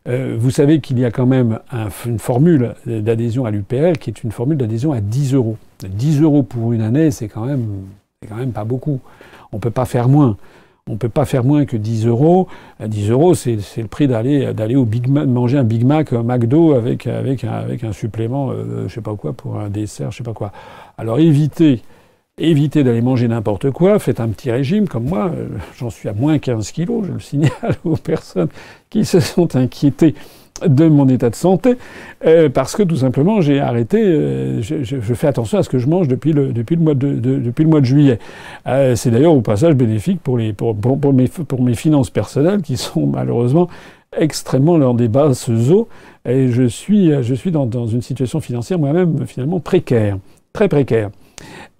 Euh, 0.08 0.36
vous 0.38 0.50
savez 0.50 0.80
qu'il 0.80 0.98
y 0.98 1.04
a 1.04 1.10
quand 1.10 1.26
même 1.26 1.58
une 2.06 2.18
formule 2.18 2.74
d'adhésion 2.86 3.44
à 3.44 3.50
l'UPL 3.50 3.98
qui 3.98 4.10
est 4.10 4.22
une 4.22 4.32
formule 4.32 4.56
d'adhésion 4.56 4.92
à 4.92 5.00
10 5.00 5.34
euros. 5.34 5.56
10 5.82 6.22
euros 6.22 6.42
pour 6.42 6.72
une 6.72 6.82
année, 6.82 7.10
c'est 7.10 7.28
quand 7.28 7.46
même, 7.46 7.66
c'est 8.22 8.28
quand 8.28 8.36
même 8.36 8.52
pas 8.52 8.64
beaucoup. 8.64 9.00
On 9.54 9.58
ne 9.58 9.60
peut 9.60 9.70
pas 9.70 9.84
faire 9.84 10.08
moins. 10.08 10.36
On 10.90 10.96
peut 10.96 11.08
pas 11.08 11.24
faire 11.24 11.44
moins 11.44 11.64
que 11.64 11.76
10 11.76 12.08
euros. 12.08 12.48
10 12.84 13.10
euros, 13.10 13.34
c'est 13.34 13.56
le 13.76 13.86
prix 13.86 14.08
d'aller 14.08 14.74
au 14.74 14.84
Big 14.84 15.06
Mac, 15.08 15.28
manger 15.28 15.58
un 15.58 15.64
Big 15.64 15.84
Mac, 15.84 16.12
un 16.12 16.24
McDo 16.24 16.72
avec 16.72 17.06
un, 17.06 17.92
supplément, 17.92 18.50
je 18.50 18.56
euh, 18.56 18.88
je 18.88 18.94
sais 18.94 19.00
pas 19.00 19.14
quoi 19.14 19.32
pour 19.32 19.60
un 19.60 19.70
dessert, 19.70 20.10
je 20.10 20.18
sais 20.18 20.24
pas 20.24 20.32
quoi. 20.32 20.50
Alors 20.98 21.20
évitez 21.20 21.82
évitez 22.36 22.82
d'aller 22.82 23.00
manger 23.00 23.28
n'importe 23.28 23.70
quoi, 23.70 24.00
faites 24.00 24.18
un 24.18 24.28
petit 24.28 24.50
régime 24.50 24.88
comme 24.88 25.04
moi, 25.04 25.30
euh, 25.32 25.46
j'en 25.78 25.88
suis 25.88 26.08
à 26.08 26.12
moins 26.12 26.38
15 26.38 26.72
kilos, 26.72 27.04
je 27.06 27.12
le 27.12 27.20
signale 27.20 27.52
aux 27.84 27.96
personnes 27.96 28.48
qui 28.90 29.04
se 29.04 29.20
sont 29.20 29.54
inquiétées 29.54 30.16
de 30.66 30.88
mon 30.88 31.08
état 31.08 31.30
de 31.30 31.34
santé, 31.34 31.76
euh, 32.26 32.48
parce 32.48 32.76
que 32.76 32.82
tout 32.82 32.96
simplement 32.96 33.40
j'ai 33.40 33.58
arrêté, 33.60 34.00
euh, 34.00 34.62
je, 34.62 35.14
fais 35.14 35.26
attention 35.26 35.58
à 35.58 35.62
ce 35.62 35.68
que 35.68 35.78
je 35.78 35.88
mange 35.88 36.06
depuis 36.06 36.32
le, 36.32 36.52
depuis 36.52 36.76
le, 36.76 36.82
mois, 36.82 36.94
de, 36.94 37.14
depuis 37.14 37.64
le 37.64 37.70
mois 37.70 37.80
de 37.80 37.86
juillet. 37.86 38.18
c'est 38.64 39.10
d'ailleurs 39.10 39.34
au 39.34 39.40
passage 39.40 39.74
bénéfique 39.74 40.20
pour, 40.22 40.38
les, 40.38 40.52
pour, 40.52 40.76
pour, 40.76 41.12
mes, 41.12 41.28
pour 41.28 41.62
mes 41.62 41.74
finances 41.74 42.10
personnelles 42.10 42.62
qui 42.62 42.76
sont 42.76 43.06
malheureusement 43.06 43.68
extrêmement 44.16 44.76
lors 44.76 44.94
des 44.94 45.08
basses 45.08 45.48
eaux, 45.48 45.88
et 46.24 46.48
je 46.48 46.62
suis, 46.68 47.10
je 47.22 47.34
suis 47.34 47.50
dans, 47.50 47.66
dans 47.66 47.86
une 47.86 48.02
situation 48.02 48.40
financière 48.40 48.78
moi-même 48.78 49.26
finalement 49.26 49.58
précaire, 49.58 50.18
très 50.52 50.68
précaire. 50.68 51.10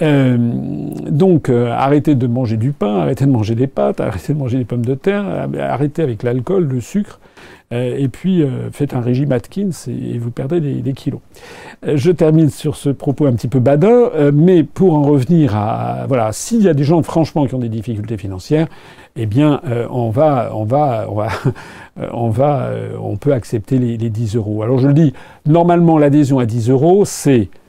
Euh, 0.03 0.37
donc, 0.39 1.49
euh, 1.49 1.71
arrêtez 1.71 2.15
de 2.15 2.27
manger 2.27 2.57
du 2.57 2.73
pain, 2.73 2.99
arrêtez 2.99 3.27
de 3.27 3.31
manger 3.31 3.55
des 3.55 3.67
pâtes, 3.67 4.01
arrêtez 4.01 4.33
de 4.33 4.39
manger 4.39 4.59
des 4.59 4.65
pommes 4.65 4.85
de 4.85 4.95
terre, 4.95 5.49
arrêtez 5.59 6.03
avec 6.03 6.23
l'alcool, 6.23 6.65
le 6.65 6.81
sucre, 6.81 7.21
euh, 7.73 7.97
et 7.97 8.09
puis 8.09 8.45
faites 8.73 8.93
un 8.93 9.01
régime 9.01 9.33
Atkins 9.33 9.71
et, 9.89 10.19
vous 10.19 10.31
perdrez 10.31 10.61
des, 10.61 10.93
kilos. 10.93 11.21
je 11.87 12.11
termine 12.11 12.51
sur 12.51 12.77
ce 12.77 12.91
propos 12.91 13.27
un 13.27 13.33
petit 13.33 13.49
peu 13.49 13.61
badin, 13.61 14.11
mais 14.33 14.65
pour 14.65 14.95
en 14.95 15.03
revenir 15.03 15.57
à 15.57 16.05
voilà, 16.09 16.33
s'il 16.33 16.63
y 16.63 16.69
a 16.69 16.75
des 16.75 16.85
gens 16.85 17.03
franchement 17.03 17.47
qui 17.47 17.55
ont 17.55 17.61
des 17.61 17.69
difficultés 17.69 18.17
financières, 18.17 18.67
eh 19.17 19.27
bien, 19.27 19.61
on 19.91 20.11
va, 20.11 20.51
on 20.55 20.65
va, 20.65 21.07
on 21.11 21.15
va, 21.15 21.29
on 22.13 22.29
va, 22.31 22.71
on 23.01 23.17
peut 23.17 23.33
accepter 23.33 23.79
les, 23.79 23.97
les 23.97 24.11
10 24.11 24.37
euros. 24.37 24.63
Alors 24.63 24.79
je 24.79 24.89
le 24.89 24.95
dis, 24.95 25.13
normalement 25.47 25.99
l'adhésion 25.99 26.39
à 26.41 26.47
10 26.47 26.71
euros, 26.71 27.05
c'est 27.05 27.49
euh, 27.49 27.64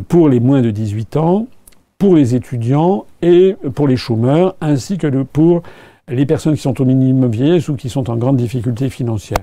pour 0.00 0.28
les 0.28 0.40
moins 0.40 0.62
de 0.62 0.70
18 0.70 1.16
ans, 1.16 1.46
pour 1.98 2.16
les 2.16 2.34
étudiants 2.34 3.06
et 3.22 3.56
pour 3.74 3.86
les 3.86 3.96
chômeurs, 3.96 4.56
ainsi 4.60 4.98
que 4.98 5.06
pour 5.22 5.62
les 6.08 6.26
personnes 6.26 6.54
qui 6.54 6.60
sont 6.62 6.80
au 6.80 6.84
minimum 6.84 7.30
vieillesse 7.30 7.68
ou 7.68 7.76
qui 7.76 7.88
sont 7.88 8.10
en 8.10 8.16
grande 8.16 8.36
difficulté 8.36 8.90
financière. 8.90 9.38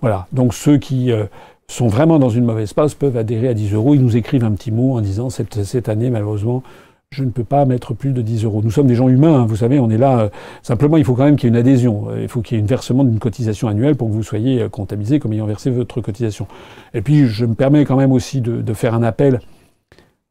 Voilà. 0.00 0.26
Donc 0.32 0.52
ceux 0.52 0.78
qui 0.78 1.10
euh, 1.10 1.24
sont 1.68 1.88
vraiment 1.88 2.18
dans 2.18 2.28
une 2.28 2.44
mauvaise 2.44 2.72
passe 2.72 2.94
peuvent 2.94 3.16
adhérer 3.16 3.48
à 3.48 3.54
10 3.54 3.72
euros. 3.72 3.94
Ils 3.94 4.02
nous 4.02 4.16
écrivent 4.16 4.44
un 4.44 4.52
petit 4.52 4.70
mot 4.70 4.96
en 4.96 5.00
disant 5.00 5.30
cette, 5.30 5.88
année, 5.88 6.10
malheureusement, 6.10 6.62
je 7.10 7.24
ne 7.24 7.30
peux 7.30 7.44
pas 7.44 7.64
mettre 7.64 7.94
plus 7.94 8.12
de 8.12 8.20
10 8.20 8.44
euros. 8.44 8.60
Nous 8.62 8.70
sommes 8.70 8.86
des 8.86 8.94
gens 8.94 9.08
humains, 9.08 9.40
hein, 9.40 9.46
vous 9.46 9.56
savez, 9.56 9.78
on 9.78 9.90
est 9.90 9.98
là. 9.98 10.20
Euh, 10.20 10.28
simplement, 10.62 10.96
il 10.96 11.04
faut 11.04 11.14
quand 11.14 11.24
même 11.24 11.36
qu'il 11.36 11.44
y 11.44 11.48
ait 11.48 11.54
une 11.54 11.60
adhésion. 11.60 12.08
Il 12.20 12.28
faut 12.28 12.40
qu'il 12.40 12.58
y 12.58 12.60
ait 12.60 12.64
un 12.64 12.66
versement 12.66 13.04
d'une 13.04 13.18
cotisation 13.18 13.68
annuelle 13.68 13.96
pour 13.96 14.08
que 14.08 14.12
vous 14.12 14.22
soyez 14.22 14.66
comptabilisé 14.70 15.18
comme 15.18 15.32
ayant 15.32 15.46
versé 15.46 15.70
votre 15.70 16.00
cotisation. 16.00 16.46
Et 16.94 17.00
puis, 17.00 17.26
je 17.26 17.46
me 17.46 17.54
permets 17.54 17.84
quand 17.84 17.96
même 17.96 18.12
aussi 18.12 18.40
de, 18.40 18.74
faire 18.74 18.94
un 18.94 19.02
appel 19.02 19.36
euh, 19.36 19.51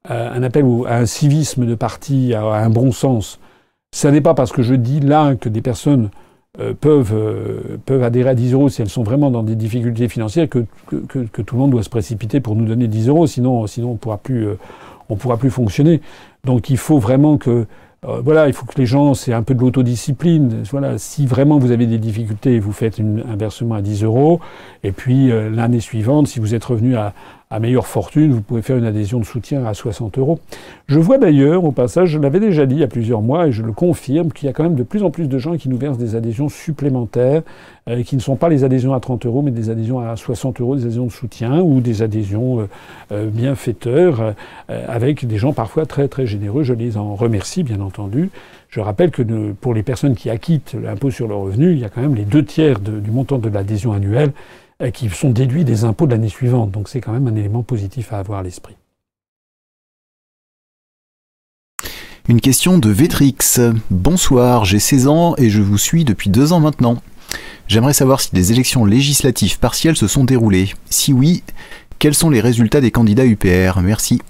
un 0.10 0.44
appel 0.44 0.66
à 0.88 0.98
un 0.98 1.06
civisme 1.06 1.66
de 1.66 1.76
parti, 1.76 2.34
à 2.34 2.44
un 2.44 2.70
bon 2.70 2.92
sens. 2.92 3.40
Ce 3.94 4.08
n'est 4.08 4.22
pas 4.22 4.34
parce 4.34 4.52
que 4.52 4.62
je 4.62 4.74
dis 4.74 5.00
là 5.00 5.36
que 5.36 5.50
des 5.50 5.62
personnes 5.62 6.10
euh, 6.60 6.74
peuvent, 6.74 7.14
euh, 7.14 7.78
peuvent 7.86 8.04
adhérer 8.04 8.32
à 8.32 8.36
10 8.36 8.54
euros 8.54 8.68
si 8.68 8.82
elles 8.82 8.90
sont 8.90 9.04
vraiment 9.04 9.32
dans 9.32 9.42
des 9.42 9.56
difficultés 9.56 10.10
financières 10.10 10.50
que, 10.50 10.66
que, 10.88 11.20
que, 11.20 11.42
tout 11.42 11.56
le 11.56 11.62
monde 11.62 11.72
doit 11.72 11.84
se 11.84 11.90
précipiter 11.90 12.42
pour 12.42 12.58
nous 12.58 12.66
donner 12.66 12.90
10 12.90 13.08
euros, 13.08 13.26
sinon, 13.26 13.68
sinon 13.68 13.92
on 13.92 13.96
pourra, 13.96 14.18
plus, 14.18 14.48
on 15.08 15.16
pourra 15.16 15.38
plus 15.38 15.50
fonctionner. 15.50 16.02
Donc 16.44 16.70
il 16.70 16.78
faut 16.78 17.00
vraiment 17.00 17.38
que 17.38 17.66
voilà, 18.04 18.48
il 18.48 18.54
faut 18.54 18.66
que 18.66 18.78
les 18.80 18.88
gens, 18.88 19.14
c'est 19.14 19.32
un 19.32 19.44
peu 19.44 19.54
de 19.54 19.62
l'autodiscipline. 19.62 20.64
Voilà, 20.72 20.98
si 20.98 21.28
vraiment 21.28 21.60
vous 21.60 21.70
avez 21.70 21.86
des 21.86 22.00
difficultés, 22.00 22.58
vous 22.60 22.72
faites 22.72 23.00
un 23.00 23.36
versement 23.36 23.76
à 23.76 23.82
10 23.84 24.04
euros, 24.04 24.40
et 24.84 24.92
puis 24.92 25.30
l'année 25.30 25.80
suivante, 25.80 26.28
si 26.28 26.40
vous 26.40 26.56
êtes 26.56 26.66
revenu 26.66 26.96
à, 26.96 27.14
à 27.52 27.60
meilleure 27.60 27.86
fortune, 27.86 28.32
vous 28.32 28.42
pouvez 28.42 28.62
faire 28.62 28.78
une 28.78 28.86
adhésion 28.86 29.20
de 29.20 29.26
soutien 29.26 29.66
à 29.66 29.74
60 29.74 30.18
euros. 30.18 30.40
Je 30.88 30.98
vois 31.00 31.18
d'ailleurs, 31.18 31.66
au 31.66 31.74
passage, 31.74 32.10
je 32.10 32.20
l'avais 32.20 32.40
déjà 32.40 32.66
dit 32.66 32.76
il 32.76 32.82
y 32.82 32.84
a 32.84 32.88
plusieurs 32.88 33.22
mois, 33.22 33.48
et 33.48 33.52
je 33.52 33.62
le 33.62 33.74
confirme, 33.74 34.32
qu'il 34.32 34.48
y 34.48 34.50
a 34.50 34.54
quand 34.54 34.64
même 34.64 34.76
de 34.76 34.84
plus 34.84 35.04
en 35.04 35.12
plus 35.12 35.28
de 35.28 35.38
gens 35.38 35.58
qui 35.58 35.68
nous 35.68 35.78
versent 35.78 35.98
des 35.98 36.16
adhésions 36.16 36.48
supplémentaires, 36.48 37.42
euh, 37.90 38.04
qui 38.04 38.16
ne 38.16 38.22
sont 38.22 38.38
pas 38.38 38.48
les 38.48 38.64
adhésions 38.64 38.94
à 38.94 39.02
30 39.02 39.26
euros, 39.26 39.42
mais 39.42 39.52
des 39.52 39.70
adhésions 39.70 40.00
à 40.00 40.16
60 40.16 40.62
euros, 40.62 40.76
des 40.78 40.84
adhésions 40.84 41.08
de 41.08 41.12
soutien, 41.12 41.60
ou 41.60 41.82
des 41.82 42.02
adhésions 42.02 42.62
euh, 42.62 42.68
euh, 43.12 43.30
bienfaiteurs, 43.30 44.34
avec 44.88 45.26
des 45.26 45.38
gens 45.38 45.52
parfois 45.52 45.86
très 45.86 46.08
très 46.08 46.26
généreux. 46.26 46.64
Je 46.64 46.74
les 46.74 46.96
en 46.96 47.16
remercie, 47.16 47.64
bien 47.64 47.82
entendu. 47.82 48.30
Je 48.70 48.80
rappelle 48.80 49.12
que 49.12 49.22
pour 49.52 49.74
les 49.74 49.84
personnes 49.84 50.16
qui 50.16 50.30
acquittent 50.30 50.78
l'impôt 50.82 51.12
sur 51.12 51.28
le 51.28 51.36
revenu, 51.36 51.74
il 51.74 51.80
y 51.80 51.84
a 51.84 51.90
quand 51.90 52.00
même 52.00 52.16
les 52.16 52.24
deux 52.24 52.46
tiers 52.46 52.80
du 52.80 53.12
montant 53.12 53.38
de 53.38 53.50
l'adhésion 53.50 53.92
annuelle 53.92 54.32
qui 54.90 55.10
sont 55.10 55.30
déduits 55.30 55.64
des 55.64 55.84
impôts 55.84 56.08
de 56.08 56.12
l'année 56.12 56.30
suivante. 56.30 56.72
Donc 56.72 56.90
c'est 56.90 57.02
quand 57.02 57.12
même 57.12 57.28
un 57.28 57.36
élément 57.36 57.62
positif 57.62 58.14
à 58.14 58.20
avoir 58.20 58.40
à 58.40 58.44
l'esprit. 58.44 58.76
Une 62.28 62.42
question 62.42 62.78
de 62.78 62.90
Vetrix. 62.90 63.60
Bonsoir, 63.90 64.64
j'ai 64.66 64.80
16 64.80 65.08
ans 65.08 65.36
et 65.38 65.50
je 65.50 65.62
vous 65.62 65.78
suis 65.78 66.06
depuis 66.06 66.30
deux 66.30 66.54
ans 66.54 66.60
maintenant. 66.60 67.02
J'aimerais 67.68 67.94
savoir 67.94 68.22
si 68.22 68.30
des 68.34 68.52
élections 68.52 68.86
législatives 68.86 69.60
partielles 69.60 69.96
se 69.96 70.08
sont 70.08 70.24
déroulées. 70.24 70.74
Si 70.90 71.14
oui, 71.14 71.44
quels 72.00 72.14
sont 72.14 72.30
les 72.30 72.42
résultats 72.42 72.82
des 72.82 72.92
candidats 72.92 73.26
UPR 73.26 73.82
Merci. 73.82 74.22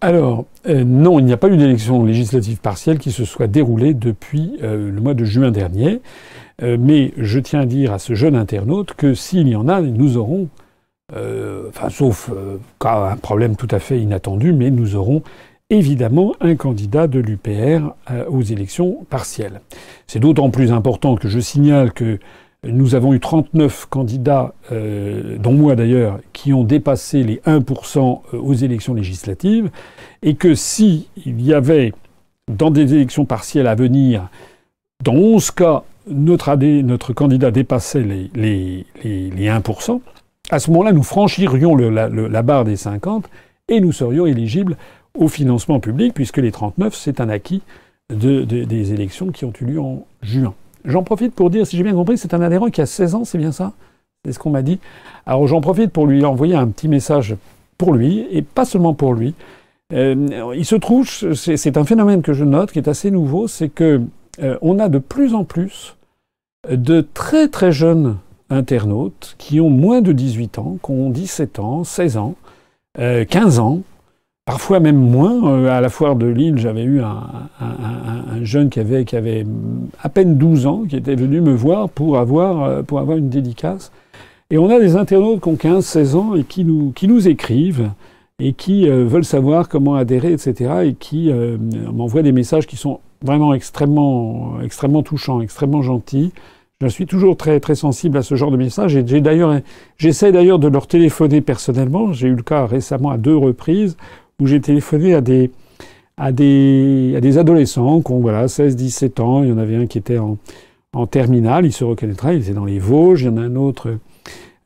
Alors, 0.00 0.44
euh, 0.68 0.84
non, 0.84 1.18
il 1.18 1.24
n'y 1.24 1.32
a 1.32 1.36
pas 1.36 1.48
eu 1.48 1.56
d'élection 1.56 2.04
législative 2.04 2.58
partielle 2.58 2.98
qui 2.98 3.10
se 3.10 3.24
soit 3.24 3.48
déroulée 3.48 3.94
depuis 3.94 4.52
euh, 4.62 4.92
le 4.92 5.00
mois 5.00 5.14
de 5.14 5.24
juin 5.24 5.50
dernier. 5.50 6.00
Euh, 6.62 6.76
mais 6.78 7.12
je 7.16 7.40
tiens 7.40 7.60
à 7.60 7.66
dire 7.66 7.92
à 7.92 7.98
ce 7.98 8.14
jeune 8.14 8.36
internaute 8.36 8.94
que 8.94 9.14
s'il 9.14 9.48
y 9.48 9.56
en 9.56 9.68
a, 9.68 9.80
nous 9.80 10.16
aurons, 10.16 10.48
enfin, 11.12 11.88
sauf 11.88 12.30
un 12.84 13.16
problème 13.16 13.56
tout 13.56 13.68
à 13.70 13.78
fait 13.78 13.98
inattendu, 13.98 14.52
mais 14.52 14.70
nous 14.70 14.94
aurons 14.94 15.22
évidemment 15.70 16.34
un 16.40 16.54
candidat 16.54 17.06
de 17.06 17.18
l'UPR 17.18 17.94
aux 18.28 18.42
élections 18.42 19.06
partielles. 19.08 19.60
C'est 20.06 20.18
d'autant 20.18 20.50
plus 20.50 20.70
important 20.70 21.16
que 21.16 21.28
je 21.28 21.40
signale 21.40 21.92
que 21.92 22.18
nous 22.64 22.94
avons 22.94 23.14
eu 23.14 23.20
39 23.20 23.86
candidats, 23.88 24.52
dont 24.70 25.52
moi 25.52 25.76
d'ailleurs, 25.76 26.18
qui 26.32 26.52
ont 26.52 26.64
dépassé 26.64 27.22
les 27.22 27.36
1% 27.46 28.20
aux 28.32 28.54
élections 28.54 28.94
législatives, 28.94 29.70
et 30.22 30.34
que 30.34 30.54
s'il 30.54 31.06
y 31.24 31.54
avait 31.54 31.92
dans 32.48 32.70
des 32.70 32.94
élections 32.94 33.24
partielles 33.24 33.66
à 33.66 33.74
venir, 33.74 34.28
dans 35.04 35.14
11 35.14 35.50
cas, 35.52 35.84
notre, 36.08 36.54
notre 36.56 37.12
candidat 37.12 37.50
dépassait 37.50 38.02
les, 38.02 38.30
les, 38.34 38.86
les, 39.04 39.48
1%, 39.48 40.00
à 40.50 40.58
ce 40.58 40.70
moment-là, 40.70 40.92
nous 40.92 41.02
franchirions 41.02 41.76
la, 41.76 42.42
barre 42.42 42.64
des 42.64 42.76
50 42.76 43.28
et 43.68 43.80
nous 43.80 43.92
serions 43.92 44.26
éligibles 44.26 44.76
au 45.16 45.28
financement 45.28 45.78
public, 45.80 46.14
puisque 46.14 46.38
les 46.38 46.52
39, 46.52 46.94
c'est 46.94 47.20
un 47.20 47.28
acquis 47.28 47.62
de, 48.10 48.42
des 48.44 48.92
élections 48.92 49.30
qui 49.30 49.44
ont 49.44 49.52
eu 49.60 49.64
lieu 49.64 49.80
en 49.80 50.06
juin. 50.22 50.54
J'en 50.88 51.02
profite 51.02 51.34
pour 51.34 51.50
dire, 51.50 51.66
si 51.66 51.76
j'ai 51.76 51.82
bien 51.82 51.92
compris, 51.92 52.16
c'est 52.16 52.32
un 52.32 52.40
adhérent 52.40 52.70
qui 52.70 52.80
a 52.80 52.86
16 52.86 53.14
ans, 53.14 53.24
c'est 53.26 53.36
bien 53.36 53.52
ça? 53.52 53.72
C'est 54.24 54.32
ce 54.32 54.38
qu'on 54.38 54.50
m'a 54.50 54.62
dit. 54.62 54.80
Alors 55.26 55.46
j'en 55.46 55.60
profite 55.60 55.92
pour 55.92 56.06
lui 56.06 56.24
envoyer 56.24 56.54
un 56.54 56.66
petit 56.68 56.88
message 56.88 57.36
pour 57.76 57.92
lui, 57.92 58.26
et 58.30 58.40
pas 58.40 58.64
seulement 58.64 58.94
pour 58.94 59.12
lui. 59.12 59.34
Euh, 59.92 60.52
il 60.56 60.64
se 60.64 60.76
trouve, 60.76 61.06
c'est 61.34 61.76
un 61.76 61.84
phénomène 61.84 62.22
que 62.22 62.32
je 62.32 62.44
note, 62.44 62.72
qui 62.72 62.78
est 62.78 62.88
assez 62.88 63.10
nouveau, 63.10 63.48
c'est 63.48 63.68
que 63.68 64.00
euh, 64.42 64.56
on 64.62 64.78
a 64.78 64.88
de 64.88 64.98
plus 64.98 65.34
en 65.34 65.44
plus 65.44 65.94
de 66.68 67.06
très 67.12 67.48
très 67.48 67.70
jeunes 67.70 68.16
internautes 68.48 69.34
qui 69.36 69.60
ont 69.60 69.70
moins 69.70 70.00
de 70.00 70.12
18 70.12 70.58
ans, 70.58 70.78
qui 70.82 70.90
ont 70.90 71.10
17 71.10 71.58
ans, 71.58 71.84
16 71.84 72.16
ans, 72.16 72.34
15 72.96 73.58
euh, 73.58 73.62
ans, 73.62 73.80
parfois 74.48 74.80
même 74.80 74.96
moins. 74.96 75.46
Euh, 75.46 75.68
à 75.68 75.82
la 75.82 75.90
foire 75.90 76.16
de 76.16 76.26
Lille, 76.26 76.56
j'avais 76.56 76.82
eu 76.82 77.02
un, 77.02 78.42
jeune 78.42 78.70
qui 78.70 78.80
avait, 78.80 79.04
qui 79.04 79.14
avait 79.14 79.44
à 80.02 80.08
peine 80.08 80.38
12 80.38 80.66
ans, 80.66 80.84
qui 80.88 80.96
était 80.96 81.16
venu 81.16 81.42
me 81.42 81.52
voir 81.52 81.90
pour 81.90 82.16
avoir, 82.16 82.62
euh, 82.62 82.82
pour 82.82 82.98
avoir 82.98 83.18
une 83.18 83.28
dédicace. 83.28 83.92
Et 84.50 84.56
on 84.56 84.70
a 84.70 84.80
des 84.80 84.96
internautes 84.96 85.42
qui 85.42 85.48
ont 85.50 85.56
15, 85.56 85.84
16 85.84 86.16
ans 86.16 86.34
et 86.34 86.44
qui 86.44 86.64
nous, 86.64 86.92
qui 86.92 87.08
nous 87.08 87.28
écrivent 87.28 87.90
et 88.38 88.54
qui 88.54 88.88
veulent 88.88 89.24
savoir 89.24 89.68
comment 89.68 89.96
adhérer, 89.96 90.32
etc. 90.32 90.70
et 90.84 90.94
qui 90.94 91.30
m'envoient 91.92 92.22
des 92.22 92.32
messages 92.32 92.68
qui 92.68 92.76
sont 92.76 93.00
vraiment 93.20 93.52
extrêmement, 93.52 94.60
extrêmement 94.62 95.02
touchants, 95.02 95.40
extrêmement 95.42 95.82
gentils. 95.82 96.32
Je 96.80 96.86
suis 96.86 97.04
toujours 97.04 97.36
très, 97.36 97.58
très 97.58 97.74
sensible 97.74 98.16
à 98.16 98.22
ce 98.22 98.36
genre 98.36 98.52
de 98.52 98.56
messages 98.56 98.96
et 98.96 99.04
j'ai 99.04 99.20
d'ailleurs, 99.20 99.60
j'essaie 99.98 100.30
d'ailleurs 100.30 100.60
de 100.60 100.68
leur 100.68 100.86
téléphoner 100.86 101.40
personnellement. 101.40 102.12
J'ai 102.12 102.28
eu 102.28 102.34
le 102.36 102.42
cas 102.42 102.64
récemment 102.64 103.10
à 103.10 103.18
deux 103.18 103.36
reprises 103.36 103.96
où 104.40 104.46
j'ai 104.46 104.60
téléphoné 104.60 105.14
à 105.14 105.20
des, 105.20 105.50
à 106.16 106.30
des, 106.30 107.14
à 107.16 107.20
des 107.20 107.38
adolescents 107.38 108.00
qui 108.02 108.12
ont, 108.12 108.20
voilà, 108.20 108.46
16, 108.46 108.76
17 108.76 109.18
ans. 109.18 109.42
Il 109.42 109.48
y 109.48 109.52
en 109.52 109.58
avait 109.58 109.74
un 109.74 109.86
qui 109.86 109.98
était 109.98 110.18
en, 110.18 110.38
en 110.92 111.06
terminale, 111.08 111.66
il 111.66 111.72
se 111.72 111.82
reconnaîtra, 111.82 112.34
il 112.34 112.42
était 112.42 112.52
dans 112.52 112.64
les 112.64 112.78
Vosges. 112.78 113.22
Il 113.22 113.26
y 113.26 113.28
en 113.30 113.36
a 113.36 113.40
un 113.40 113.56
autre 113.56 113.98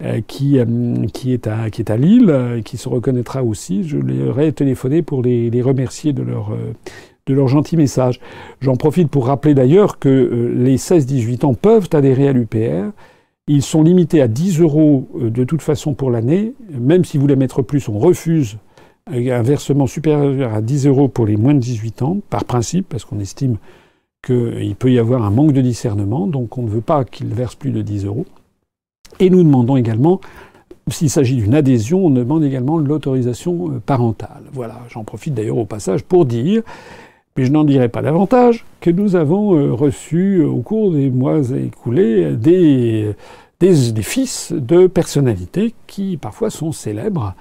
euh, 0.03 0.21
qui, 0.27 0.59
euh, 0.59 1.07
qui, 1.15 1.33
est 1.33 1.47
à, 1.47 1.71
qui 1.71 1.81
est 1.81 1.91
à 1.91 1.97
Lille, 1.97 2.29
euh, 2.29 2.61
qui 2.61 2.77
se 2.77 2.87
reconnaîtra 2.89 3.43
aussi. 3.43 3.83
Je 3.89 3.97
leur 3.97 4.39
ai 4.41 4.53
téléphoné 4.53 5.01
pour 5.01 5.23
les, 5.23 5.49
les 5.49 5.63
remercier 5.63 6.13
de 6.13 6.23
leur, 6.23 6.51
de 7.27 7.35
leurs 7.35 7.49
gentils 7.49 7.79
messages. 7.79 8.21
J'en 8.61 8.77
profite 8.77 9.09
pour 9.09 9.27
rappeler 9.27 9.55
d'ailleurs 9.55 9.99
que 9.99 10.53
les 10.55 10.77
16-18 10.77 11.47
ans 11.47 11.55
peuvent 11.55 11.89
adhérer 11.95 12.29
à 12.29 12.33
l'UPR. 12.33 12.93
Ils 13.49 13.63
sont 13.63 13.83
limités 13.83 14.21
à 14.21 14.29
10 14.29 14.61
euros 14.61 15.09
de 15.15 15.45
toute 15.45 15.63
façon 15.63 15.95
pour 15.95 16.11
l'année. 16.11 16.53
Même 16.79 17.07
si 17.07 17.17
vous 17.17 17.23
voulez 17.23 17.37
mettre 17.37 17.63
plus, 17.63 17.89
on 17.89 17.99
refuse 17.99 18.59
un 19.11 19.43
versement 19.43 19.87
supérieur 19.87 20.55
à 20.55 20.61
10 20.61 20.87
euros 20.87 21.09
pour 21.09 21.27
les 21.27 21.37
moins 21.37 21.55
de 21.55 21.59
18 21.59 22.03
ans, 22.03 22.19
par 22.31 22.45
principe, 22.45 22.89
parce 22.89 23.05
qu'on 23.05 23.21
estime 23.21 23.57
qu'il 24.25 24.77
peut 24.77 24.93
y 24.93 24.99
avoir 24.99 25.25
un 25.25 25.31
manque 25.31 25.53
de 25.53 25.61
discernement, 25.61 26.27
donc 26.27 26.57
on 26.57 26.63
ne 26.63 26.69
veut 26.69 26.81
pas 26.81 27.05
qu'ils 27.05 27.35
versent 27.35 27.57
plus 27.57 27.73
de 27.73 27.83
10 27.83 28.07
euros. 28.07 28.27
Et 29.19 29.31
nous 29.31 29.43
demandons 29.43 29.77
également, 29.77 30.21
s'il 30.89 31.11
s'agit 31.11 31.37
d'une 31.37 31.55
adhésion, 31.55 32.07
on 32.07 32.11
demande 32.11 32.45
également 32.45 32.79
l'autorisation 32.79 33.71
euh, 33.71 33.81
parentale. 33.85 34.43
Voilà, 34.53 34.81
j'en 34.89 35.03
profite 35.05 35.35
d'ailleurs 35.35 35.59
au 35.59 35.65
passage 35.65 36.05
pour 36.05 36.25
dire, 36.25 36.63
mais 37.37 37.45
je 37.45 37.51
n'en 37.51 37.65
dirai 37.65 37.89
pas 37.89 38.03
davantage, 38.03 38.65
que 38.81 38.91
nous 38.91 39.17
avons 39.17 39.57
euh, 39.57 39.73
reçu 39.73 40.37
euh, 40.37 40.47
au 40.47 40.61
cours 40.61 40.93
des 40.93 41.11
mois 41.11 41.41
écoulés 41.51 42.37
des, 42.37 43.15
des, 43.59 43.93
des 43.93 44.03
fils 44.03 44.53
de 44.53 44.87
personnalités 44.87 45.75
qui 45.89 46.17
parfois 46.17 46.51
sont 46.51 46.71
célèbres 46.71 47.35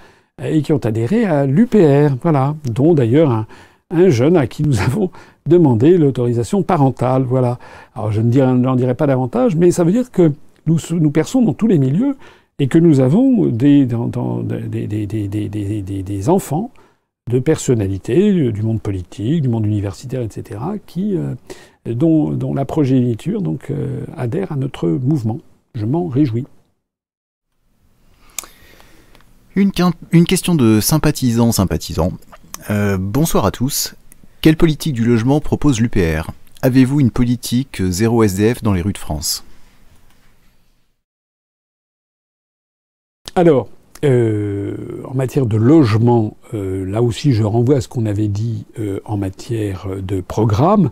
et 0.43 0.61
qui 0.61 0.73
ont 0.73 0.77
adhéré 0.77 1.25
à 1.25 1.45
l'UPR, 1.45 2.15
voilà, 2.21 2.55
dont 2.65 2.93
d'ailleurs 2.93 3.31
un, 3.31 3.47
un 3.91 4.09
jeune 4.09 4.37
à 4.37 4.47
qui 4.47 4.63
nous 4.63 4.81
avons 4.81 5.11
demandé 5.45 5.97
l'autorisation 5.97 6.63
parentale. 6.63 7.23
Voilà. 7.23 7.59
Alors 7.95 8.11
je 8.11 8.21
n'en 8.21 8.75
dirai 8.75 8.95
pas 8.95 9.07
davantage, 9.07 9.55
mais 9.55 9.71
ça 9.71 9.83
veut 9.83 9.91
dire 9.91 10.11
que 10.11 10.31
nous, 10.65 10.77
nous 10.91 11.11
perçons 11.11 11.41
dans 11.41 11.53
tous 11.53 11.67
les 11.67 11.77
milieux 11.77 12.15
et 12.59 12.67
que 12.67 12.77
nous 12.77 12.99
avons 12.99 13.47
des, 13.47 13.87
enfants 16.27 16.71
de 17.29 17.39
personnalités 17.39 18.51
du 18.51 18.61
monde 18.61 18.81
politique, 18.81 19.41
du 19.41 19.49
monde 19.49 19.65
universitaire, 19.65 20.21
etc., 20.21 20.59
qui, 20.85 21.15
euh, 21.17 21.33
dont, 21.85 22.53
la 22.53 22.65
progéniture 22.65 23.41
euh, 23.71 24.05
adhère 24.15 24.51
à 24.51 24.55
notre 24.55 24.89
mouvement. 24.89 25.39
Je 25.73 25.85
m'en 25.85 26.07
réjouis. 26.07 26.45
Une, 29.53 29.71
question 29.73 30.55
de 30.55 30.79
sympathisant, 30.79 31.51
sympathisant. 31.51 32.13
Euh, 32.69 32.97
bonsoir 32.97 33.45
à 33.45 33.51
tous. 33.51 33.95
Quelle 34.39 34.55
politique 34.55 34.93
du 34.93 35.03
logement 35.03 35.41
propose 35.41 35.81
l'UPR 35.81 36.31
Avez-vous 36.61 37.01
une 37.01 37.11
politique 37.11 37.81
zéro 37.89 38.23
SDF 38.23 38.63
dans 38.63 38.71
les 38.71 38.81
rues 38.81 38.93
de 38.93 38.97
France? 38.97 39.43
Alors, 43.35 43.67
euh, 44.05 44.73
en 45.03 45.15
matière 45.15 45.45
de 45.45 45.57
logement, 45.57 46.37
euh, 46.53 46.85
là 46.85 47.01
aussi 47.01 47.33
je 47.33 47.43
renvoie 47.43 47.75
à 47.75 47.81
ce 47.81 47.89
qu'on 47.89 48.05
avait 48.05 48.29
dit 48.29 48.65
en 49.03 49.17
matière 49.17 49.87
de 50.01 50.21
programme. 50.21 50.91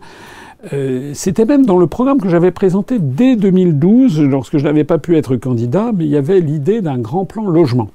C'était 1.14 1.46
même 1.46 1.64
dans 1.64 1.78
le 1.78 1.86
programme 1.86 2.20
que 2.20 2.28
j'avais 2.28 2.50
présenté 2.50 2.98
dès 2.98 3.36
2012, 3.36 4.20
lorsque 4.20 4.58
je 4.58 4.64
n'avais 4.64 4.84
pas 4.84 4.98
pu 4.98 5.16
être 5.16 5.36
candidat, 5.36 5.92
mais 5.96 6.04
il 6.04 6.10
y 6.10 6.18
avait 6.18 6.40
l'idée 6.40 6.82
d'un 6.82 6.98
grand 6.98 7.24
plan 7.24 7.46
logement. 7.46 7.88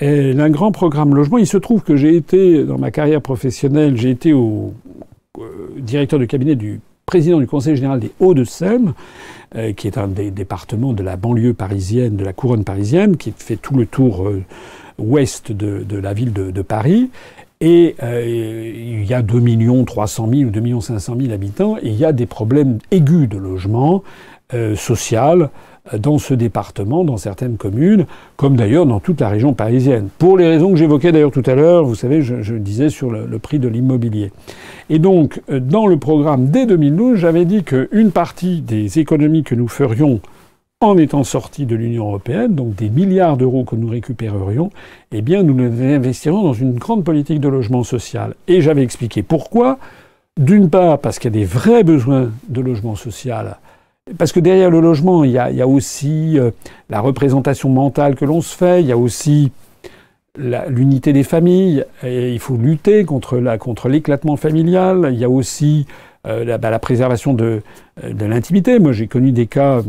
Un 0.00 0.50
grand 0.50 0.72
programme 0.72 1.14
logement, 1.14 1.38
il 1.38 1.46
se 1.46 1.56
trouve 1.56 1.82
que 1.82 1.94
j'ai 1.94 2.16
été, 2.16 2.64
dans 2.64 2.78
ma 2.78 2.90
carrière 2.90 3.22
professionnelle, 3.22 3.96
j'ai 3.96 4.10
été 4.10 4.32
au 4.32 4.74
directeur 5.78 6.18
de 6.18 6.24
cabinet 6.24 6.56
du 6.56 6.80
président 7.06 7.38
du 7.38 7.46
Conseil 7.46 7.76
général 7.76 8.00
des 8.00 8.10
Hauts-de-Seine, 8.18 8.94
euh, 9.54 9.72
qui 9.72 9.86
est 9.86 9.98
un 9.98 10.08
des 10.08 10.30
départements 10.30 10.92
de 10.92 11.02
la 11.02 11.16
banlieue 11.16 11.54
parisienne, 11.54 12.16
de 12.16 12.24
la 12.24 12.32
couronne 12.32 12.64
parisienne, 12.64 13.16
qui 13.16 13.32
fait 13.36 13.56
tout 13.56 13.76
le 13.76 13.86
tour 13.86 14.26
euh, 14.26 14.42
ouest 14.98 15.52
de, 15.52 15.84
de, 15.84 15.98
la 15.98 16.12
ville 16.12 16.32
de, 16.32 16.50
de 16.50 16.62
Paris. 16.62 17.10
Et 17.60 17.94
euh, 18.02 18.72
il 18.74 19.04
y 19.04 19.14
a 19.14 19.22
2 19.22 19.84
300 19.84 20.28
000 20.28 20.42
ou 20.48 20.50
2 20.50 20.80
500 20.80 21.16
000 21.20 21.32
habitants, 21.32 21.76
et 21.76 21.88
il 21.88 21.96
y 21.96 22.04
a 22.04 22.12
des 22.12 22.26
problèmes 22.26 22.78
aigus 22.90 23.28
de 23.28 23.38
logement 23.38 24.02
euh, 24.52 24.76
social, 24.76 25.50
dans 25.92 26.18
ce 26.18 26.32
département, 26.32 27.04
dans 27.04 27.18
certaines 27.18 27.56
communes, 27.56 28.06
comme 28.36 28.56
d'ailleurs 28.56 28.86
dans 28.86 29.00
toute 29.00 29.20
la 29.20 29.28
région 29.28 29.52
parisienne. 29.52 30.08
Pour 30.18 30.38
les 30.38 30.48
raisons 30.48 30.70
que 30.70 30.76
j'évoquais 30.76 31.12
d'ailleurs 31.12 31.30
tout 31.30 31.42
à 31.44 31.54
l'heure, 31.54 31.84
vous 31.84 31.94
savez, 31.94 32.22
je, 32.22 32.54
disais 32.54 32.88
sur 32.88 33.10
le, 33.10 33.26
le 33.26 33.38
prix 33.38 33.58
de 33.58 33.68
l'immobilier. 33.68 34.32
Et 34.88 34.98
donc, 34.98 35.42
euh, 35.50 35.60
dans 35.60 35.86
le 35.86 35.98
programme 35.98 36.46
dès 36.46 36.66
2012, 36.66 37.18
j'avais 37.18 37.44
dit 37.44 37.64
qu'une 37.64 38.10
partie 38.12 38.62
des 38.62 38.98
économies 38.98 39.42
que 39.42 39.54
nous 39.54 39.68
ferions 39.68 40.20
en 40.80 40.98
étant 40.98 41.24
sortis 41.24 41.66
de 41.66 41.76
l'Union 41.76 42.08
européenne, 42.08 42.54
donc 42.54 42.74
des 42.74 42.90
milliards 42.90 43.36
d'euros 43.36 43.64
que 43.64 43.76
nous 43.76 43.88
récupérerions, 43.88 44.70
eh 45.12 45.22
bien, 45.22 45.42
nous 45.42 45.56
les 45.56 45.94
investirons 45.94 46.42
dans 46.42 46.52
une 46.52 46.74
grande 46.74 47.04
politique 47.04 47.40
de 47.40 47.48
logement 47.48 47.84
social. 47.84 48.34
Et 48.48 48.60
j'avais 48.60 48.82
expliqué 48.82 49.22
pourquoi. 49.22 49.78
D'une 50.38 50.68
part, 50.68 50.98
parce 50.98 51.20
qu'il 51.20 51.32
y 51.32 51.36
a 51.36 51.40
des 51.40 51.46
vrais 51.46 51.84
besoins 51.84 52.30
de 52.48 52.60
logement 52.60 52.96
social 52.96 53.58
parce 54.18 54.32
que 54.32 54.40
derrière 54.40 54.70
le 54.70 54.80
logement, 54.80 55.24
il 55.24 55.30
y 55.30 55.38
a, 55.38 55.66
aussi 55.66 56.38
euh, 56.38 56.50
la 56.90 57.00
représentation 57.00 57.70
mentale 57.70 58.16
que 58.16 58.24
l'on 58.24 58.42
se 58.42 58.54
fait, 58.54 58.80
il 58.80 58.86
y 58.86 58.92
a 58.92 58.98
aussi 58.98 59.50
l'unité 60.36 61.12
des 61.12 61.22
familles, 61.22 61.84
et 62.02 62.32
il 62.32 62.40
faut 62.40 62.56
lutter 62.56 63.04
contre 63.04 63.38
la, 63.38 63.56
contre 63.56 63.88
l'éclatement 63.88 64.36
familial, 64.36 65.10
il 65.12 65.18
y 65.18 65.24
a 65.24 65.30
aussi 65.30 65.86
euh, 66.26 66.44
la, 66.44 66.58
bah, 66.58 66.70
la, 66.70 66.80
préservation 66.80 67.34
de, 67.34 67.62
euh, 68.02 68.12
de 68.12 68.26
l'intimité. 68.26 68.78
Moi, 68.78 68.92
j'ai 68.92 69.06
connu 69.06 69.30
des 69.30 69.46
cas 69.46 69.82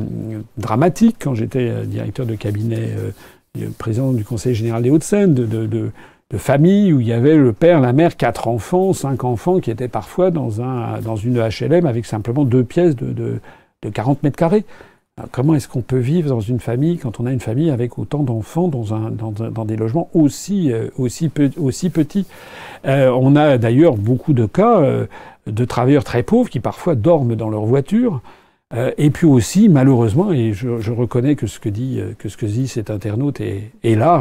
dramatiques 0.58 1.18
quand 1.20 1.34
j'étais 1.34 1.86
directeur 1.86 2.26
de 2.26 2.36
cabinet, 2.36 2.92
président 3.80 4.12
du 4.12 4.24
Conseil 4.24 4.54
général 4.54 4.84
des 4.84 4.92
Hauts-de-Seine, 4.92 5.34
de, 5.34 5.46
de, 5.46 5.92
où 6.32 7.00
il 7.00 7.08
y 7.08 7.14
avait 7.14 7.38
le 7.38 7.54
père, 7.54 7.80
la 7.80 7.94
mère, 7.94 8.16
quatre 8.16 8.48
enfants, 8.48 8.94
cinq 8.94 9.24
enfants 9.24 9.60
qui 9.60 9.72
étaient 9.72 9.88
parfois 9.88 10.32
dans, 10.32 10.62
un, 10.62 11.00
dans 11.00 11.16
une 11.16 11.40
HLM 11.40 11.86
avec 11.86 12.06
simplement 12.06 12.44
deux 12.44 12.64
pièces 12.64 12.96
de 12.96 13.40
40 13.90 14.24
mètres 14.24 14.38
carrés. 14.38 14.66
comment 15.32 15.56
est-ce 15.56 15.68
qu'on 15.68 15.82
peut 15.82 15.98
vivre 15.98 16.30
dans 16.30 16.42
une 16.42 16.60
famille 16.60 16.98
quand 16.98 17.20
on 17.20 17.26
a 17.26 17.32
une 17.32 17.40
famille 17.40 17.70
avec 17.70 17.98
autant 17.98 18.24
d'enfants 18.24 18.68
dans, 18.68 19.66
des 19.66 19.76
logements 19.78 20.10
aussi, 20.14 20.72
euh, 20.72 20.90
petits? 21.90 22.26
Euh, 22.86 23.10
On 23.10 23.36
a 23.36 23.58
d'ailleurs 23.58 23.96
beaucoup 23.96 24.34
de 24.34 24.46
cas 24.46 24.82
euh, 24.82 25.06
de 25.48 25.66
travailleurs 25.66 26.04
très 26.04 26.24
pauvres 26.24 26.50
qui 26.50 26.60
parfois 26.60 26.96
dorment 26.96 27.36
dans 27.36 27.50
leur 27.50 27.66
voiture. 27.66 28.22
Euh, 28.74 28.92
et 28.98 29.10
puis 29.10 29.28
aussi, 29.28 29.70
malheureusement, 29.70 30.32
et 30.32 30.54
je, 30.54 30.92
reconnais 30.92 31.36
que 31.36 31.48
ce 31.48 31.60
que 31.60 31.70
dit, 31.70 32.02
que 32.18 32.30
ce 32.30 32.38
que 32.38 32.46
dit 32.46 32.68
cet 32.68 32.90
internaute 32.90 33.40
est, 33.42 33.72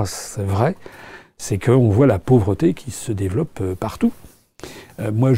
c'est 0.06 0.44
vrai, 0.44 0.76
c'est 1.38 1.58
qu'on 1.58 1.88
voit 1.88 2.06
la 2.06 2.18
pauvreté 2.18 2.74
qui 2.74 2.90
se 2.90 3.12
développe 3.12 3.62
partout. 3.80 4.12
Euh, 5.00 5.10
moi, 5.12 5.32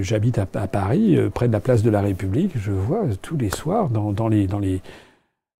j'habite 0.00 0.38
à, 0.38 0.46
Paris, 0.46 1.16
euh, 1.16 1.30
près 1.30 1.48
de 1.48 1.52
la 1.52 1.60
place 1.60 1.82
de 1.82 1.90
la 1.90 2.00
République. 2.00 2.52
Je 2.56 2.70
vois 2.70 3.04
tous 3.22 3.36
les 3.36 3.50
soirs 3.50 3.88
dans, 3.88 4.12
dans 4.12 4.28
les, 4.28 4.46
dans 4.46 4.58
les, 4.58 4.80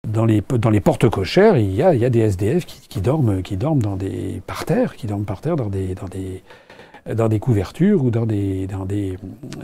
dans 0.06 0.24
les, 0.24 0.42
dans 0.58 0.70
les 0.70 0.80
portes 0.80 1.08
cochères, 1.08 1.56
il 1.56 1.74
y 1.74 1.82
a, 1.82 1.94
il 1.94 2.00
y 2.00 2.04
a 2.04 2.10
des 2.10 2.20
SDF 2.20 2.66
qui, 2.66 3.00
dorment, 3.00 3.42
qui 3.42 3.56
dorment 3.56 3.82
dans 3.82 3.96
des 3.96 4.42
parterres, 4.46 4.96
qui 4.96 5.06
dorment 5.06 5.24
par 5.24 5.40
terre 5.40 5.56
dans 5.56 5.68
des, 5.68 5.94
dans 5.94 6.08
des, 6.08 6.42
dans 7.14 7.28
des 7.28 7.38
couvertures 7.38 8.04
ou 8.04 8.10
dans 8.10 8.26
des, 8.26 8.66
dans 8.66 8.84
des, 8.84 9.18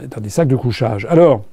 dans 0.09 0.19
des 0.19 0.29
sacs 0.29 0.47
de 0.47 0.55
couchage. 0.55 1.05
Alors, 1.09 1.43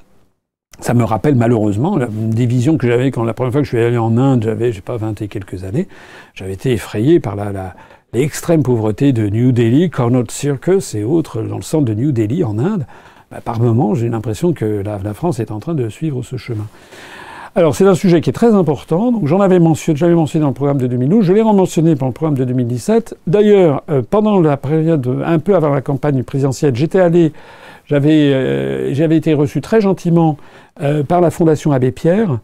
ça 0.81 0.95
me 0.95 1.05
rappelle 1.05 1.35
malheureusement 1.35 1.99
des 1.99 2.47
visions 2.47 2.79
que 2.79 2.87
j'avais 2.87 3.11
quand 3.11 3.25
la 3.25 3.35
première 3.35 3.53
fois 3.53 3.61
que 3.61 3.67
je 3.67 3.77
suis 3.77 3.85
allé 3.85 3.99
en 3.99 4.17
Inde, 4.17 4.45
j'avais, 4.45 4.73
j'ai 4.73 4.81
pas 4.81 4.97
20 4.97 5.21
et 5.23 5.29
quelques 5.29 5.65
années, 5.65 5.89
j'avais 6.35 6.53
été 6.53 6.73
effrayé 6.73 7.21
par 7.21 7.37
la, 7.37 7.75
l'extrême 8.13 8.63
pauvreté 8.63 9.13
de 9.13 9.29
New 9.29 9.53
Delhi, 9.53 9.91
Connaught 9.91 10.31
Circus 10.31 10.95
et 10.95 11.05
autres 11.05 11.43
dans 11.43 11.57
le 11.57 11.63
centre 11.63 11.85
de 11.85 11.95
New 11.95 12.13
Delhi 12.13 12.43
en 12.43 12.59
Inde, 12.59 12.87
bah, 13.31 13.41
par 13.45 13.61
moment, 13.61 13.95
j'ai 13.95 14.09
l'impression 14.09 14.53
que 14.55 14.83
la, 14.83 15.13
France 15.13 15.41
est 15.41 15.51
en 15.51 15.59
train 15.59 15.75
de 15.75 15.89
suivre 15.91 16.23
ce 16.23 16.37
chemin. 16.37 16.67
Alors, 17.55 17.75
c'est 17.75 17.87
un 17.87 17.95
sujet 17.95 18.21
qui 18.21 18.31
est 18.31 18.35
très 18.35 18.55
important. 18.55 19.13
Donc, 19.13 19.27
j'en 19.27 19.41
avais 19.41 19.59
mentionné, 19.59 19.99
j'avais 19.99 20.15
mentionné 20.15 20.43
dans 20.43 20.49
le 20.49 20.55
programme 20.55 20.79
de 20.79 20.87
2012, 20.87 21.25
je 21.25 21.33
l'ai 21.33 21.43
mentionné 21.43 21.95
dans 21.95 22.07
le 22.07 22.13
programme 22.13 22.39
de 22.39 22.45
2017. 22.45 23.17
D'ailleurs, 23.27 23.83
euh, 23.91 24.01
pendant 24.09 24.41
la 24.41 24.57
période, 24.57 25.23
un 25.25 25.39
peu 25.39 25.55
avant 25.55 25.71
la 25.71 25.83
campagne 25.83 26.23
présidentielle, 26.23 26.75
j'étais 26.77 27.01
allé, 27.01 27.33
j'avais, 27.89 28.33
euh, 28.33 28.95
j'avais 28.95 29.17
été 29.17 29.35
reçu 29.35 29.61
très 29.61 29.81
gentiment 29.81 30.37
euh, 30.81 31.03
par 31.03 31.21
la 31.21 31.31
Fondation 31.31 31.73
Abbé 31.73 31.91
Pierre, 31.91 32.39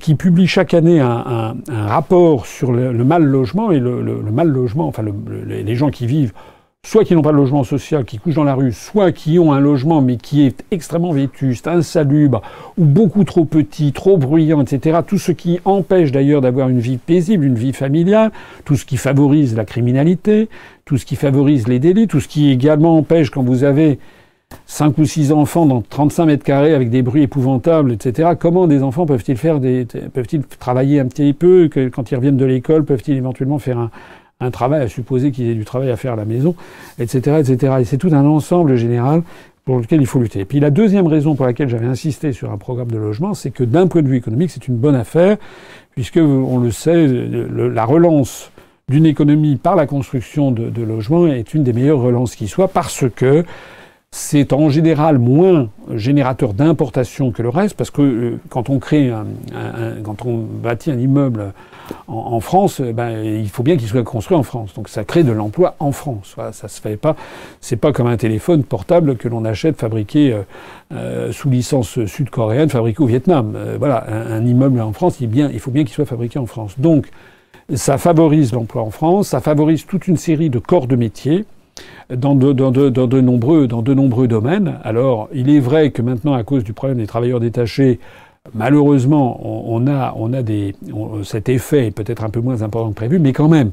qui 0.00 0.16
publie 0.16 0.46
chaque 0.46 0.74
année 0.74 1.00
un, 1.00 1.24
un, 1.26 1.54
un 1.72 1.86
rapport 1.86 2.44
sur 2.44 2.72
le, 2.72 2.92
le, 2.92 3.04
mal 3.04 3.22
logement 3.24 3.72
et 3.72 3.78
le, 3.78 4.02
le, 4.02 4.20
le 4.20 4.30
mal 4.30 4.48
logement, 4.48 4.86
enfin 4.86 5.02
les 5.46 5.74
gens 5.76 5.88
qui 5.88 6.06
vivent 6.06 6.34
soit 6.86 7.04
qui 7.04 7.14
n'ont 7.14 7.22
pas 7.22 7.32
de 7.32 7.36
logement 7.36 7.64
social, 7.64 8.04
qui 8.04 8.18
couchent 8.18 8.36
dans 8.36 8.44
la 8.44 8.54
rue, 8.54 8.72
soit 8.72 9.12
qui 9.12 9.38
ont 9.38 9.52
un 9.52 9.60
logement 9.60 10.00
mais 10.00 10.16
qui 10.16 10.46
est 10.46 10.64
extrêmement 10.70 11.12
vétuste, 11.12 11.66
insalubre, 11.66 12.40
ou 12.78 12.84
beaucoup 12.84 13.24
trop 13.24 13.44
petit, 13.44 13.92
trop 13.92 14.16
bruyant, 14.16 14.62
etc. 14.62 15.00
Tout 15.06 15.18
ce 15.18 15.32
qui 15.32 15.60
empêche 15.64 16.12
d'ailleurs 16.12 16.40
d'avoir 16.40 16.68
une 16.68 16.78
vie 16.78 16.96
paisible, 16.96 17.44
une 17.44 17.56
vie 17.56 17.72
familiale, 17.72 18.30
tout 18.64 18.76
ce 18.76 18.86
qui 18.86 18.96
favorise 18.96 19.56
la 19.56 19.64
criminalité, 19.64 20.48
tout 20.84 20.96
ce 20.96 21.04
qui 21.04 21.16
favorise 21.16 21.68
les 21.68 21.78
délits, 21.78 22.06
tout 22.06 22.20
ce 22.20 22.28
qui 22.28 22.50
également 22.50 22.96
empêche 22.96 23.30
quand 23.30 23.42
vous 23.42 23.64
avez 23.64 23.98
cinq 24.66 24.98
ou 24.98 25.04
six 25.04 25.32
enfants 25.32 25.66
dans 25.66 25.82
35 25.82 26.26
mètres 26.26 26.44
carrés 26.44 26.74
avec 26.74 26.90
des 26.90 27.02
bruits 27.02 27.22
épouvantables, 27.22 27.92
etc. 27.92 28.30
Comment 28.38 28.66
des 28.66 28.82
enfants 28.82 29.06
peuvent-ils 29.06 29.36
faire 29.36 29.60
des, 29.60 29.86
peuvent-ils 30.12 30.42
travailler 30.42 31.00
un 31.00 31.06
petit 31.06 31.32
peu, 31.32 31.68
que 31.68 31.88
quand 31.88 32.10
ils 32.10 32.16
reviennent 32.16 32.36
de 32.36 32.44
l'école, 32.44 32.84
peuvent-ils 32.84 33.16
éventuellement 33.16 33.58
faire 33.58 33.90
un, 34.40 34.50
travail, 34.50 34.82
à 34.82 34.88
supposer 34.88 35.32
qu'ils 35.32 35.48
aient 35.48 35.54
du 35.54 35.64
travail 35.64 35.90
à 35.90 35.96
faire 35.96 36.12
à 36.12 36.16
la 36.16 36.24
maison, 36.24 36.54
etc., 37.00 37.38
etc. 37.40 37.74
Et 37.80 37.84
c'est 37.84 37.96
tout 37.96 38.10
un 38.12 38.24
ensemble 38.24 38.76
général 38.76 39.22
pour 39.64 39.78
lequel 39.78 40.00
il 40.00 40.06
faut 40.06 40.20
lutter. 40.20 40.40
Et 40.40 40.44
puis 40.44 40.60
la 40.60 40.70
deuxième 40.70 41.08
raison 41.08 41.34
pour 41.34 41.44
laquelle 41.44 41.68
j'avais 41.68 41.86
insisté 41.86 42.32
sur 42.32 42.52
un 42.52 42.56
programme 42.56 42.90
de 42.90 42.98
logement, 42.98 43.34
c'est 43.34 43.50
que 43.50 43.64
d'un 43.64 43.86
point 43.86 44.02
de 44.02 44.08
vue 44.08 44.16
économique, 44.16 44.50
c'est 44.50 44.68
une 44.68 44.76
bonne 44.76 44.94
affaire, 44.94 45.38
puisque 45.90 46.18
on 46.18 46.58
le 46.58 46.70
sait, 46.70 47.06
la 47.06 47.84
relance 47.84 48.50
d'une 48.88 49.04
économie 49.04 49.56
par 49.56 49.76
la 49.76 49.86
construction 49.86 50.52
de, 50.52 50.70
de, 50.70 50.82
logements 50.82 51.26
est 51.26 51.52
une 51.52 51.64
des 51.64 51.74
meilleures 51.74 52.00
relances 52.00 52.36
qui 52.36 52.48
soit 52.48 52.68
parce 52.68 53.04
que 53.14 53.44
c'est 54.18 54.52
en 54.52 54.68
général 54.68 55.18
moins 55.18 55.68
générateur 55.94 56.52
d'importation 56.52 57.30
que 57.30 57.40
le 57.40 57.50
reste, 57.50 57.76
parce 57.76 57.90
que 57.90 58.02
euh, 58.02 58.40
quand 58.48 58.68
on 58.68 58.78
crée 58.78 59.10
un, 59.10 59.26
quand 60.02 60.26
on 60.26 60.38
bâtit 60.38 60.90
un 60.90 60.98
immeuble 60.98 61.52
en, 62.06 62.40
France, 62.40 62.82
eh 62.84 62.92
ben, 62.92 63.24
il 63.24 63.48
faut 63.48 63.62
bien 63.62 63.76
qu'il 63.76 63.88
soit 63.88 64.02
construit 64.02 64.36
en 64.36 64.42
France. 64.42 64.74
Donc 64.74 64.88
ça 64.88 65.04
crée 65.04 65.24
de 65.24 65.32
l'emploi 65.32 65.76
en 65.78 65.92
France. 65.92 66.32
Voilà, 66.36 66.52
ça 66.52 66.68
se 66.68 66.80
fait 66.80 66.96
pas. 66.96 67.16
C'est 67.60 67.76
pas 67.76 67.92
comme 67.92 68.06
un 68.06 68.16
téléphone 68.16 68.64
portable 68.64 69.16
que 69.16 69.28
l'on 69.28 69.44
achète 69.44 69.78
fabriqué 69.78 70.32
euh, 70.32 70.42
euh, 70.92 71.32
sous 71.32 71.48
licence 71.48 72.04
sud-coréenne, 72.04 72.68
fabriqué 72.68 73.02
au 73.02 73.06
Vietnam. 73.06 73.56
voilà, 73.78 74.04
un, 74.08 74.44
immeuble 74.44 74.80
en 74.80 74.92
France, 74.92 75.18
il, 75.20 75.28
bien, 75.28 75.48
il 75.50 75.60
faut 75.60 75.70
bien 75.70 75.84
qu'il 75.84 75.94
soit 75.94 76.06
fabriqué 76.06 76.38
en 76.38 76.46
France. 76.46 76.74
Donc 76.78 77.08
ça 77.74 77.98
favorise 77.98 78.52
l'emploi 78.52 78.82
en 78.82 78.90
France, 78.90 79.28
ça 79.28 79.40
favorise 79.40 79.86
toute 79.86 80.08
une 80.08 80.16
série 80.16 80.50
de 80.50 80.58
corps 80.58 80.86
de 80.86 80.96
métiers 80.96 81.44
dans 82.10 82.34
de, 82.34 83.20
nombreux, 83.20 84.28
domaines. 84.28 84.78
Alors, 84.82 85.28
il 85.32 85.50
est 85.50 85.60
vrai 85.60 85.90
que 85.90 86.02
maintenant, 86.02 86.34
à 86.34 86.42
cause 86.42 86.64
du 86.64 86.72
problème 86.72 86.98
des 86.98 87.06
travailleurs 87.06 87.40
détachés, 87.40 88.00
malheureusement, 88.54 89.40
cet 91.24 91.48
effet 91.48 91.90
peut-être 91.90 92.24
un 92.24 92.30
peu 92.30 92.40
moins 92.40 92.62
important 92.62 92.90
que 92.90 92.96
prévu, 92.96 93.18
mais 93.18 93.32
quand 93.32 93.48
même, 93.48 93.72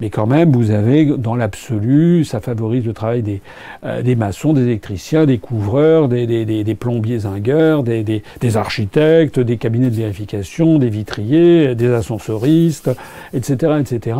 mais 0.00 0.10
quand 0.10 0.28
même, 0.28 0.52
vous 0.52 0.70
avez, 0.70 1.06
dans 1.06 1.34
l'absolu, 1.34 2.24
ça 2.24 2.38
favorise 2.38 2.86
le 2.86 2.92
travail 2.92 3.22
des, 3.22 3.40
euh, 3.82 4.00
des 4.00 4.14
maçons, 4.14 4.52
des 4.52 4.62
électriciens, 4.62 5.26
des 5.26 5.38
couvreurs, 5.38 6.06
des, 6.06 6.24
des, 6.24 6.44
des 6.62 6.74
plombiers 6.76 7.18
zingueurs, 7.18 7.82
des, 7.82 8.22
architectes, 8.54 9.40
des 9.40 9.56
cabinets 9.56 9.90
de 9.90 9.96
vérification, 9.96 10.78
des 10.78 10.88
vitriers, 10.88 11.74
des 11.74 11.88
ascensoristes, 11.88 12.92
etc., 13.34 13.72
etc. 13.80 14.16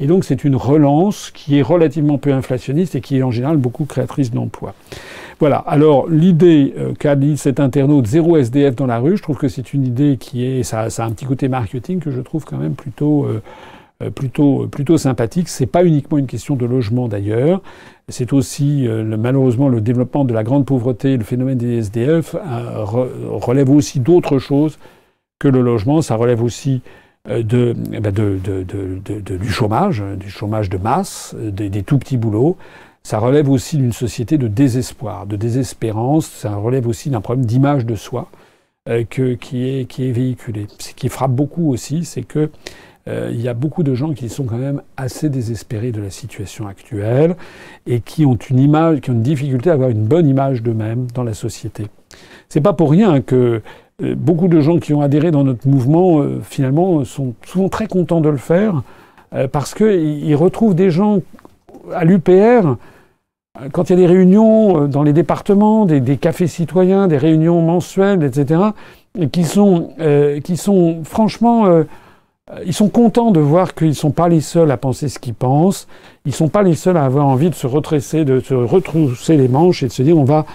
Et 0.00 0.06
donc, 0.06 0.24
c'est 0.24 0.44
une 0.44 0.56
relance 0.56 1.30
qui 1.30 1.58
est 1.58 1.62
relativement 1.62 2.16
peu 2.16 2.32
inflationniste 2.32 2.94
et 2.94 3.02
qui 3.02 3.18
est 3.18 3.22
en 3.22 3.30
général 3.30 3.58
beaucoup 3.58 3.84
créatrice 3.84 4.30
d'emplois. 4.30 4.72
Voilà. 5.40 5.58
Alors, 5.58 6.08
l'idée 6.08 6.72
euh, 6.78 6.94
qu'a 6.98 7.16
dit 7.16 7.36
cet 7.36 7.60
internaute 7.60 8.06
zéro 8.06 8.38
SDF 8.38 8.74
dans 8.76 8.86
la 8.86 8.98
rue, 8.98 9.18
je 9.18 9.22
trouve 9.22 9.36
que 9.36 9.48
c'est 9.48 9.74
une 9.74 9.86
idée 9.86 10.16
qui 10.18 10.46
est, 10.46 10.62
ça, 10.62 10.88
ça, 10.88 11.04
a 11.04 11.06
un 11.06 11.10
petit 11.10 11.26
côté 11.26 11.48
marketing 11.48 12.00
que 12.00 12.10
je 12.10 12.20
trouve 12.22 12.46
quand 12.46 12.56
même 12.56 12.74
plutôt, 12.74 13.24
euh, 13.24 13.42
plutôt, 14.14 14.68
plutôt 14.68 14.96
sympathique. 14.96 15.48
C'est 15.48 15.66
pas 15.66 15.84
uniquement 15.84 16.18
une 16.18 16.26
question 16.26 16.54
de 16.54 16.64
logement 16.64 17.08
d'ailleurs. 17.08 17.62
C'est 18.08 18.32
aussi 18.32 18.86
euh, 18.86 19.16
malheureusement 19.18 19.68
le 19.68 19.80
développement 19.80 20.24
de 20.24 20.32
la 20.32 20.44
grande 20.44 20.64
pauvreté, 20.64 21.16
le 21.16 21.24
phénomène 21.24 21.58
des 21.58 21.78
SDF 21.78 22.34
euh, 22.34 22.84
relève 22.84 23.70
aussi 23.70 24.00
d'autres 24.00 24.38
choses 24.38 24.78
que 25.38 25.48
le 25.48 25.60
logement. 25.60 26.00
Ça 26.00 26.16
relève 26.16 26.42
aussi 26.42 26.80
eh 27.28 27.42
ben 27.42 28.12
de, 28.12 28.38
de, 28.42 29.36
du 29.36 29.50
chômage, 29.50 30.02
du 30.16 30.30
chômage 30.30 30.70
de 30.70 30.78
masse, 30.78 31.34
des, 31.38 31.82
tout 31.82 31.98
petits 31.98 32.16
boulots. 32.16 32.56
Ça 33.02 33.18
relève 33.18 33.50
aussi 33.50 33.76
d'une 33.76 33.92
société 33.92 34.38
de 34.38 34.48
désespoir, 34.48 35.26
de 35.26 35.36
désespérance. 35.36 36.26
Ça 36.26 36.54
relève 36.56 36.86
aussi 36.86 37.10
d'un 37.10 37.20
problème 37.20 37.44
d'image 37.44 37.84
de 37.84 37.96
soi 37.96 38.30
qui 39.10 39.22
est 39.22 40.12
véhiculé. 40.12 40.68
Ce 40.78 40.94
qui 40.94 41.10
frappe 41.10 41.32
beaucoup 41.32 41.70
aussi, 41.70 42.06
c'est 42.06 42.22
que 42.22 42.48
euh, 43.08 43.30
il 43.32 43.40
y 43.40 43.48
a 43.48 43.54
beaucoup 43.54 43.82
de 43.82 43.94
gens 43.94 44.12
qui 44.12 44.28
sont 44.28 44.44
quand 44.44 44.58
même 44.58 44.82
assez 44.96 45.30
désespérés 45.30 45.92
de 45.92 46.00
la 46.00 46.10
situation 46.10 46.66
actuelle 46.66 47.36
et 47.86 48.00
qui 48.00 48.26
ont 48.26 48.34
une 48.34 48.58
image, 48.58 49.00
qui 49.00 49.10
ont 49.10 49.14
une 49.14 49.22
difficulté 49.22 49.70
à 49.70 49.74
avoir 49.74 49.88
une 49.88 50.04
bonne 50.04 50.28
image 50.28 50.62
d'eux-mêmes 50.62 51.06
dans 51.14 51.24
la 51.24 51.32
société. 51.32 51.86
C'est 52.48 52.60
pas 52.60 52.74
pour 52.74 52.90
rien 52.90 53.20
que 53.20 53.62
euh, 54.02 54.14
beaucoup 54.14 54.48
de 54.48 54.60
gens 54.60 54.78
qui 54.78 54.92
ont 54.92 55.00
adhéré 55.00 55.30
dans 55.30 55.44
notre 55.44 55.66
mouvement, 55.66 56.20
euh, 56.20 56.40
finalement, 56.42 57.04
sont 57.04 57.34
souvent 57.46 57.68
très 57.68 57.86
contents 57.86 58.20
de 58.20 58.28
le 58.28 58.36
faire 58.36 58.82
parce 59.52 59.74
qu'ils 59.74 60.34
retrouvent 60.36 60.74
des 60.74 60.90
gens 60.90 61.18
à 61.92 62.06
l'UPR 62.06 62.76
quand 63.72 63.90
il 63.90 63.92
y 63.92 63.92
a 63.92 63.98
des 63.98 64.06
réunions 64.06 64.86
dans 64.86 65.02
les 65.02 65.12
départements, 65.12 65.84
des, 65.84 66.16
cafés 66.16 66.46
citoyens, 66.46 67.08
des 67.08 67.18
réunions 67.18 67.60
mensuelles, 67.60 68.22
etc., 68.22 68.62
qui 69.30 69.44
sont, 69.44 69.90
qui 70.42 70.56
sont 70.56 71.00
franchement 71.04 71.84
ils 72.64 72.72
sont 72.72 72.88
contents 72.88 73.30
de 73.30 73.40
voir 73.40 73.74
qu'ils 73.74 73.88
ne 73.88 73.92
sont 73.92 74.10
pas 74.10 74.28
les 74.28 74.40
seuls 74.40 74.70
à 74.70 74.76
penser 74.76 75.08
ce 75.08 75.18
qu'ils 75.18 75.34
pensent. 75.34 75.86
Ils 76.24 76.30
ne 76.30 76.34
sont 76.34 76.48
pas 76.48 76.62
les 76.62 76.74
seuls 76.74 76.96
à 76.96 77.04
avoir 77.04 77.26
envie 77.26 77.50
de 77.50 77.54
se 77.54 77.66
retracer, 77.66 78.24
de 78.24 78.40
se 78.40 78.54
retrousser 78.54 79.36
les 79.36 79.48
manches 79.48 79.82
et 79.82 79.88
de 79.88 79.92
se 79.92 80.02
dire 80.02 80.16
on 80.16 80.24
va, 80.24 80.46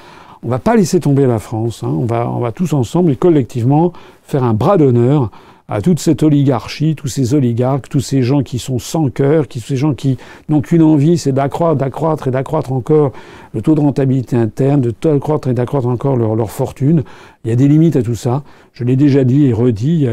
on 0.44 0.50
va 0.50 0.60
pas 0.60 0.76
laisser 0.76 1.00
tomber 1.00 1.28
la 1.28 1.40
France. 1.40 1.84
Hein. 1.84 1.92
On, 1.92 2.06
va, 2.06 2.30
on 2.30 2.40
va 2.40 2.52
tous 2.52 2.74
ensemble 2.74 3.12
et 3.12 3.16
collectivement 3.16 3.94
faire 4.24 4.44
un 4.44 4.54
bras 4.54 4.78
d'honneur 4.78 5.30
à 5.70 5.82
toute 5.82 6.00
cette 6.00 6.24
oligarchie, 6.24 6.94
tous 6.96 7.08
ces 7.08 7.34
oligarques, 7.34 7.88
tous 7.88 8.02
ces 8.02 8.22
gens 8.22 8.44
qui 8.44 8.60
sont 8.60 8.80
sans 8.80 9.10
cœur, 9.10 9.48
tous 9.48 9.60
ces 9.60 9.78
gens 9.78 9.94
qui 9.94 10.18
n'ont 10.50 10.62
qu'une 10.62 10.84
envie, 10.84 11.18
c'est 11.18 11.32
d'accroître, 11.32 11.78
d'accroître 11.78 12.28
et 12.28 12.32
d'accroître 12.32 12.74
encore 12.74 13.12
le 13.54 13.62
taux 13.62 13.74
de 13.74 13.80
rentabilité 13.80 14.36
interne, 14.36 14.82
de 14.82 14.94
d'accroître 15.02 15.48
et 15.48 15.54
d'accroître 15.54 15.88
encore 15.88 16.18
leur, 16.18 16.36
leur, 16.36 16.52
fortune. 16.52 17.04
Il 17.46 17.50
y 17.50 17.54
a 17.54 17.56
des 17.56 17.68
limites 17.68 17.96
à 17.96 18.04
tout 18.04 18.16
ça. 18.16 18.44
Je 18.74 18.84
l'ai 18.84 18.98
déjà 18.98 19.24
dit 19.24 19.46
et 19.46 19.54
redit 19.54 20.08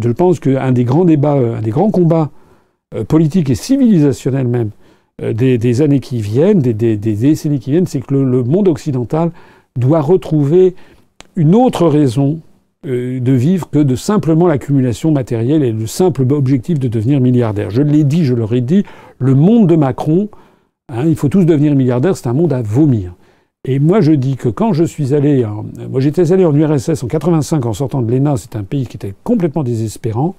je 0.00 0.10
pense 0.10 0.40
qu'un 0.40 0.72
des 0.72 0.84
grands 0.84 1.04
débats, 1.04 1.34
un 1.34 1.62
des 1.62 1.70
grands 1.70 1.90
combats 1.90 2.30
euh, 2.94 3.04
politiques 3.04 3.50
et 3.50 3.54
civilisationnels 3.54 4.48
même 4.48 4.70
euh, 5.22 5.32
des, 5.32 5.82
années 5.82 6.00
qui 6.00 6.20
viennent, 6.20 6.60
des, 6.60 6.96
décennies 6.96 7.60
qui 7.60 7.70
viennent, 7.70 7.86
c'est 7.86 8.00
que 8.00 8.14
le, 8.14 8.42
monde 8.44 8.68
occidental 8.68 9.30
doit 9.76 10.00
retrouver 10.00 10.74
une 11.36 11.54
autre 11.54 11.86
raison 11.86 12.40
euh, 12.86 13.20
de 13.20 13.32
vivre 13.32 13.70
que 13.70 13.78
de 13.78 13.96
simplement 13.96 14.46
l'accumulation 14.46 15.12
matérielle 15.12 15.62
et 15.62 15.72
le 15.72 15.86
simple 15.86 16.22
objectif 16.32 16.78
de 16.78 16.88
devenir 16.88 17.20
milliardaire. 17.20 17.70
Je 17.70 17.82
l'ai 17.82 18.04
dit, 18.04 18.24
je 18.24 18.34
l'aurais 18.34 18.60
dit, 18.60 18.84
le 19.18 19.34
monde 19.34 19.68
de 19.68 19.76
Macron, 19.76 20.28
hein, 20.88 21.06
il 21.06 21.16
faut 21.16 21.28
tous 21.28 21.44
devenir 21.44 21.74
milliardaires, 21.74 22.16
c'est 22.16 22.28
un 22.28 22.32
monde 22.32 22.52
à 22.52 22.62
vomir. 22.62 23.14
Et 23.66 23.78
moi, 23.78 24.02
je 24.02 24.12
dis 24.12 24.36
que 24.36 24.50
quand 24.50 24.74
je 24.74 24.84
suis 24.84 25.14
allé, 25.14 25.46
moi 25.90 26.00
j'étais 26.00 26.32
allé 26.32 26.44
en 26.44 26.54
URSS 26.54 27.02
en 27.02 27.06
85 27.06 27.64
en 27.64 27.72
sortant 27.72 28.02
de 28.02 28.12
l'ENA, 28.12 28.36
c'est 28.36 28.56
un 28.56 28.62
pays 28.62 28.86
qui 28.86 28.98
était 28.98 29.14
complètement 29.24 29.62
désespérant. 29.62 30.34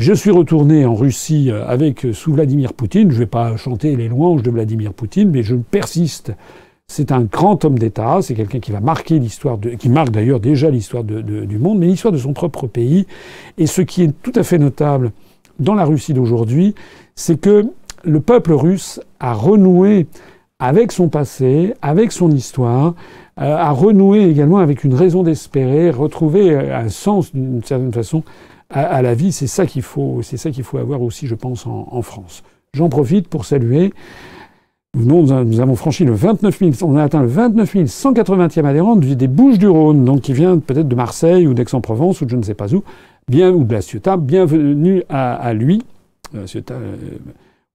Je 0.00 0.12
suis 0.12 0.30
retourné 0.30 0.84
en 0.84 0.94
Russie 0.94 1.50
euh, 1.50 1.66
avec 1.66 2.04
euh, 2.04 2.12
sous 2.12 2.32
Vladimir 2.32 2.72
Poutine. 2.72 3.10
Je 3.10 3.18
vais 3.18 3.26
pas 3.26 3.56
chanter 3.56 3.96
les 3.96 4.08
louanges 4.08 4.44
de 4.44 4.50
Vladimir 4.50 4.92
Poutine, 4.92 5.30
mais 5.30 5.42
je 5.42 5.56
persiste. 5.56 6.32
C'est 6.86 7.10
un 7.10 7.22
grand 7.22 7.64
homme 7.64 7.78
d'État. 7.78 8.20
C'est 8.22 8.34
quelqu'un 8.34 8.60
qui 8.60 8.70
va 8.70 8.80
marquer 8.80 9.18
l'histoire, 9.18 9.58
qui 9.78 9.88
marque 9.88 10.10
d'ailleurs 10.10 10.38
déjà 10.38 10.70
l'histoire 10.70 11.02
du 11.02 11.58
monde, 11.58 11.80
mais 11.80 11.86
l'histoire 11.86 12.12
de 12.12 12.18
son 12.18 12.32
propre 12.32 12.68
pays. 12.68 13.06
Et 13.58 13.66
ce 13.66 13.82
qui 13.82 14.04
est 14.04 14.12
tout 14.22 14.32
à 14.36 14.44
fait 14.44 14.58
notable 14.58 15.10
dans 15.58 15.74
la 15.74 15.84
Russie 15.84 16.14
d'aujourd'hui, 16.14 16.76
c'est 17.16 17.40
que 17.40 17.66
le 18.04 18.20
peuple 18.20 18.52
russe 18.52 19.00
a 19.18 19.34
renoué 19.34 20.06
avec 20.58 20.90
son 20.90 21.08
passé, 21.08 21.74
avec 21.82 22.10
son 22.10 22.30
histoire, 22.30 22.94
euh, 23.40 23.56
à 23.56 23.70
renouer 23.70 24.24
également 24.24 24.58
avec 24.58 24.82
une 24.82 24.94
raison 24.94 25.22
d'espérer, 25.22 25.90
retrouver 25.90 26.50
euh, 26.50 26.76
un 26.76 26.88
sens 26.88 27.32
d'une 27.32 27.62
certaine 27.62 27.92
façon 27.92 28.24
à, 28.70 29.00
la 29.00 29.14
vie. 29.14 29.32
C'est 29.32 29.46
ça 29.46 29.66
qu'il 29.66 29.82
faut, 29.82 30.20
c'est 30.22 30.36
ça 30.36 30.50
qu'il 30.50 30.64
faut 30.64 30.78
avoir 30.78 31.00
aussi, 31.02 31.26
je 31.26 31.34
pense, 31.34 31.66
en, 31.66 32.02
France. 32.02 32.42
J'en 32.74 32.88
profite 32.88 33.28
pour 33.28 33.44
saluer. 33.44 33.94
Nous, 34.94 35.32
avons 35.32 35.76
franchi 35.76 36.04
le 36.04 36.12
29 36.12 36.58
000, 36.58 36.72
on 36.82 36.96
a 36.96 37.04
atteint 37.04 37.22
le 37.22 37.28
29 37.28 37.74
180e 37.74 38.64
adhérent 38.64 38.96
des 38.96 39.28
Bouches-du-Rhône, 39.28 40.04
donc 40.04 40.22
qui 40.22 40.32
vient 40.32 40.58
peut-être 40.58 40.88
de 40.88 40.94
Marseille 40.94 41.46
ou 41.46 41.54
d'Aix-en-Provence 41.54 42.20
ou 42.20 42.24
de 42.24 42.30
je 42.30 42.36
ne 42.36 42.42
sais 42.42 42.54
pas 42.54 42.74
où, 42.74 42.82
bien 43.28 43.52
ou 43.52 43.64
de 43.64 43.72
la 43.72 43.80
Ciotat. 43.80 44.16
Bienvenue 44.16 45.04
à, 45.08 45.34
à 45.34 45.54
lui. 45.54 45.82
Euh, 46.34 46.46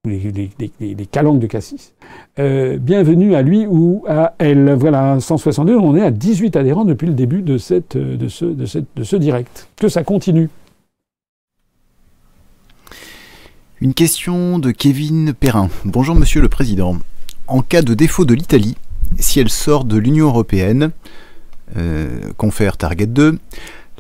les, 0.06 0.52
les, 0.82 1.06
calanques 1.06 1.40
de 1.40 1.48
Cassis. 1.48 1.94
Euh, 2.38 2.78
bienvenue 2.78 3.36
à 3.36 3.42
lui 3.42 3.66
ou 3.66 4.04
à 4.06 4.34
elle. 4.38 4.74
Voilà, 4.74 5.18
162, 5.22 5.78
on 5.78 5.96
est 5.96 6.02
à 6.02 6.12
18 6.12 6.58
adhérents 6.58 6.84
depuis 6.84 7.08
le 7.08 7.14
début 7.14 7.42
cette, 7.58 7.96
de 7.96 8.28
ce 8.28 9.16
direct. 9.16 9.70
Que 9.78 9.88
ça 9.88 10.04
continue. 10.04 10.50
Une 13.80 13.94
question 13.94 14.60
de 14.60 14.72
Kevin 14.72 15.34
Perrin. 15.34 15.70
Bonjour 15.86 16.16
Monsieur 16.16 16.42
le 16.42 16.50
Président. 16.50 16.98
En 17.48 17.62
cas 17.62 17.82
de 17.82 17.94
défaut 17.94 18.26
de 18.26 18.34
l'Italie, 18.34 18.76
si 19.20 19.40
elle 19.40 19.50
sort 19.50 19.86
de 19.86 19.98
l'Union 19.98 20.28
Européenne, 20.28 20.92
euh, 21.78 22.34
confère 22.36 22.76
Target 22.76 23.08
2, 23.08 23.40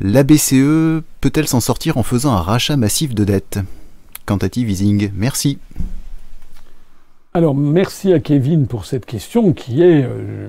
la 0.01 0.23
BCE 0.23 1.01
peut-elle 1.21 1.47
s'en 1.47 1.61
sortir 1.61 1.97
en 1.97 2.03
faisant 2.03 2.33
un 2.33 2.41
rachat 2.41 2.75
massif 2.75 3.15
de 3.15 3.23
dettes? 3.23 3.59
Quantitative 4.25 4.69
Easing. 4.69 5.11
Merci. 5.15 5.59
Alors, 7.35 7.55
merci 7.55 8.13
à 8.13 8.19
Kevin 8.19 8.67
pour 8.67 8.85
cette 8.85 9.07
question 9.07 9.53
qui 9.53 9.81
est 9.81 10.03
euh, 10.03 10.47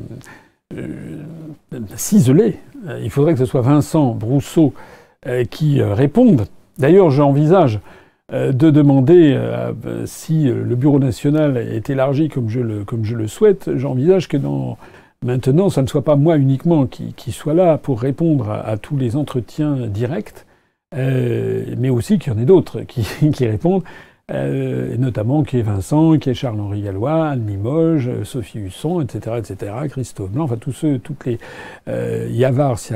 euh, 0.75 1.81
ciselée. 1.97 2.59
Il 3.03 3.09
faudrait 3.09 3.33
que 3.33 3.39
ce 3.39 3.47
soit 3.47 3.63
Vincent 3.63 4.15
Brousseau 4.15 4.75
euh, 5.27 5.45
qui 5.45 5.81
réponde. 5.83 6.47
D'ailleurs, 6.79 7.11
j'envisage 7.11 7.81
de 8.33 8.71
demander 8.71 9.39
si 10.07 10.45
le 10.45 10.75
Bureau 10.75 10.99
national 10.99 11.59
est 11.59 11.91
élargi 11.91 12.29
comme 12.29 12.49
je 12.49 12.61
le, 12.61 13.29
souhaite. 13.29 13.77
J'envisage 13.77 14.29
que 14.29 14.39
maintenant, 15.23 15.69
ça 15.69 15.83
ne 15.83 15.87
soit 15.87 16.03
pas 16.03 16.17
moi 16.17 16.37
uniquement 16.37 16.87
qui, 16.87 17.33
soit 17.33 17.55
là 17.55 17.77
pour 17.77 18.01
répondre 18.01 18.51
à 18.51 18.77
tous 18.79 18.97
les 18.97 19.15
entretiens 19.15 19.75
directs, 19.87 20.47
euh, 20.97 21.65
mais 21.79 21.91
aussi 21.91 22.19
qu'il 22.19 22.33
y 22.33 22.37
en 22.37 22.39
ait 22.39 22.45
d'autres 22.45 22.81
qui, 22.81 23.05
répondent. 23.47 23.83
Euh, 24.31 24.97
notamment 24.97 25.43
qui 25.43 25.59
est 25.59 25.63
Vincent, 25.63 26.17
qui 26.17 26.31
est 26.31 26.35
Charles-Henri 26.35 26.81
Gallois, 26.81 27.29
Anne 27.29 27.47
Limoges, 27.47 28.23
Sophie 28.23 28.59
Husson, 28.59 29.03
etc., 29.03 29.37
etc., 29.39 29.73
Christophe 29.91 30.31
Blanc, 30.31 30.45
enfin 30.45 30.57
tous 30.57 30.73
ceux, 30.73 30.99
toutes 30.99 31.27
les 31.27 31.39
euh, 31.89 32.27
Yavar, 32.31 32.79
c'est 32.79 32.95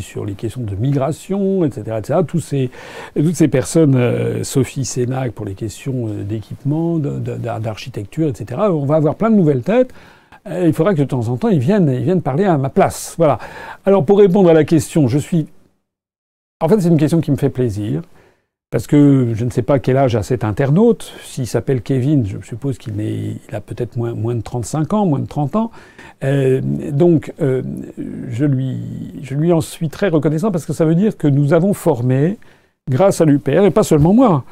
sur 0.00 0.24
les 0.24 0.32
questions 0.32 0.62
de 0.62 0.74
migration, 0.74 1.64
etc., 1.64 1.98
etc., 1.98 2.20
tous 2.26 2.40
ces, 2.40 2.70
toutes 3.14 3.36
ces 3.36 3.46
personnes, 3.46 3.94
euh, 3.94 4.42
Sophie 4.42 4.84
Sénac 4.84 5.32
pour 5.32 5.46
les 5.46 5.54
questions 5.54 6.08
euh, 6.08 6.24
d'équipement, 6.24 6.98
d'architecture, 6.98 8.28
etc., 8.28 8.60
on 8.70 8.84
va 8.84 8.96
avoir 8.96 9.14
plein 9.14 9.30
de 9.30 9.36
nouvelles 9.36 9.62
têtes. 9.62 9.92
Il 10.50 10.72
faudra 10.72 10.94
que 10.94 11.00
de 11.00 11.04
temps 11.04 11.28
en 11.28 11.36
temps 11.36 11.50
ils 11.50 11.58
viennent, 11.58 11.88
ils 11.88 12.04
viennent 12.04 12.22
parler 12.22 12.44
à 12.44 12.56
ma 12.56 12.70
place. 12.70 13.14
Voilà. 13.18 13.38
Alors 13.84 14.04
pour 14.04 14.18
répondre 14.18 14.48
à 14.48 14.54
la 14.54 14.64
question, 14.64 15.06
je 15.06 15.18
suis. 15.18 15.46
En 16.60 16.68
fait, 16.68 16.80
c'est 16.80 16.88
une 16.88 16.96
question 16.96 17.20
qui 17.20 17.30
me 17.30 17.36
fait 17.36 17.50
plaisir. 17.50 18.00
Parce 18.70 18.86
que 18.86 19.32
je 19.34 19.46
ne 19.46 19.50
sais 19.50 19.62
pas 19.62 19.78
quel 19.78 19.96
âge 19.96 20.14
a 20.14 20.22
cet 20.22 20.44
internaute. 20.44 21.14
S'il 21.24 21.46
s'appelle 21.46 21.80
Kevin, 21.80 22.26
je 22.26 22.36
suppose 22.46 22.76
qu'il 22.76 23.00
il 23.00 23.38
a 23.54 23.62
peut-être 23.62 23.96
moins, 23.96 24.12
moins, 24.12 24.34
de 24.34 24.42
35 24.42 24.92
ans, 24.92 25.06
moins 25.06 25.20
de 25.20 25.26
30 25.26 25.56
ans. 25.56 25.70
Euh, 26.22 26.60
donc, 26.62 27.32
euh, 27.40 27.62
je, 28.28 28.44
lui, 28.44 28.76
je 29.22 29.34
lui 29.34 29.54
en 29.54 29.62
suis 29.62 29.88
très 29.88 30.08
reconnaissant 30.08 30.50
parce 30.50 30.66
que 30.66 30.74
ça 30.74 30.84
veut 30.84 30.94
dire 30.94 31.16
que 31.16 31.26
nous 31.26 31.54
avons 31.54 31.72
formé, 31.72 32.36
grâce 32.90 33.22
à 33.22 33.24
l'UPR, 33.24 33.64
et 33.64 33.70
pas 33.70 33.84
seulement 33.84 34.12
moi, 34.12 34.44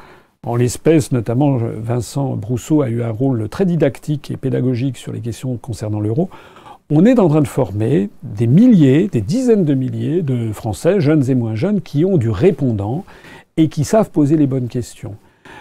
en 0.46 0.56
l'espèce, 0.56 1.12
notamment 1.12 1.58
Vincent 1.58 2.36
Brousseau 2.36 2.80
a 2.80 2.88
eu 2.88 3.02
un 3.02 3.10
rôle 3.10 3.50
très 3.50 3.66
didactique 3.66 4.30
et 4.30 4.38
pédagogique 4.38 4.96
sur 4.96 5.12
les 5.12 5.20
questions 5.20 5.58
concernant 5.58 6.00
l'euro. 6.00 6.30
On 6.88 7.04
est 7.04 7.18
en 7.18 7.28
train 7.28 7.42
de 7.42 7.48
former 7.48 8.08
des 8.22 8.46
milliers, 8.46 9.08
des 9.08 9.20
dizaines 9.20 9.64
de 9.64 9.74
milliers 9.74 10.22
de 10.22 10.52
Français, 10.52 11.00
jeunes 11.00 11.28
et 11.28 11.34
moins 11.34 11.56
jeunes, 11.56 11.82
qui 11.82 12.04
ont 12.04 12.16
du 12.16 12.30
répondant 12.30 13.04
et 13.58 13.68
qui 13.68 13.84
savent 13.84 14.10
poser 14.10 14.36
les 14.36 14.46
bonnes 14.46 14.68
questions. 14.68 15.14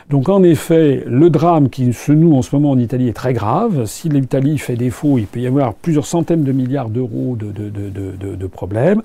Donc 0.09 0.27
en 0.27 0.43
effet, 0.43 1.03
le 1.07 1.29
drame 1.29 1.69
qui 1.69 1.93
se 1.93 2.11
noue 2.11 2.35
en 2.35 2.41
ce 2.41 2.53
moment 2.53 2.71
en 2.71 2.77
Italie 2.77 3.07
est 3.07 3.13
très 3.13 3.33
grave. 3.33 3.85
Si 3.85 4.09
l'Italie 4.09 4.57
fait 4.57 4.75
défaut, 4.75 5.17
il 5.17 5.27
peut 5.27 5.39
y 5.39 5.47
avoir 5.47 5.73
plusieurs 5.73 6.05
centaines 6.05 6.43
de 6.43 6.51
milliards 6.51 6.89
d'euros 6.89 7.37
de, 7.39 7.51
de, 7.51 7.69
de, 7.69 8.35
de, 8.35 8.47
problèmes. 8.47 9.01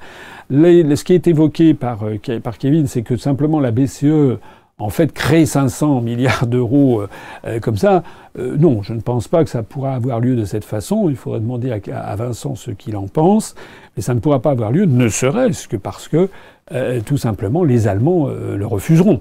Ce 0.50 1.04
qui 1.04 1.12
est 1.12 1.28
évoqué 1.28 1.72
par, 1.74 2.00
euh, 2.02 2.18
par 2.42 2.58
Kevin, 2.58 2.86
c'est 2.88 3.02
que 3.02 3.16
simplement 3.16 3.60
la 3.60 3.70
BCE 3.70 4.38
en 4.80 4.90
fait 4.90 5.12
crée 5.12 5.46
500 5.46 6.00
milliards 6.00 6.46
d'euros 6.46 7.02
euh, 7.02 7.08
euh, 7.44 7.60
comme 7.60 7.76
ça. 7.76 8.02
non, 8.36 8.82
je 8.82 8.94
ne 8.94 9.00
pense 9.00 9.28
pas 9.28 9.44
que 9.44 9.50
ça 9.50 9.62
pourra 9.62 9.94
avoir 9.94 10.20
lieu 10.20 10.36
de 10.36 10.44
cette 10.44 10.64
façon. 10.64 11.08
Il 11.08 11.16
faudrait 11.16 11.40
demander 11.40 11.72
à, 11.92 12.16
Vincent 12.16 12.54
ce 12.54 12.70
qu'il 12.70 12.96
en 12.96 13.06
pense. 13.06 13.54
Mais 13.96 14.02
ça 14.02 14.14
ne 14.14 14.20
pourra 14.20 14.40
pas 14.40 14.50
avoir 14.50 14.72
lieu, 14.72 14.84
ne 14.84 15.08
serait-ce 15.08 15.68
que 15.68 15.76
parce 15.76 16.08
que 16.08 16.28
euh, 16.72 17.00
tout 17.04 17.16
simplement, 17.16 17.64
les 17.64 17.88
Allemands 17.88 18.28
euh, 18.28 18.56
le 18.56 18.66
refuseront. 18.66 19.20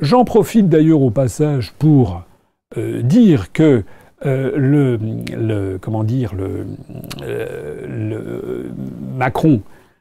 J'en 0.00 0.24
profite 0.24 0.68
d'ailleurs 0.68 1.02
au 1.02 1.10
passage 1.10 1.72
pour 1.78 2.22
euh, 2.76 3.02
dire 3.02 3.52
que 3.52 3.82
le, 4.24 5.78
comment 5.80 6.02
dire, 6.02 6.32
le 6.34 6.66
Macron 9.16 9.60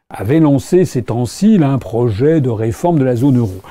avait 0.09 0.39
lancé 0.39 0.85
ces 0.85 1.03
temps-ci 1.03 1.59
un 1.61 1.77
projet 1.77 2.39
de 2.39 2.49
réforme 2.49 2.97
de 2.97 3.03
la 3.03 3.15
zone 3.15 3.37
euro. 3.37 3.61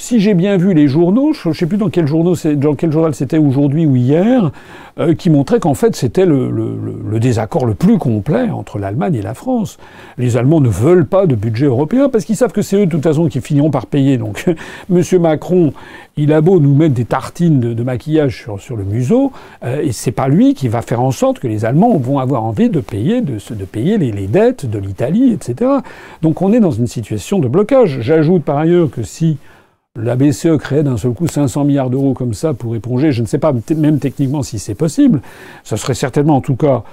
Si 0.00 0.18
j'ai 0.18 0.32
bien 0.32 0.56
vu 0.56 0.72
les 0.72 0.88
journaux, 0.88 1.34
je 1.34 1.50
ne 1.50 1.54
sais 1.54 1.66
plus 1.66 1.76
dans 1.76 1.90
quel, 1.90 2.06
journal, 2.06 3.14
c'était 3.14 3.36
aujourd'hui 3.36 3.84
ou 3.84 3.96
hier, 3.96 4.50
euh, 4.98 5.14
qui 5.14 5.28
montraient 5.28 5.60
qu'en 5.60 5.74
fait 5.74 5.94
c'était 5.94 6.24
le, 6.24 7.18
désaccord 7.20 7.66
le 7.66 7.74
plus 7.74 7.98
complet 7.98 8.48
entre 8.48 8.78
l'Allemagne 8.78 9.16
et 9.16 9.22
la 9.22 9.34
France. 9.34 9.76
Les 10.16 10.38
Allemands 10.38 10.62
ne 10.62 10.70
veulent 10.70 11.04
pas 11.04 11.26
de 11.26 11.34
budget 11.34 11.66
européen 11.66 12.08
parce 12.08 12.24
qu'ils 12.24 12.36
savent 12.36 12.50
que 12.50 12.62
c'est 12.62 12.76
eux 12.76 12.86
de 12.86 12.90
toute 12.90 13.02
façon 13.02 13.28
qui 13.28 13.42
finiront 13.42 13.70
par 13.70 13.84
payer. 13.84 14.16
Donc 14.16 14.46
Monsieur 14.88 15.18
Macron, 15.18 15.74
il 16.16 16.32
a 16.32 16.40
beau 16.40 16.60
nous 16.60 16.74
mettre 16.74 16.94
des 16.94 17.04
tartines 17.04 17.60
de, 17.60 17.82
maquillage 17.82 18.48
sur, 18.58 18.76
le 18.76 18.84
museau, 18.84 19.32
euh, 19.64 19.82
et 19.82 19.92
c'est 19.92 20.12
pas 20.12 20.28
lui 20.28 20.54
qui 20.54 20.68
va 20.68 20.80
faire 20.80 21.02
en 21.02 21.10
sorte 21.10 21.40
que 21.40 21.46
les 21.46 21.66
Allemands 21.66 21.98
vont 21.98 22.18
avoir 22.18 22.42
envie 22.44 22.70
de 22.70 22.80
payer, 22.80 23.20
de, 23.20 23.38
payer 23.70 23.98
les 23.98 24.26
dettes 24.28 24.64
de 24.64 24.78
l'Italie, 24.78 25.34
etc. 25.34 25.70
Donc 26.22 26.40
on 26.40 26.54
est 26.54 26.60
dans 26.60 26.70
une 26.70 26.86
situation 26.86 27.38
de 27.38 27.48
blocage. 27.48 27.98
J'ajoute 28.00 28.44
par 28.44 28.56
ailleurs 28.56 28.90
que 28.90 29.02
si 29.02 29.36
la 29.96 30.16
BCE 30.16 30.56
crée 30.58 30.82
d'un 30.82 30.96
seul 30.96 31.12
coup 31.12 31.26
500 31.26 31.64
milliards 31.64 31.90
d'euros 31.90 32.14
comme 32.14 32.34
ça 32.34 32.54
pour 32.54 32.76
éponger, 32.76 33.12
je 33.12 33.22
ne 33.22 33.26
sais 33.26 33.38
pas 33.38 33.52
même 33.76 33.98
techniquement 33.98 34.42
si 34.42 34.58
c'est 34.58 34.74
possible, 34.74 35.20
ça 35.64 35.76
serait 35.76 35.94
certainement 35.94 36.36
en 36.36 36.40
tout 36.40 36.56
cas 36.56 36.84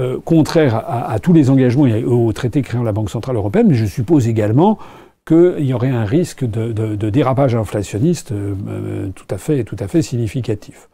euh, 0.00 0.18
contraire 0.24 0.84
à, 0.88 1.18
tous 1.20 1.32
les 1.32 1.50
engagements 1.50 1.86
et 1.86 2.04
au 2.04 2.32
traité 2.32 2.62
créant 2.62 2.82
la 2.82 2.92
Banque 2.92 3.10
Centrale 3.10 3.36
Européenne, 3.36 3.68
mais 3.68 3.74
je 3.74 3.86
suppose 3.86 4.28
également 4.28 4.78
qu'il 5.26 5.64
y 5.64 5.72
aurait 5.72 5.90
un 5.90 6.04
risque 6.04 6.44
de, 6.44 7.10
dérapage 7.10 7.54
inflationniste 7.54 8.32
euh, 8.32 8.54
euh, 8.68 9.08
tout, 9.14 9.26
à 9.30 9.38
fait, 9.38 9.64
tout 9.64 9.76
à 9.78 9.88
fait 9.88 10.02
significatif. 10.02 10.88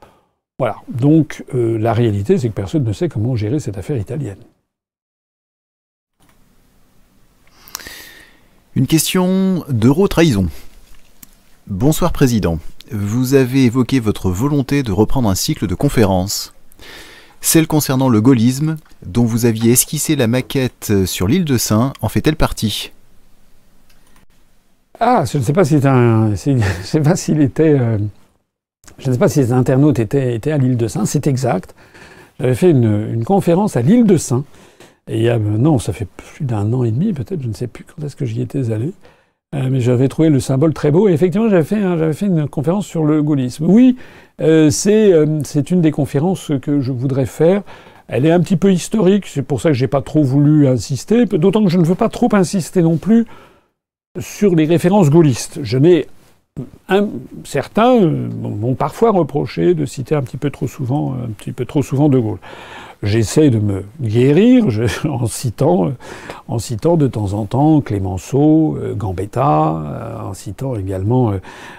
Voilà. 0.59 0.77
Donc 0.89 1.43
la 1.55 1.95
réalité, 1.95 2.37
c'est 2.37 2.51
que 2.51 2.55
personne 2.55 2.85
ne 2.85 2.93
sait 2.93 3.09
comment 3.09 3.35
gérer 3.35 3.61
cette 3.61 3.79
affaire 3.79 3.97
italienne. 3.97 4.37
Une 8.77 8.87
question 8.87 9.65
d'euro-trahison. 9.71 10.49
Bonsoir 11.71 12.11
Président. 12.11 12.59
Vous 12.91 13.35
avez 13.35 13.65
évoqué 13.65 14.01
votre 14.01 14.29
volonté 14.29 14.83
de 14.83 14.91
reprendre 14.91 15.29
un 15.29 15.37
cycle 15.37 15.69
de 15.69 15.77
conférences. 15.77 16.53
Celle 17.41 17.69
concernant 17.69 18.09
le 18.09 18.21
gaullisme, 18.21 18.75
dont 19.07 19.25
vous 19.25 19.47
aviez 19.47 19.71
esquissé 19.71 20.17
la 20.17 20.27
maquette 20.27 20.93
sur 21.07 21.29
l'île 21.29 21.45
de 21.45 21.57
Saint, 21.59 21.93
en 22.01 22.09
fait-elle 22.09 22.35
partie? 22.35 22.91
Ah, 24.99 25.23
je 25.31 25.39
ne 25.39 25.45
sais 25.45 25.53
pas 25.53 25.65
si 25.65 25.77
un, 25.85 26.35
je 26.35 26.57
sais 26.83 27.01
pas 27.01 27.15
s'il 27.15 27.41
était, 27.41 27.79
euh, 27.79 27.99
je 28.99 29.07
ne 29.07 29.13
sais 29.13 29.19
pas 29.21 29.29
si 29.29 29.39
les 29.39 29.53
internautes 29.53 30.01
étaient, 30.01 30.51
à 30.51 30.59
l'île 30.59 30.77
de 30.77 30.89
Saint. 30.89 31.07
C'est 31.07 31.29
exact. 31.29 31.77
J'avais 32.41 32.57
fait 32.57 32.71
une, 32.71 33.23
conférence 33.25 33.77
à 33.77 33.83
l'île 33.83 34.07
de 34.07 34.17
Saint. 34.17 34.43
Et 35.07 35.31
a, 35.31 35.39
non, 35.39 35.79
ça 35.79 35.93
fait 35.93 36.09
plus 36.17 36.45
d'un 36.45 36.73
an 36.73 36.83
et 36.83 36.91
demi, 36.91 37.13
peut-être, 37.13 37.41
je 37.41 37.49
ne 37.49 37.55
sais 37.55 37.69
plus 37.69 37.85
quand 37.85 38.05
est-ce 38.05 38.17
que 38.17 38.25
j'y 38.25 38.43
étais 38.43 38.73
allé. 38.73 38.93
Euh, 39.53 39.69
mais 39.69 39.81
j'avais 39.81 40.07
trouvé 40.07 40.29
le 40.29 40.39
symbole 40.39 40.73
très 40.73 40.91
beau. 40.91 41.09
Et 41.09 41.13
effectivement, 41.13 41.49
j'avais 41.49 41.65
fait, 41.65 42.13
fait 42.13 42.27
une 42.27 42.49
conférence 42.49 42.87
sur 42.87 43.05
le 43.05 43.23
gaullisme. 43.23 43.67
Oui, 43.69 43.97
euh, 44.41 44.71
c'est, 44.71 45.13
euh, 45.13 45.41
c'est 45.45 45.71
une 45.71 45.81
des 45.81 45.91
conférences 45.91 46.53
que 46.63 46.81
je 46.81 46.93
voudrais 46.93 47.27
faire. 47.27 47.63
Elle 48.07 48.27
est 48.27 48.31
un 48.31 48.41
petit 48.41 48.57
peu 48.57 48.73
historique, 48.73 49.27
c'est 49.27 49.43
pour 49.43 49.61
ça 49.61 49.69
que 49.71 49.75
j'ai 49.75 49.87
pas 49.87 50.03
trop 50.03 50.25
voulu 50.25 50.67
insister, 50.67 51.27
d'autant 51.27 51.63
que 51.63 51.71
je 51.71 51.79
ne 51.79 51.85
veux 51.85 51.95
pas 51.95 52.09
trop 52.09 52.29
insister 52.33 52.83
non 52.83 52.97
plus 52.97 53.25
sur 54.19 54.57
les 54.57 54.65
références 54.65 55.11
gaullistes. 55.11 55.61
Je 55.63 55.79
n'ai 55.79 56.09
certains 57.45 58.01
m'ont 58.01 58.75
parfois 58.75 59.11
reproché 59.11 59.75
de 59.75 59.85
citer 59.85 60.15
un 60.15 60.23
petit 60.23 60.37
peu 60.37 60.51
trop 60.51 60.67
souvent, 60.67 61.15
un 61.15 61.31
petit 61.31 61.53
peu 61.53 61.65
trop 61.65 61.83
souvent 61.83 62.09
De 62.09 62.19
Gaulle 62.19 62.39
j'essaie 63.03 63.51
de 63.51 63.59
me 63.59 63.85
guérir 64.01 64.67
en, 65.09 65.27
citant, 65.27 65.93
en 66.49 66.59
citant 66.59 66.97
de 66.97 67.07
temps 67.07 67.33
en 67.33 67.47
temps 67.47 67.81
Clémenceau, 67.81 68.77
euh, 68.81 68.95
Gambetta, 68.95 69.83
euh, 69.85 70.29
en 70.29 70.35
citant 70.35 70.77
également 70.77 71.33
euh, 71.33 71.39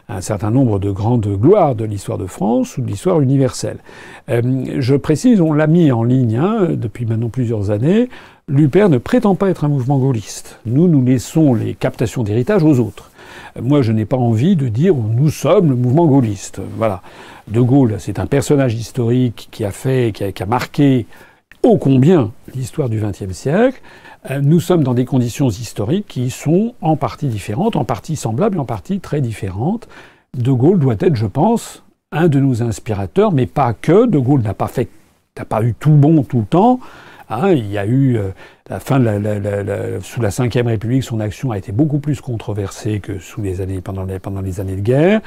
un 0.10 0.22
certain 0.22 0.52
nombre 0.52 0.80
de 0.80 0.92
grandes 0.92 1.28
gloires 1.28 1.76
de 1.76 1.86
l'histoire 1.86 2.18
de 2.18 2.26
France 2.26 2.78
ou 2.78 2.82
de 2.82 2.88
l'histoire 2.88 3.22
universelle. 3.22 3.78
je 4.28 4.96
précise, 4.96 5.42
on 5.42 5.54
l'a 5.54 5.68
mis 5.68 5.92
en 5.92 6.04
ligne 6.04 6.38
hein, 6.38 6.68
depuis 6.72 7.06
maintenant 7.06 7.30
plusieurs 7.30 7.72
années. 7.72 8.10
L'UPR 8.48 8.90
ne 8.90 8.98
prétend 8.98 9.36
pas 9.36 9.50
être 9.50 9.64
un 9.64 9.70
mouvement 9.70 9.98
gaulliste. 9.98 10.60
Nous, 10.66 10.88
nous 10.88 11.04
laissons 11.04 11.54
les 11.54 11.74
captations 11.74 12.24
d'héritage 12.24 12.64
aux 12.64 12.80
autres. 12.80 13.11
Moi, 13.62 13.82
je 13.82 13.92
n'ai 13.92 14.06
pas 14.06 14.18
envie 14.18 14.56
de 14.56 14.68
dire 14.68 14.96
nous 14.96 15.30
sommes 15.30 15.70
le 15.70 15.76
mouvement 15.76 16.06
gaulliste. 16.06 16.62
Voilà. 16.78 17.02
De 17.48 17.60
Gaulle, 17.60 17.96
c'est 18.00 18.20
un 18.20 18.28
personnage 18.28 18.76
historique 18.76 19.50
qui 19.52 19.66
a 19.66 19.72
fait, 19.72 20.14
qui 20.14 20.24
a, 20.24 20.46
marqué 20.46 21.06
ô 21.64 21.78
combien 21.78 22.32
l'histoire 22.56 22.90
du 22.90 23.00
XXe 23.00 23.32
siècle. 23.32 23.82
Euh, 24.30 24.40
nous 24.42 24.60
sommes 24.60 24.84
dans 24.84 24.94
des 24.94 25.06
conditions 25.06 25.50
historiques 25.50 26.08
qui 26.08 26.30
sont 26.30 26.76
en 26.82 26.96
partie 26.96 27.28
différentes, 27.28 27.76
en 27.76 27.84
partie 27.84 28.16
semblables 28.16 28.60
en 28.60 28.66
partie 28.66 29.00
très 29.00 29.22
différentes. 29.22 29.88
De 30.38 30.52
Gaulle 30.52 30.80
doit 30.80 30.96
être, 31.00 31.16
je 31.16 31.26
pense, 31.26 31.84
un 32.12 32.28
de 32.28 32.40
nos 32.40 32.62
inspirateurs, 32.62 33.32
mais 33.32 33.48
pas 33.48 33.74
que. 33.74 34.06
De 34.06 34.20
Gaulle 34.20 34.42
n'a 34.42 34.54
pas 34.54 34.68
fait, 34.68 34.90
n'a 35.38 35.46
pas 35.46 35.64
eu 35.64 35.74
tout 35.74 35.92
bon 35.92 36.24
tout 36.24 36.40
le 36.40 36.46
temps. 36.46 36.80
Hein, 37.32 37.54
il 37.54 37.72
y 37.72 37.78
a 37.78 37.86
eu 37.86 38.18
euh, 38.18 38.32
la 38.70 38.82
fin 38.82 39.00
de 39.00 39.06
la, 39.06 40.02
sous 40.02 40.20
la 40.22 40.30
Ve 40.30 40.66
République, 40.68 41.02
son 41.02 41.22
action 41.22 41.52
a 41.52 41.58
été 41.58 41.72
beaucoup 41.72 42.00
plus 42.00 42.20
controversée 42.20 43.00
que 43.00 43.20
sous 43.20 43.42
les 43.42 43.62
années 43.62 43.80
pendant 43.80 44.04
les, 44.04 44.20
pendant 44.20 44.42
les 44.42 44.60
années 44.60 44.76
de 44.76 44.82
guerre. 44.82 45.22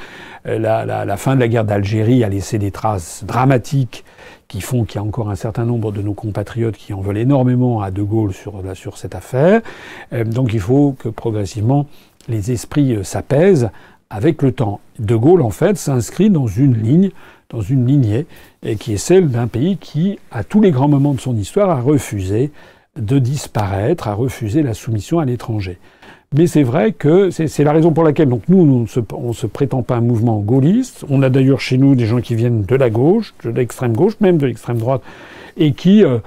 Euh, 0.45 0.59
la, 0.59 1.17
fin 1.17 1.33
de 1.33 1.39
la 1.39 1.47
guerre 1.47 1.65
d'Algérie 1.65 2.23
a 2.23 2.29
laissé 2.29 2.59
des 2.59 2.69
traces 2.69 3.23
dramatiques 3.25 4.05
qui 4.47 4.61
font 4.61 4.83
qu'il 4.83 5.01
y 5.01 5.03
a 5.03 5.07
encore 5.07 5.31
un 5.31 5.35
certain 5.35 5.65
nombre 5.65 5.91
de 5.91 6.03
nos 6.03 6.13
compatriotes 6.13 6.77
qui 6.77 6.93
en 6.93 7.01
veulent 7.01 7.17
énormément 7.17 7.81
à 7.81 7.89
De 7.89 8.03
Gaulle 8.03 8.33
sur, 8.33 8.61
sur 8.75 8.99
cette 8.99 9.15
affaire. 9.15 9.61
Euh, 10.13 10.23
donc 10.23 10.53
il 10.53 10.59
faut 10.59 10.95
que 10.99 11.09
progressivement 11.09 11.87
les 12.27 12.51
esprits 12.51 12.99
s'apaisent 13.03 13.69
avec 14.11 14.43
le 14.43 14.51
temps. 14.51 14.79
De 14.99 15.15
Gaulle, 15.15 15.41
en 15.41 15.49
fait, 15.49 15.77
s'inscrit 15.77 16.29
dans 16.29 16.47
une 16.47 16.75
ligne 16.75 17.09
dans 17.49 17.61
une 17.61 17.85
lignée, 17.85 18.25
et 18.63 18.75
qui 18.75 18.93
est 18.93 18.97
celle 18.97 19.29
d'un 19.29 19.47
pays 19.47 19.77
qui, 19.77 20.19
à 20.31 20.43
tous 20.43 20.61
les 20.61 20.71
grands 20.71 20.87
moments 20.87 21.13
de 21.13 21.21
son 21.21 21.35
histoire, 21.35 21.69
a 21.69 21.79
refusé 21.79 22.51
de 22.99 23.19
disparaître, 23.19 24.07
a 24.07 24.13
refusé 24.13 24.63
la 24.63 24.73
soumission 24.73 25.19
à 25.19 25.25
l'étranger. 25.25 25.77
Mais 26.33 26.47
c'est 26.47 26.63
vrai 26.63 26.91
que 26.91 27.29
c'est 27.29 27.63
la 27.63 27.71
raison 27.71 27.91
pour 27.91 28.03
laquelle 28.03 28.27
donc 28.27 28.43
nous, 28.49 28.85
on 29.13 29.27
ne 29.27 29.33
se 29.33 29.47
prétend 29.47 29.83
pas 29.83 29.95
un 29.95 30.01
mouvement 30.01 30.39
gaulliste. 30.39 31.05
On 31.09 31.21
a 31.21 31.29
d'ailleurs 31.29 31.61
chez 31.61 31.77
nous 31.77 31.95
des 31.95 32.07
gens 32.07 32.19
qui 32.19 32.35
viennent 32.35 32.63
de 32.63 32.75
la 32.75 32.89
gauche, 32.89 33.33
de 33.43 33.51
l'extrême 33.51 33.93
gauche, 33.93 34.19
même 34.19 34.37
de 34.37 34.45
l'extrême 34.45 34.77
droite, 34.77 35.01
et 35.55 35.71
qui 35.71 36.03
euh, 36.03 36.17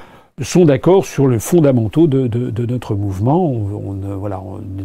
sont 0.41 0.65
d'accord 0.65 1.05
sur 1.05 1.27
le 1.27 1.39
fondamentaux 1.39 2.07
de, 2.07 2.67
notre 2.67 2.95
mouvement. 2.95 3.53
Voilà, 4.19 4.41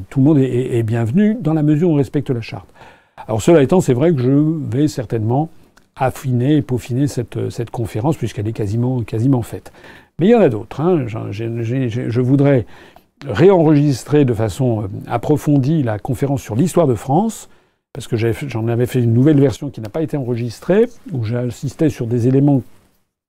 tout 0.10 0.20
le 0.20 0.26
monde 0.26 0.40
est, 0.40 0.78
est, 0.78 0.84
bienvenu 0.84 1.38
dans 1.40 1.54
la 1.54 1.64
mesure 1.64 1.90
où 1.90 1.94
on 1.94 1.98
respecte 1.98 2.30
la 2.30 2.42
charte. 2.42 2.68
Alors 3.28 3.42
cela 3.42 3.62
étant, 3.62 3.80
c'est 3.80 3.94
vrai 3.94 4.14
que 4.14 4.22
je 4.22 4.32
vais 4.76 4.88
certainement 4.88 5.50
affiner 5.96 6.58
et 6.58 6.62
peaufiner 6.62 7.08
cette, 7.08 7.50
cette 7.50 7.70
conférence 7.70 8.18
puisqu'elle 8.18 8.48
est 8.48 8.54
quasiment, 8.54 9.02
quasiment 9.02 9.42
faite. 9.42 9.72
Mais 10.20 10.28
il 10.28 10.32
y 10.32 10.36
en 10.36 10.42
a 10.42 10.50
d'autres. 10.50 10.80
Hein. 10.82 11.06
Je 11.08 12.22
voudrais 12.22 12.66
réenregistrer 13.28 14.26
de 14.26 14.34
façon 14.34 14.84
euh, 14.84 14.88
approfondie 15.08 15.84
la 15.84 16.00
conférence 16.00 16.42
sur 16.42 16.56
l'histoire 16.56 16.88
de 16.88 16.96
France, 16.96 17.50
parce 17.94 18.08
que 18.08 18.16
j'en 18.18 18.68
avais 18.68 18.86
fait 18.86 19.02
une 19.02 19.14
nouvelle 19.14 19.40
version 19.40 19.70
qui 19.70 19.80
n'a 19.82 19.90
pas 19.90 20.02
été 20.02 20.18
enregistrée, 20.18 20.88
où 21.12 21.24
j'insistais 21.24 21.90
sur 21.90 22.08
des 22.08 22.28
éléments 22.28 22.62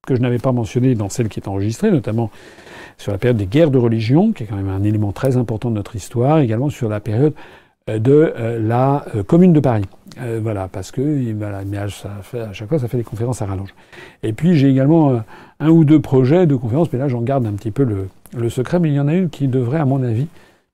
que 0.06 0.14
je 0.14 0.20
n'avais 0.20 0.38
pas 0.38 0.52
mentionnés 0.52 0.94
dans 0.94 1.08
celle 1.08 1.28
qui 1.28 1.40
est 1.40 1.48
enregistrée, 1.48 1.90
notamment 1.90 2.30
sur 2.98 3.12
la 3.12 3.18
période 3.18 3.36
des 3.36 3.46
guerres 3.46 3.70
de 3.70 3.78
religion, 3.78 4.32
qui 4.32 4.44
est 4.44 4.46
quand 4.46 4.56
même 4.56 4.68
un 4.68 4.82
élément 4.82 5.12
très 5.12 5.36
important 5.36 5.70
de 5.70 5.76
notre 5.76 5.96
histoire, 5.96 6.38
également 6.38 6.70
sur 6.70 6.88
la 6.88 7.00
période 7.00 7.34
euh, 7.34 7.40
de 7.86 8.32
euh, 8.36 8.58
la 8.66 9.04
Commune 9.26 9.52
de 9.52 9.60
Paris. 9.60 9.84
voilà, 10.40 10.68
parce 10.68 10.90
que 10.90 11.32
voilà, 11.34 11.62
mais 11.66 11.76
à, 11.76 11.88
chaque 11.88 12.68
fois, 12.68 12.78
ça 12.78 12.88
fait 12.88 12.96
des 12.96 13.04
conférences 13.04 13.42
à 13.42 13.46
rallonge. 13.46 13.74
Et 14.22 14.32
puis 14.32 14.56
j'ai 14.56 14.70
également 14.70 15.20
un 15.60 15.68
ou 15.68 15.84
deux 15.84 16.00
projets 16.00 16.46
de 16.46 16.56
conférences, 16.56 16.92
mais 16.92 16.98
là 16.98 17.08
j'en 17.08 17.20
garde 17.20 17.46
un 17.46 17.52
petit 17.52 17.70
peu 17.70 17.84
le, 17.84 18.08
le 18.36 18.48
secret, 18.48 18.78
mais 18.78 18.88
il 18.88 18.94
y 18.94 19.00
en 19.00 19.08
a 19.08 19.14
une 19.14 19.28
qui 19.28 19.48
devrait, 19.48 19.80
à 19.80 19.84
mon 19.84 20.02
avis, 20.02 20.28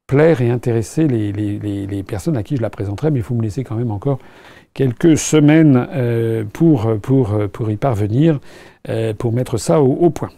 plaire 0.07 0.41
et 0.41 0.51
intéresser 0.51 1.07
les, 1.07 1.33
les, 1.33 1.87
les, 1.87 2.03
personnes 2.03 2.37
à 2.37 2.43
qui 2.43 2.57
je 2.57 2.63
la 2.63 2.71
présenterai, 2.71 3.11
mais 3.11 3.21
il 3.21 3.23
faut 3.23 3.35
me 3.35 3.43
laisser 3.43 3.65
quand 3.65 3.77
même 3.77 3.91
encore 3.91 4.19
quelques 4.75 5.17
semaines 5.17 5.89
euh, 5.93 6.45
pour, 6.53 6.97
pour, 7.01 7.37
pour 7.53 7.71
y 7.71 7.77
parvenir, 7.77 8.41
euh, 8.89 9.15
pour 9.15 9.33
mettre 9.33 9.57
ça 9.57 9.81
au, 9.81 9.93
au, 9.93 10.11
point. 10.11 10.31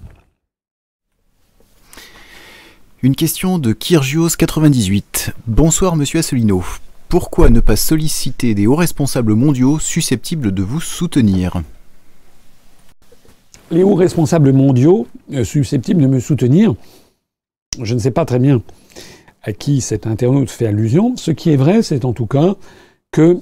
Une 3.04 3.16
question 3.16 3.58
de 3.58 3.72
Kirgios98. 3.72 5.30
Bonsoir 5.48 5.96
Monsieur 5.96 6.20
Assolino. 6.20 6.62
Pourquoi 7.08 7.50
ne 7.50 7.58
pas 7.58 7.74
solliciter 7.74 8.54
des 8.54 8.68
hauts 8.68 8.76
responsables 8.76 9.34
mondiaux 9.34 9.80
susceptibles 9.80 10.54
de 10.54 10.62
vous 10.62 10.80
soutenir? 10.80 11.62
Les 13.72 13.82
hauts 13.82 13.96
responsables 13.96 14.52
mondiaux 14.52 15.08
euh, 15.32 15.42
susceptibles 15.42 16.00
de 16.00 16.06
me 16.06 16.20
soutenir, 16.20 16.76
je 17.80 17.94
ne 17.94 17.98
sais 17.98 18.12
pas 18.12 18.24
très 18.24 18.38
bien 18.38 18.62
à 19.42 19.52
qui 19.52 19.80
cet 19.80 20.06
internaute 20.06 20.48
fait 20.48 20.68
allusion. 20.68 21.16
Ce 21.16 21.32
qui 21.32 21.50
est 21.50 21.56
vrai, 21.56 21.82
c'est 21.82 22.04
en 22.04 22.12
tout 22.12 22.26
cas 22.26 22.54
que 23.10 23.40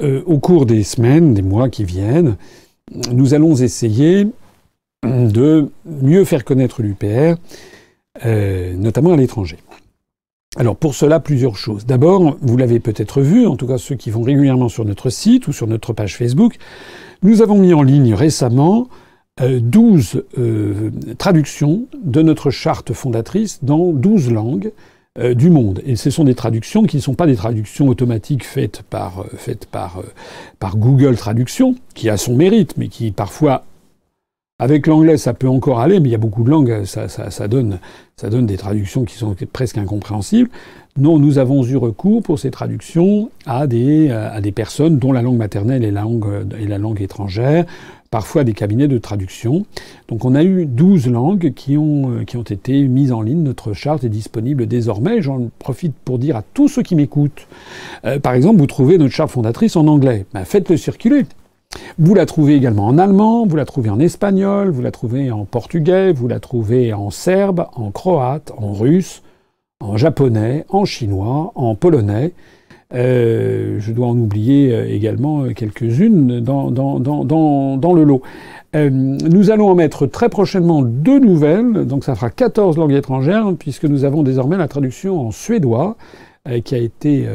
euh, 0.00 0.22
au 0.26 0.38
cours 0.38 0.64
des 0.64 0.84
semaines, 0.84 1.34
des 1.34 1.42
mois 1.42 1.68
qui 1.68 1.82
viennent, 1.82 2.36
nous 3.10 3.34
allons 3.34 3.56
essayer 3.56 4.28
de 5.04 5.72
mieux 5.86 6.24
faire 6.24 6.44
connaître 6.44 6.82
l'UPR, 6.82 7.34
euh, 8.26 8.74
notamment 8.74 9.14
à 9.14 9.16
l'étranger. 9.16 9.56
Alors 10.56 10.76
pour 10.76 10.94
cela, 10.94 11.18
plusieurs 11.18 11.56
choses. 11.56 11.86
D'abord, 11.86 12.36
vous 12.42 12.56
l'avez 12.58 12.78
peut-être 12.78 13.22
vu, 13.22 13.46
en 13.46 13.56
tout 13.56 13.66
cas 13.66 13.78
ceux 13.78 13.94
qui 13.94 14.10
vont 14.10 14.22
régulièrement 14.22 14.68
sur 14.68 14.84
notre 14.84 15.08
site 15.08 15.48
ou 15.48 15.52
sur 15.52 15.66
notre 15.66 15.94
page 15.94 16.16
Facebook, 16.18 16.56
nous 17.22 17.40
avons 17.40 17.56
mis 17.56 17.72
en 17.72 17.82
ligne 17.82 18.12
récemment 18.12 18.88
12 19.40 20.16
euh, 20.16 20.20
euh, 20.38 20.90
traductions 21.16 21.86
de 22.04 22.20
notre 22.20 22.50
charte 22.50 22.92
fondatrice 22.92 23.60
dans 23.62 23.92
12 23.92 24.30
langues 24.30 24.72
du 25.34 25.50
monde. 25.50 25.82
Et 25.84 25.96
ce 25.96 26.08
sont 26.08 26.24
des 26.24 26.34
traductions 26.34 26.84
qui 26.84 26.96
ne 26.96 27.02
sont 27.02 27.12
pas 27.12 27.26
des 27.26 27.36
traductions 27.36 27.88
automatiques 27.88 28.44
faites 28.46 28.82
par 28.82 29.26
Google 30.74 31.16
Traduction, 31.16 31.74
qui 31.94 32.08
a 32.08 32.16
son 32.16 32.34
mérite, 32.34 32.78
mais 32.78 32.88
qui 32.88 33.10
parfois 33.10 33.66
avec 34.62 34.86
l'anglais, 34.86 35.16
ça 35.16 35.34
peut 35.34 35.48
encore 35.48 35.80
aller, 35.80 35.98
mais 35.98 36.08
il 36.08 36.12
y 36.12 36.14
a 36.14 36.18
beaucoup 36.18 36.44
de 36.44 36.50
langues, 36.50 36.84
ça, 36.84 37.48
donne, 37.48 37.80
ça 38.16 38.30
donne 38.30 38.46
des 38.46 38.56
traductions 38.56 39.04
qui 39.04 39.16
sont 39.16 39.34
presque 39.52 39.76
incompréhensibles. 39.76 40.50
Non, 40.96 41.18
nous 41.18 41.38
avons 41.38 41.64
eu 41.64 41.76
recours 41.76 42.22
pour 42.22 42.38
ces 42.38 42.52
traductions 42.52 43.30
à 43.44 43.66
des, 43.66 44.10
à 44.10 44.40
des 44.40 44.52
personnes 44.52 44.98
dont 44.98 45.10
la 45.10 45.20
langue 45.20 45.36
maternelle 45.36 45.82
est 45.82 45.90
la 45.90 46.02
langue, 46.02 46.46
la 46.56 46.78
langue 46.78 47.02
étrangère, 47.02 47.64
parfois 48.12 48.44
des 48.44 48.52
cabinets 48.52 48.86
de 48.86 48.98
traduction. 48.98 49.66
Donc 50.06 50.24
on 50.24 50.36
a 50.36 50.44
eu 50.44 50.64
12 50.64 51.08
langues 51.08 51.52
qui 51.54 51.76
ont, 51.76 52.12
euh, 52.12 52.24
qui 52.24 52.36
ont 52.36 52.42
été 52.42 52.86
mises 52.86 53.10
en 53.10 53.20
ligne. 53.20 53.42
Notre 53.42 53.72
charte 53.72 54.04
est 54.04 54.10
disponible 54.10 54.66
désormais. 54.66 55.22
J'en 55.22 55.48
profite 55.58 55.94
pour 56.04 56.20
dire 56.20 56.36
à 56.36 56.42
tous 56.54 56.68
ceux 56.68 56.82
qui 56.82 56.94
m'écoutent, 56.94 57.48
euh, 58.04 58.20
par 58.20 58.34
exemple, 58.34 58.60
vous 58.60 58.66
trouvez 58.68 58.96
notre 58.96 59.14
charte 59.14 59.32
fondatrice 59.32 59.74
en 59.74 59.88
anglais. 59.88 60.24
Ben, 60.32 60.44
Faites-le 60.44 60.76
circuler. 60.76 61.24
Vous 61.98 62.14
la 62.14 62.26
trouvez 62.26 62.54
également 62.54 62.86
en 62.86 62.98
allemand, 62.98 63.46
vous 63.46 63.56
la 63.56 63.64
trouvez 63.64 63.90
en 63.90 64.00
espagnol, 64.00 64.70
vous 64.70 64.82
la 64.82 64.90
trouvez 64.90 65.30
en 65.30 65.44
portugais, 65.44 66.12
vous 66.12 66.28
la 66.28 66.40
trouvez 66.40 66.92
en 66.92 67.10
serbe, 67.10 67.66
en 67.74 67.90
croate, 67.90 68.52
en 68.56 68.72
russe, 68.72 69.22
en 69.80 69.96
japonais, 69.96 70.64
en 70.68 70.84
chinois, 70.84 71.52
en 71.54 71.74
polonais. 71.74 72.32
Euh, 72.94 73.76
je 73.78 73.92
dois 73.92 74.06
en 74.06 74.18
oublier 74.18 74.74
euh, 74.74 74.86
également 74.88 75.44
euh, 75.44 75.52
quelques-unes 75.54 76.40
dans, 76.40 76.68
le 76.68 78.04
lot. 78.04 78.22
Nous 78.74 79.50
allons 79.50 79.68
en 79.68 79.74
mettre 79.74 80.06
très 80.06 80.28
prochainement 80.28 80.82
deux 80.82 81.18
nouvelles, 81.18 81.86
donc 81.86 82.04
ça 82.04 82.14
fera 82.14 82.30
14 82.30 82.78
langues 82.78 82.92
étrangères, 82.92 83.52
puisque 83.58 83.84
nous 83.84 84.04
avons 84.04 84.22
désormais 84.22 84.56
la 84.56 84.68
traduction 84.68 85.20
en 85.20 85.30
suédois, 85.30 85.96
qui 86.64 86.74
a 86.74 86.78
été 86.78 87.26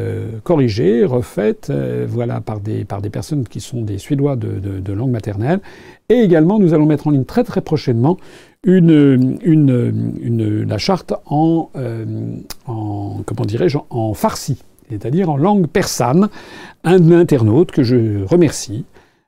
corrigée, 0.43 1.05
refaite, 1.05 1.71
voilà, 2.07 2.41
par 2.41 2.59
des, 2.59 2.83
par 2.83 3.01
des 3.01 3.09
personnes 3.09 3.45
qui 3.45 3.61
sont 3.61 3.81
des 3.81 3.97
Suédois 3.97 4.35
de, 4.35 4.91
langue 4.93 5.11
maternelle. 5.11 5.61
Et 6.09 6.15
également, 6.15 6.59
nous 6.59 6.73
allons 6.73 6.85
mettre 6.85 7.07
en 7.07 7.11
ligne 7.11 7.23
très 7.23 7.45
très 7.45 7.61
prochainement 7.61 8.17
une, 8.63 9.37
une, 9.43 10.63
la 10.63 10.77
charte 10.77 11.13
en, 11.25 11.69
en 12.65 13.21
comment 13.25 13.45
dirais-je, 13.45 13.77
en 13.89 14.13
farsi 14.13 14.57
c'est-à-dire 14.89 15.29
en 15.29 15.37
langue 15.37 15.67
persane, 15.67 16.29
un 16.83 17.11
internaute 17.11 17.71
que 17.71 17.83
je 17.83 18.23
remercie, 18.23 18.85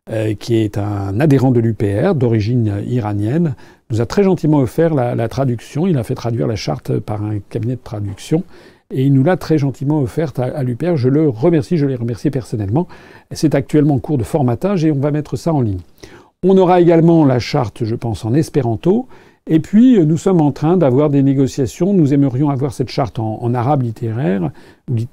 euh, 0.09 0.33
qui 0.33 0.55
est 0.55 0.77
un 0.77 1.19
adhérent 1.19 1.51
de 1.51 1.59
l'UPR 1.59 2.15
d'origine 2.15 2.81
iranienne, 2.87 3.55
nous 3.89 4.01
a 4.01 4.05
très 4.05 4.23
gentiment 4.23 4.59
offert 4.59 4.93
la, 4.93 5.27
traduction. 5.27 5.87
Il 5.87 5.97
a 5.97 6.03
fait 6.03 6.15
traduire 6.15 6.47
la 6.47 6.55
charte 6.55 6.99
par 6.99 7.23
un 7.23 7.39
cabinet 7.49 7.75
de 7.75 7.81
traduction 7.83 8.43
et 8.91 9.05
il 9.05 9.13
nous 9.13 9.23
l'a 9.23 9.37
très 9.37 9.57
gentiment 9.57 9.99
offerte 9.99 10.39
à, 10.39 10.63
l'UPR. 10.63 10.95
Je 10.95 11.09
le 11.09 11.29
remercie, 11.29 11.77
je 11.77 11.85
l'ai 11.85 11.95
remercié 11.95 12.31
personnellement. 12.31 12.87
C'est 13.31 13.53
actuellement 13.53 13.95
en 13.95 13.99
cours 13.99 14.17
de 14.17 14.23
formatage 14.23 14.83
et 14.83 14.91
on 14.91 14.99
va 14.99 15.11
mettre 15.11 15.35
ça 15.35 15.53
en 15.53 15.61
ligne. 15.61 15.81
On 16.43 16.57
aura 16.57 16.81
également 16.81 17.25
la 17.25 17.39
charte, 17.39 17.83
je 17.83 17.95
pense, 17.95 18.25
en 18.25 18.33
espéranto. 18.33 19.07
Et 19.45 19.59
puis, 19.59 19.97
euh, 19.97 20.05
nous 20.05 20.17
sommes 20.17 20.41
en 20.41 20.51
train 20.51 20.77
d'avoir 20.77 21.09
des 21.09 21.21
négociations. 21.21 21.93
Nous 21.93 22.13
aimerions 22.13 22.49
avoir 22.49 22.73
cette 22.73 22.89
charte 22.89 23.19
en, 23.19 23.53
arabe 23.53 23.83
littéraire, 23.83 24.51
n'est, 24.89 25.07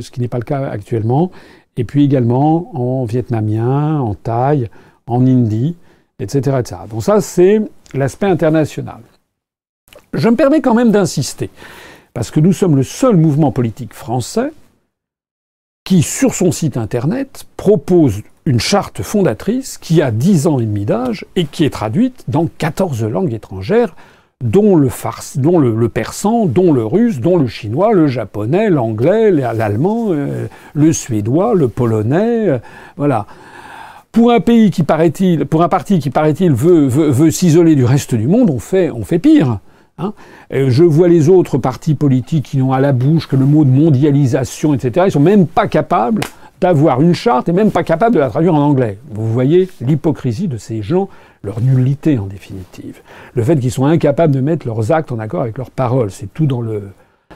ce 0.00 0.10
qui 0.10 0.20
n'est 0.20 0.28
pas 0.28 0.38
le 0.38 0.44
cas 0.44 0.66
actuellement. 0.68 1.30
Et 1.76 1.84
puis 1.84 2.04
également 2.04 2.74
en 2.74 3.04
vietnamien, 3.04 4.00
en 4.00 4.14
thaï, 4.14 4.68
en 5.06 5.24
hindi, 5.24 5.76
etc. 6.18 6.58
Donc 6.90 7.02
ça, 7.02 7.20
c'est 7.20 7.60
l'aspect 7.94 8.26
international. 8.26 9.00
Je 10.14 10.28
me 10.28 10.36
permets 10.36 10.60
quand 10.60 10.74
même 10.74 10.90
d'insister, 10.90 11.50
parce 12.16 12.30
que 12.30 12.40
nous 12.40 12.54
sommes 12.54 12.76
le 12.76 12.82
seul 12.82 13.14
mouvement 13.14 13.52
politique 13.52 13.92
français 13.92 14.50
qui, 15.84 16.00
sur 16.00 16.34
son 16.34 16.50
site 16.50 16.78
internet, 16.78 17.44
propose 17.58 18.22
une 18.46 18.58
charte 18.58 19.02
fondatrice 19.02 19.76
qui 19.76 20.00
a 20.00 20.10
10 20.10 20.46
ans 20.46 20.58
et 20.58 20.64
demi 20.64 20.86
d'âge 20.86 21.26
et 21.36 21.44
qui 21.44 21.66
est 21.66 21.70
traduite 21.70 22.24
dans 22.26 22.46
14 22.46 23.04
langues 23.04 23.34
étrangères, 23.34 23.94
dont 24.42 24.76
le, 24.76 24.88
persan, 25.90 26.46
dont 26.46 26.72
le 26.72 26.86
russe, 26.86 27.20
dont 27.20 27.36
le 27.36 27.48
chinois, 27.48 27.92
le 27.92 28.06
japonais, 28.06 28.70
l'anglais, 28.70 29.30
l'allemand, 29.30 30.06
euh, 30.08 30.46
le 30.72 30.92
suédois, 30.94 31.54
le 31.54 31.68
polonais, 31.68 32.48
euh, 32.48 32.58
voilà. 32.96 33.26
Pour 34.10 34.32
un 34.32 34.40
pays 34.40 34.70
qui 34.70 34.84
paraît-il, 34.84 35.44
pour 35.44 35.62
un 35.62 35.68
parti 35.68 35.98
qui 35.98 36.08
paraît-il 36.08 36.54
veut, 36.54 37.30
s'isoler 37.30 37.74
du 37.74 37.84
reste 37.84 38.14
du 38.14 38.26
monde, 38.26 38.48
on 38.48 38.58
fait 38.58 39.18
pire. 39.18 39.58
Hein 39.98 40.12
je 40.50 40.84
vois 40.84 41.08
les 41.08 41.28
autres 41.28 41.58
partis 41.58 41.94
politiques 41.94 42.46
qui 42.46 42.58
n'ont 42.58 42.72
à 42.72 42.80
la 42.80 42.92
bouche 42.92 43.26
que 43.26 43.36
le 43.36 43.46
mot 43.46 43.64
de 43.64 43.70
mondialisation, 43.70 44.74
etc. 44.74 45.06
Ils 45.08 45.12
sont 45.12 45.20
même 45.20 45.46
pas 45.46 45.68
capables 45.68 46.22
d'avoir 46.60 47.00
une 47.02 47.14
charte 47.14 47.48
et 47.48 47.52
même 47.52 47.70
pas 47.70 47.82
capable 47.82 48.14
de 48.14 48.20
la 48.20 48.30
traduire 48.30 48.54
en 48.54 48.62
anglais. 48.62 48.98
Vous 49.10 49.30
voyez 49.30 49.68
l'hypocrisie 49.80 50.48
de 50.48 50.56
ces 50.56 50.82
gens, 50.82 51.08
leur 51.42 51.60
nullité 51.60 52.18
en 52.18 52.26
définitive. 52.26 53.00
Le 53.34 53.42
fait 53.42 53.58
qu'ils 53.58 53.70
sont 53.70 53.84
incapables 53.84 54.34
de 54.34 54.40
mettre 54.40 54.66
leurs 54.66 54.92
actes 54.92 55.12
en 55.12 55.18
accord 55.18 55.42
avec 55.42 55.58
leurs 55.58 55.70
paroles, 55.70 56.10
c'est 56.10 56.32
tout 56.32 56.46
dans 56.46 56.60
le, 56.60 56.90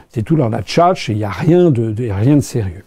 c'est 0.08 0.22
tout 0.22 0.36
dans 0.36 0.48
la 0.48 0.62
tchatch 0.62 1.08
et 1.08 1.12
il 1.12 1.18
n'y 1.18 1.24
a 1.24 1.30
rien 1.30 1.70
de, 1.70 1.94
rien 2.12 2.36
de 2.36 2.40
sérieux. 2.40 2.84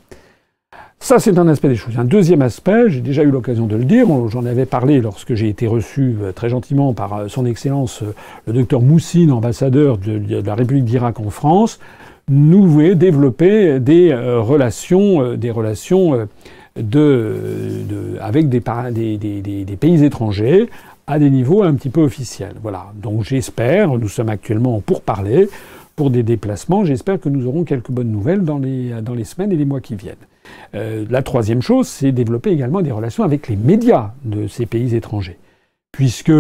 Ça, 1.04 1.20
c'est 1.20 1.38
un 1.38 1.50
aspect 1.50 1.68
des 1.68 1.76
choses. 1.76 2.00
Un 2.00 2.06
deuxième 2.06 2.42
aspect, 2.42 2.86
j'ai 2.88 3.02
déjà 3.02 3.24
eu 3.24 3.30
l'occasion 3.30 3.68
de 3.68 3.76
le 3.76 3.84
dire, 3.84 4.08
j'en 4.30 4.46
avais 4.46 4.66
parlé 4.66 5.02
lorsque 5.02 5.34
j'ai 5.34 5.50
été 5.50 5.68
reçu 5.68 6.16
euh, 6.22 6.32
très 6.32 6.48
gentiment 6.48 6.94
par 6.94 7.14
euh, 7.14 7.28
son 7.28 7.46
Excellence 7.46 8.04
euh, 8.04 8.14
le 8.48 8.54
docteur 8.54 8.82
Moussine, 8.82 9.34
ambassadeur 9.34 9.98
de 9.98 10.42
la 10.42 10.56
République 10.56 10.86
d'Irak 10.86 11.20
en 11.20 11.30
France. 11.30 11.82
nouer, 12.30 12.96
développer 12.96 13.82
des 13.82 14.16
relations, 14.16 15.36
des 15.36 15.52
relations 15.52 16.26
de, 16.78 17.36
avec 18.22 18.48
des, 18.48 18.62
des, 19.18 19.42
des, 19.42 19.76
pays 19.76 20.06
étrangers 20.06 20.70
à 21.06 21.20
des 21.20 21.30
niveaux 21.30 21.64
un 21.64 21.74
petit 21.74 21.90
peu 21.90 22.00
officiels. 22.00 22.56
Voilà. 22.62 22.94
Donc 22.96 23.24
j'espère, 23.26 23.90
nous 23.98 24.08
sommes 24.08 24.30
actuellement 24.30 24.80
pour 24.80 25.02
parler, 25.02 25.50
pour 25.98 26.12
des 26.12 26.24
déplacements, 26.24 26.86
j'espère 26.86 27.20
que 27.20 27.28
nous 27.28 27.46
aurons 27.46 27.66
quelques 27.66 27.92
bonnes 27.92 28.12
nouvelles 28.12 28.46
dans 28.46 28.58
les, 28.58 28.94
dans 29.02 29.16
les 29.16 29.26
semaines 29.26 29.52
et 29.52 29.58
les 29.58 29.66
mois 29.66 29.82
qui 29.82 29.96
viennent. 29.96 30.16
Euh, 30.76 31.06
la 31.10 31.22
troisième 31.22 31.62
chose, 31.62 31.88
c'est 31.88 32.12
développer 32.12 32.52
également 32.52 32.82
des 32.82 32.92
relations 32.92 33.24
avec 33.24 33.48
les 33.48 33.56
médias 33.56 34.12
de 34.24 34.48
ces 34.48 34.66
pays 34.66 34.96
étrangers. 34.96 35.38
Puisque 35.92 36.32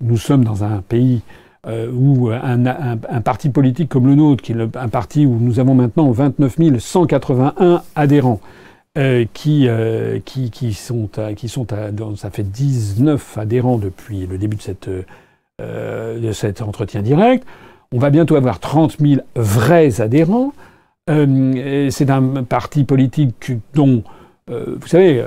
nous 0.00 0.16
sommes 0.16 0.44
dans 0.44 0.64
un 0.64 0.82
pays 0.88 1.22
euh, 1.66 1.90
où 1.92 2.30
un, 2.30 2.96
parti 3.20 3.50
politique 3.50 3.88
comme 3.88 4.06
le 4.06 4.14
nôtre, 4.14 4.42
qui 4.42 4.52
est 4.52 4.76
un 4.76 4.88
parti 4.88 5.26
où 5.26 5.38
nous 5.38 5.58
avons 5.60 5.74
maintenant 5.74 6.10
29 6.10 6.56
181 6.78 7.82
adhérents, 7.94 8.40
euh, 8.98 9.24
qui, 9.34 9.68
sont, 10.74 11.08
ça 12.16 12.30
fait 12.30 12.42
19 12.42 13.38
adhérents 13.38 13.78
depuis 13.78 14.26
le 14.26 14.38
début 14.38 14.56
de, 14.56 15.04
de 15.58 16.32
cet 16.32 16.62
entretien 16.62 17.02
direct. 17.02 17.46
On 17.92 17.98
va 17.98 18.10
bientôt 18.10 18.36
avoir 18.36 18.60
30 18.60 18.98
000 19.00 19.20
vrais 19.34 20.00
adhérents. 20.00 20.52
Euh, 21.10 21.88
c'est 21.90 22.10
un 22.10 22.44
parti 22.44 22.84
politique 22.84 23.52
dont, 23.74 24.02
euh, 24.50 24.76
vous 24.80 24.86
savez, 24.86 25.24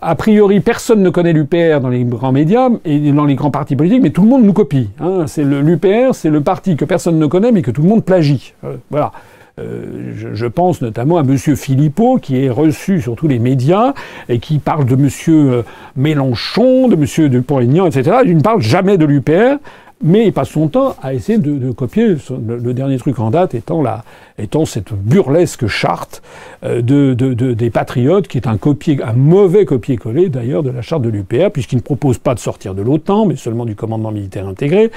a 0.00 0.14
priori, 0.14 0.60
personne 0.60 1.02
ne 1.02 1.10
connaît 1.10 1.32
l'UPR 1.32 1.80
dans 1.80 1.88
les 1.88 2.04
grands 2.04 2.32
médias 2.32 2.68
et 2.84 3.12
dans 3.12 3.24
les 3.24 3.34
grands 3.34 3.50
partis 3.50 3.76
politiques, 3.76 4.02
mais 4.02 4.10
tout 4.10 4.22
le 4.22 4.28
monde 4.28 4.44
nous 4.44 4.52
copie. 4.52 4.90
Hein. 5.00 5.26
C'est 5.26 5.44
l'UPR, 5.44 6.14
c'est 6.14 6.30
le 6.30 6.40
parti 6.40 6.76
que 6.76 6.84
personne 6.84 7.18
ne 7.18 7.26
connaît, 7.26 7.52
mais 7.52 7.62
que 7.62 7.70
tout 7.70 7.82
le 7.82 7.88
monde 7.88 8.04
plagie. 8.04 8.54
voilà. 8.90 9.12
Euh, 9.58 10.12
je, 10.34 10.46
pense 10.46 10.82
notamment 10.82 11.18
à 11.18 11.22
M. 11.22 11.36
Philippot, 11.36 12.18
qui 12.18 12.44
est 12.44 12.50
reçu 12.50 13.00
sur 13.00 13.16
tous 13.16 13.28
les 13.28 13.38
médias 13.38 13.92
et 14.28 14.38
qui 14.38 14.58
parle 14.58 14.84
de 14.84 14.94
M. 14.94 15.08
Euh, 15.28 15.62
Mélenchon, 15.96 16.88
de 16.88 16.94
M. 16.94 17.28
Dupont-Aignan, 17.28 17.86
etc. 17.86 18.18
Il 18.24 18.36
ne 18.36 18.42
parle 18.42 18.60
jamais 18.60 18.98
de 18.98 19.04
l'UPR, 19.04 19.58
mais 20.02 20.26
il 20.26 20.32
passe 20.32 20.50
son 20.50 20.68
temps 20.68 20.94
à 21.02 21.14
essayer 21.14 21.38
de, 21.38 21.70
copier. 21.72 22.16
Le, 22.46 22.74
dernier 22.74 22.98
truc 22.98 23.18
en 23.18 23.30
date 23.30 23.54
étant, 23.54 23.82
la, 23.82 24.04
étant 24.38 24.64
cette 24.64 24.92
burlesque 24.92 25.66
charte 25.66 26.22
euh, 26.64 26.82
de, 26.82 27.14
des 27.14 27.70
patriotes, 27.70 28.28
qui 28.28 28.38
est 28.38 28.46
un, 28.46 28.56
copier, 28.56 29.02
un 29.02 29.14
mauvais 29.14 29.64
copier-coller 29.64 30.28
d'ailleurs 30.28 30.62
de 30.62 30.70
la 30.70 30.82
charte 30.82 31.02
de 31.02 31.08
l'UPR, 31.08 31.50
puisqu'il 31.52 31.76
ne 31.76 31.82
propose 31.82 32.18
pas 32.18 32.34
de 32.34 32.40
sortir 32.40 32.74
de 32.74 32.82
l'OTAN, 32.82 33.26
mais 33.26 33.36
seulement 33.36 33.64
du 33.64 33.74
commandement 33.74 34.12
militaire 34.12 34.46
intégré, 34.46 34.90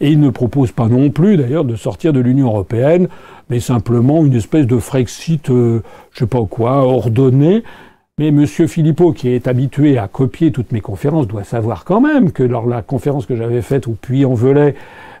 et 0.00 0.10
il 0.10 0.20
ne 0.20 0.30
propose 0.30 0.72
pas 0.72 0.88
non 0.88 1.10
plus 1.10 1.36
d'ailleurs 1.36 1.64
de 1.64 1.76
sortir 1.76 2.12
de 2.12 2.20
l'Union 2.20 2.48
européenne 2.48 3.08
mais 3.52 3.60
simplement 3.60 4.24
une 4.24 4.34
espèce 4.34 4.66
de 4.66 4.78
Frexit, 4.78 5.50
euh, 5.50 5.82
je 6.12 6.20
sais 6.20 6.26
pas 6.26 6.42
quoi, 6.48 6.86
ordonné. 6.86 7.62
Mais 8.18 8.28
M. 8.28 8.46
Philippot, 8.46 9.12
qui 9.12 9.30
est 9.30 9.48
habitué 9.48 9.96
à 9.96 10.06
copier 10.06 10.52
toutes 10.52 10.70
mes 10.70 10.82
conférences, 10.82 11.26
doit 11.26 11.44
savoir 11.44 11.84
quand 11.84 12.02
même 12.02 12.30
que 12.30 12.42
lors 12.42 12.66
de 12.66 12.70
la 12.70 12.82
conférence 12.82 13.24
que 13.24 13.36
j'avais 13.36 13.62
faite 13.62 13.88
au 13.88 13.92
Puy-en-Velay, 13.92 14.74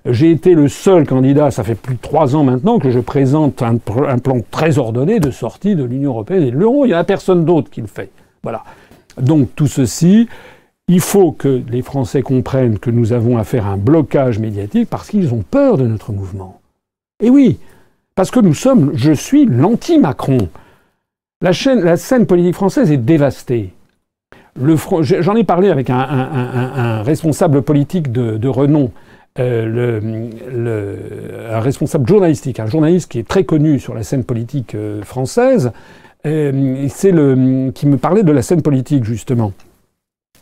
j'ai 0.04 0.30
été 0.30 0.54
le 0.54 0.68
seul 0.68 1.06
candidat, 1.06 1.50
ça 1.50 1.64
fait 1.64 1.74
plus 1.74 1.94
de 1.94 2.00
trois 2.00 2.36
ans 2.36 2.44
maintenant, 2.44 2.78
que 2.78 2.90
je 2.90 3.00
présente 3.00 3.62
un, 3.62 3.78
un 4.06 4.18
plan 4.18 4.40
très 4.50 4.76
ordonné 4.76 5.20
de 5.20 5.30
sortie 5.30 5.74
de 5.74 5.84
l'Union 5.84 6.10
européenne 6.10 6.42
et 6.42 6.50
de 6.50 6.58
l'euro. 6.58 6.84
Il 6.84 6.88
n'y 6.88 6.94
a 6.94 7.02
personne 7.02 7.46
d'autre 7.46 7.70
qui 7.70 7.80
le 7.80 7.86
fait. 7.86 8.10
Voilà. 8.42 8.62
Donc 9.18 9.48
tout 9.56 9.68
ceci, 9.68 10.28
il 10.86 11.00
faut 11.00 11.32
que 11.32 11.62
les 11.70 11.80
Français 11.80 12.20
comprennent 12.20 12.78
que 12.78 12.90
nous 12.90 13.14
avons 13.14 13.38
à 13.38 13.44
faire 13.44 13.66
un 13.68 13.78
blocage 13.78 14.38
médiatique 14.38 14.90
parce 14.90 15.08
qu'ils 15.08 15.32
ont 15.32 15.44
peur 15.48 15.78
de 15.78 15.86
notre 15.86 16.12
mouvement. 16.12 16.60
Et 17.22 17.30
oui, 17.30 17.58
parce 18.14 18.30
que 18.30 18.40
nous 18.40 18.54
sommes, 18.54 18.90
je 18.92 19.12
suis 19.12 19.46
l'anti-Macron. 19.46 20.50
La, 21.42 21.52
scène 21.52 22.26
politique 22.26 22.54
française 22.54 22.92
est 22.92 22.98
dévastée. 22.98 23.72
J'en 24.56 25.34
ai 25.34 25.42
parlé 25.42 25.70
avec 25.70 25.90
un, 25.90 27.02
responsable 27.02 27.62
politique 27.62 28.12
de, 28.12 28.48
renom, 28.48 28.92
euh, 29.40 30.30
un 31.50 31.60
responsable 31.60 32.06
journalistique, 32.06 32.60
un 32.60 32.66
journaliste 32.66 33.10
qui 33.10 33.18
est 33.18 33.26
très 33.26 33.42
connu 33.42 33.80
sur 33.80 33.92
la 33.92 34.04
scène 34.04 34.22
politique 34.22 34.76
euh, 34.76 35.02
française. 35.02 35.72
Euh, 36.26 36.86
c'est 36.88 37.10
le 37.10 37.72
qui 37.72 37.88
me 37.88 37.96
parlait 37.96 38.22
de 38.22 38.30
la 38.30 38.42
scène 38.42 38.62
politique 38.62 39.02
justement. 39.02 39.52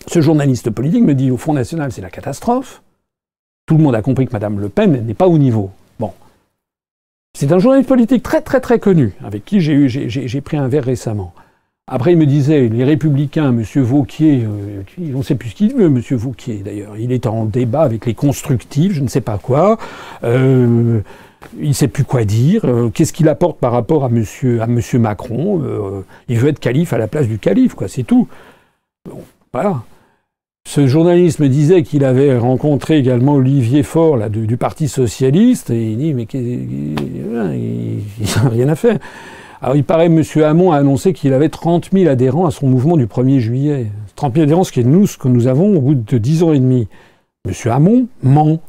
Ce 0.06 0.20
journaliste 0.20 0.68
politique 0.68 1.04
me 1.04 1.14
dit 1.14 1.30
au 1.30 1.38
Front 1.38 1.54
National 1.54 1.92
c'est 1.92 2.02
la 2.02 2.10
catastrophe. 2.10 2.82
Tout 3.64 3.78
le 3.78 3.84
monde 3.84 3.94
a 3.94 4.02
compris 4.02 4.26
que 4.26 4.32
Madame 4.32 4.60
Le 4.60 4.68
Pen 4.68 5.02
n'est 5.06 5.14
pas 5.14 5.28
au 5.28 5.38
niveau. 5.38 5.70
C'est 7.32 7.52
un 7.52 7.58
journaliste 7.58 7.88
politique 7.88 8.22
très 8.22 8.40
très 8.40 8.60
très 8.60 8.78
connu, 8.78 9.12
avec 9.24 9.44
qui 9.44 9.60
j'ai 9.60 10.40
pris 10.40 10.56
un 10.56 10.68
verre 10.68 10.84
récemment. 10.84 11.32
Après, 11.92 12.12
il 12.12 12.18
me 12.18 12.26
disait, 12.26 12.68
les 12.68 12.84
républicains, 12.84 13.48
M. 13.48 13.64
Vauquier, 13.82 14.44
euh, 14.44 14.82
on 15.12 15.18
ne 15.18 15.22
sait 15.24 15.34
plus 15.34 15.48
ce 15.48 15.54
qu'il 15.56 15.74
veut, 15.74 15.86
M. 15.86 16.00
Vauquier 16.12 16.62
d'ailleurs. 16.64 16.96
Il 16.96 17.10
est 17.10 17.26
en 17.26 17.46
débat 17.46 17.82
avec 17.82 18.06
les 18.06 18.14
constructifs, 18.14 18.92
je 18.92 19.00
ne 19.00 19.08
sais 19.08 19.20
pas 19.20 19.38
quoi. 19.38 19.76
Euh, 20.22 21.00
il 21.58 21.68
ne 21.68 21.72
sait 21.72 21.88
plus 21.88 22.04
quoi 22.04 22.24
dire. 22.24 22.64
Euh, 22.64 22.90
qu'est-ce 22.90 23.12
qu'il 23.12 23.28
apporte 23.28 23.58
par 23.58 23.72
rapport 23.72 24.04
à 24.04 24.08
M. 24.08 24.24
monsieur 24.68 24.98
Macron? 25.00 26.04
Il 26.28 26.38
veut 26.38 26.50
être 26.50 26.60
calife 26.60 26.92
à 26.92 26.98
la 26.98 27.08
place 27.08 27.26
du 27.26 27.38
calife, 27.38 27.74
quoi, 27.74 27.88
c'est 27.88 28.04
tout. 28.04 28.28
Bon, 29.08 29.22
voilà. 29.52 29.82
Ce 30.68 30.86
journaliste 30.86 31.40
me 31.40 31.48
disait 31.48 31.82
qu'il 31.82 32.04
avait 32.04 32.36
rencontré 32.36 32.98
également 32.98 33.34
Olivier 33.34 33.82
Faure 33.82 34.16
là, 34.16 34.28
du, 34.28 34.56
Parti 34.56 34.88
Socialiste, 34.88 35.70
et 35.70 35.92
il 35.92 35.98
dit 35.98 36.14
Mais 36.14 36.28
il 36.32 36.94
n'a 38.36 38.48
rien 38.48 38.68
à 38.68 38.76
faire. 38.76 38.98
Alors 39.62 39.76
il 39.76 39.84
paraît 39.84 40.06
M. 40.06 40.22
Hamon 40.42 40.72
a 40.72 40.76
annoncé 40.78 41.12
qu'il 41.12 41.32
avait 41.34 41.48
30 41.48 41.90
000 41.92 42.08
adhérents 42.08 42.46
à 42.46 42.50
son 42.50 42.66
mouvement 42.66 42.96
du 42.96 43.06
1er 43.06 43.38
juillet. 43.40 43.86
30 44.16 44.34
000 44.34 44.44
adhérents, 44.44 44.64
ce 44.64 44.72
qui 44.72 44.80
est 44.80 44.84
nous, 44.84 45.06
ce 45.06 45.18
que 45.18 45.28
nous 45.28 45.48
avons 45.48 45.76
au 45.76 45.80
bout 45.80 45.94
de 45.94 46.18
10 46.18 46.42
ans 46.44 46.52
et 46.52 46.60
demi. 46.60 46.88
M. 47.46 47.52
Hamon 47.70 48.06
ment. 48.22 48.60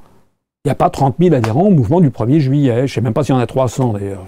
Il 0.63 0.68
n'y 0.68 0.72
a 0.72 0.76
pas 0.76 0.89
30 0.89 1.15
000 1.19 1.34
adhérents 1.34 1.68
au 1.68 1.72
mouvement 1.72 2.01
du 2.01 2.09
1er 2.09 2.39
juillet. 2.39 2.76
Je 2.76 2.81
ne 2.81 2.88
sais 2.88 3.01
même 3.01 3.13
pas 3.13 3.23
s'il 3.23 3.34
y 3.34 3.38
en 3.38 3.41
a 3.41 3.47
300 3.47 3.93
d'ailleurs. 3.93 4.26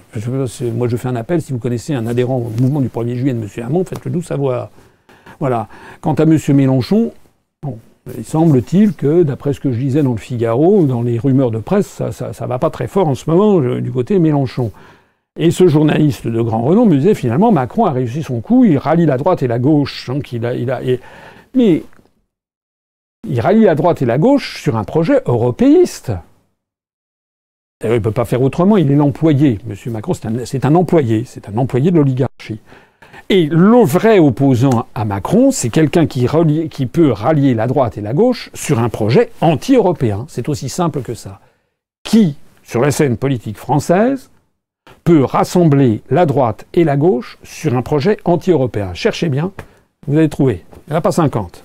Moi 0.75 0.87
je 0.87 0.97
fais 0.97 1.07
un 1.07 1.15
appel, 1.15 1.41
si 1.41 1.53
vous 1.53 1.59
connaissez 1.59 1.93
un 1.93 2.07
adhérent 2.07 2.37
au 2.37 2.61
mouvement 2.61 2.81
du 2.81 2.87
1er 2.87 3.15
juillet 3.15 3.33
de 3.33 3.41
M. 3.41 3.47
Hamon, 3.65 3.83
faites-le 3.83 4.11
nous 4.11 4.21
savoir. 4.21 4.69
Voilà. 5.39 5.67
Quant 6.01 6.13
à 6.13 6.23
M. 6.23 6.37
Mélenchon, 6.49 7.11
il 8.17 8.25
semble-t-il 8.25 8.93
que, 8.93 9.23
d'après 9.23 9.53
ce 9.53 9.59
que 9.59 9.71
je 9.71 9.79
disais 9.79 10.03
dans 10.03 10.11
le 10.11 10.17
Figaro, 10.17 10.85
dans 10.85 11.01
les 11.01 11.17
rumeurs 11.17 11.51
de 11.51 11.59
presse, 11.59 11.87
ça, 11.87 12.11
ça, 12.11 12.47
va 12.47 12.59
pas 12.59 12.69
très 12.69 12.87
fort 12.87 13.07
en 13.07 13.15
ce 13.15 13.29
moment 13.29 13.59
du 13.59 13.91
côté 13.91 14.19
Mélenchon. 14.19 14.71
Et 15.39 15.49
ce 15.49 15.67
journaliste 15.67 16.27
de 16.27 16.41
grand 16.41 16.61
renom 16.61 16.85
me 16.85 16.95
disait 16.95 17.15
finalement 17.15 17.51
Macron 17.51 17.85
a 17.85 17.91
réussi 17.91 18.21
son 18.21 18.39
coup, 18.39 18.65
il 18.65 18.77
rallie 18.77 19.07
la 19.07 19.17
droite 19.17 19.41
et 19.41 19.47
la 19.47 19.57
gauche. 19.57 20.09
A, 20.09 20.79
mais 21.55 21.83
il 23.27 23.39
rallie 23.39 23.63
la 23.63 23.75
droite 23.75 24.01
et 24.01 24.05
la 24.05 24.17
gauche 24.17 24.61
sur 24.61 24.75
un 24.75 24.83
projet 24.83 25.21
européiste. 25.25 26.11
il 27.83 27.89
ne 27.89 27.99
peut 27.99 28.11
pas 28.11 28.25
faire 28.25 28.41
autrement, 28.41 28.77
il 28.77 28.91
est 28.91 28.95
l'employé. 28.95 29.59
Monsieur 29.65 29.91
Macron, 29.91 30.13
c'est 30.13 30.65
un 30.65 30.75
employé, 30.75 31.23
c'est 31.25 31.49
un 31.49 31.57
employé 31.57 31.89
de 31.89 31.97
l'oligarchie. 31.97 32.59
Et 33.35 33.47
le 33.47 33.83
vrai 33.83 34.19
opposant 34.19 34.85
à 34.93 35.05
Macron, 35.05 35.49
c'est 35.49 35.69
quelqu'un 35.69 36.05
qui, 36.05 36.27
peut 36.85 37.11
rallier 37.11 37.55
la 37.55 37.65
droite 37.65 37.97
et 37.97 38.01
la 38.01 38.13
gauche 38.13 38.51
sur 38.53 38.77
un 38.77 38.89
projet 38.89 39.31
anti-européen. 39.41 40.27
C'est 40.29 40.49
aussi 40.49 40.69
simple 40.69 41.01
que 41.01 41.15
ça. 41.15 41.39
Qui, 42.03 42.35
sur 42.61 42.79
la 42.79 42.91
scène 42.91 43.17
politique 43.17 43.57
française, 43.57 44.29
peut 45.03 45.23
rassembler 45.23 46.03
la 46.11 46.27
droite 46.27 46.67
et 46.75 46.83
la 46.83 46.95
gauche 46.95 47.39
sur 47.41 47.75
un 47.75 47.81
projet 47.81 48.19
anti-européen? 48.23 48.93
Cherchez 48.93 49.29
bien, 49.29 49.51
vous 50.05 50.15
allez 50.15 50.29
trouver. 50.29 50.63
Il 50.85 50.91
n'y 50.91 50.93
en 50.93 50.99
a 50.99 51.01
pas 51.01 51.11
50. 51.11 51.63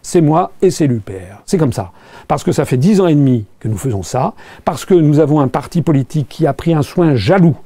C'est 0.00 0.22
moi 0.22 0.52
et 0.62 0.70
c'est 0.70 0.86
l'UPR. 0.86 1.42
C'est 1.44 1.58
comme 1.58 1.74
ça. 1.74 1.92
Parce 2.28 2.44
que 2.44 2.52
ça 2.52 2.64
fait 2.64 2.78
dix 2.78 2.98
ans 2.98 3.08
et 3.08 3.14
demi 3.14 3.44
que 3.58 3.68
nous 3.68 3.76
faisons 3.76 4.02
ça, 4.02 4.32
parce 4.64 4.86
que 4.86 4.94
nous 4.94 5.18
avons 5.18 5.40
un 5.40 5.48
parti 5.48 5.82
politique 5.82 6.30
qui 6.30 6.46
a 6.46 6.54
pris 6.54 6.72
un 6.72 6.80
soin 6.80 7.14
jaloux 7.14 7.58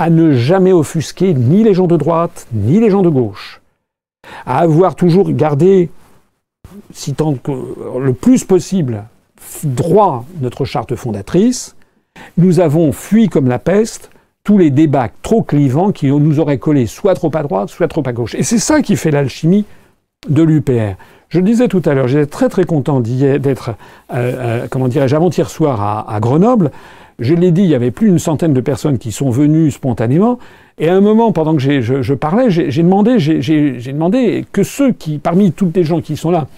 à 0.00 0.08
ne 0.08 0.32
jamais 0.32 0.72
offusquer 0.72 1.34
ni 1.34 1.62
les 1.62 1.74
gens 1.74 1.86
de 1.86 1.98
droite, 1.98 2.46
ni 2.54 2.80
les 2.80 2.88
gens 2.88 3.02
de 3.02 3.10
gauche, 3.10 3.60
à 4.46 4.60
avoir 4.60 4.94
toujours 4.94 5.30
gardé, 5.30 5.90
si 6.90 7.12
tant 7.12 7.34
que 7.34 7.52
le 7.98 8.14
plus 8.14 8.44
possible, 8.44 9.04
droit 9.62 10.24
notre 10.40 10.64
charte 10.64 10.96
fondatrice, 10.96 11.76
nous 12.38 12.60
avons 12.60 12.92
fui 12.92 13.28
comme 13.28 13.46
la 13.46 13.58
peste 13.58 14.10
tous 14.42 14.56
les 14.56 14.70
débats 14.70 15.10
trop 15.20 15.42
clivants 15.42 15.92
qui 15.92 16.06
nous 16.06 16.40
auraient 16.40 16.56
collé 16.56 16.86
soit 16.86 17.14
trop 17.14 17.30
à 17.34 17.42
droite, 17.42 17.68
soit 17.68 17.86
trop 17.86 18.02
à 18.06 18.12
gauche. 18.14 18.34
Et 18.34 18.42
c'est 18.42 18.58
ça 18.58 18.80
qui 18.80 18.96
fait 18.96 19.10
l'alchimie 19.10 19.66
de 20.30 20.42
l'UPR. 20.42 20.96
Je 21.28 21.40
le 21.40 21.44
disais 21.44 21.68
tout 21.68 21.82
à 21.84 21.92
l'heure, 21.92 22.08
j'étais 22.08 22.24
très 22.24 22.48
très 22.48 22.64
content 22.64 23.00
d'être, 23.00 23.72
euh, 24.14 24.14
euh, 24.14 24.66
comment 24.70 24.88
dirais-je, 24.88 25.14
avant-hier 25.14 25.50
soir 25.50 26.06
à 26.08 26.20
Grenoble, 26.20 26.70
je 27.20 27.34
l'ai 27.34 27.52
dit, 27.52 27.62
il 27.62 27.68
y 27.68 27.74
avait 27.74 27.90
plus 27.90 28.08
d'une 28.08 28.18
centaine 28.18 28.54
de 28.54 28.60
personnes 28.60 28.98
qui 28.98 29.12
sont 29.12 29.30
venues 29.30 29.70
spontanément. 29.70 30.38
Et 30.78 30.88
à 30.88 30.94
un 30.94 31.00
moment, 31.00 31.32
pendant 31.32 31.54
que 31.54 31.60
je, 31.60 32.14
parlais, 32.14 32.50
j'ai 32.50 32.82
demandé, 32.82 34.44
que 34.50 34.62
ceux 34.62 34.92
qui, 34.92 35.18
parmi 35.18 35.52
tous 35.52 35.70
les 35.74 35.84
gens 35.84 36.00
qui 36.00 36.16
sont 36.16 36.30
là, 36.30 36.48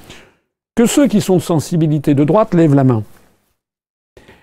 que 0.77 0.87
ceux 0.87 1.09
qui 1.09 1.21
sont 1.21 1.37
de 1.37 1.43
sensibilité 1.43 2.15
de 2.15 2.23
droite 2.25 2.55
lèvent 2.55 2.77
la 2.77 2.85
main. 2.85 3.03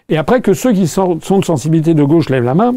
Et 0.09 0.17
après 0.17 0.41
que 0.41 0.53
ceux 0.53 0.73
qui 0.73 0.87
sont 0.87 1.15
de 1.15 1.45
sensibilité 1.45 1.93
de 1.93 2.03
gauche 2.03 2.29
lèvent 2.29 2.43
la 2.43 2.55
main, 2.55 2.75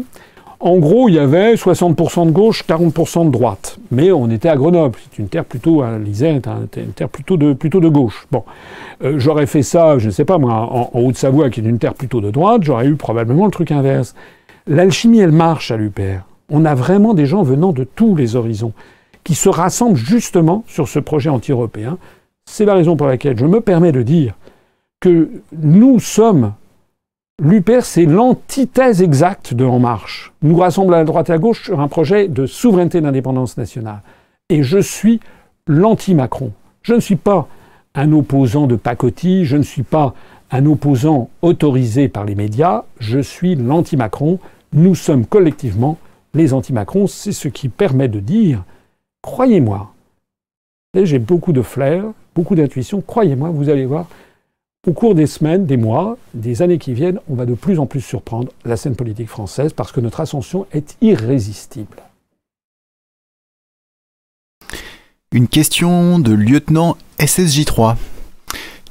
en 0.65 0.77
gros, 0.77 1.09
il 1.09 1.15
y 1.15 1.19
avait 1.19 1.55
60% 1.55 2.27
de 2.27 2.31
gauche, 2.31 2.63
40% 2.65 3.25
de 3.25 3.31
droite. 3.31 3.77
Mais 3.91 4.13
on 4.13 4.29
était 4.29 4.47
à 4.47 4.55
Grenoble. 4.55 4.97
C'est 5.11 5.19
une 5.19 5.27
terre 5.27 5.43
plutôt, 5.43 5.83
l'Isère 5.99 6.35
est 6.35 6.77
une 6.77 6.93
terre 6.93 7.09
plutôt 7.09 7.35
de, 7.35 7.51
plutôt 7.51 7.81
de 7.81 7.89
gauche. 7.89 8.25
Bon. 8.31 8.45
Euh, 9.03 9.19
j'aurais 9.19 9.45
fait 9.45 9.61
ça, 9.61 9.97
je 9.97 10.05
ne 10.05 10.11
sais 10.11 10.23
pas 10.23 10.37
moi, 10.37 10.53
en, 10.53 10.89
Haute-Savoie, 10.93 11.49
qui 11.49 11.59
est 11.59 11.63
une 11.63 11.79
terre 11.79 11.93
plutôt 11.93 12.21
de 12.21 12.31
droite, 12.31 12.63
j'aurais 12.63 12.87
eu 12.87 12.95
probablement 12.95 13.43
le 13.43 13.51
truc 13.51 13.71
inverse. 13.71 14.15
L'alchimie, 14.65 15.19
elle 15.19 15.33
marche 15.33 15.69
à 15.69 15.75
l'UPR. 15.75 16.21
On 16.49 16.63
a 16.63 16.75
vraiment 16.75 17.13
des 17.13 17.25
gens 17.25 17.43
venant 17.43 17.73
de 17.73 17.83
tous 17.83 18.15
les 18.15 18.37
horizons 18.37 18.71
qui 19.25 19.35
se 19.35 19.49
rassemblent 19.49 19.97
justement 19.97 20.63
sur 20.67 20.87
ce 20.87 20.99
projet 20.99 21.29
anti-européen. 21.29 21.97
C'est 22.45 22.63
la 22.63 22.75
raison 22.75 22.95
pour 22.95 23.07
laquelle 23.07 23.37
je 23.37 23.45
me 23.45 23.59
permets 23.59 23.91
de 23.91 24.01
dire 24.01 24.33
que 25.01 25.29
nous 25.61 25.99
sommes 25.99 26.53
L'UPR, 27.41 27.81
c'est 27.81 28.05
l'antithèse 28.05 29.01
exacte 29.01 29.55
de 29.55 29.65
En 29.65 29.79
Marche. 29.79 30.31
Nous 30.43 30.55
rassemblons 30.55 30.97
à 30.97 31.03
droite 31.03 31.31
et 31.31 31.33
à 31.33 31.39
gauche 31.39 31.63
sur 31.63 31.79
un 31.79 31.87
projet 31.87 32.27
de 32.27 32.45
souveraineté 32.45 33.01
d'indépendance 33.01 33.57
nationale. 33.57 34.01
Et 34.49 34.61
je 34.61 34.77
suis 34.77 35.19
l'anti-Macron. 35.65 36.51
Je 36.83 36.93
ne 36.93 36.99
suis 36.99 37.15
pas 37.15 37.47
un 37.95 38.11
opposant 38.11 38.67
de 38.67 38.75
pacotille, 38.75 39.45
je 39.45 39.57
ne 39.57 39.63
suis 39.63 39.81
pas 39.81 40.13
un 40.51 40.67
opposant 40.67 41.31
autorisé 41.41 42.07
par 42.07 42.23
les 42.23 42.35
médias, 42.35 42.83
je 42.99 43.19
suis 43.19 43.55
l'anti-Macron. 43.55 44.37
Nous 44.71 44.93
sommes 44.93 45.25
collectivement 45.25 45.97
les 46.35 46.53
anti-Macron. 46.53 47.07
C'est 47.07 47.31
ce 47.31 47.47
qui 47.47 47.67
permet 47.67 48.09
de 48.09 48.19
dire, 48.19 48.63
croyez-moi, 49.23 49.91
j'ai 50.93 51.17
beaucoup 51.17 51.51
de 51.51 51.63
flair, 51.63 52.03
beaucoup 52.35 52.53
d'intuition, 52.53 53.01
croyez-moi, 53.01 53.49
vous 53.49 53.69
allez 53.69 53.87
voir, 53.87 54.05
au 54.85 54.91
cours 54.91 55.15
des 55.15 55.27
semaines, 55.27 55.65
des 55.65 55.77
mois, 55.77 56.17
des 56.33 56.61
années 56.61 56.77
qui 56.77 56.93
viennent, 56.93 57.19
on 57.29 57.35
va 57.35 57.45
de 57.45 57.53
plus 57.53 57.79
en 57.79 57.85
plus 57.85 58.01
surprendre 58.01 58.51
la 58.65 58.75
scène 58.75 58.95
politique 58.95 59.29
française 59.29 59.71
parce 59.73 59.91
que 59.91 60.01
notre 60.01 60.19
ascension 60.19 60.67
est 60.73 60.97
irrésistible. 61.01 61.97
Une 65.31 65.47
question 65.47 66.19
de 66.19 66.33
lieutenant 66.33 66.97
SSJ3. 67.19 67.95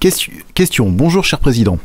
Question. 0.00 0.90
Bonjour 0.90 1.24
cher 1.24 1.38
président. 1.38 1.78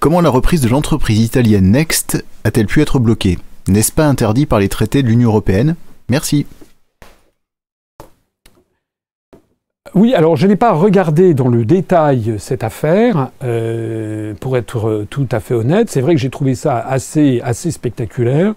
Comment 0.00 0.20
la 0.20 0.28
reprise 0.28 0.60
de 0.60 0.68
l'entreprise 0.68 1.20
italienne 1.20 1.70
Next 1.70 2.22
a-t-elle 2.44 2.66
pu 2.66 2.82
être 2.82 2.98
bloquée? 2.98 3.38
N'est-ce 3.68 3.92
pas 3.92 4.06
interdit 4.06 4.44
par 4.44 4.58
les 4.58 4.68
traités 4.68 5.02
de 5.02 5.08
l'Union 5.08 5.30
européenne? 5.30 5.76
Merci. 6.10 6.44
Oui, 9.94 10.14
alors 10.14 10.36
je 10.36 10.46
n'ai 10.46 10.56
pas 10.56 10.72
regardé 10.72 11.34
dans 11.34 11.48
le 11.48 11.66
détail 11.66 12.36
cette 12.38 12.64
affaire, 12.64 13.28
euh, 13.44 14.32
pour 14.40 14.56
être 14.56 15.04
tout 15.10 15.26
à 15.30 15.38
fait 15.38 15.52
honnête. 15.52 15.90
C'est 15.90 16.00
vrai 16.00 16.14
que 16.14 16.20
j'ai 16.20 16.30
trouvé 16.30 16.54
ça 16.54 16.78
assez, 16.78 17.42
assez 17.44 17.70
spectaculaire 17.70 18.54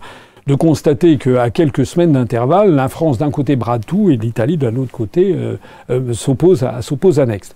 de 0.47 0.55
constater 0.55 1.17
qu'à 1.17 1.49
quelques 1.49 1.85
semaines 1.85 2.13
d'intervalle, 2.13 2.73
la 2.73 2.87
France 2.87 3.17
d'un 3.17 3.31
côté 3.31 3.57
brade 3.57 3.85
tout 3.85 4.09
et 4.09 4.15
l'Italie 4.15 4.55
de 4.55 4.67
l'autre 4.67 4.93
côté 4.93 5.35
euh, 5.35 5.57
euh, 5.89 6.13
s'oppose 6.13 6.63
à, 6.63 6.79
à 6.79 7.25
Next. 7.25 7.53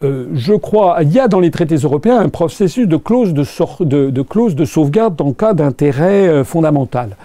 je 0.00 0.54
crois, 0.54 0.98
il 1.02 1.10
y 1.12 1.18
a 1.18 1.26
dans 1.26 1.40
les 1.40 1.50
traités 1.50 1.74
européens 1.76 2.20
un 2.20 2.28
processus 2.28 2.86
de 2.86 2.96
clause 2.96 3.34
de, 3.34 3.44
de, 3.84 4.10
de, 4.10 4.22
clause 4.22 4.54
de 4.54 4.64
sauvegarde 4.64 5.20
en 5.20 5.32
cas 5.32 5.54
d'intérêt 5.54 6.44
fondamental. 6.44 7.16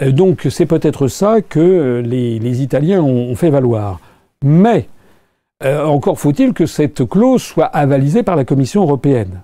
donc 0.00 0.46
c'est 0.48 0.64
peut-être 0.64 1.06
ça 1.08 1.42
que 1.42 2.02
les, 2.02 2.38
les 2.38 2.62
Italiens 2.62 3.02
ont, 3.02 3.30
ont 3.30 3.36
fait 3.36 3.50
valoir. 3.50 4.00
Mais 4.42 4.88
euh, 5.62 5.84
encore 5.84 6.18
faut-il 6.18 6.52
que 6.52 6.66
cette 6.66 7.08
clause 7.08 7.42
soit 7.42 7.66
avalisée 7.66 8.22
par 8.22 8.36
la 8.36 8.44
Commission 8.44 8.82
européenne. 8.82 9.40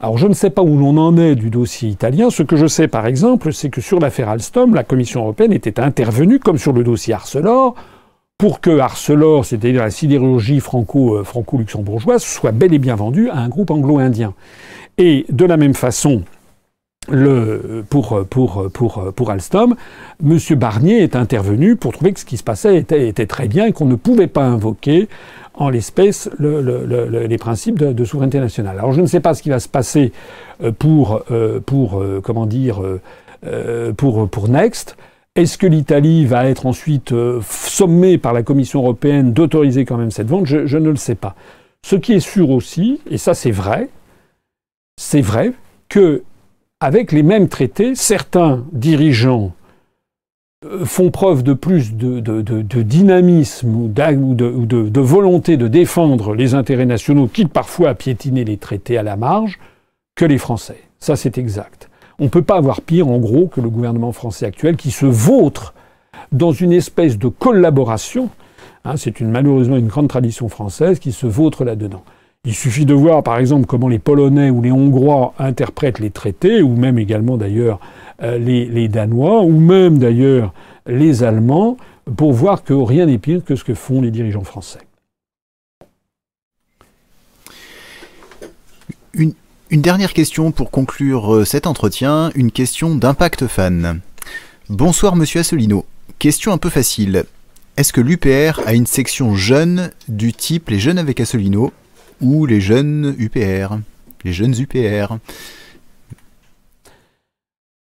Alors 0.00 0.18
je 0.18 0.26
ne 0.26 0.34
sais 0.34 0.50
pas 0.50 0.62
où 0.62 0.76
l'on 0.76 0.98
en 0.98 1.16
est 1.16 1.36
du 1.36 1.50
dossier 1.50 1.88
italien. 1.88 2.28
Ce 2.30 2.42
que 2.42 2.56
je 2.56 2.66
sais 2.66 2.88
par 2.88 3.06
exemple, 3.06 3.52
c'est 3.52 3.70
que 3.70 3.80
sur 3.80 4.00
l'affaire 4.00 4.28
Alstom, 4.28 4.74
la 4.74 4.84
Commission 4.84 5.20
européenne 5.20 5.52
était 5.52 5.80
intervenue, 5.80 6.40
comme 6.40 6.58
sur 6.58 6.72
le 6.72 6.82
dossier 6.82 7.14
Arcelor, 7.14 7.74
pour 8.36 8.60
que 8.60 8.78
Arcelor, 8.78 9.44
c'est-à-dire 9.44 9.82
la 9.82 9.90
sidérurgie 9.90 10.58
euh, 10.58 11.24
franco-luxembourgeoise, 11.24 12.22
soit 12.22 12.52
bel 12.52 12.74
et 12.74 12.78
bien 12.78 12.96
vendue 12.96 13.30
à 13.30 13.38
un 13.38 13.48
groupe 13.48 13.70
anglo-indien. 13.70 14.34
Et 14.98 15.24
de 15.30 15.44
la 15.44 15.56
même 15.56 15.74
façon, 15.74 16.22
pour, 17.90 19.30
Alstom, 19.30 19.76
M. 20.24 20.38
Barnier 20.56 21.02
est 21.02 21.16
intervenu 21.16 21.76
pour 21.76 21.92
trouver 21.92 22.12
que 22.12 22.20
ce 22.20 22.24
qui 22.24 22.36
se 22.36 22.42
passait 22.42 22.76
était, 22.76 23.26
très 23.26 23.48
bien 23.48 23.66
et 23.66 23.72
qu'on 23.72 23.86
ne 23.86 23.96
pouvait 23.96 24.26
pas 24.26 24.44
invoquer 24.44 25.08
en 25.54 25.68
l'espèce 25.70 26.30
le, 26.38 27.26
les 27.26 27.38
principes 27.38 27.78
de, 27.78 28.04
souveraineté 28.04 28.40
nationale. 28.40 28.78
Alors 28.78 28.92
je 28.92 29.00
ne 29.00 29.06
sais 29.06 29.20
pas 29.20 29.34
ce 29.34 29.42
qui 29.42 29.50
va 29.50 29.60
se 29.60 29.68
passer 29.68 30.12
euh, 30.62 30.72
pour, 30.72 31.22
euh, 31.30 31.60
euh, 33.46 33.92
pour, 33.92 34.48
Next. 34.48 34.96
Est-ce 35.36 35.58
que 35.58 35.66
l'Italie 35.66 36.26
va 36.26 36.46
être 36.46 36.66
ensuite 36.66 37.12
sommée 37.42 38.18
par 38.18 38.32
la 38.32 38.42
Commission 38.44 38.80
européenne 38.80 39.32
d'autoriser 39.32 39.84
quand 39.84 39.96
même 39.96 40.12
cette 40.12 40.28
vente? 40.28 40.46
Je 40.46 40.78
ne 40.78 40.90
le 40.90 40.96
sais 40.96 41.16
pas. 41.16 41.34
Ce 41.84 41.96
qui 41.96 42.14
est 42.14 42.20
sûr 42.20 42.50
aussi, 42.50 43.00
et 43.10 43.18
ça 43.18 43.34
c'est 43.34 43.50
vrai, 43.50 43.90
c'est 44.96 45.20
vrai 45.20 45.52
que 45.88 46.22
avec 46.84 47.12
les 47.12 47.22
mêmes 47.22 47.48
traités, 47.48 47.94
certains 47.94 48.66
dirigeants 48.72 49.52
euh, 50.66 50.84
font 50.84 51.10
preuve 51.10 51.42
de 51.42 51.54
plus 51.54 51.94
de, 51.94 52.20
dynamisme 52.82 53.74
ou, 53.74 53.88
de, 53.88 55.00
volonté 55.00 55.56
de 55.56 55.66
défendre 55.66 56.34
les 56.34 56.52
intérêts 56.52 56.84
nationaux, 56.84 57.26
quitte 57.26 57.50
parfois 57.50 57.88
à 57.88 57.94
piétiner 57.94 58.44
les 58.44 58.58
traités 58.58 58.98
à 58.98 59.02
la 59.02 59.16
marge, 59.16 59.58
que 60.14 60.26
les 60.26 60.36
Français. 60.36 60.82
Ça, 61.00 61.16
c'est 61.16 61.38
exact. 61.38 61.88
On 62.18 62.24
ne 62.24 62.28
peut 62.28 62.42
pas 62.42 62.58
avoir 62.58 62.82
pire, 62.82 63.08
en 63.08 63.18
gros, 63.18 63.46
que 63.46 63.62
le 63.62 63.70
gouvernement 63.70 64.12
français 64.12 64.44
actuel 64.44 64.76
qui 64.76 64.90
se 64.90 65.06
vautre 65.06 65.72
dans 66.32 66.52
une 66.52 66.72
espèce 66.72 67.16
de 67.16 67.28
collaboration. 67.28 68.28
Hein, 68.84 68.98
c'est 68.98 69.22
malheureusement 69.22 69.78
une 69.78 69.88
grande 69.88 70.08
tradition 70.08 70.50
française 70.50 70.98
qui 70.98 71.12
se 71.12 71.26
vautre 71.26 71.64
là-dedans. 71.64 72.04
Il 72.46 72.54
suffit 72.54 72.84
de 72.84 72.92
voir, 72.92 73.22
par 73.22 73.38
exemple, 73.38 73.66
comment 73.66 73.88
les 73.88 73.98
Polonais 73.98 74.50
ou 74.50 74.60
les 74.60 74.70
Hongrois 74.70 75.32
interprètent 75.38 75.98
les 75.98 76.10
traités, 76.10 76.60
ou 76.60 76.76
même 76.76 76.98
également 76.98 77.38
d'ailleurs 77.38 77.80
euh, 78.22 78.36
les, 78.36 78.88
Danois, 78.88 79.42
ou 79.42 79.58
même 79.58 79.98
d'ailleurs 79.98 80.52
les 80.86 81.22
Allemands, 81.22 81.78
pour 82.16 82.34
voir 82.34 82.62
que 82.62 82.74
rien 82.74 83.06
n'est 83.06 83.18
pire 83.18 83.42
que 83.42 83.56
ce 83.56 83.64
que 83.64 83.72
font 83.72 84.02
les 84.02 84.10
dirigeants 84.10 84.44
français. 84.44 84.80
Une, 89.14 89.32
dernière 89.70 90.12
question 90.12 90.52
pour 90.52 90.70
conclure 90.70 91.34
euh, 91.34 91.44
cet 91.44 91.66
entretien, 91.66 92.30
une 92.34 92.50
question 92.50 92.94
d'impact 92.94 93.46
fan. 93.46 94.00
Bonsoir 94.68 95.16
Monsieur 95.16 95.40
Assolino. 95.40 95.86
Question 96.18 96.52
un 96.52 96.58
peu 96.58 96.68
facile. 96.68 97.24
Est-ce 97.76 97.92
que 97.92 98.00
l'UPR 98.00 98.60
a 98.66 98.74
une 98.74 98.86
section 98.86 99.34
jeune 99.34 99.90
du 100.08 100.32
type 100.32 100.68
les 100.68 100.78
jeunes 100.78 100.98
avec 100.98 101.20
Assolino 101.20 101.72
ou 102.20 102.46
les 102.46 102.60
jeunes 102.60 103.14
UPR 103.18 103.76
Les 104.24 104.32
jeunes 104.32 104.54
UPR 104.58 105.18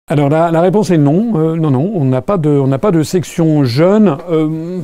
alors 0.08 0.30
la, 0.30 0.62
réponse 0.62 0.92
est 0.92 0.98
non. 0.98 1.32
Euh, 1.36 1.56
non, 1.56 1.72
non, 1.72 1.92
on 1.96 2.04
n'a 2.04 2.22
pas 2.22 2.38
de, 2.38 3.04
section 3.04 3.64
jeune. 3.64 4.18
Euh, 4.30 4.82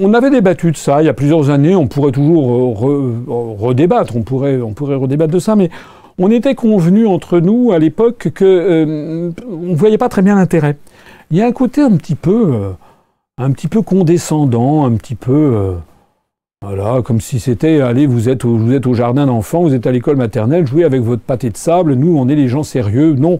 on 0.00 0.12
avait 0.14 0.30
débattu 0.30 0.72
de 0.72 0.76
ça 0.76 1.00
il 1.00 1.06
y 1.06 1.08
a 1.08 1.14
plusieurs 1.14 1.48
années. 1.48 1.76
On 1.76 1.86
pourrait 1.86 2.10
toujours 2.10 2.76
redébattre. 3.60 4.16
On 4.16 4.22
pourrait, 4.22 4.60
on 4.60 4.72
pourrait 4.72 4.96
redébattre 4.96 5.32
de 5.32 5.38
ça, 5.38 5.54
mais 5.54 5.70
on 6.18 6.28
était 6.30 6.56
convenu 6.56 7.06
entre 7.06 7.38
nous 7.38 7.70
à 7.72 7.78
l'époque 7.78 8.30
que 8.34 8.44
euh, 8.44 9.30
on 9.48 9.74
voyait 9.74 9.98
pas 9.98 10.08
très 10.08 10.22
bien 10.22 10.34
l'intérêt. 10.34 10.76
Il 11.30 11.36
y 11.36 11.40
a 11.40 11.46
un 11.46 11.52
côté 11.52 11.82
un 11.82 11.96
petit 11.96 12.16
peu, 12.16 12.72
un 13.38 13.52
petit 13.52 13.68
peu 13.68 13.80
condescendant, 13.80 14.84
un 14.84 14.96
petit 14.96 15.14
peu 15.14 15.76
voilà, 16.66 17.02
comme 17.02 17.20
si 17.20 17.40
c'était, 17.40 17.82
allez, 17.82 18.06
vous 18.06 18.30
êtes 18.30 18.46
au, 18.46 18.94
jardin 18.94 19.26
d'enfants, 19.26 19.62
vous 19.62 19.74
êtes 19.74 19.86
à 19.86 19.92
l'école 19.92 20.16
maternelle, 20.16 20.66
jouez 20.66 20.84
avec 20.84 21.02
votre 21.02 21.20
pâté 21.20 21.50
de 21.50 21.56
sable, 21.58 21.92
nous, 21.94 22.16
on 22.16 22.26
est 22.28 22.34
les 22.34 22.48
gens 22.48 22.62
sérieux. 22.62 23.12
Non, 23.12 23.38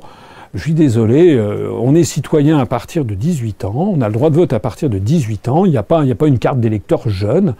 je 0.52 0.60
suis 0.60 0.74
désolé, 0.74 1.34
euh, 1.34 1.70
on 1.80 1.94
est 1.94 2.04
citoyen 2.04 2.58
à 2.58 2.66
partir 2.66 3.06
de 3.06 3.14
18 3.14 3.64
ans, 3.64 3.94
on 3.96 4.02
a 4.02 4.08
le 4.08 4.12
droit 4.12 4.28
de 4.28 4.34
vote 4.34 4.52
à 4.52 4.60
partir 4.60 4.90
de 4.90 4.98
18 4.98 5.48
ans, 5.48 5.64
il 5.64 5.70
n'y 5.70 5.78
a, 5.78 5.82
pas, 5.82 6.04
une 6.04 6.38
carte 6.38 6.60
d'électeur 6.60 7.08
jeune. 7.08 7.54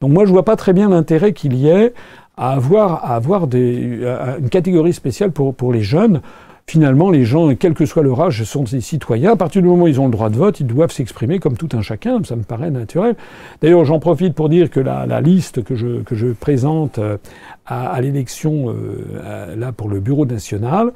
Donc 0.00 0.12
moi, 0.12 0.24
je 0.24 0.30
vois 0.30 0.44
pas 0.44 0.56
très 0.56 0.72
bien 0.72 0.88
l'intérêt 0.88 1.34
qu'il 1.34 1.54
y 1.56 1.68
ait 1.68 1.92
à 2.38 2.52
avoir, 2.52 3.48
une 3.52 4.48
catégorie 4.50 4.94
spéciale 4.94 5.30
pour 5.30 5.72
les 5.72 5.82
jeunes 5.82 6.22
finalement, 6.66 7.10
les 7.10 7.24
gens, 7.24 7.54
quel 7.54 7.74
que 7.74 7.86
soit 7.86 8.02
leur 8.02 8.20
âge, 8.20 8.42
sont 8.44 8.62
des 8.64 8.80
citoyens. 8.80 9.32
À 9.32 9.36
partir 9.36 9.62
du 9.62 9.68
moment 9.68 9.84
où 9.84 9.88
ils 9.88 10.00
ont 10.00 10.06
le 10.06 10.12
droit 10.12 10.30
de 10.30 10.36
vote, 10.36 10.60
ils 10.60 10.66
doivent 10.66 10.92
s'exprimer 10.92 11.38
comme 11.38 11.56
tout 11.56 11.68
un 11.72 11.82
chacun. 11.82 12.22
Ça 12.24 12.36
me 12.36 12.42
paraît 12.42 12.70
naturel. 12.70 13.14
D'ailleurs, 13.60 13.84
j'en 13.84 13.98
profite 13.98 14.34
pour 14.34 14.48
dire 14.48 14.70
que 14.70 14.80
la, 14.80 15.20
liste 15.20 15.62
que 15.62 15.74
je, 15.74 16.32
présente 16.32 16.98
euh, 16.98 17.18
à, 17.66 18.00
l'élection, 18.00 18.70
euh, 18.70 19.56
là, 19.56 19.72
pour 19.72 19.88
le 19.88 20.00
bureau 20.00 20.26
national, 20.26 20.92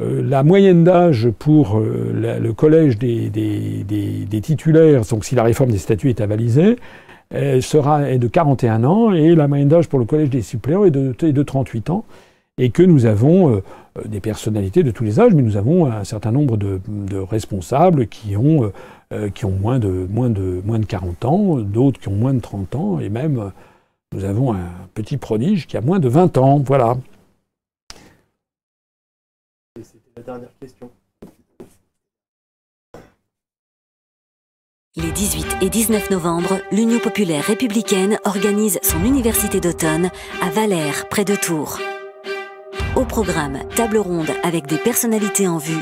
euh, 0.00 0.22
la 0.26 0.42
moyenne 0.42 0.84
d'âge 0.84 1.28
pour 1.38 1.80
le 1.80 2.52
collège 2.52 2.98
des, 2.98 4.40
titulaires, 4.42 5.02
donc 5.10 5.24
si 5.24 5.34
la 5.34 5.42
réforme 5.42 5.70
des 5.70 5.78
statuts 5.78 6.08
est 6.08 6.20
avalisée, 6.20 6.76
sera 7.60 8.10
est 8.10 8.18
de 8.18 8.26
41 8.26 8.82
ans 8.82 9.12
et 9.12 9.36
la 9.36 9.46
moyenne 9.46 9.68
d'âge 9.68 9.88
pour 9.88 10.00
le 10.00 10.04
collège 10.04 10.30
des 10.30 10.42
suppléants 10.42 10.84
est 10.84 10.90
de 10.90 11.42
38 11.42 11.90
ans. 11.90 12.04
Et 12.58 12.70
que 12.70 12.82
nous 12.82 13.06
avons 13.06 13.62
des 14.04 14.20
personnalités 14.20 14.82
de 14.82 14.90
tous 14.90 15.04
les 15.04 15.18
âges, 15.18 15.32
mais 15.34 15.42
nous 15.42 15.56
avons 15.56 15.86
un 15.86 16.04
certain 16.04 16.30
nombre 16.30 16.56
de, 16.56 16.80
responsables 17.18 18.06
qui 18.06 18.36
ont, 18.36 18.70
qui 19.34 19.44
ont 19.46 19.52
moins, 19.52 19.78
de, 19.78 20.06
moins, 20.10 20.28
de, 20.28 20.60
moins 20.64 20.78
de 20.78 20.84
40 20.84 21.24
ans, 21.24 21.56
d'autres 21.56 21.98
qui 21.98 22.08
ont 22.08 22.16
moins 22.16 22.34
de 22.34 22.40
30 22.40 22.74
ans, 22.74 23.00
et 23.00 23.08
même 23.08 23.50
nous 24.12 24.24
avons 24.24 24.52
un 24.52 24.88
petit 24.92 25.16
prodige 25.16 25.66
qui 25.66 25.76
a 25.76 25.80
moins 25.80 26.00
de 26.00 26.08
20 26.08 26.36
ans. 26.38 26.58
Voilà. 26.58 26.96
C'était 29.80 30.10
la 30.16 30.22
dernière 30.22 30.50
question. 30.60 30.90
Les 34.96 35.12
18 35.12 35.58
et 35.62 35.70
19 35.70 36.10
novembre, 36.10 36.58
l'Union 36.72 36.98
populaire 36.98 37.44
républicaine 37.44 38.18
organise 38.24 38.80
son 38.82 39.04
université 39.04 39.60
d'automne 39.60 40.10
à 40.42 40.50
Valère, 40.50 41.08
près 41.08 41.24
de 41.24 41.36
Tours. 41.36 41.78
Au 42.96 43.04
programme, 43.04 43.60
table 43.76 43.98
ronde 43.98 44.30
avec 44.42 44.66
des 44.66 44.76
personnalités 44.76 45.46
en 45.46 45.58
vue, 45.58 45.80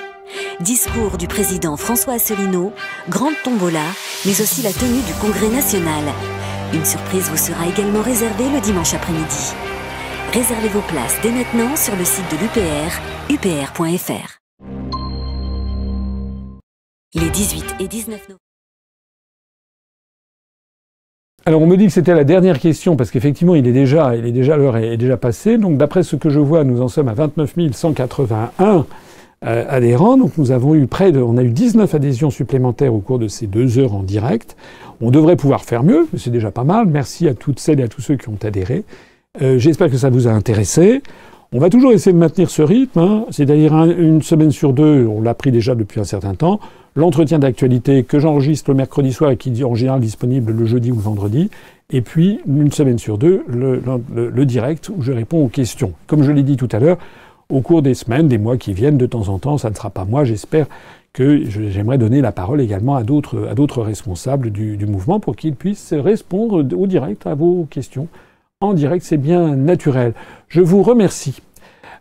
discours 0.60 1.16
du 1.16 1.26
président 1.26 1.76
François 1.78 2.14
Asselineau, 2.14 2.72
grande 3.08 3.32
tombola, 3.42 3.84
mais 4.26 4.38
aussi 4.42 4.60
la 4.60 4.72
tenue 4.72 5.00
du 5.00 5.14
Congrès 5.14 5.48
national. 5.48 6.04
Une 6.74 6.84
surprise 6.84 7.30
vous 7.30 7.38
sera 7.38 7.66
également 7.66 8.02
réservée 8.02 8.50
le 8.50 8.60
dimanche 8.60 8.92
après-midi. 8.92 9.54
Réservez 10.34 10.68
vos 10.68 10.82
places 10.82 11.16
dès 11.22 11.32
maintenant 11.32 11.76
sur 11.76 11.96
le 11.96 12.04
site 12.04 12.30
de 12.30 12.36
l'UPR, 12.36 13.00
upr.fr. 13.30 14.38
Les 17.14 17.30
18 17.30 17.76
et 17.80 17.88
19 17.88 18.28
novembre. 18.28 18.47
Alors 21.48 21.62
on 21.62 21.66
me 21.66 21.78
dit 21.78 21.86
que 21.86 21.92
c'était 21.92 22.12
la 22.12 22.24
dernière 22.24 22.58
question 22.58 22.94
parce 22.94 23.10
qu'effectivement 23.10 23.54
il 23.54 23.66
est 23.66 23.72
déjà, 23.72 24.14
il 24.14 24.26
est 24.26 24.32
déjà 24.32 24.58
l'heure 24.58 24.76
est 24.76 24.98
déjà 24.98 25.16
passée. 25.16 25.56
Donc 25.56 25.78
d'après 25.78 26.02
ce 26.02 26.14
que 26.14 26.28
je 26.28 26.40
vois, 26.40 26.62
nous 26.62 26.82
en 26.82 26.88
sommes 26.88 27.08
à 27.08 27.14
29 27.14 27.54
181 27.72 28.84
euh, 29.46 29.64
adhérents. 29.66 30.18
Donc 30.18 30.36
nous 30.36 30.50
avons 30.50 30.74
eu 30.74 30.86
près 30.86 31.10
de, 31.10 31.22
on 31.22 31.38
a 31.38 31.42
eu 31.42 31.48
19 31.48 31.94
adhésions 31.94 32.28
supplémentaires 32.28 32.92
au 32.92 32.98
cours 32.98 33.18
de 33.18 33.28
ces 33.28 33.46
deux 33.46 33.78
heures 33.78 33.94
en 33.94 34.02
direct. 34.02 34.58
On 35.00 35.10
devrait 35.10 35.36
pouvoir 35.36 35.64
faire 35.64 35.84
mieux, 35.84 36.06
mais 36.12 36.18
c'est 36.18 36.28
déjà 36.28 36.50
pas 36.50 36.64
mal. 36.64 36.84
Merci 36.84 37.26
à 37.28 37.32
toutes 37.32 37.60
celles 37.60 37.80
et 37.80 37.84
à 37.84 37.88
tous 37.88 38.02
ceux 38.02 38.16
qui 38.16 38.28
ont 38.28 38.38
adhéré. 38.42 38.84
Euh, 39.40 39.58
j'espère 39.58 39.90
que 39.90 39.96
ça 39.96 40.10
vous 40.10 40.28
a 40.28 40.30
intéressé. 40.32 41.02
On 41.50 41.60
va 41.60 41.70
toujours 41.70 41.92
essayer 41.92 42.12
de 42.12 42.18
maintenir 42.18 42.50
ce 42.50 42.60
rythme, 42.60 42.98
hein. 42.98 43.24
c'est-à-dire 43.30 43.74
une 43.74 44.20
semaine 44.20 44.50
sur 44.50 44.74
deux, 44.74 45.06
on 45.06 45.22
l'a 45.22 45.32
pris 45.32 45.50
déjà 45.50 45.74
depuis 45.74 45.98
un 45.98 46.04
certain 46.04 46.34
temps 46.34 46.60
l'entretien 46.94 47.38
d'actualité 47.38 48.02
que 48.02 48.18
j'enregistre 48.18 48.70
le 48.70 48.76
mercredi 48.76 49.12
soir 49.12 49.30
et 49.30 49.36
qui 49.36 49.50
est 49.58 49.64
en 49.64 49.74
général 49.74 50.00
disponible 50.00 50.52
le 50.52 50.66
jeudi 50.66 50.90
ou 50.90 50.96
le 50.96 51.00
vendredi, 51.00 51.48
et 51.90 52.02
puis 52.02 52.40
une 52.46 52.72
semaine 52.72 52.98
sur 52.98 53.18
deux, 53.18 53.44
le, 53.46 54.44
direct 54.44 54.90
où 54.90 55.00
je 55.00 55.12
réponds 55.12 55.44
aux 55.44 55.48
questions. 55.48 55.92
Comme 56.06 56.22
je 56.24 56.32
l'ai 56.32 56.42
dit 56.42 56.56
tout 56.56 56.68
à 56.72 56.80
l'heure, 56.80 56.98
au 57.48 57.60
cours 57.60 57.82
des 57.82 57.94
semaines, 57.94 58.26
des 58.26 58.36
mois 58.36 58.56
qui 58.56 58.72
viennent, 58.72 58.98
de 58.98 59.06
temps 59.06 59.28
en 59.28 59.38
temps, 59.38 59.58
ça 59.58 59.70
ne 59.70 59.74
sera 59.76 59.90
pas 59.90 60.04
moi, 60.04 60.24
j'espère 60.24 60.66
que 61.12 61.44
j'aimerais 61.48 61.98
donner 61.98 62.20
la 62.20 62.32
parole 62.32 62.60
également 62.60 62.96
à 62.96 63.04
d'autres 63.04 63.82
responsables 63.82 64.50
du, 64.50 64.76
du, 64.76 64.86
mouvement 64.86 65.20
pour 65.20 65.36
qu'ils 65.36 65.54
puissent 65.54 65.94
répondre 65.94 66.66
au 66.76 66.86
direct 66.86 67.26
à 67.26 67.34
vos 67.34 67.66
questions. 67.70 68.08
En 68.60 68.74
direct, 68.74 69.04
c'est 69.04 69.18
bien 69.18 69.54
naturel. 69.54 70.14
Je 70.48 70.60
vous 70.60 70.82
remercie 70.82 71.40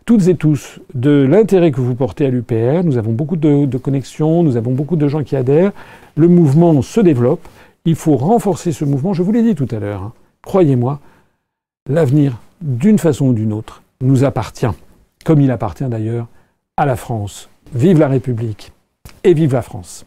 toutes 0.06 0.28
et 0.28 0.34
tous 0.34 0.80
de 0.96 1.12
l'intérêt 1.30 1.70
que 1.72 1.82
vous 1.82 1.94
portez 1.94 2.26
à 2.26 2.30
l'UPR. 2.30 2.84
Nous 2.84 2.98
avons 2.98 3.12
beaucoup 3.12 3.36
de, 3.36 3.78
connexions, 3.78 4.42
nous 4.42 4.58
avons 4.58 4.72
beaucoup 4.72 4.96
de 4.96 5.08
gens 5.08 5.24
qui 5.24 5.36
adhèrent. 5.36 5.72
Le 6.16 6.28
mouvement 6.28 6.82
se 6.82 7.00
développe. 7.00 7.48
Il 7.86 7.94
faut 7.94 8.18
renforcer 8.18 8.72
ce 8.72 8.86
mouvement. 8.86 9.14
Je 9.14 9.22
vous 9.22 9.32
l'ai 9.32 9.44
dit 9.44 9.54
tout 9.54 9.68
à 9.70 9.78
l'heure. 9.78 10.02
Hein. 10.02 10.14
Croyez-moi, 10.42 11.00
l'avenir, 11.88 12.40
d'une 12.62 12.98
façon 12.98 13.28
ou 13.28 13.34
d'une 13.34 13.54
autre, 13.54 13.84
nous 14.02 14.24
appartient, 14.24 14.66
comme 15.26 15.42
il 15.42 15.52
appartient 15.52 15.86
d'ailleurs 15.86 16.26
à 16.76 16.88
la 16.88 16.96
France. 16.96 17.50
Vive 17.76 18.00
la 18.00 18.08
République 18.08 18.72
et 19.24 19.36
vive 19.36 19.54
la 19.54 19.62
France. 19.62 20.07